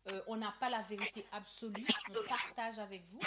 Euh, 0.07 0.21
on 0.27 0.37
n'a 0.37 0.53
pas 0.59 0.69
la 0.69 0.81
vérité 0.81 1.25
absolue. 1.31 1.85
On 2.09 2.27
partage 2.27 2.79
avec 2.79 3.05
vous. 3.07 3.19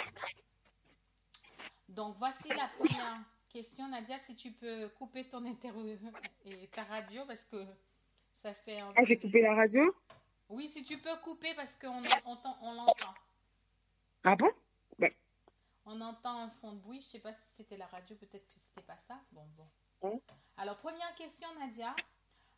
Donc, 1.89 2.15
voici 2.17 2.49
la 2.49 2.67
première 2.77 3.19
question. 3.49 3.87
Nadia, 3.87 4.19
si 4.19 4.35
tu 4.35 4.51
peux 4.51 4.89
couper 4.89 5.29
ton 5.29 5.45
interview 5.45 5.97
et 6.45 6.67
ta 6.67 6.83
radio 6.83 7.25
parce 7.25 7.43
que 7.45 7.63
ça 8.41 8.53
fait 8.53 8.79
un 8.79 8.91
Ah, 8.95 9.03
j'ai 9.03 9.17
coupé 9.17 9.41
la 9.41 9.53
radio? 9.53 9.95
Oui, 10.49 10.67
si 10.69 10.83
tu 10.83 10.97
peux 10.97 11.15
couper 11.23 11.53
parce 11.55 11.75
qu'on 11.77 12.03
on, 12.25 12.37
on 12.61 12.73
l'entend. 12.73 13.13
Ah 14.23 14.35
bon? 14.35 14.51
On 15.85 15.99
entend 15.99 16.43
un 16.43 16.49
fond 16.49 16.71
de 16.71 16.79
bruit. 16.79 17.01
Je 17.01 17.07
sais 17.07 17.19
pas 17.19 17.33
si 17.33 17.45
c'était 17.57 17.77
la 17.77 17.87
radio, 17.87 18.15
peut-être 18.15 18.47
que 18.47 18.53
c'était 18.53 18.85
pas 18.85 18.97
ça. 19.07 19.19
Bon, 19.31 19.45
bon. 19.57 19.67
Bon. 20.01 20.21
Alors, 20.57 20.77
première 20.77 21.13
question, 21.15 21.47
Nadia. 21.59 21.93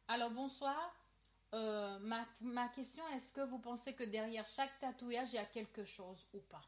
Alors, 0.07 0.29
bonsoir. 0.29 0.93
Euh, 1.55 1.97
ma, 2.01 2.25
ma 2.41 2.67
question, 2.67 3.03
est-ce 3.15 3.31
que 3.31 3.47
vous 3.49 3.59
pensez 3.59 3.93
que 3.93 4.03
derrière 4.03 4.45
chaque 4.45 4.77
tatouage, 4.79 5.31
il 5.31 5.35
y 5.35 5.39
a 5.39 5.45
quelque 5.45 5.85
chose 5.85 6.27
ou 6.33 6.39
pas? 6.39 6.61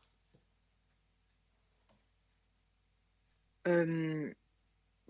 Euh, 3.67 4.31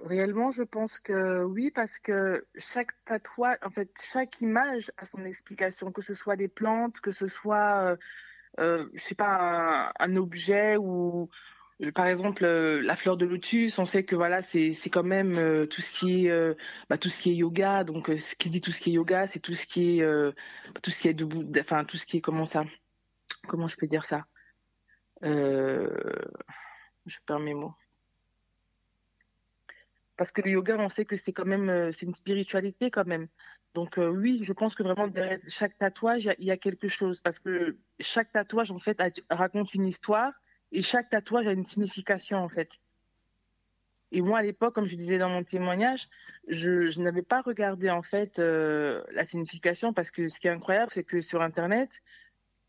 réellement, 0.03 0.49
je 0.49 0.63
pense 0.63 0.99
que 0.99 1.43
oui, 1.43 1.69
parce 1.69 1.99
que 1.99 2.47
chaque 2.57 2.91
tatouage, 3.05 3.59
en 3.61 3.69
fait, 3.69 3.91
chaque 4.01 4.41
image 4.41 4.91
a 4.97 5.05
son 5.05 5.23
explication, 5.25 5.91
que 5.91 6.01
ce 6.01 6.15
soit 6.15 6.35
des 6.35 6.47
plantes, 6.47 6.99
que 6.99 7.11
ce 7.11 7.27
soit, 7.27 7.83
euh, 7.83 7.97
euh, 8.59 8.89
je 8.95 9.03
sais 9.03 9.15
pas, 9.15 9.93
un, 9.99 10.15
objet 10.15 10.77
ou, 10.77 11.29
par 11.93 12.07
exemple, 12.07 12.43
euh, 12.43 12.81
la 12.81 12.95
fleur 12.95 13.17
de 13.17 13.25
lotus. 13.25 13.77
On 13.79 13.85
sait 13.85 14.03
que 14.03 14.15
voilà, 14.15 14.41
c'est 14.41 14.73
quand 14.89 15.03
même 15.03 15.37
euh, 15.37 15.65
tout 15.67 15.81
ce 15.81 15.91
qui 15.91 16.25
est, 16.25 16.29
euh, 16.31 16.55
bah, 16.89 16.97
tout 16.97 17.09
ce 17.09 17.19
qui 17.19 17.31
est 17.31 17.35
yoga. 17.35 17.83
Donc, 17.83 18.07
ce 18.07 18.35
qui 18.35 18.49
dit 18.49 18.61
tout 18.61 18.71
ce 18.71 18.79
qui 18.81 18.89
est 18.89 18.93
yoga, 18.93 19.27
c'est 19.27 19.39
tout 19.39 19.53
ce 19.53 19.67
qui 19.67 19.99
est, 19.99 20.33
tout 20.81 20.91
ce 20.91 20.99
qui 20.99 21.07
est 21.07 21.13
debout, 21.13 21.45
enfin, 21.59 21.85
tout 21.85 21.97
ce 21.97 22.05
qui 22.05 22.17
est 22.17 22.21
comment 22.21 22.45
ça, 22.45 22.63
comment 23.47 23.67
je 23.67 23.77
peux 23.77 23.87
dire 23.87 24.05
ça. 24.05 24.25
Je 25.21 25.87
perds 27.25 27.39
mes 27.39 27.53
mots. 27.53 27.73
Parce 30.17 30.31
que 30.31 30.41
le 30.41 30.49
yoga, 30.49 30.77
on 30.79 30.89
sait 30.89 31.05
que 31.05 31.15
c'est 31.15 31.31
quand 31.31 31.45
même, 31.45 31.91
c'est 31.93 32.07
une 32.07 32.15
spiritualité 32.15 32.89
quand 32.89 33.05
même. 33.05 33.27
Donc 33.75 33.97
oui, 33.97 34.41
je 34.43 34.51
pense 34.51 34.73
que 34.73 34.81
vraiment 34.81 35.07
derrière 35.07 35.39
chaque 35.47 35.77
tatouage, 35.77 36.27
il 36.39 36.45
y 36.45 36.51
a- 36.51 36.57
quelque 36.57 36.87
chose. 36.87 37.21
Parce 37.21 37.37
que 37.37 37.77
chaque 37.99 38.31
tatouage, 38.31 38.71
en 38.71 38.79
fait, 38.79 38.99
raconte 39.29 39.75
une 39.75 39.85
histoire 39.85 40.33
et 40.71 40.81
chaque 40.81 41.09
tatouage 41.09 41.47
a 41.47 41.51
une 41.51 41.65
signification, 41.65 42.37
en 42.37 42.49
fait. 42.49 42.69
Et 44.11 44.21
moi, 44.21 44.39
à 44.39 44.41
l'époque, 44.41 44.73
comme 44.73 44.87
je 44.87 44.95
disais 44.95 45.17
dans 45.17 45.29
mon 45.29 45.43
témoignage, 45.43 46.07
je, 46.47 46.89
je 46.89 47.01
n'avais 47.01 47.23
pas 47.23 47.41
regardé, 47.41 47.89
en 47.89 48.01
fait, 48.01 48.39
euh, 48.39 49.03
la 49.11 49.25
signification 49.25 49.93
parce 49.93 50.11
que 50.11 50.29
ce 50.29 50.39
qui 50.39 50.47
est 50.47 50.51
incroyable, 50.51 50.91
c'est 50.93 51.03
que 51.03 51.21
sur 51.21 51.41
Internet, 51.41 51.89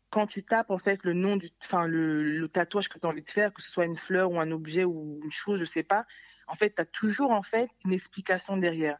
quand 0.09 0.27
tu 0.27 0.43
tapes, 0.43 0.69
en 0.71 0.79
fait, 0.79 1.03
le 1.03 1.13
nom 1.13 1.37
du, 1.37 1.49
enfin, 1.63 1.87
le, 1.87 2.23
le 2.23 2.49
tatouage 2.49 2.89
que 2.89 2.99
tu 2.99 3.05
as 3.05 3.09
envie 3.09 3.23
de 3.23 3.29
faire, 3.29 3.53
que 3.53 3.61
ce 3.61 3.71
soit 3.71 3.85
une 3.85 3.97
fleur 3.97 4.31
ou 4.31 4.39
un 4.39 4.51
objet 4.51 4.83
ou 4.83 5.19
une 5.23 5.31
chose, 5.31 5.59
je 5.59 5.65
sais 5.65 5.83
pas, 5.83 6.05
en 6.47 6.55
fait, 6.55 6.75
tu 6.75 6.81
as 6.81 6.85
toujours 6.85 7.31
en 7.31 7.43
fait 7.43 7.69
une 7.85 7.93
explication 7.93 8.57
derrière. 8.57 8.97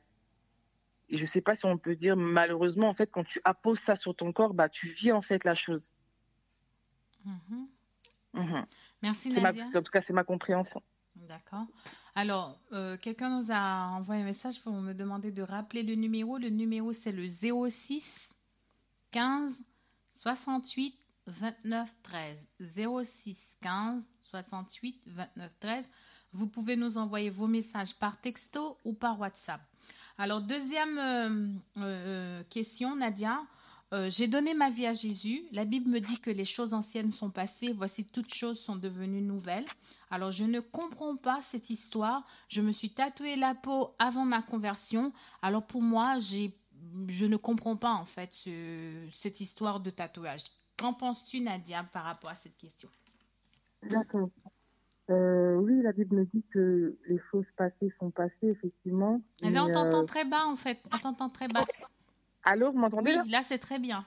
Et 1.09 1.17
je 1.17 1.25
sais 1.25 1.41
pas 1.41 1.55
si 1.55 1.65
on 1.65 1.77
peut 1.77 1.95
dire 1.95 2.15
malheureusement 2.15 2.87
en 2.87 2.93
fait 2.93 3.09
quand 3.11 3.23
tu 3.23 3.41
apposes 3.43 3.79
ça 3.79 3.95
sur 3.95 4.15
ton 4.15 4.31
corps, 4.31 4.53
bah 4.53 4.69
tu 4.69 4.89
vis 4.89 5.11
en 5.11 5.21
fait 5.21 5.43
la 5.43 5.55
chose. 5.55 5.91
Mhm. 7.25 7.67
Mhm. 8.33 8.65
Merci, 9.01 9.29
ma- 9.31 9.41
Nadia. 9.41 9.65
en 9.67 9.81
tout 9.81 9.91
cas, 9.91 10.01
c'est 10.05 10.13
ma 10.13 10.23
compréhension. 10.23 10.81
D'accord. 11.15 11.65
Alors, 12.15 12.59
euh, 12.71 12.97
quelqu'un 12.97 13.41
nous 13.41 13.47
a 13.51 13.87
envoyé 13.91 14.21
un 14.21 14.25
message 14.25 14.61
pour 14.61 14.73
me 14.73 14.93
demander 14.93 15.31
de 15.31 15.41
rappeler 15.41 15.83
le 15.83 15.95
numéro. 15.95 16.37
Le 16.37 16.49
numéro, 16.49 16.91
c'est 16.93 17.11
le 17.11 17.27
06 17.27 18.29
15 19.11 19.57
68 20.15 20.95
29 21.27 21.89
13. 22.03 22.47
06 23.03 23.57
15 23.61 24.03
68 24.21 25.01
29 25.07 25.59
13. 25.59 25.89
Vous 26.31 26.47
pouvez 26.47 26.75
nous 26.75 26.97
envoyer 26.97 27.29
vos 27.29 27.47
messages 27.47 27.95
par 27.97 28.19
texto 28.21 28.77
ou 28.85 28.93
par 28.93 29.19
WhatsApp. 29.19 29.61
Alors, 30.17 30.41
deuxième 30.41 30.97
euh, 30.97 31.47
euh, 31.77 32.43
question, 32.49 32.95
Nadia. 32.95 33.39
Euh, 33.91 34.09
J'ai 34.09 34.27
donné 34.27 34.53
ma 34.53 34.69
vie 34.69 34.85
à 34.85 34.93
Jésus. 34.93 35.43
La 35.51 35.65
Bible 35.65 35.89
me 35.89 35.99
dit 35.99 36.19
que 36.19 36.29
les 36.29 36.45
choses 36.45 36.73
anciennes 36.73 37.11
sont 37.11 37.31
passées. 37.31 37.73
Voici 37.73 38.05
toutes 38.05 38.33
choses 38.33 38.59
sont 38.59 38.75
devenues 38.75 39.21
nouvelles. 39.21 39.65
Alors, 40.11 40.31
je 40.31 40.43
ne 40.43 40.59
comprends 40.59 41.15
pas 41.15 41.41
cette 41.41 41.69
histoire. 41.69 42.25
Je 42.49 42.61
me 42.61 42.71
suis 42.71 42.91
tatoué 42.93 43.35
la 43.35 43.55
peau 43.55 43.95
avant 43.99 44.25
ma 44.25 44.41
conversion. 44.41 45.11
Alors, 45.41 45.65
pour 45.65 45.81
moi, 45.81 46.17
je 46.19 47.25
ne 47.25 47.35
comprends 47.37 47.75
pas 47.75 47.91
en 47.93 48.05
fait 48.05 48.31
ce- 48.33 49.07
cette 49.11 49.39
histoire 49.39 49.79
de 49.79 49.89
tatouage. 49.89 50.43
Qu'en 50.77 50.93
penses-tu, 50.93 51.41
Nadia, 51.41 51.83
par 51.83 52.03
rapport 52.05 52.29
à 52.29 52.35
cette 52.35 52.57
question? 52.57 52.89
D'accord. 53.83 54.29
Euh, 55.09 55.55
oui, 55.55 55.81
la 55.81 55.91
Bible 55.91 56.15
me 56.17 56.25
dit 56.25 56.43
que 56.53 56.95
les 57.07 57.19
choses 57.31 57.45
passées 57.57 57.91
sont 57.99 58.11
passées, 58.11 58.35
effectivement. 58.49 59.19
Mais 59.41 59.49
Mais, 59.51 59.59
On 59.59 59.71
t'entend 59.71 60.03
euh, 60.03 60.05
très 60.05 60.25
bas 60.25 60.45
en 60.45 60.55
fait. 60.55 60.79
On 60.93 60.99
t'entend 60.99 61.29
très 61.29 61.47
bas. 61.47 61.65
Allô, 62.43 62.71
vous 62.71 62.79
m'entendez 62.79 63.11
Oui, 63.11 63.17
là? 63.17 63.23
là, 63.27 63.43
c'est 63.43 63.59
très 63.59 63.79
bien. 63.79 64.05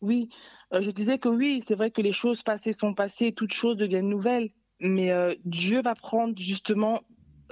Oui, 0.00 0.30
euh, 0.72 0.80
je 0.82 0.90
disais 0.90 1.18
que 1.18 1.28
oui, 1.28 1.62
c'est 1.68 1.74
vrai 1.74 1.90
que 1.90 2.00
les 2.00 2.12
choses 2.12 2.42
passées 2.42 2.74
sont 2.78 2.94
passées, 2.94 3.32
toutes 3.32 3.52
choses 3.52 3.76
deviennent 3.76 4.08
nouvelles, 4.08 4.50
mais 4.80 5.10
euh, 5.10 5.34
Dieu 5.44 5.82
va 5.82 5.94
prendre 5.94 6.38
justement, 6.38 7.02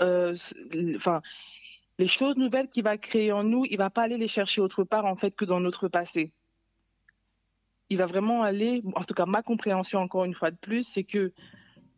euh, 0.01 0.35
enfin, 0.97 1.21
les 1.99 2.09
choses 2.09 2.37
nouvelles 2.37 2.69
qu'il 2.69 2.85
va 2.85 2.97
créer 2.97 3.33
en 3.33 3.45
nous, 3.45 3.65
il 3.67 3.77
va 3.77 3.91
pas 3.91 4.03
aller 4.03 4.17
les 4.17 4.29
chercher 4.29 4.61
autre 4.61 4.85
part 4.85 5.05
en 5.05 5.17
fait 5.17 5.33
que 5.33 5.45
dans 5.45 5.61
notre 5.61 5.89
passé. 5.89 6.33
Il 7.91 7.99
va 7.99 8.07
vraiment 8.07 8.43
aller, 8.43 8.83
en 8.95 9.05
tout 9.05 9.15
cas 9.15 9.27
ma 9.27 9.43
compréhension 9.43 9.99
encore 10.01 10.25
une 10.25 10.35
fois 10.35 10.51
de 10.51 10.57
plus, 10.57 10.85
c'est 10.85 11.05
que 11.05 11.33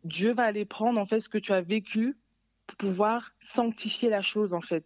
Dieu 0.03 0.33
va 0.33 0.43
aller 0.43 0.65
prendre 0.65 0.99
en 0.99 1.05
fait 1.05 1.21
ce 1.21 1.29
que 1.29 1.37
tu 1.37 1.53
as 1.53 1.61
vécu 1.61 2.17
pour 2.67 2.77
pouvoir 2.77 3.31
sanctifier 3.53 4.09
la 4.09 4.21
chose 4.21 4.53
en 4.53 4.61
fait, 4.61 4.85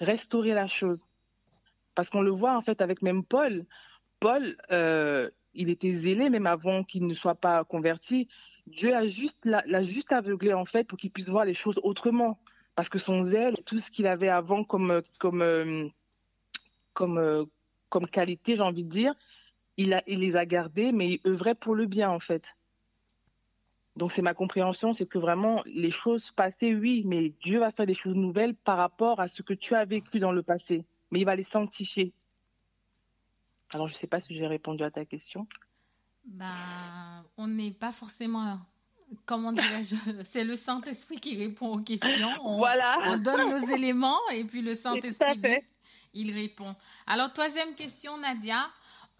restaurer 0.00 0.54
la 0.54 0.68
chose. 0.68 1.02
Parce 1.94 2.08
qu'on 2.10 2.22
le 2.22 2.30
voit 2.30 2.56
en 2.56 2.62
fait 2.62 2.80
avec 2.80 3.02
même 3.02 3.24
Paul. 3.24 3.66
Paul, 4.20 4.56
euh, 4.70 5.30
il 5.54 5.68
était 5.68 5.92
zélé 5.94 6.30
même 6.30 6.46
avant 6.46 6.84
qu'il 6.84 7.06
ne 7.06 7.14
soit 7.14 7.34
pas 7.34 7.64
converti. 7.64 8.28
Dieu 8.66 8.94
a 8.94 9.06
juste 9.06 9.44
l'a, 9.44 9.82
juste 9.82 10.12
aveuglé 10.12 10.54
en 10.54 10.64
fait 10.64 10.84
pour 10.84 10.98
qu'il 10.98 11.10
puisse 11.10 11.28
voir 11.28 11.44
les 11.44 11.54
choses 11.54 11.78
autrement. 11.82 12.38
Parce 12.74 12.88
que 12.88 12.98
son 12.98 13.26
zèle, 13.26 13.56
tout 13.66 13.78
ce 13.78 13.90
qu'il 13.90 14.06
avait 14.06 14.28
avant 14.28 14.64
comme 14.64 15.02
comme 15.18 15.42
euh, 15.42 15.88
comme 16.94 17.18
euh, 17.18 17.44
comme 17.90 18.06
qualité, 18.06 18.56
j'ai 18.56 18.62
envie 18.62 18.84
de 18.84 18.90
dire, 18.90 19.14
il 19.76 19.92
a 19.92 20.02
il 20.06 20.20
les 20.20 20.36
a 20.36 20.46
gardés, 20.46 20.92
mais 20.92 21.08
il 21.14 21.20
œuvrait 21.26 21.54
pour 21.54 21.74
le 21.74 21.86
bien 21.86 22.10
en 22.10 22.20
fait. 22.20 22.44
Donc 23.96 24.12
c'est 24.12 24.22
ma 24.22 24.32
compréhension, 24.32 24.94
c'est 24.94 25.06
que 25.06 25.18
vraiment 25.18 25.62
les 25.66 25.90
choses 25.90 26.30
passées, 26.34 26.74
oui, 26.74 27.02
mais 27.04 27.34
Dieu 27.42 27.58
va 27.58 27.72
faire 27.72 27.86
des 27.86 27.94
choses 27.94 28.14
nouvelles 28.14 28.54
par 28.54 28.78
rapport 28.78 29.20
à 29.20 29.28
ce 29.28 29.42
que 29.42 29.52
tu 29.52 29.74
as 29.74 29.84
vécu 29.84 30.18
dans 30.18 30.32
le 30.32 30.42
passé, 30.42 30.86
mais 31.12 31.20
il 31.20 31.24
va 31.24 31.36
les 31.36 31.44
sanctifier. 31.44 32.12
Alors 33.74 33.86
je 33.86 33.94
sais 33.94 34.08
pas 34.08 34.20
si 34.22 34.34
j'ai 34.34 34.46
répondu 34.46 34.82
à 34.82 34.90
ta 34.90 35.04
question. 35.04 35.46
Ben, 36.24 37.24
on 37.36 37.46
n'est 37.46 37.70
pas 37.70 37.92
forcément 37.92 38.58
comment 39.26 39.52
dirais-je 39.52 39.94
C'est 40.24 40.44
le 40.44 40.56
Saint-Esprit 40.56 41.20
qui 41.20 41.36
répond 41.36 41.74
aux 41.74 41.82
questions. 41.82 42.30
On, 42.42 42.56
voilà. 42.56 42.98
On 43.06 43.18
donne 43.18 43.50
nos 43.50 43.74
éléments 43.74 44.20
et 44.32 44.44
puis 44.44 44.62
le 44.62 44.74
Saint-Esprit, 44.74 45.62
il 46.14 46.32
répond. 46.32 46.74
Alors, 47.06 47.32
troisième 47.32 47.74
question, 47.74 48.18
Nadia. 48.18 48.70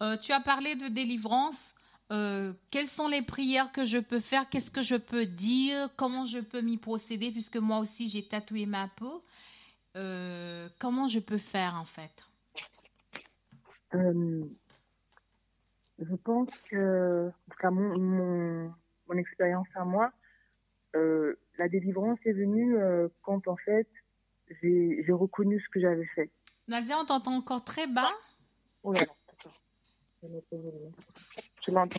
Euh, 0.01 0.17
tu 0.17 0.31
as 0.31 0.39
parlé 0.39 0.75
de 0.75 0.87
délivrance. 0.87 1.75
Euh, 2.11 2.53
quelles 2.71 2.87
sont 2.87 3.07
les 3.07 3.21
prières 3.21 3.71
que 3.71 3.85
je 3.85 3.99
peux 3.99 4.19
faire? 4.19 4.49
Qu'est-ce 4.49 4.71
que 4.71 4.81
je 4.81 4.95
peux 4.95 5.25
dire? 5.25 5.89
Comment 5.95 6.25
je 6.25 6.39
peux 6.39 6.61
m'y 6.61 6.77
procéder? 6.77 7.31
Puisque 7.31 7.57
moi 7.57 7.79
aussi, 7.79 8.09
j'ai 8.09 8.27
tatoué 8.27 8.65
ma 8.65 8.87
peau. 8.87 9.23
Euh, 9.95 10.69
comment 10.79 11.07
je 11.07 11.19
peux 11.19 11.37
faire, 11.37 11.75
en 11.75 11.85
fait? 11.85 12.27
Je 13.91 14.47
pense 16.23 16.49
que, 16.69 17.31
en 17.63 17.71
mon, 17.71 17.99
mon, 17.99 18.73
mon 19.07 19.17
expérience 19.17 19.67
à 19.75 19.85
moi, 19.85 20.11
la 20.93 21.67
délivrance 21.69 22.19
est 22.25 22.33
venue 22.33 22.75
quand, 23.21 23.47
en 23.47 23.55
fait, 23.57 23.87
j'ai 24.61 25.05
reconnu 25.09 25.59
ce 25.61 25.69
que 25.69 25.79
j'avais 25.79 26.07
fait. 26.15 26.29
Nadia, 26.67 26.97
on 26.97 27.05
t'entend 27.05 27.35
encore 27.35 27.63
très 27.63 27.87
bas. 27.87 28.11
Oh 28.83 28.93
là 28.93 29.01
là. 29.01 29.13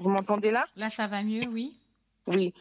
Vous 0.01 0.09
m'entendez 0.09 0.51
là? 0.51 0.66
Là, 0.77 0.91
ça 0.91 1.07
va 1.07 1.23
mieux, 1.23 1.47
oui. 1.47 1.79
Oui. 2.27 2.53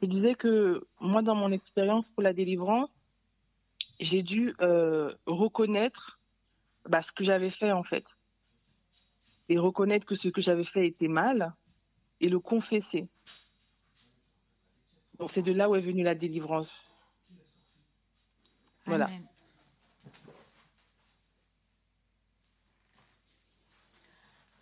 Je 0.00 0.06
disais 0.06 0.34
que 0.34 0.86
moi, 1.00 1.22
dans 1.22 1.34
mon 1.34 1.50
expérience 1.52 2.06
pour 2.14 2.22
la 2.22 2.32
délivrance, 2.32 2.88
j'ai 4.00 4.22
dû 4.22 4.54
euh, 4.60 5.14
reconnaître 5.26 6.18
bah, 6.88 7.02
ce 7.02 7.12
que 7.12 7.24
j'avais 7.24 7.50
fait 7.50 7.72
en 7.72 7.82
fait. 7.82 8.04
Et 9.48 9.58
reconnaître 9.58 10.06
que 10.06 10.14
ce 10.14 10.28
que 10.28 10.40
j'avais 10.40 10.64
fait 10.64 10.86
était 10.86 11.08
mal 11.08 11.54
et 12.20 12.28
le 12.28 12.38
confesser. 12.38 13.08
Donc 15.18 15.30
c'est 15.32 15.42
de 15.42 15.52
là 15.52 15.68
où 15.68 15.74
est 15.74 15.80
venue 15.80 16.02
la 16.02 16.14
délivrance. 16.14 16.84
Voilà. 18.86 19.08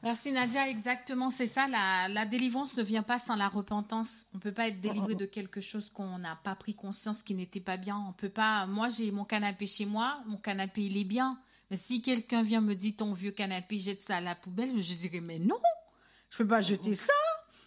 Merci 0.06 0.30
Nadia, 0.30 0.68
exactement, 0.68 1.30
c'est 1.30 1.48
ça. 1.48 1.66
La, 1.66 2.26
délivrance 2.26 2.76
ne 2.76 2.84
vient 2.84 3.02
pas 3.02 3.18
sans 3.18 3.34
la 3.34 3.48
repentance. 3.48 4.08
On 4.32 4.36
ne 4.36 4.40
peut 4.40 4.52
pas 4.52 4.68
être 4.68 4.80
délivré 4.80 5.16
de 5.16 5.26
quelque 5.26 5.60
chose 5.60 5.90
qu'on 5.92 6.18
n'a 6.18 6.36
pas 6.36 6.54
pris 6.54 6.76
conscience 6.76 7.24
qui 7.24 7.34
n'était 7.34 7.58
pas 7.58 7.76
bien. 7.76 7.96
On 8.08 8.12
peut 8.12 8.28
pas. 8.28 8.66
Moi, 8.66 8.88
j'ai 8.88 9.10
mon 9.10 9.24
canapé 9.24 9.66
chez 9.66 9.84
moi. 9.84 10.20
Mon 10.26 10.36
canapé, 10.36 10.84
il 10.84 10.96
est 10.96 11.02
bien. 11.02 11.40
Mais 11.72 11.76
si 11.76 12.02
quelqu'un 12.02 12.44
vient 12.44 12.60
me 12.60 12.76
dire 12.76 12.94
ton 12.98 13.14
vieux 13.14 13.32
canapé, 13.32 13.80
jette 13.80 14.00
ça 14.00 14.18
à 14.18 14.20
la 14.20 14.36
poubelle, 14.36 14.80
je 14.80 14.94
dirais 14.94 15.18
mais 15.18 15.40
non, 15.40 15.58
je 16.30 16.36
peux 16.36 16.46
pas 16.46 16.60
jeter 16.60 16.94
ça 16.94 17.12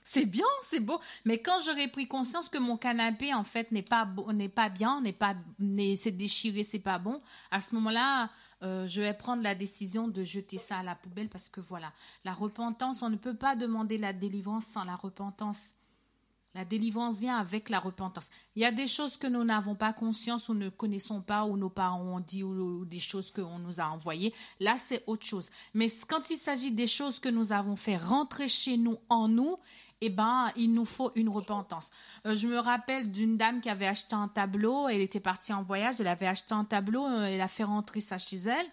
c'est 0.09 0.25
bien, 0.25 0.45
c'est 0.63 0.79
beau. 0.79 0.99
Mais 1.23 1.37
quand 1.37 1.59
j'aurais 1.63 1.87
pris 1.87 2.07
conscience 2.07 2.49
que 2.49 2.57
mon 2.57 2.77
canapé, 2.77 3.31
en 3.31 3.43
fait, 3.43 3.71
n'est 3.71 3.83
pas, 3.83 4.07
n'est 4.33 4.49
pas 4.49 4.69
bien, 4.69 5.01
n'est 5.01 5.13
pas, 5.13 5.35
c'est 5.97 6.17
déchiré, 6.17 6.63
c'est 6.63 6.79
pas 6.79 6.97
bon, 6.97 7.21
à 7.51 7.61
ce 7.61 7.75
moment-là, 7.75 8.31
euh, 8.61 8.87
je 8.87 9.01
vais 9.01 9.13
prendre 9.13 9.41
la 9.41 9.55
décision 9.55 10.07
de 10.07 10.23
jeter 10.23 10.57
ça 10.57 10.79
à 10.79 10.83
la 10.83 10.95
poubelle 10.95 11.29
parce 11.29 11.47
que 11.47 11.61
voilà, 11.61 11.93
la 12.25 12.33
repentance, 12.33 13.01
on 13.01 13.09
ne 13.09 13.15
peut 13.15 13.35
pas 13.35 13.55
demander 13.55 13.97
la 13.97 14.13
délivrance 14.13 14.65
sans 14.65 14.83
la 14.83 14.95
repentance. 14.95 15.59
La 16.55 16.65
délivrance 16.65 17.19
vient 17.19 17.37
avec 17.37 17.69
la 17.69 17.79
repentance. 17.79 18.27
Il 18.55 18.63
y 18.63 18.65
a 18.65 18.71
des 18.71 18.87
choses 18.87 19.17
que 19.17 19.27
nous 19.27 19.43
n'avons 19.43 19.75
pas 19.75 19.93
conscience 19.93 20.49
ou 20.49 20.55
ne 20.55 20.69
connaissons 20.69 21.21
pas 21.21 21.45
ou 21.45 21.57
nos 21.57 21.69
parents 21.69 22.01
ont 22.01 22.19
dit 22.19 22.43
ou, 22.43 22.79
ou 22.81 22.85
des 22.85 22.99
choses 22.99 23.31
qu'on 23.31 23.59
nous 23.59 23.79
a 23.79 23.85
envoyées. 23.85 24.33
Là, 24.59 24.75
c'est 24.87 25.03
autre 25.05 25.25
chose. 25.25 25.49
Mais 25.75 25.89
quand 26.07 26.31
il 26.31 26.37
s'agit 26.37 26.71
des 26.71 26.87
choses 26.87 27.19
que 27.19 27.29
nous 27.29 27.51
avons 27.51 27.75
fait 27.75 27.97
rentrer 27.97 28.47
chez 28.47 28.77
nous, 28.77 28.97
en 29.09 29.27
nous, 29.27 29.57
eh 30.01 30.09
ben, 30.09 30.51
il 30.55 30.71
nous 30.71 30.85
faut 30.85 31.11
une 31.15 31.29
repentance. 31.29 31.89
Euh, 32.25 32.35
je 32.35 32.47
me 32.47 32.57
rappelle 32.57 33.11
d'une 33.11 33.37
dame 33.37 33.61
qui 33.61 33.69
avait 33.69 33.87
acheté 33.87 34.15
un 34.15 34.27
tableau, 34.27 34.87
elle 34.87 35.01
était 35.01 35.19
partie 35.19 35.53
en 35.53 35.63
voyage, 35.63 35.95
elle 35.99 36.07
avait 36.07 36.27
acheté 36.27 36.53
un 36.53 36.63
tableau, 36.63 37.05
euh, 37.05 37.25
elle 37.25 37.41
a 37.41 37.47
fait 37.47 37.63
rentrer 37.65 37.99
ça 37.99 38.17
chez 38.17 38.37
elle. 38.37 38.65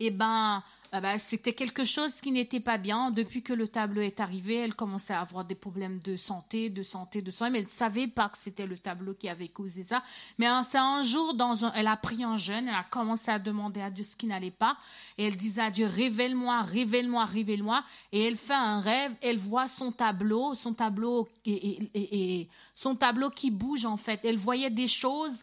Eh 0.00 0.10
ben, 0.10 0.62
ah 0.96 1.00
bah, 1.00 1.18
c'était 1.18 1.52
quelque 1.52 1.84
chose 1.84 2.12
qui 2.20 2.30
n'était 2.30 2.60
pas 2.60 2.78
bien. 2.78 3.10
Depuis 3.10 3.42
que 3.42 3.52
le 3.52 3.66
tableau 3.66 4.00
est 4.00 4.20
arrivé, 4.20 4.54
elle 4.54 4.74
commençait 4.74 5.12
à 5.12 5.20
avoir 5.20 5.44
des 5.44 5.54
problèmes 5.56 5.98
de 5.98 6.16
santé, 6.16 6.70
de 6.70 6.84
santé, 6.84 7.20
de 7.20 7.32
santé, 7.32 7.50
mais 7.50 7.58
elle 7.58 7.64
ne 7.64 7.70
savait 7.70 8.06
pas 8.06 8.28
que 8.28 8.38
c'était 8.38 8.66
le 8.66 8.78
tableau 8.78 9.14
qui 9.14 9.28
avait 9.28 9.48
causé 9.48 9.82
ça. 9.82 10.04
Mais 10.38 10.46
un 10.46 11.02
jour, 11.02 11.34
dans 11.34 11.54
elle 11.72 11.88
a 11.88 11.96
pris 11.96 12.22
un 12.22 12.36
jeûne, 12.36 12.68
elle 12.68 12.74
a 12.74 12.84
commencé 12.84 13.28
à 13.30 13.40
demander 13.40 13.80
à 13.80 13.90
Dieu 13.90 14.04
ce 14.04 14.14
qui 14.14 14.26
n'allait 14.26 14.52
pas, 14.52 14.76
et 15.18 15.26
elle 15.26 15.36
disait 15.36 15.62
à 15.62 15.70
Dieu, 15.72 15.86
révèle-moi, 15.86 16.62
révèle-moi, 16.62 17.24
révèle-moi, 17.24 17.84
et 18.12 18.22
elle 18.22 18.36
fait 18.36 18.52
un 18.52 18.80
rêve, 18.80 19.12
elle 19.20 19.38
voit 19.38 19.66
son 19.66 19.90
tableau, 19.90 20.54
son 20.54 20.74
tableau 20.74 21.28
et 21.44 22.48
son 22.76 22.94
tableau 22.94 23.30
qui 23.30 23.50
bouge 23.50 23.84
en 23.84 23.96
fait. 23.96 24.20
Elle 24.24 24.38
voyait 24.38 24.70
des 24.70 24.88
choses 24.88 25.34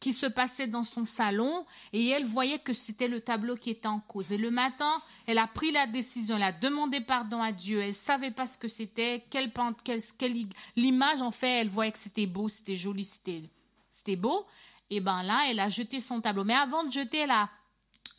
qui 0.00 0.12
se 0.12 0.26
passait 0.26 0.66
dans 0.66 0.84
son 0.84 1.04
salon 1.04 1.64
et 1.92 2.08
elle 2.08 2.26
voyait 2.26 2.58
que 2.58 2.72
c'était 2.72 3.08
le 3.08 3.20
tableau 3.20 3.56
qui 3.56 3.70
était 3.70 3.88
en 3.88 4.00
cause. 4.00 4.30
Et 4.32 4.36
le 4.36 4.50
matin, 4.50 5.02
elle 5.26 5.38
a 5.38 5.46
pris 5.46 5.72
la 5.72 5.86
décision, 5.86 6.36
elle 6.36 6.42
a 6.42 6.52
demandé 6.52 7.00
pardon 7.00 7.40
à 7.40 7.52
Dieu, 7.52 7.80
elle 7.80 7.94
savait 7.94 8.30
pas 8.30 8.46
ce 8.46 8.58
que 8.58 8.68
c'était, 8.68 9.24
quelle, 9.30 9.50
quelle, 9.82 10.02
quelle 10.18 10.46
l'image 10.76 11.22
en 11.22 11.30
fait, 11.30 11.60
elle 11.60 11.70
voyait 11.70 11.92
que 11.92 11.98
c'était 11.98 12.26
beau, 12.26 12.48
c'était 12.48 12.76
joli, 12.76 13.04
c'était, 13.04 14.16
beau. 14.16 14.44
Et 14.90 15.00
ben 15.00 15.22
là, 15.22 15.46
elle 15.48 15.60
a 15.60 15.70
jeté 15.70 16.00
son 16.00 16.20
tableau. 16.20 16.44
Mais 16.44 16.54
avant 16.54 16.84
de 16.84 16.92
jeter, 16.92 17.20
elle 17.20 17.30
a 17.30 17.48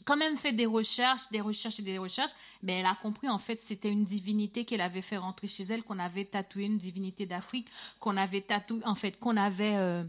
quand 0.06 0.18
même 0.18 0.38
fait 0.38 0.54
des 0.54 0.66
recherches, 0.66 1.30
des 1.32 1.42
recherches 1.42 1.80
et 1.80 1.84
des 1.84 1.98
recherches, 1.98 2.32
mais 2.64 2.80
elle 2.80 2.86
a 2.86 2.96
compris 2.96 3.28
en 3.30 3.40
fait 3.40 3.60
c'était 3.60 3.92
une 3.92 4.06
divinité 4.06 4.66
qu'elle 4.66 4.82
avait 4.82 5.02
fait 5.02 5.18
rentrer 5.18 5.48
chez 5.48 5.64
elle, 5.64 5.84
qu'on 5.84 6.00
avait 6.00 6.26
tatoué, 6.26 6.66
une 6.66 6.78
divinité 6.78 7.26
d'Afrique, 7.26 7.68
qu'on 8.00 8.18
avait 8.18 8.42
tatoué, 8.42 8.82
en 8.86 8.96
fait, 8.96 9.20
qu'on 9.20 9.38
avait 9.38 9.76
euh, 9.76 10.04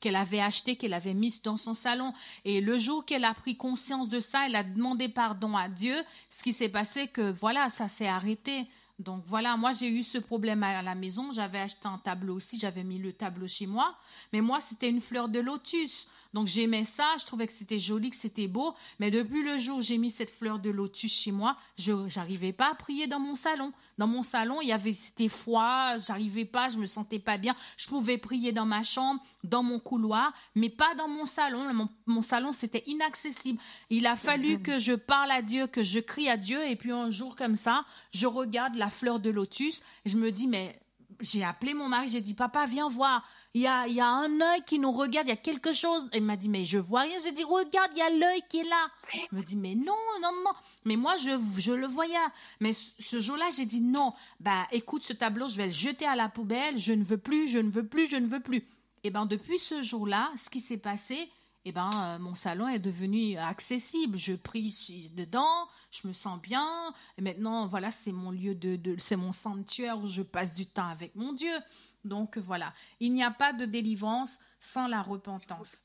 qu'elle 0.00 0.16
avait 0.16 0.40
acheté, 0.40 0.76
qu'elle 0.76 0.92
avait 0.92 1.14
mise 1.14 1.40
dans 1.42 1.56
son 1.56 1.74
salon. 1.74 2.12
Et 2.44 2.60
le 2.60 2.78
jour 2.78 3.04
qu'elle 3.04 3.24
a 3.24 3.34
pris 3.34 3.56
conscience 3.56 4.08
de 4.08 4.20
ça, 4.20 4.46
elle 4.46 4.56
a 4.56 4.64
demandé 4.64 5.08
pardon 5.08 5.56
à 5.56 5.68
Dieu. 5.68 5.96
Ce 6.30 6.42
qui 6.42 6.52
s'est 6.52 6.68
passé, 6.68 7.08
que 7.08 7.32
voilà, 7.32 7.70
ça 7.70 7.88
s'est 7.88 8.06
arrêté. 8.06 8.66
Donc 8.98 9.24
voilà, 9.26 9.56
moi 9.56 9.72
j'ai 9.72 9.88
eu 9.88 10.02
ce 10.02 10.18
problème 10.18 10.62
à 10.62 10.82
la 10.82 10.94
maison. 10.94 11.32
J'avais 11.32 11.60
acheté 11.60 11.86
un 11.86 11.98
tableau 11.98 12.36
aussi, 12.36 12.58
j'avais 12.58 12.84
mis 12.84 12.98
le 12.98 13.12
tableau 13.12 13.46
chez 13.46 13.66
moi. 13.66 13.96
Mais 14.32 14.40
moi, 14.40 14.60
c'était 14.60 14.88
une 14.88 15.00
fleur 15.00 15.28
de 15.28 15.40
lotus. 15.40 16.06
Donc 16.34 16.48
j'aimais 16.48 16.84
ça, 16.84 17.14
je 17.20 17.24
trouvais 17.24 17.46
que 17.46 17.52
c'était 17.52 17.78
joli, 17.78 18.10
que 18.10 18.16
c'était 18.16 18.48
beau, 18.48 18.74
mais 18.98 19.12
depuis 19.12 19.44
le 19.44 19.56
jour 19.56 19.78
où 19.78 19.82
j'ai 19.82 19.98
mis 19.98 20.10
cette 20.10 20.30
fleur 20.30 20.58
de 20.58 20.68
lotus 20.68 21.12
chez 21.12 21.30
moi, 21.30 21.56
je 21.78 21.92
n'arrivais 22.16 22.52
pas 22.52 22.72
à 22.72 22.74
prier 22.74 23.06
dans 23.06 23.20
mon 23.20 23.36
salon. 23.36 23.72
Dans 23.98 24.08
mon 24.08 24.24
salon, 24.24 24.60
il 24.60 24.66
y 24.66 24.72
avait 24.72 24.94
c'était 24.94 25.28
froid, 25.28 25.96
j'arrivais 25.96 26.44
pas, 26.44 26.68
je 26.68 26.78
me 26.78 26.86
sentais 26.86 27.20
pas 27.20 27.38
bien. 27.38 27.54
Je 27.76 27.86
pouvais 27.86 28.18
prier 28.18 28.50
dans 28.50 28.66
ma 28.66 28.82
chambre, 28.82 29.22
dans 29.44 29.62
mon 29.62 29.78
couloir, 29.78 30.32
mais 30.56 30.70
pas 30.70 30.96
dans 30.96 31.06
mon 31.06 31.24
salon. 31.24 31.72
Mon, 31.72 31.88
mon 32.06 32.22
salon 32.22 32.50
c'était 32.52 32.82
inaccessible. 32.88 33.60
Il 33.88 34.04
a 34.08 34.16
fallu 34.16 34.60
que 34.60 34.80
je 34.80 34.92
parle 34.92 35.30
à 35.30 35.40
Dieu, 35.40 35.68
que 35.68 35.84
je 35.84 36.00
crie 36.00 36.28
à 36.28 36.36
Dieu, 36.36 36.66
et 36.66 36.74
puis 36.74 36.90
un 36.90 37.10
jour 37.10 37.36
comme 37.36 37.54
ça, 37.54 37.84
je 38.12 38.26
regarde 38.26 38.74
la 38.74 38.90
fleur 38.90 39.20
de 39.20 39.30
lotus, 39.30 39.82
et 40.04 40.08
je 40.08 40.16
me 40.16 40.32
dis 40.32 40.48
mais 40.48 40.80
j'ai 41.20 41.44
appelé 41.44 41.74
mon 41.74 41.88
mari, 41.88 42.08
j'ai 42.08 42.20
dit 42.20 42.34
papa 42.34 42.66
viens 42.66 42.88
voir 42.88 43.24
il 43.56 43.60
y 43.62 43.68
a, 43.68 43.86
y 43.86 44.00
a 44.00 44.08
un 44.08 44.40
œil 44.40 44.62
qui 44.66 44.80
nous 44.80 44.90
regarde, 44.90 45.28
il 45.28 45.30
y 45.30 45.32
a 45.32 45.36
quelque 45.36 45.72
chose. 45.72 46.10
Il 46.12 46.24
m'a 46.24 46.36
dit, 46.36 46.48
mais 46.48 46.64
je 46.64 46.76
vois 46.76 47.02
rien. 47.02 47.16
J'ai 47.22 47.30
dit, 47.30 47.44
regarde, 47.44 47.92
il 47.94 47.98
y 47.98 48.02
a 48.02 48.10
l'œil 48.10 48.42
qui 48.48 48.58
est 48.58 48.64
là. 48.64 48.88
Il 49.30 49.38
me 49.38 49.44
dit, 49.44 49.54
mais 49.54 49.76
non, 49.76 49.94
non, 50.20 50.32
non. 50.44 50.50
Mais 50.84 50.96
moi, 50.96 51.14
je, 51.16 51.38
je 51.58 51.70
le 51.70 51.86
voyais. 51.86 52.16
Mais 52.58 52.72
ce 52.72 53.20
jour-là, 53.20 53.46
j'ai 53.56 53.64
dit, 53.64 53.80
non, 53.80 54.12
bah, 54.40 54.66
écoute, 54.72 55.04
ce 55.04 55.12
tableau, 55.12 55.46
je 55.46 55.56
vais 55.56 55.66
le 55.66 55.72
jeter 55.72 56.04
à 56.04 56.16
la 56.16 56.28
poubelle. 56.28 56.78
Je 56.78 56.92
ne 56.92 57.04
veux 57.04 57.16
plus, 57.16 57.46
je 57.46 57.58
ne 57.58 57.70
veux 57.70 57.86
plus, 57.86 58.08
je 58.08 58.16
ne 58.16 58.26
veux 58.26 58.40
plus. 58.40 58.66
Et 59.04 59.10
ben, 59.10 59.24
depuis 59.24 59.60
ce 59.60 59.82
jour-là, 59.82 60.32
ce 60.42 60.50
qui 60.50 60.60
s'est 60.60 60.76
passé, 60.76 61.30
eh 61.64 61.72
ben, 61.72 61.90
euh, 61.94 62.18
mon 62.18 62.34
salon 62.34 62.68
est 62.68 62.78
devenu 62.78 63.36
accessible. 63.38 64.18
Je 64.18 64.34
prie 64.34 65.10
dedans, 65.14 65.68
je 65.90 66.06
me 66.06 66.12
sens 66.12 66.40
bien. 66.40 66.94
Et 67.16 67.22
maintenant, 67.22 67.66
voilà, 67.66 67.90
c'est 67.90 68.12
mon 68.12 68.30
lieu 68.30 68.54
de, 68.54 68.96
c'est 68.98 69.16
mon 69.16 69.32
sanctuaire 69.32 69.98
où 69.98 70.06
je 70.06 70.22
passe 70.22 70.52
du 70.52 70.66
temps 70.66 70.88
avec 70.88 71.14
mon 71.14 71.32
Dieu. 71.32 71.56
Donc 72.04 72.36
voilà, 72.36 72.74
il 73.00 73.14
n'y 73.14 73.24
a 73.24 73.30
pas 73.30 73.52
de 73.52 73.64
délivrance 73.64 74.30
sans 74.60 74.86
la 74.86 75.00
repentance. 75.00 75.82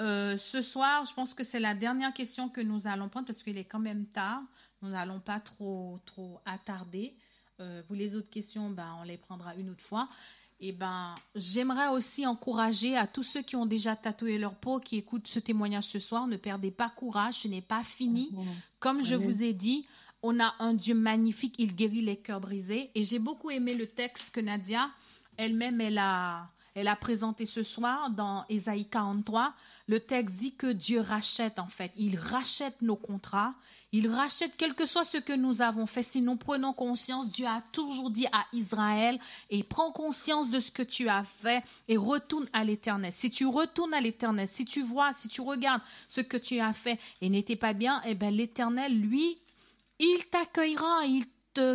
Euh, 0.00 0.36
ce 0.36 0.60
soir, 0.60 1.04
je 1.06 1.14
pense 1.14 1.34
que 1.34 1.42
c'est 1.42 1.58
la 1.58 1.74
dernière 1.74 2.12
question 2.12 2.48
que 2.48 2.60
nous 2.60 2.86
allons 2.86 3.08
prendre 3.08 3.26
parce 3.26 3.42
qu'il 3.42 3.56
est 3.58 3.64
quand 3.64 3.80
même 3.80 4.06
tard. 4.06 4.42
Nous 4.82 4.90
n'allons 4.90 5.20
pas 5.20 5.40
trop 5.40 5.98
trop 6.04 6.40
attarder. 6.44 7.16
Euh, 7.60 7.82
pour 7.82 7.96
les 7.96 8.14
autres 8.14 8.30
questions, 8.30 8.70
ben, 8.70 8.94
on 9.00 9.02
les 9.02 9.16
prendra 9.16 9.54
une 9.56 9.70
autre 9.70 9.82
fois. 9.82 10.08
Et 10.60 10.72
ben, 10.72 11.14
j'aimerais 11.36 11.88
aussi 11.88 12.26
encourager 12.26 12.96
à 12.96 13.06
tous 13.06 13.22
ceux 13.22 13.42
qui 13.42 13.54
ont 13.54 13.66
déjà 13.66 13.94
tatoué 13.94 14.38
leur 14.38 14.56
peau, 14.56 14.80
qui 14.80 14.96
écoutent 14.96 15.28
ce 15.28 15.38
témoignage 15.38 15.84
ce 15.84 16.00
soir, 16.00 16.26
ne 16.26 16.36
perdez 16.36 16.72
pas 16.72 16.90
courage, 16.90 17.34
ce 17.34 17.48
n'est 17.48 17.60
pas 17.60 17.84
fini. 17.84 18.32
Comme 18.80 19.04
je 19.04 19.14
vous 19.14 19.42
ai 19.42 19.52
dit, 19.52 19.86
on 20.22 20.40
a 20.40 20.54
un 20.58 20.74
Dieu 20.74 20.94
magnifique, 20.94 21.54
il 21.58 21.76
guérit 21.76 22.02
les 22.02 22.16
cœurs 22.16 22.40
brisés. 22.40 22.90
Et 22.96 23.04
j'ai 23.04 23.20
beaucoup 23.20 23.50
aimé 23.50 23.74
le 23.74 23.86
texte 23.86 24.30
que 24.30 24.40
Nadia, 24.40 24.90
elle-même, 25.36 25.80
elle 25.80 25.98
a, 25.98 26.50
elle 26.74 26.88
a 26.88 26.96
présenté 26.96 27.46
ce 27.46 27.62
soir 27.62 28.10
dans 28.10 28.44
Ésaïe 28.48 28.88
43. 28.88 29.54
Le 29.86 30.00
texte 30.00 30.36
dit 30.36 30.54
que 30.54 30.72
Dieu 30.72 31.00
rachète 31.00 31.60
en 31.60 31.68
fait. 31.68 31.92
Il 31.96 32.18
rachète 32.18 32.82
nos 32.82 32.96
contrats. 32.96 33.54
Il 33.92 34.08
rachète 34.08 34.52
quel 34.58 34.74
que 34.74 34.84
soit 34.84 35.06
ce 35.06 35.16
que 35.16 35.32
nous 35.32 35.62
avons 35.62 35.86
fait. 35.86 36.02
Si 36.02 36.20
nous 36.20 36.36
prenons 36.36 36.74
conscience, 36.74 37.30
Dieu 37.30 37.46
a 37.46 37.62
toujours 37.72 38.10
dit 38.10 38.26
à 38.32 38.44
Israël, 38.52 39.18
et 39.48 39.62
prends 39.62 39.92
conscience 39.92 40.50
de 40.50 40.60
ce 40.60 40.70
que 40.70 40.82
tu 40.82 41.08
as 41.08 41.24
fait 41.24 41.64
et 41.88 41.96
retourne 41.96 42.46
à 42.52 42.64
l'éternel. 42.64 43.12
Si 43.14 43.30
tu 43.30 43.46
retournes 43.46 43.94
à 43.94 44.00
l'éternel, 44.00 44.46
si 44.46 44.66
tu 44.66 44.82
vois, 44.82 45.14
si 45.14 45.28
tu 45.28 45.40
regardes 45.40 45.80
ce 46.10 46.20
que 46.20 46.36
tu 46.36 46.60
as 46.60 46.74
fait 46.74 46.98
et 47.22 47.30
n'était 47.30 47.56
pas 47.56 47.72
bien, 47.72 48.02
eh 48.04 48.14
bien 48.14 48.30
l'éternel, 48.30 49.00
lui, 49.00 49.38
il 49.98 50.24
t'accueillera, 50.30 51.06
il 51.06 51.24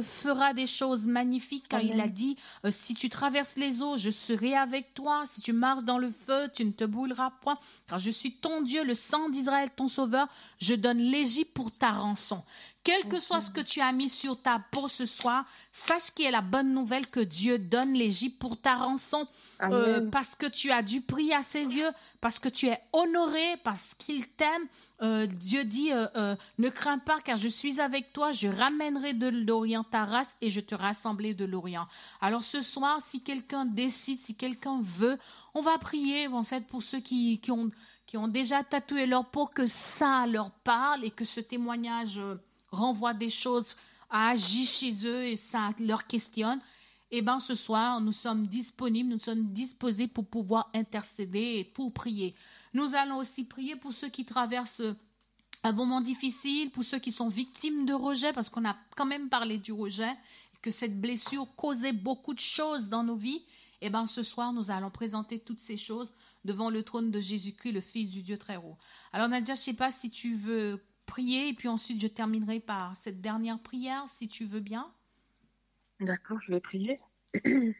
fera 0.01 0.53
des 0.53 0.67
choses 0.67 1.05
magnifiques 1.05 1.67
car 1.67 1.81
il 1.81 1.99
a 1.99 2.07
dit 2.07 2.37
euh, 2.65 2.71
si 2.71 2.93
tu 2.93 3.09
traverses 3.09 3.55
les 3.55 3.81
eaux, 3.81 3.97
je 3.97 4.09
serai 4.09 4.55
avec 4.55 4.93
toi. 4.93 5.25
Si 5.27 5.41
tu 5.41 5.53
marches 5.53 5.83
dans 5.83 5.97
le 5.97 6.11
feu, 6.25 6.49
tu 6.53 6.65
ne 6.65 6.71
te 6.71 6.83
brûleras 6.83 7.31
point. 7.41 7.57
Car 7.87 7.99
je 7.99 8.11
suis 8.11 8.35
ton 8.35 8.61
Dieu, 8.61 8.83
le 8.83 8.95
sang 8.95 9.29
d'Israël, 9.29 9.69
ton 9.75 9.87
sauveur. 9.87 10.27
Je 10.59 10.73
donne 10.75 10.99
l'Égypte 10.99 11.53
pour 11.53 11.71
ta 11.71 11.91
rançon. 11.91 12.43
Quel 12.83 13.07
que 13.07 13.19
soit 13.19 13.39
ce 13.39 13.49
que 13.49 13.61
tu 13.61 13.79
as 13.79 13.93
mis 13.93 14.09
sur 14.09 14.41
ta 14.41 14.59
peau 14.59 14.89
ce 14.89 15.05
soir, 15.05 15.45
sache 15.71 16.11
qu'il 16.13 16.25
est 16.25 16.31
la 16.31 16.41
bonne 16.41 16.73
nouvelle 16.73 17.07
que 17.07 17.21
Dieu 17.21 17.57
donne 17.57 17.93
l'Égypte 17.93 18.39
pour 18.39 18.59
ta 18.59 18.75
rançon. 18.75 19.25
Euh, 19.61 20.09
parce 20.09 20.35
que 20.35 20.45
tu 20.45 20.71
as 20.71 20.81
du 20.81 20.99
prix 20.99 21.33
à 21.33 21.41
ses 21.41 21.63
yeux, 21.63 21.89
parce 22.19 22.39
que 22.39 22.49
tu 22.49 22.67
es 22.67 22.77
honoré, 22.91 23.55
parce 23.63 23.93
qu'il 23.97 24.27
t'aime. 24.27 24.67
Euh, 25.01 25.25
Dieu 25.25 25.63
dit, 25.63 25.91
euh, 25.93 26.35
ne 26.57 26.69
crains 26.69 26.97
pas 26.97 27.19
car 27.21 27.37
je 27.37 27.47
suis 27.47 27.79
avec 27.79 28.11
toi, 28.11 28.33
je 28.33 28.49
ramènerai 28.49 29.13
de 29.13 29.27
l'Orient 29.27 29.85
ta 29.85 30.03
race 30.03 30.35
et 30.41 30.49
je 30.49 30.59
te 30.59 30.75
rassemblerai 30.75 31.33
de 31.33 31.45
l'Orient. 31.45 31.87
Alors 32.19 32.43
ce 32.43 32.61
soir, 32.61 32.99
si 33.09 33.21
quelqu'un 33.21 33.65
décide, 33.65 34.19
si 34.19 34.35
quelqu'un 34.35 34.81
veut, 34.81 35.17
on 35.53 35.61
va 35.61 35.77
prier 35.77 36.27
en 36.27 36.43
fait, 36.43 36.67
pour 36.67 36.83
ceux 36.83 36.99
qui, 36.99 37.39
qui, 37.39 37.51
ont, 37.51 37.69
qui 38.05 38.17
ont 38.17 38.27
déjà 38.27 38.63
tatoué 38.63 39.05
leur 39.05 39.25
peau, 39.25 39.45
que 39.45 39.67
ça 39.67 40.25
leur 40.27 40.51
parle 40.51 41.05
et 41.05 41.11
que 41.11 41.25
ce 41.25 41.39
témoignage 41.39 42.19
renvoie 42.73 43.13
des 43.13 43.29
choses 43.29 43.77
à 44.09 44.29
agir 44.29 44.67
chez 44.67 44.93
eux 45.05 45.25
et 45.25 45.35
ça 45.35 45.71
leur 45.79 46.05
questionne, 46.05 46.59
eh 47.11 47.21
bien 47.21 47.39
ce 47.39 47.55
soir, 47.55 48.01
nous 48.01 48.11
sommes 48.11 48.47
disponibles, 48.47 49.09
nous 49.09 49.19
sommes 49.19 49.53
disposés 49.53 50.07
pour 50.07 50.25
pouvoir 50.25 50.69
intercéder 50.73 51.59
et 51.59 51.63
pour 51.63 51.93
prier. 51.93 52.35
Nous 52.73 52.95
allons 52.95 53.17
aussi 53.17 53.43
prier 53.43 53.75
pour 53.75 53.93
ceux 53.93 54.09
qui 54.09 54.25
traversent 54.25 54.81
un 55.63 55.71
moment 55.71 56.01
difficile, 56.01 56.71
pour 56.71 56.83
ceux 56.83 56.99
qui 56.99 57.11
sont 57.11 57.29
victimes 57.29 57.85
de 57.85 57.93
rejet, 57.93 58.33
parce 58.33 58.49
qu'on 58.49 58.65
a 58.65 58.75
quand 58.97 59.05
même 59.05 59.29
parlé 59.29 59.57
du 59.57 59.71
rejet, 59.71 60.11
que 60.61 60.71
cette 60.71 60.99
blessure 60.99 61.47
causait 61.55 61.93
beaucoup 61.93 62.33
de 62.33 62.39
choses 62.39 62.89
dans 62.89 63.03
nos 63.03 63.15
vies. 63.15 63.43
Eh 63.81 63.89
bien, 63.89 64.07
ce 64.07 64.23
soir, 64.23 64.51
nous 64.51 64.71
allons 64.71 64.89
présenter 64.89 65.39
toutes 65.39 65.59
ces 65.59 65.77
choses 65.77 66.11
devant 66.45 66.69
le 66.69 66.83
trône 66.83 67.11
de 67.11 67.19
Jésus-Christ, 67.19 67.73
le 67.73 67.81
Fils 67.81 68.09
du 68.09 68.23
Dieu 68.23 68.37
très 68.37 68.57
haut. 68.57 68.77
Alors, 69.11 69.27
Nadia, 69.27 69.55
je 69.55 69.59
ne 69.59 69.63
sais 69.63 69.73
pas 69.73 69.91
si 69.91 70.09
tu 70.09 70.35
veux 70.35 70.81
prier 71.05 71.49
et 71.49 71.53
puis 71.53 71.67
ensuite 71.67 72.01
je 72.01 72.07
terminerai 72.07 72.59
par 72.59 72.97
cette 72.97 73.21
dernière 73.21 73.59
prière, 73.59 74.07
si 74.07 74.27
tu 74.27 74.45
veux 74.45 74.59
bien. 74.59 74.91
D'accord, 75.99 76.41
je 76.41 76.51
vais 76.51 76.59
prier. 76.59 76.99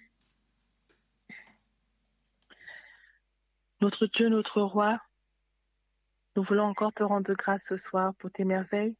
notre 3.81 4.07
Dieu, 4.07 4.29
notre 4.29 4.61
roi, 4.61 4.99
nous 6.35 6.43
voulons 6.43 6.63
encore 6.63 6.93
te 6.93 7.03
rendre 7.03 7.33
grâce 7.33 7.61
ce 7.67 7.77
soir 7.77 8.15
pour 8.15 8.31
tes 8.31 8.45
merveilles. 8.45 8.95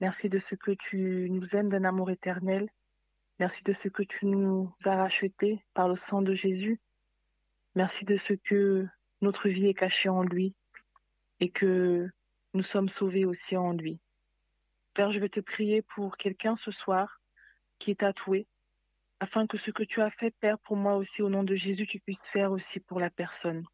Merci 0.00 0.28
de 0.28 0.38
ce 0.38 0.54
que 0.54 0.72
tu 0.72 1.28
nous 1.30 1.46
aimes 1.54 1.68
d'un 1.68 1.84
amour 1.84 2.10
éternel. 2.10 2.68
Merci 3.38 3.62
de 3.64 3.72
ce 3.72 3.88
que 3.88 4.02
tu 4.02 4.26
nous 4.26 4.74
as 4.84 4.96
racheté 4.96 5.64
par 5.72 5.88
le 5.88 5.96
sang 5.96 6.20
de 6.20 6.34
Jésus. 6.34 6.80
Merci 7.74 8.04
de 8.04 8.16
ce 8.16 8.34
que 8.34 8.86
notre 9.22 9.48
vie 9.48 9.66
est 9.66 9.74
cachée 9.74 10.08
en 10.08 10.22
lui 10.22 10.54
et 11.38 11.50
que 11.50 12.10
nous 12.54 12.62
sommes 12.62 12.88
sauvés 12.88 13.24
aussi 13.24 13.56
en 13.56 13.72
lui. 13.72 13.98
Père, 14.94 15.12
je 15.12 15.20
vais 15.20 15.28
te 15.28 15.40
prier 15.40 15.82
pour 15.82 16.16
quelqu'un 16.16 16.56
ce 16.56 16.70
soir 16.70 17.20
qui 17.78 17.92
est 17.92 18.00
tatoué, 18.00 18.46
afin 19.20 19.46
que 19.46 19.58
ce 19.58 19.70
que 19.70 19.82
tu 19.82 20.00
as 20.00 20.10
fait, 20.10 20.34
Père, 20.40 20.58
pour 20.58 20.76
moi 20.76 20.96
aussi, 20.96 21.22
au 21.22 21.28
nom 21.28 21.44
de 21.44 21.54
Jésus, 21.54 21.86
tu 21.86 22.00
puisses 22.00 22.26
faire 22.32 22.52
aussi 22.52 22.80
pour 22.80 23.00
la 23.00 23.10
personne, 23.10 23.64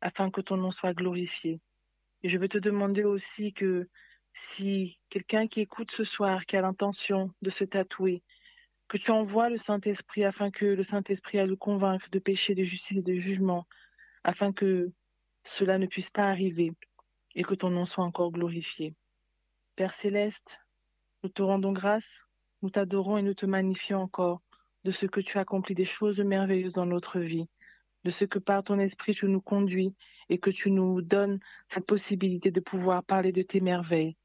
afin 0.00 0.30
que 0.30 0.40
ton 0.40 0.56
nom 0.56 0.70
soit 0.70 0.94
glorifié. 0.94 1.60
Et 2.22 2.28
je 2.28 2.38
vais 2.38 2.48
te 2.48 2.58
demander 2.58 3.04
aussi 3.04 3.52
que 3.52 3.88
si 4.32 4.98
quelqu'un 5.10 5.46
qui 5.46 5.60
écoute 5.60 5.90
ce 5.96 6.04
soir, 6.04 6.46
qui 6.46 6.56
a 6.56 6.62
l'intention 6.62 7.32
de 7.42 7.50
se 7.50 7.64
tatouer, 7.64 8.22
que 8.88 8.96
tu 8.96 9.10
envoies 9.10 9.50
le 9.50 9.58
Saint-Esprit 9.58 10.24
afin 10.24 10.50
que 10.50 10.64
le 10.64 10.84
Saint-Esprit 10.84 11.38
a 11.38 11.46
le 11.46 11.56
convaincre 11.56 12.08
de 12.10 12.18
péché, 12.18 12.54
de 12.54 12.64
justice 12.64 12.98
et 12.98 13.02
de 13.02 13.14
jugement, 13.14 13.66
afin 14.24 14.52
que 14.52 14.90
cela 15.44 15.78
ne 15.78 15.86
puisse 15.86 16.10
pas 16.10 16.28
arriver 16.28 16.72
et 17.34 17.42
que 17.42 17.54
ton 17.54 17.70
nom 17.70 17.86
soit 17.86 18.04
encore 18.04 18.32
glorifié. 18.32 18.94
Père 19.76 19.94
céleste, 20.00 20.60
nous 21.22 21.30
te 21.30 21.42
rendons 21.42 21.72
grâce, 21.72 22.04
nous 22.62 22.70
t'adorons 22.70 23.18
et 23.18 23.22
nous 23.22 23.34
te 23.34 23.46
magnifions 23.46 24.00
encore 24.00 24.42
de 24.84 24.90
ce 24.90 25.06
que 25.06 25.20
tu 25.20 25.38
accomplis 25.38 25.74
des 25.74 25.84
choses 25.84 26.20
merveilleuses 26.20 26.74
dans 26.74 26.86
notre 26.86 27.20
vie, 27.20 27.48
de 28.04 28.10
ce 28.10 28.24
que 28.24 28.38
par 28.38 28.64
ton 28.64 28.78
esprit 28.78 29.14
tu 29.14 29.26
nous 29.26 29.40
conduis 29.40 29.94
et 30.28 30.38
que 30.38 30.50
tu 30.50 30.70
nous 30.70 31.02
donnes 31.02 31.38
cette 31.68 31.86
possibilité 31.86 32.50
de 32.50 32.60
pouvoir 32.60 33.04
parler 33.04 33.32
de 33.32 33.42
tes 33.42 33.60
merveilles. 33.60 34.16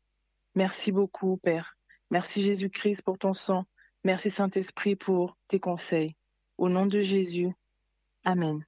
Merci 0.56 0.92
beaucoup, 0.92 1.38
Père. 1.38 1.78
Merci 2.10 2.44
Jésus-Christ 2.44 3.02
pour 3.04 3.18
ton 3.18 3.34
sang. 3.34 3.66
Merci 4.04 4.32
Saint-Esprit 4.32 4.96
pour 4.96 5.38
tes 5.48 5.60
conseils. 5.60 6.16
Au 6.58 6.70
nom 6.70 6.86
de 6.86 7.02
Jésus. 7.02 7.52
Amen. 8.24 8.66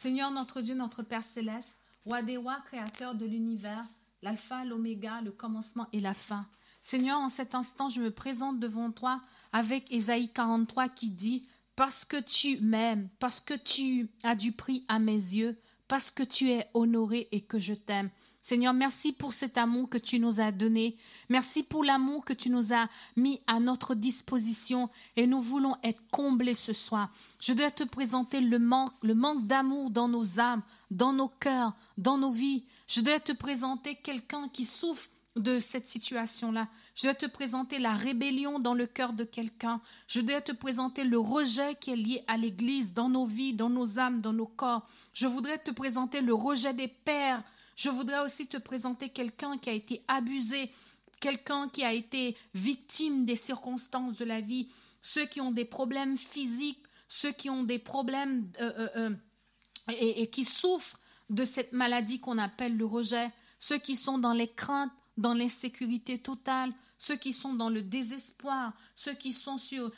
Seigneur 0.00 0.30
notre 0.30 0.60
Dieu, 0.60 0.76
notre 0.76 1.02
Père 1.02 1.24
céleste, 1.34 1.74
roi 2.04 2.22
des 2.22 2.36
rois, 2.36 2.60
créateur 2.66 3.16
de 3.16 3.26
l'univers, 3.26 3.84
l'alpha, 4.22 4.64
l'oméga, 4.64 5.20
le 5.22 5.32
commencement 5.32 5.88
et 5.92 5.98
la 5.98 6.14
fin. 6.14 6.46
Seigneur, 6.80 7.18
en 7.18 7.28
cet 7.28 7.56
instant, 7.56 7.88
je 7.88 8.00
me 8.00 8.12
présente 8.12 8.60
devant 8.60 8.92
toi 8.92 9.20
avec 9.52 9.92
Ésaïe 9.92 10.32
43 10.32 10.88
qui 10.88 11.10
dit 11.10 11.48
Parce 11.74 12.04
que 12.04 12.16
tu 12.16 12.60
m'aimes, 12.60 13.08
parce 13.18 13.40
que 13.40 13.54
tu 13.54 14.08
as 14.22 14.36
du 14.36 14.52
prix 14.52 14.84
à 14.86 15.00
mes 15.00 15.14
yeux, 15.14 15.58
parce 15.88 16.12
que 16.12 16.22
tu 16.22 16.48
es 16.52 16.70
honoré 16.74 17.26
et 17.32 17.40
que 17.40 17.58
je 17.58 17.74
t'aime. 17.74 18.10
Seigneur, 18.40 18.72
merci 18.72 19.12
pour 19.12 19.32
cet 19.32 19.58
amour 19.58 19.88
que 19.88 19.98
tu 19.98 20.18
nous 20.18 20.40
as 20.40 20.52
donné. 20.52 20.96
Merci 21.28 21.62
pour 21.62 21.84
l'amour 21.84 22.24
que 22.24 22.32
tu 22.32 22.48
nous 22.48 22.72
as 22.72 22.88
mis 23.16 23.40
à 23.46 23.60
notre 23.60 23.94
disposition 23.94 24.88
et 25.16 25.26
nous 25.26 25.42
voulons 25.42 25.76
être 25.82 26.02
comblés 26.10 26.54
ce 26.54 26.72
soir. 26.72 27.10
Je 27.40 27.52
dois 27.52 27.70
te 27.70 27.84
présenter 27.84 28.40
le 28.40 28.58
manque, 28.58 29.46
d'amour 29.46 29.90
dans 29.90 30.08
nos 30.08 30.40
âmes, 30.40 30.62
dans 30.90 31.12
nos 31.12 31.28
cœurs, 31.28 31.74
dans 31.98 32.16
nos 32.16 32.32
vies. 32.32 32.64
Je 32.86 33.00
dois 33.00 33.20
te 33.20 33.32
présenter 33.32 33.96
quelqu'un 33.96 34.48
qui 34.48 34.64
souffre 34.64 35.08
de 35.36 35.60
cette 35.60 35.86
situation-là. 35.86 36.68
Je 36.94 37.02
dois 37.02 37.14
te 37.14 37.26
présenter 37.26 37.78
la 37.78 37.94
rébellion 37.94 38.58
dans 38.58 38.74
le 38.74 38.86
cœur 38.86 39.12
de 39.12 39.24
quelqu'un. 39.24 39.80
Je 40.06 40.20
dois 40.20 40.40
te 40.40 40.52
présenter 40.52 41.04
le 41.04 41.18
rejet 41.18 41.74
qui 41.74 41.90
est 41.90 41.96
lié 41.96 42.24
à 42.26 42.36
l'Église 42.36 42.92
dans 42.92 43.08
nos 43.08 43.26
vies, 43.26 43.52
dans 43.52 43.70
nos 43.70 43.98
âmes, 43.98 44.20
dans 44.20 44.32
nos 44.32 44.46
corps. 44.46 44.88
Je 45.12 45.26
voudrais 45.26 45.58
te 45.58 45.70
présenter 45.70 46.20
le 46.20 46.34
rejet 46.34 46.74
des 46.74 46.88
pères 46.88 47.42
je 47.78 47.90
voudrais 47.90 48.18
aussi 48.18 48.48
te 48.48 48.56
présenter 48.56 49.08
quelqu'un 49.08 49.56
qui 49.56 49.70
a 49.70 49.72
été 49.72 50.02
abusé, 50.08 50.72
quelqu'un 51.20 51.68
qui 51.68 51.84
a 51.84 51.92
été 51.92 52.36
victime 52.52 53.24
des 53.24 53.36
circonstances 53.36 54.16
de 54.16 54.24
la 54.24 54.40
vie, 54.40 54.68
ceux 55.00 55.26
qui 55.26 55.40
ont 55.40 55.52
des 55.52 55.64
problèmes 55.64 56.18
physiques, 56.18 56.82
ceux 57.08 57.30
qui 57.30 57.48
ont 57.48 57.62
des 57.62 57.78
problèmes 57.78 58.50
euh, 58.60 58.72
euh, 58.78 58.88
euh, 58.96 59.14
et, 59.92 60.22
et 60.22 60.28
qui 60.28 60.44
souffrent 60.44 60.98
de 61.30 61.44
cette 61.44 61.72
maladie 61.72 62.18
qu'on 62.18 62.38
appelle 62.38 62.76
le 62.76 62.84
rejet, 62.84 63.30
ceux 63.60 63.78
qui 63.78 63.94
sont 63.94 64.18
dans 64.18 64.32
les 64.32 64.48
craintes, 64.48 64.90
dans 65.16 65.34
l'insécurité 65.34 66.18
totale, 66.18 66.72
ceux 66.98 67.16
qui 67.16 67.32
sont 67.32 67.54
dans 67.54 67.70
le 67.70 67.82
désespoir, 67.82 68.72
ceux 68.96 69.14
qui 69.14 69.32
sont 69.32 69.58
sur, 69.58 69.90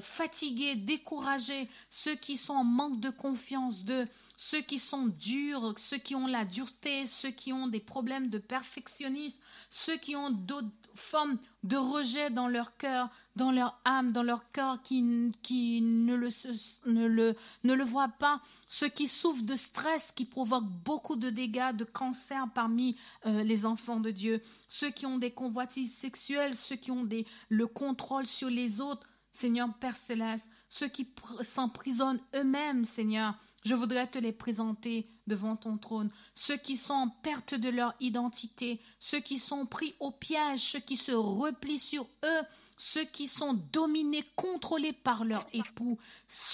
fatigués, 0.00 0.74
découragés, 0.74 1.68
ceux 1.90 2.16
qui 2.16 2.36
sont 2.36 2.54
en 2.54 2.64
manque 2.64 3.00
de 3.00 3.10
confiance, 3.10 3.84
de, 3.84 4.06
ceux 4.36 4.62
qui 4.62 4.78
sont 4.78 5.06
durs, 5.06 5.74
ceux 5.78 5.98
qui 5.98 6.14
ont 6.14 6.26
la 6.26 6.44
dureté, 6.44 7.06
ceux 7.06 7.30
qui 7.30 7.52
ont 7.52 7.66
des 7.66 7.78
problèmes 7.78 8.30
de 8.30 8.38
perfectionnisme, 8.38 9.38
ceux 9.70 9.96
qui 9.96 10.16
ont 10.16 10.30
d'autres 10.30 10.68
formes 10.94 11.38
de 11.62 11.76
rejet 11.76 12.30
dans 12.30 12.48
leur 12.48 12.76
cœur, 12.76 13.10
dans 13.40 13.52
leur 13.52 13.80
âme, 13.86 14.12
dans 14.12 14.22
leur 14.22 14.52
cœur, 14.52 14.82
qui, 14.82 15.32
qui 15.42 15.80
ne, 15.80 16.14
le, 16.14 16.28
ne, 16.84 17.06
le, 17.06 17.34
ne 17.64 17.72
le 17.72 17.84
voient 17.84 18.12
pas, 18.18 18.42
ceux 18.68 18.90
qui 18.90 19.08
souffrent 19.08 19.44
de 19.44 19.56
stress, 19.56 20.12
qui 20.14 20.26
provoquent 20.26 20.68
beaucoup 20.84 21.16
de 21.16 21.30
dégâts, 21.30 21.74
de 21.74 21.84
cancer 21.84 22.46
parmi 22.54 22.98
euh, 23.24 23.42
les 23.42 23.64
enfants 23.64 23.98
de 23.98 24.10
Dieu, 24.10 24.42
ceux 24.68 24.90
qui 24.90 25.06
ont 25.06 25.16
des 25.16 25.30
convoitises 25.30 25.94
sexuelles, 25.94 26.54
ceux 26.54 26.76
qui 26.76 26.90
ont 26.90 27.04
des, 27.04 27.26
le 27.48 27.66
contrôle 27.66 28.26
sur 28.26 28.50
les 28.50 28.82
autres, 28.82 29.08
Seigneur 29.32 29.72
Père 29.80 29.96
céleste, 29.96 30.44
ceux 30.68 30.88
qui 30.88 31.08
s'emprisonnent 31.40 32.20
eux-mêmes, 32.34 32.84
Seigneur, 32.84 33.38
je 33.64 33.74
voudrais 33.74 34.06
te 34.06 34.18
les 34.18 34.32
présenter 34.32 35.08
devant 35.26 35.56
ton 35.56 35.78
trône. 35.78 36.10
Ceux 36.34 36.58
qui 36.58 36.76
sont 36.76 36.92
en 36.92 37.08
perte 37.08 37.54
de 37.54 37.70
leur 37.70 37.94
identité, 38.00 38.82
ceux 38.98 39.20
qui 39.20 39.38
sont 39.38 39.64
pris 39.64 39.94
au 39.98 40.10
piège, 40.10 40.60
ceux 40.60 40.80
qui 40.80 40.96
se 40.96 41.12
replient 41.12 41.78
sur 41.78 42.06
eux, 42.24 42.42
ceux 42.82 43.04
qui 43.04 43.26
sont 43.26 43.52
dominés, 43.74 44.24
contrôlés 44.36 44.94
par 44.94 45.26
leur 45.26 45.46
époux, 45.52 45.98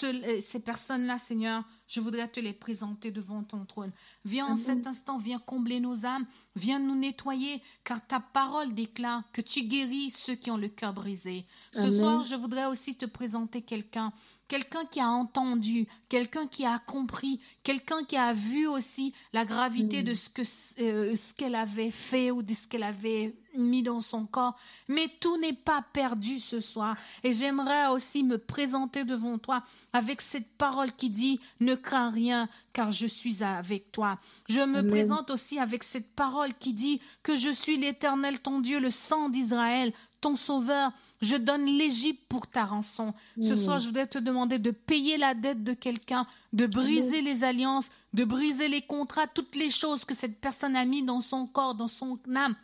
euh, 0.03 0.40
ces 0.40 0.59
personnes-là, 0.59 1.19
Seigneur, 1.19 1.62
je 1.86 2.01
voudrais 2.01 2.27
te 2.27 2.40
les 2.40 2.53
présenter 2.53 3.12
devant 3.12 3.44
ton 3.44 3.65
trône. 3.65 3.93
Viens 4.24 4.47
en 4.47 4.57
cet 4.57 4.89
instant, 4.89 5.19
viens 5.19 5.39
combler 5.39 5.78
nos 5.78 6.05
âmes, 6.05 6.27
viens 6.57 6.81
nous 6.81 6.97
nettoyer, 6.97 7.62
car 7.85 8.05
ta 8.05 8.19
parole 8.19 8.74
déclare 8.74 9.23
que 9.32 9.40
tu 9.40 9.62
guéris 9.62 10.11
ceux 10.11 10.35
qui 10.35 10.51
ont 10.51 10.57
le 10.57 10.66
cœur 10.66 10.93
brisé. 10.93 11.47
Ce 11.73 11.90
soir, 11.90 12.24
je 12.24 12.35
voudrais 12.35 12.66
aussi 12.66 12.97
te 12.97 13.07
présenter 13.07 13.62
quelqu'un 13.62 14.12
quelqu'un 14.48 14.85
qui 14.85 15.01
a 15.01 15.09
entendu, 15.09 15.86
quelqu'un 16.09 16.47
qui 16.47 16.64
a 16.64 16.78
compris, 16.78 17.40
quelqu'un 17.62 18.05
qui 18.05 18.16
a 18.16 18.32
vu 18.32 18.66
aussi 18.66 19.12
la 19.32 19.44
gravité 19.44 20.02
de 20.02 20.14
ce 20.14 20.28
que 20.28 20.43
euh, 20.81 21.16
ce 21.16 21.35
qu'elle 21.35 21.55
avait 21.55 21.90
fait 21.90 22.31
ou 22.31 22.43
de 22.43 22.55
ce 22.55 22.66
qu'elle 22.66 22.82
avait 22.82 23.35
mis 23.56 23.82
dans 23.82 24.01
son 24.01 24.27
corps. 24.27 24.56
Mais 24.89 25.09
tout 25.20 25.36
n'est 25.39 25.52
pas 25.52 25.85
perdu 25.93 26.39
ce 26.39 26.60
soir. 26.60 26.97
Et 27.24 27.32
j'aimerais 27.32 27.89
aussi 27.89 28.23
me 28.23 28.39
présenter 28.39 29.05
devant 29.05 29.39
toi 29.39 29.62
avec 29.93 30.20
cette 30.20 30.48
parole 30.56 30.93
qui 30.93 31.10
dit 31.10 31.40
ne 31.60 31.74
crains 31.74 32.10
rien 32.10 32.48
car 32.73 32.93
je 32.93 33.06
suis 33.06 33.43
avec 33.43 33.90
toi. 33.90 34.18
Je 34.48 34.60
me 34.60 34.86
présente 34.86 35.31
aussi 35.31 35.59
avec 35.59 35.82
cette 35.82 36.14
parole 36.14 36.52
qui 36.60 36.74
dit 36.74 37.01
que 37.23 37.35
je 37.35 37.48
suis 37.48 37.78
l'Éternel 37.78 38.39
ton 38.40 38.60
Dieu, 38.60 38.78
le 38.78 38.90
sang 38.90 39.31
d'Israël, 39.31 39.93
ton 40.27 40.36
sauveur. 40.36 40.93
Je 41.23 41.36
donne 41.36 41.65
l'Égypte 41.65 42.24
pour 42.28 42.47
ta 42.47 42.65
rançon. 42.65 43.15
Ce 43.40 43.55
mm. 43.55 43.65
soir, 43.65 43.78
je 43.78 43.86
voudrais 43.86 44.07
te 44.07 44.19
demander 44.19 44.59
de 44.59 44.70
payer 44.70 45.16
la 45.16 45.35
dette 45.35 45.62
de 45.65 45.73
quelqu'un, 45.73 46.27
de 46.53 46.66
briser 46.66 47.23
les 47.23 47.44
alliances, 47.44 47.89
de 48.12 48.24
briser 48.24 48.69
les 48.69 48.82
contrats, 48.82 49.27
toutes 49.28 49.55
les 49.55 49.70
choses 49.70 50.05
que 50.05 50.15
cette 50.15 50.40
personne 50.40 50.77
a 50.77 50.85
mis 50.85 51.03
dans 51.03 51.20
son 51.20 51.47
corps, 51.47 51.74
dans 51.74 51.89
son 51.89 52.19
âme 52.35 52.57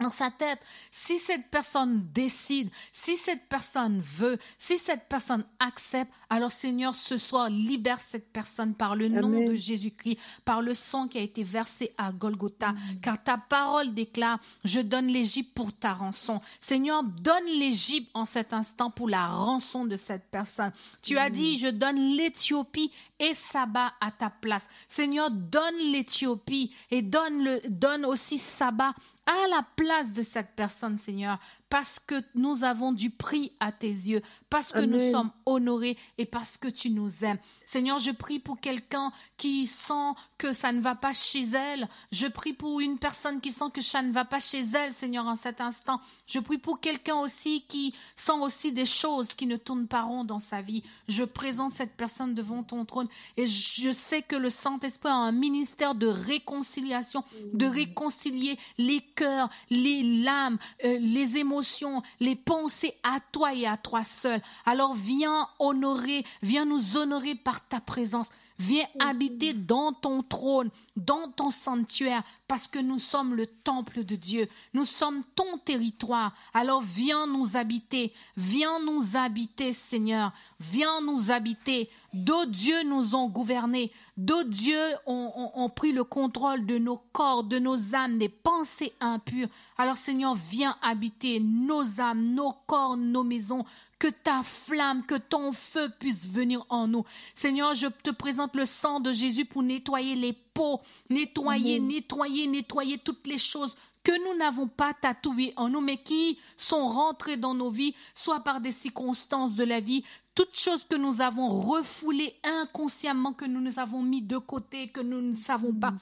dans 0.00 0.10
sa 0.10 0.30
tête, 0.30 0.60
si 0.90 1.18
cette 1.18 1.50
personne 1.50 2.06
décide, 2.12 2.70
si 2.92 3.16
cette 3.16 3.48
personne 3.48 4.00
veut, 4.00 4.38
si 4.58 4.78
cette 4.78 5.08
personne 5.08 5.44
accepte, 5.58 6.12
alors 6.30 6.52
Seigneur, 6.52 6.94
ce 6.94 7.18
soir, 7.18 7.50
libère 7.50 8.00
cette 8.00 8.32
personne 8.32 8.74
par 8.74 8.96
le 8.96 9.08
nom 9.08 9.46
de 9.46 9.54
Jésus-Christ, 9.54 10.18
par 10.44 10.62
le 10.62 10.74
sang 10.74 11.08
qui 11.08 11.18
a 11.18 11.22
été 11.22 11.42
versé 11.42 11.92
à 11.98 12.12
Golgotha, 12.12 12.74
car 13.02 13.22
ta 13.22 13.36
parole 13.36 13.94
déclare, 13.94 14.38
je 14.64 14.80
donne 14.80 15.08
l'Égypte 15.08 15.54
pour 15.54 15.72
ta 15.72 15.92
rançon. 15.92 16.40
Seigneur, 16.60 17.02
donne 17.02 17.46
l'Égypte 17.46 18.10
en 18.14 18.26
cet 18.26 18.52
instant 18.52 18.90
pour 18.90 19.08
la 19.08 19.28
rançon 19.28 19.84
de 19.84 19.96
cette 19.96 20.30
personne. 20.30 20.72
Tu 21.02 21.18
as 21.18 21.30
dit, 21.30 21.58
je 21.58 21.68
donne 21.68 21.98
l'Éthiopie 22.16 22.92
et 23.20 23.34
Saba 23.34 23.92
à 24.00 24.10
ta 24.10 24.30
place. 24.30 24.66
Seigneur, 24.88 25.30
donne 25.30 25.76
l'Éthiopie 25.92 26.74
et 26.90 27.02
donne, 27.02 27.44
le, 27.44 27.60
donne 27.68 28.04
aussi 28.04 28.38
Saba 28.38 28.94
à 29.26 29.48
la 29.48 29.64
place 29.76 30.10
de 30.10 30.22
cette 30.22 30.56
personne, 30.56 30.98
Seigneur, 30.98 31.38
parce 31.68 32.00
que 32.04 32.16
nous 32.34 32.64
avons 32.64 32.92
du 32.92 33.10
prix 33.10 33.52
à 33.60 33.70
tes 33.70 33.86
yeux, 33.86 34.22
parce 34.48 34.72
que 34.72 34.80
nous 34.80 35.12
sommes 35.12 35.30
honorés 35.46 35.96
et 36.18 36.26
parce 36.26 36.56
que 36.56 36.68
tu 36.68 36.90
nous 36.90 37.24
aimes. 37.24 37.38
Seigneur, 37.70 38.00
je 38.00 38.10
prie 38.10 38.40
pour 38.40 38.58
quelqu'un 38.58 39.12
qui 39.36 39.68
sent 39.68 40.12
que 40.38 40.52
ça 40.52 40.72
ne 40.72 40.80
va 40.80 40.96
pas 40.96 41.12
chez 41.12 41.46
elle. 41.54 41.88
Je 42.10 42.26
prie 42.26 42.52
pour 42.52 42.80
une 42.80 42.98
personne 42.98 43.40
qui 43.40 43.52
sent 43.52 43.66
que 43.72 43.80
ça 43.80 44.02
ne 44.02 44.10
va 44.10 44.24
pas 44.24 44.40
chez 44.40 44.64
elle, 44.74 44.92
Seigneur, 44.92 45.26
en 45.26 45.36
cet 45.36 45.60
instant. 45.60 46.00
Je 46.26 46.40
prie 46.40 46.58
pour 46.58 46.80
quelqu'un 46.80 47.14
aussi 47.14 47.64
qui 47.68 47.94
sent 48.16 48.40
aussi 48.40 48.72
des 48.72 48.86
choses 48.86 49.28
qui 49.28 49.46
ne 49.46 49.56
tournent 49.56 49.86
pas 49.86 50.02
rond 50.02 50.24
dans 50.24 50.40
sa 50.40 50.62
vie. 50.62 50.82
Je 51.06 51.22
présente 51.22 51.72
cette 51.74 51.96
personne 51.96 52.34
devant 52.34 52.64
ton 52.64 52.84
trône 52.84 53.06
et 53.36 53.46
je 53.46 53.92
sais 53.92 54.22
que 54.22 54.34
le 54.34 54.50
Saint-Esprit 54.50 55.08
a 55.08 55.14
un 55.14 55.30
ministère 55.30 55.94
de 55.94 56.08
réconciliation, 56.08 57.22
de 57.52 57.66
réconcilier 57.66 58.58
les 58.78 59.00
cœurs, 59.00 59.48
les 59.70 60.02
lames, 60.02 60.58
euh, 60.84 60.98
les 60.98 61.36
émotions, 61.36 62.02
les 62.18 62.34
pensées 62.34 62.94
à 63.04 63.20
toi 63.30 63.54
et 63.54 63.66
à 63.66 63.76
toi 63.76 64.02
seul. 64.02 64.42
Alors 64.66 64.94
viens 64.94 65.48
honorer, 65.60 66.24
viens 66.42 66.64
nous 66.64 66.96
honorer 66.96 67.36
par 67.36 67.59
ta 67.68 67.80
présence. 67.80 68.28
Viens 68.60 68.84
habiter 68.98 69.54
dans 69.54 69.94
ton 69.94 70.22
trône, 70.22 70.68
dans 70.94 71.30
ton 71.30 71.50
sanctuaire, 71.50 72.22
parce 72.46 72.68
que 72.68 72.78
nous 72.78 72.98
sommes 72.98 73.34
le 73.34 73.46
temple 73.46 74.04
de 74.04 74.16
Dieu. 74.16 74.50
Nous 74.74 74.84
sommes 74.84 75.22
ton 75.34 75.56
territoire. 75.64 76.34
Alors 76.52 76.82
viens 76.82 77.26
nous 77.26 77.56
habiter. 77.56 78.12
Viens 78.36 78.78
nous 78.84 79.16
habiter, 79.16 79.72
Seigneur. 79.72 80.34
Viens 80.58 81.00
nous 81.00 81.30
habiter. 81.30 81.88
D'autres 82.12 82.50
dieux 82.50 82.82
nous 82.82 83.14
ont 83.14 83.28
gouvernés. 83.28 83.92
D'autres 84.18 84.50
dieux 84.50 84.94
ont, 85.06 85.52
ont, 85.54 85.70
pris 85.70 85.92
le 85.92 86.04
contrôle 86.04 86.66
de 86.66 86.76
nos 86.76 87.00
corps, 87.14 87.44
de 87.44 87.58
nos 87.58 87.94
âmes, 87.94 88.18
des 88.18 88.28
pensées 88.28 88.92
impures. 89.00 89.48
Alors 89.78 89.96
Seigneur, 89.96 90.34
viens 90.34 90.76
habiter 90.82 91.40
nos 91.40 91.98
âmes, 91.98 92.34
nos 92.34 92.52
corps, 92.66 92.98
nos 92.98 93.22
maisons 93.22 93.64
que 94.00 94.08
ta 94.08 94.42
flamme, 94.42 95.04
que 95.04 95.14
ton 95.14 95.52
feu 95.52 95.90
puisse 96.00 96.26
venir 96.26 96.64
en 96.70 96.88
nous. 96.88 97.04
Seigneur, 97.34 97.74
je 97.74 97.86
te 97.86 98.10
présente 98.10 98.56
le 98.56 98.64
sang 98.64 98.98
de 98.98 99.12
Jésus 99.12 99.44
pour 99.44 99.62
nettoyer 99.62 100.16
les 100.16 100.32
peaux, 100.32 100.80
nettoyer, 101.10 101.78
nettoyer, 101.78 102.48
nettoyer 102.48 102.98
toutes 102.98 103.26
les 103.26 103.38
choses 103.38 103.76
que 104.02 104.12
nous 104.24 104.38
n'avons 104.38 104.66
pas 104.66 104.94
tatouées 104.94 105.52
en 105.56 105.68
nous, 105.68 105.82
mais 105.82 105.98
qui 105.98 106.38
sont 106.56 106.88
rentrées 106.88 107.36
dans 107.36 107.54
nos 107.54 107.68
vies, 107.68 107.94
soit 108.14 108.40
par 108.40 108.62
des 108.62 108.72
circonstances 108.72 109.54
de 109.54 109.64
la 109.64 109.80
vie, 109.80 110.02
toutes 110.34 110.58
choses 110.58 110.84
que 110.84 110.96
nous 110.96 111.20
avons 111.20 111.60
refoulées 111.60 112.34
inconsciemment, 112.42 113.34
que 113.34 113.44
nous 113.44 113.60
nous 113.60 113.78
avons 113.78 114.02
mis 114.02 114.22
de 114.22 114.38
côté, 114.38 114.88
que 114.88 115.02
nous 115.02 115.20
ne 115.20 115.36
savons 115.36 115.74
pas. 115.74 115.92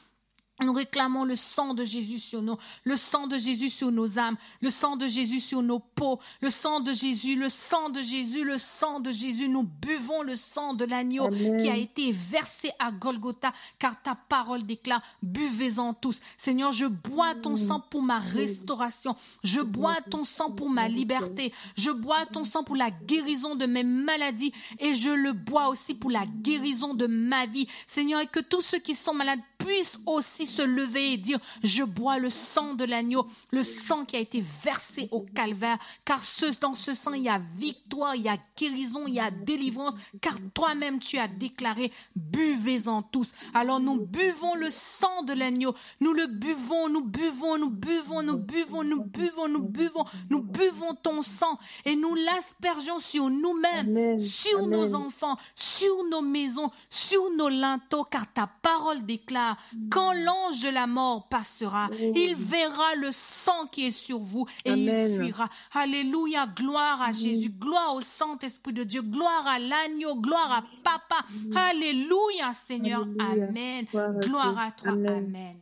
Nous 0.60 0.72
réclamons 0.72 1.24
le 1.24 1.36
sang 1.36 1.72
de 1.72 1.84
Jésus 1.84 2.18
sur 2.18 2.42
nous, 2.42 2.56
le 2.82 2.96
sang 2.96 3.28
de 3.28 3.38
Jésus 3.38 3.70
sur 3.70 3.92
nos 3.92 4.18
âmes, 4.18 4.36
le 4.60 4.70
sang 4.70 4.96
de 4.96 5.06
Jésus 5.06 5.38
sur 5.38 5.62
nos 5.62 5.78
peaux, 5.78 6.18
le 6.40 6.50
sang 6.50 6.80
de 6.80 6.92
Jésus, 6.92 7.36
le 7.36 7.48
sang 7.48 7.90
de 7.90 8.02
Jésus, 8.02 8.42
le 8.44 8.58
sang 8.58 8.98
de 8.98 9.12
Jésus. 9.12 9.48
Nous 9.48 9.62
buvons 9.62 10.22
le 10.22 10.34
sang 10.34 10.74
de 10.74 10.84
l'agneau 10.84 11.28
qui 11.30 11.68
a 11.68 11.76
été 11.76 12.10
versé 12.10 12.72
à 12.80 12.90
Golgotha, 12.90 13.52
car 13.78 14.02
ta 14.02 14.16
parole 14.16 14.64
déclare, 14.64 15.02
buvez-en 15.22 15.94
tous. 15.94 16.18
Seigneur, 16.36 16.72
je 16.72 16.86
bois 16.86 17.36
ton 17.36 17.54
sang 17.54 17.78
pour 17.78 18.02
ma 18.02 18.18
restauration, 18.18 19.14
je 19.44 19.60
bois 19.60 19.96
ton 20.10 20.24
sang 20.24 20.50
pour 20.50 20.70
ma 20.70 20.88
liberté, 20.88 21.52
je 21.76 21.90
bois 21.90 22.26
ton 22.26 22.42
sang 22.42 22.64
pour 22.64 22.74
la 22.76 22.90
guérison 22.90 23.54
de 23.54 23.66
mes 23.66 23.84
maladies 23.84 24.52
et 24.80 24.94
je 24.94 25.10
le 25.10 25.32
bois 25.32 25.68
aussi 25.68 25.94
pour 25.94 26.10
la 26.10 26.26
guérison 26.26 26.94
de 26.94 27.06
ma 27.06 27.46
vie. 27.46 27.68
Seigneur, 27.86 28.20
et 28.20 28.26
que 28.26 28.40
tous 28.40 28.62
ceux 28.62 28.78
qui 28.78 28.96
sont 28.96 29.14
malades 29.14 29.40
puissent 29.68 29.98
aussi 30.06 30.46
se 30.46 30.62
lever 30.62 31.12
et 31.12 31.16
dire, 31.18 31.38
je 31.62 31.82
bois 31.82 32.18
le 32.18 32.30
sang 32.30 32.72
de 32.72 32.84
l'agneau, 32.84 33.26
le 33.50 33.62
sang 33.62 34.06
qui 34.06 34.16
a 34.16 34.18
été 34.18 34.42
versé 34.62 35.08
au 35.10 35.26
calvaire, 35.34 35.76
car 36.06 36.24
ce, 36.24 36.58
dans 36.58 36.72
ce 36.72 36.94
sang, 36.94 37.12
il 37.12 37.24
y 37.24 37.28
a 37.28 37.40
victoire, 37.56 38.14
il 38.14 38.22
y 38.22 38.28
a 38.30 38.38
guérison, 38.56 39.06
il 39.06 39.14
y 39.14 39.20
a 39.20 39.30
délivrance, 39.30 39.92
car 40.22 40.34
toi-même 40.54 41.00
tu 41.00 41.18
as 41.18 41.28
déclaré, 41.28 41.92
buvez-en 42.16 43.02
tous. 43.02 43.30
Alors 43.52 43.78
nous 43.78 44.00
buvons 44.00 44.54
le 44.54 44.70
sang 44.70 45.22
de 45.24 45.34
l'agneau, 45.34 45.74
nous 46.00 46.14
le 46.14 46.26
buvons, 46.26 46.88
nous 46.88 47.04
buvons, 47.04 47.58
nous 47.58 47.70
buvons, 47.70 48.22
nous 48.22 48.38
buvons, 48.38 48.84
nous 48.84 49.04
buvons, 49.04 49.48
nous 49.48 49.62
buvons, 49.62 50.04
nous 50.30 50.40
buvons 50.42 50.94
ton 50.94 51.20
sang 51.20 51.58
et 51.84 51.94
nous 51.94 52.14
l'aspergeons 52.14 53.00
sur 53.00 53.28
nous-mêmes, 53.28 54.18
sur 54.18 54.66
nos 54.66 54.94
enfants, 54.94 55.36
sur 55.54 56.04
nos 56.10 56.22
maisons, 56.22 56.70
sur 56.88 57.30
nos 57.36 57.50
linteaux, 57.50 58.04
car 58.04 58.32
ta 58.32 58.46
parole 58.62 59.04
déclare, 59.04 59.57
quand 59.90 60.12
l'ange 60.12 60.62
de 60.62 60.70
la 60.70 60.86
mort 60.86 61.28
passera, 61.28 61.88
il 62.14 62.34
verra 62.36 62.94
le 62.96 63.10
sang 63.12 63.66
qui 63.70 63.86
est 63.86 63.92
sur 63.92 64.18
vous 64.18 64.46
et 64.64 64.72
il 64.72 65.18
fuira. 65.18 65.48
Alléluia, 65.72 66.46
gloire 66.46 67.02
à 67.02 67.12
Jésus, 67.12 67.50
gloire 67.50 67.94
au 67.94 68.00
Saint-Esprit 68.00 68.72
de 68.72 68.84
Dieu, 68.84 69.02
gloire 69.02 69.46
à 69.46 69.58
l'agneau, 69.58 70.16
gloire 70.16 70.52
à 70.52 70.64
Papa. 70.82 71.26
Alléluia, 71.54 72.52
Seigneur. 72.54 73.06
Amen. 73.18 73.86
Gloire 74.20 74.58
à 74.58 74.72
toi. 74.72 74.92
Amen. 74.92 75.56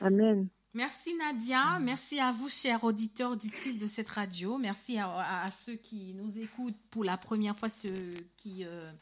Amen. 0.00 0.48
Merci 0.76 1.14
Nadia, 1.14 1.78
merci 1.80 2.20
à 2.20 2.32
vous 2.32 2.50
chers 2.50 2.84
auditeurs, 2.84 3.30
auditrices 3.30 3.78
de 3.78 3.86
cette 3.86 4.10
radio, 4.10 4.58
merci 4.58 4.98
à, 4.98 5.48
ceux 5.64 5.76
qui 5.76 6.12
nous 6.12 6.38
écoutent 6.38 6.76
pour 6.90 7.02
la 7.02 7.16
première 7.16 7.56
fois, 7.56 7.70
ceux 7.70 8.12
qui 8.36 8.62
euh, 8.62 8.92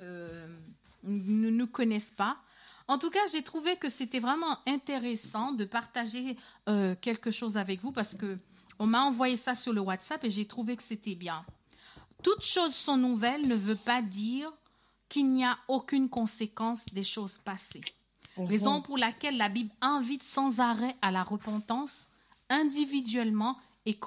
euh, 0.00 0.48
ne 1.04 1.48
nous 1.48 1.68
connaissent 1.68 2.10
pas. 2.10 2.38
En 2.88 2.98
tout 2.98 3.10
cas, 3.10 3.26
j'ai 3.32 3.42
trouvé 3.42 3.76
que 3.76 3.88
c'était 3.88 4.20
vraiment 4.20 4.58
intéressant 4.66 5.52
de 5.52 5.64
partager 5.64 6.36
euh, 6.68 6.94
quelque 7.00 7.30
chose 7.30 7.56
avec 7.56 7.80
vous 7.80 7.92
parce 7.92 8.14
que 8.14 8.38
on 8.78 8.86
m'a 8.86 9.02
envoyé 9.02 9.36
ça 9.36 9.54
sur 9.54 9.72
le 9.72 9.80
WhatsApp 9.80 10.22
et 10.24 10.30
j'ai 10.30 10.46
trouvé 10.46 10.76
que 10.76 10.82
c'était 10.82 11.14
bien. 11.14 11.44
Toutes 12.22 12.44
choses 12.44 12.74
sont 12.74 12.96
nouvelles 12.96 13.46
ne 13.46 13.54
veut 13.54 13.76
pas 13.76 14.02
dire 14.02 14.52
qu'il 15.08 15.30
n'y 15.30 15.44
a 15.44 15.58
aucune 15.68 16.08
conséquence 16.08 16.80
des 16.92 17.04
choses 17.04 17.38
passées. 17.44 17.84
Raison 18.36 18.82
pour 18.82 18.98
laquelle 18.98 19.38
la 19.38 19.48
Bible 19.48 19.72
invite 19.80 20.22
sans 20.22 20.60
arrêt 20.60 20.94
à 21.00 21.10
la 21.10 21.22
repentance 21.22 22.08
individuellement 22.50 23.56
et, 23.86 23.98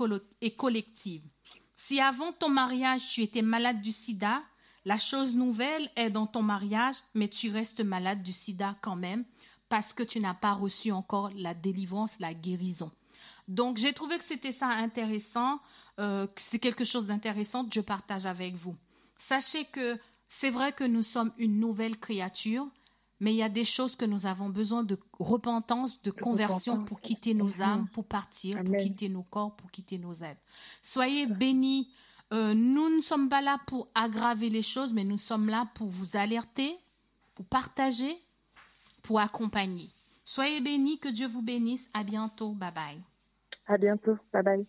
et 0.41 0.51
collective. 0.51 1.23
Si 1.75 1.99
avant 1.99 2.31
ton 2.31 2.49
mariage 2.49 3.09
tu 3.09 3.23
étais 3.23 3.41
malade 3.41 3.81
du 3.81 3.91
sida, 3.91 4.43
la 4.85 4.97
chose 4.97 5.33
nouvelle 5.33 5.89
est 5.95 6.09
dans 6.09 6.27
ton 6.27 6.41
mariage, 6.41 6.95
mais 7.13 7.27
tu 7.27 7.49
restes 7.49 7.81
malade 7.81 8.23
du 8.23 8.33
sida 8.33 8.75
quand 8.81 8.95
même 8.95 9.25
parce 9.67 9.93
que 9.93 10.03
tu 10.03 10.19
n'as 10.19 10.33
pas 10.33 10.53
reçu 10.53 10.91
encore 10.91 11.29
la 11.35 11.53
délivrance, 11.53 12.19
la 12.19 12.33
guérison. 12.33 12.91
Donc, 13.47 13.77
j'ai 13.77 13.93
trouvé 13.93 14.17
que 14.17 14.23
c'était 14.23 14.51
ça 14.51 14.67
intéressant, 14.67 15.59
euh, 15.99 16.27
que 16.27 16.41
c'est 16.41 16.59
quelque 16.59 16.85
chose 16.85 17.07
d'intéressant 17.07 17.65
que 17.65 17.73
je 17.73 17.81
partage 17.81 18.25
avec 18.25 18.55
vous. 18.55 18.75
Sachez 19.17 19.65
que 19.65 19.99
c'est 20.27 20.49
vrai 20.49 20.71
que 20.71 20.83
nous 20.83 21.03
sommes 21.03 21.31
une 21.37 21.59
nouvelle 21.59 21.97
créature, 21.97 22.67
mais 23.19 23.33
il 23.33 23.37
y 23.37 23.43
a 23.43 23.49
des 23.49 23.65
choses 23.65 23.95
que 23.95 24.05
nous 24.05 24.25
avons 24.25 24.49
besoin 24.49 24.83
de 24.83 24.97
repentance, 25.19 26.01
de 26.03 26.11
conversion 26.11 26.85
pour 26.85 27.01
quitter 27.01 27.33
nos 27.33 27.61
âmes, 27.61 27.87
pour 27.91 28.05
partir, 28.05 28.63
pour 28.63 28.77
quitter 28.77 29.09
nos 29.09 29.23
corps, 29.23 29.55
pour 29.55 29.71
quitter 29.71 29.97
nos 29.97 30.13
êtres. 30.13 30.41
Soyez 30.81 31.25
bénis. 31.27 31.89
Euh, 32.31 32.53
nous 32.53 32.95
ne 32.95 33.01
sommes 33.01 33.27
pas 33.29 33.41
là 33.41 33.59
pour 33.67 33.87
aggraver 33.95 34.49
les 34.49 34.61
choses, 34.61 34.93
mais 34.93 35.03
nous 35.03 35.17
sommes 35.17 35.49
là 35.49 35.67
pour 35.73 35.87
vous 35.87 36.15
alerter, 36.15 36.77
pour 37.35 37.45
partager, 37.45 38.15
pour 39.01 39.19
accompagner. 39.19 39.89
Soyez 40.25 40.61
bénis, 40.61 40.99
que 40.99 41.09
Dieu 41.09 41.27
vous 41.27 41.41
bénisse. 41.41 41.87
À 41.93 42.03
bientôt. 42.03 42.51
Bye 42.51 42.71
bye. 42.73 43.01
À 43.65 43.77
bientôt. 43.77 44.17
Bye 44.31 44.43
bye. 44.43 44.65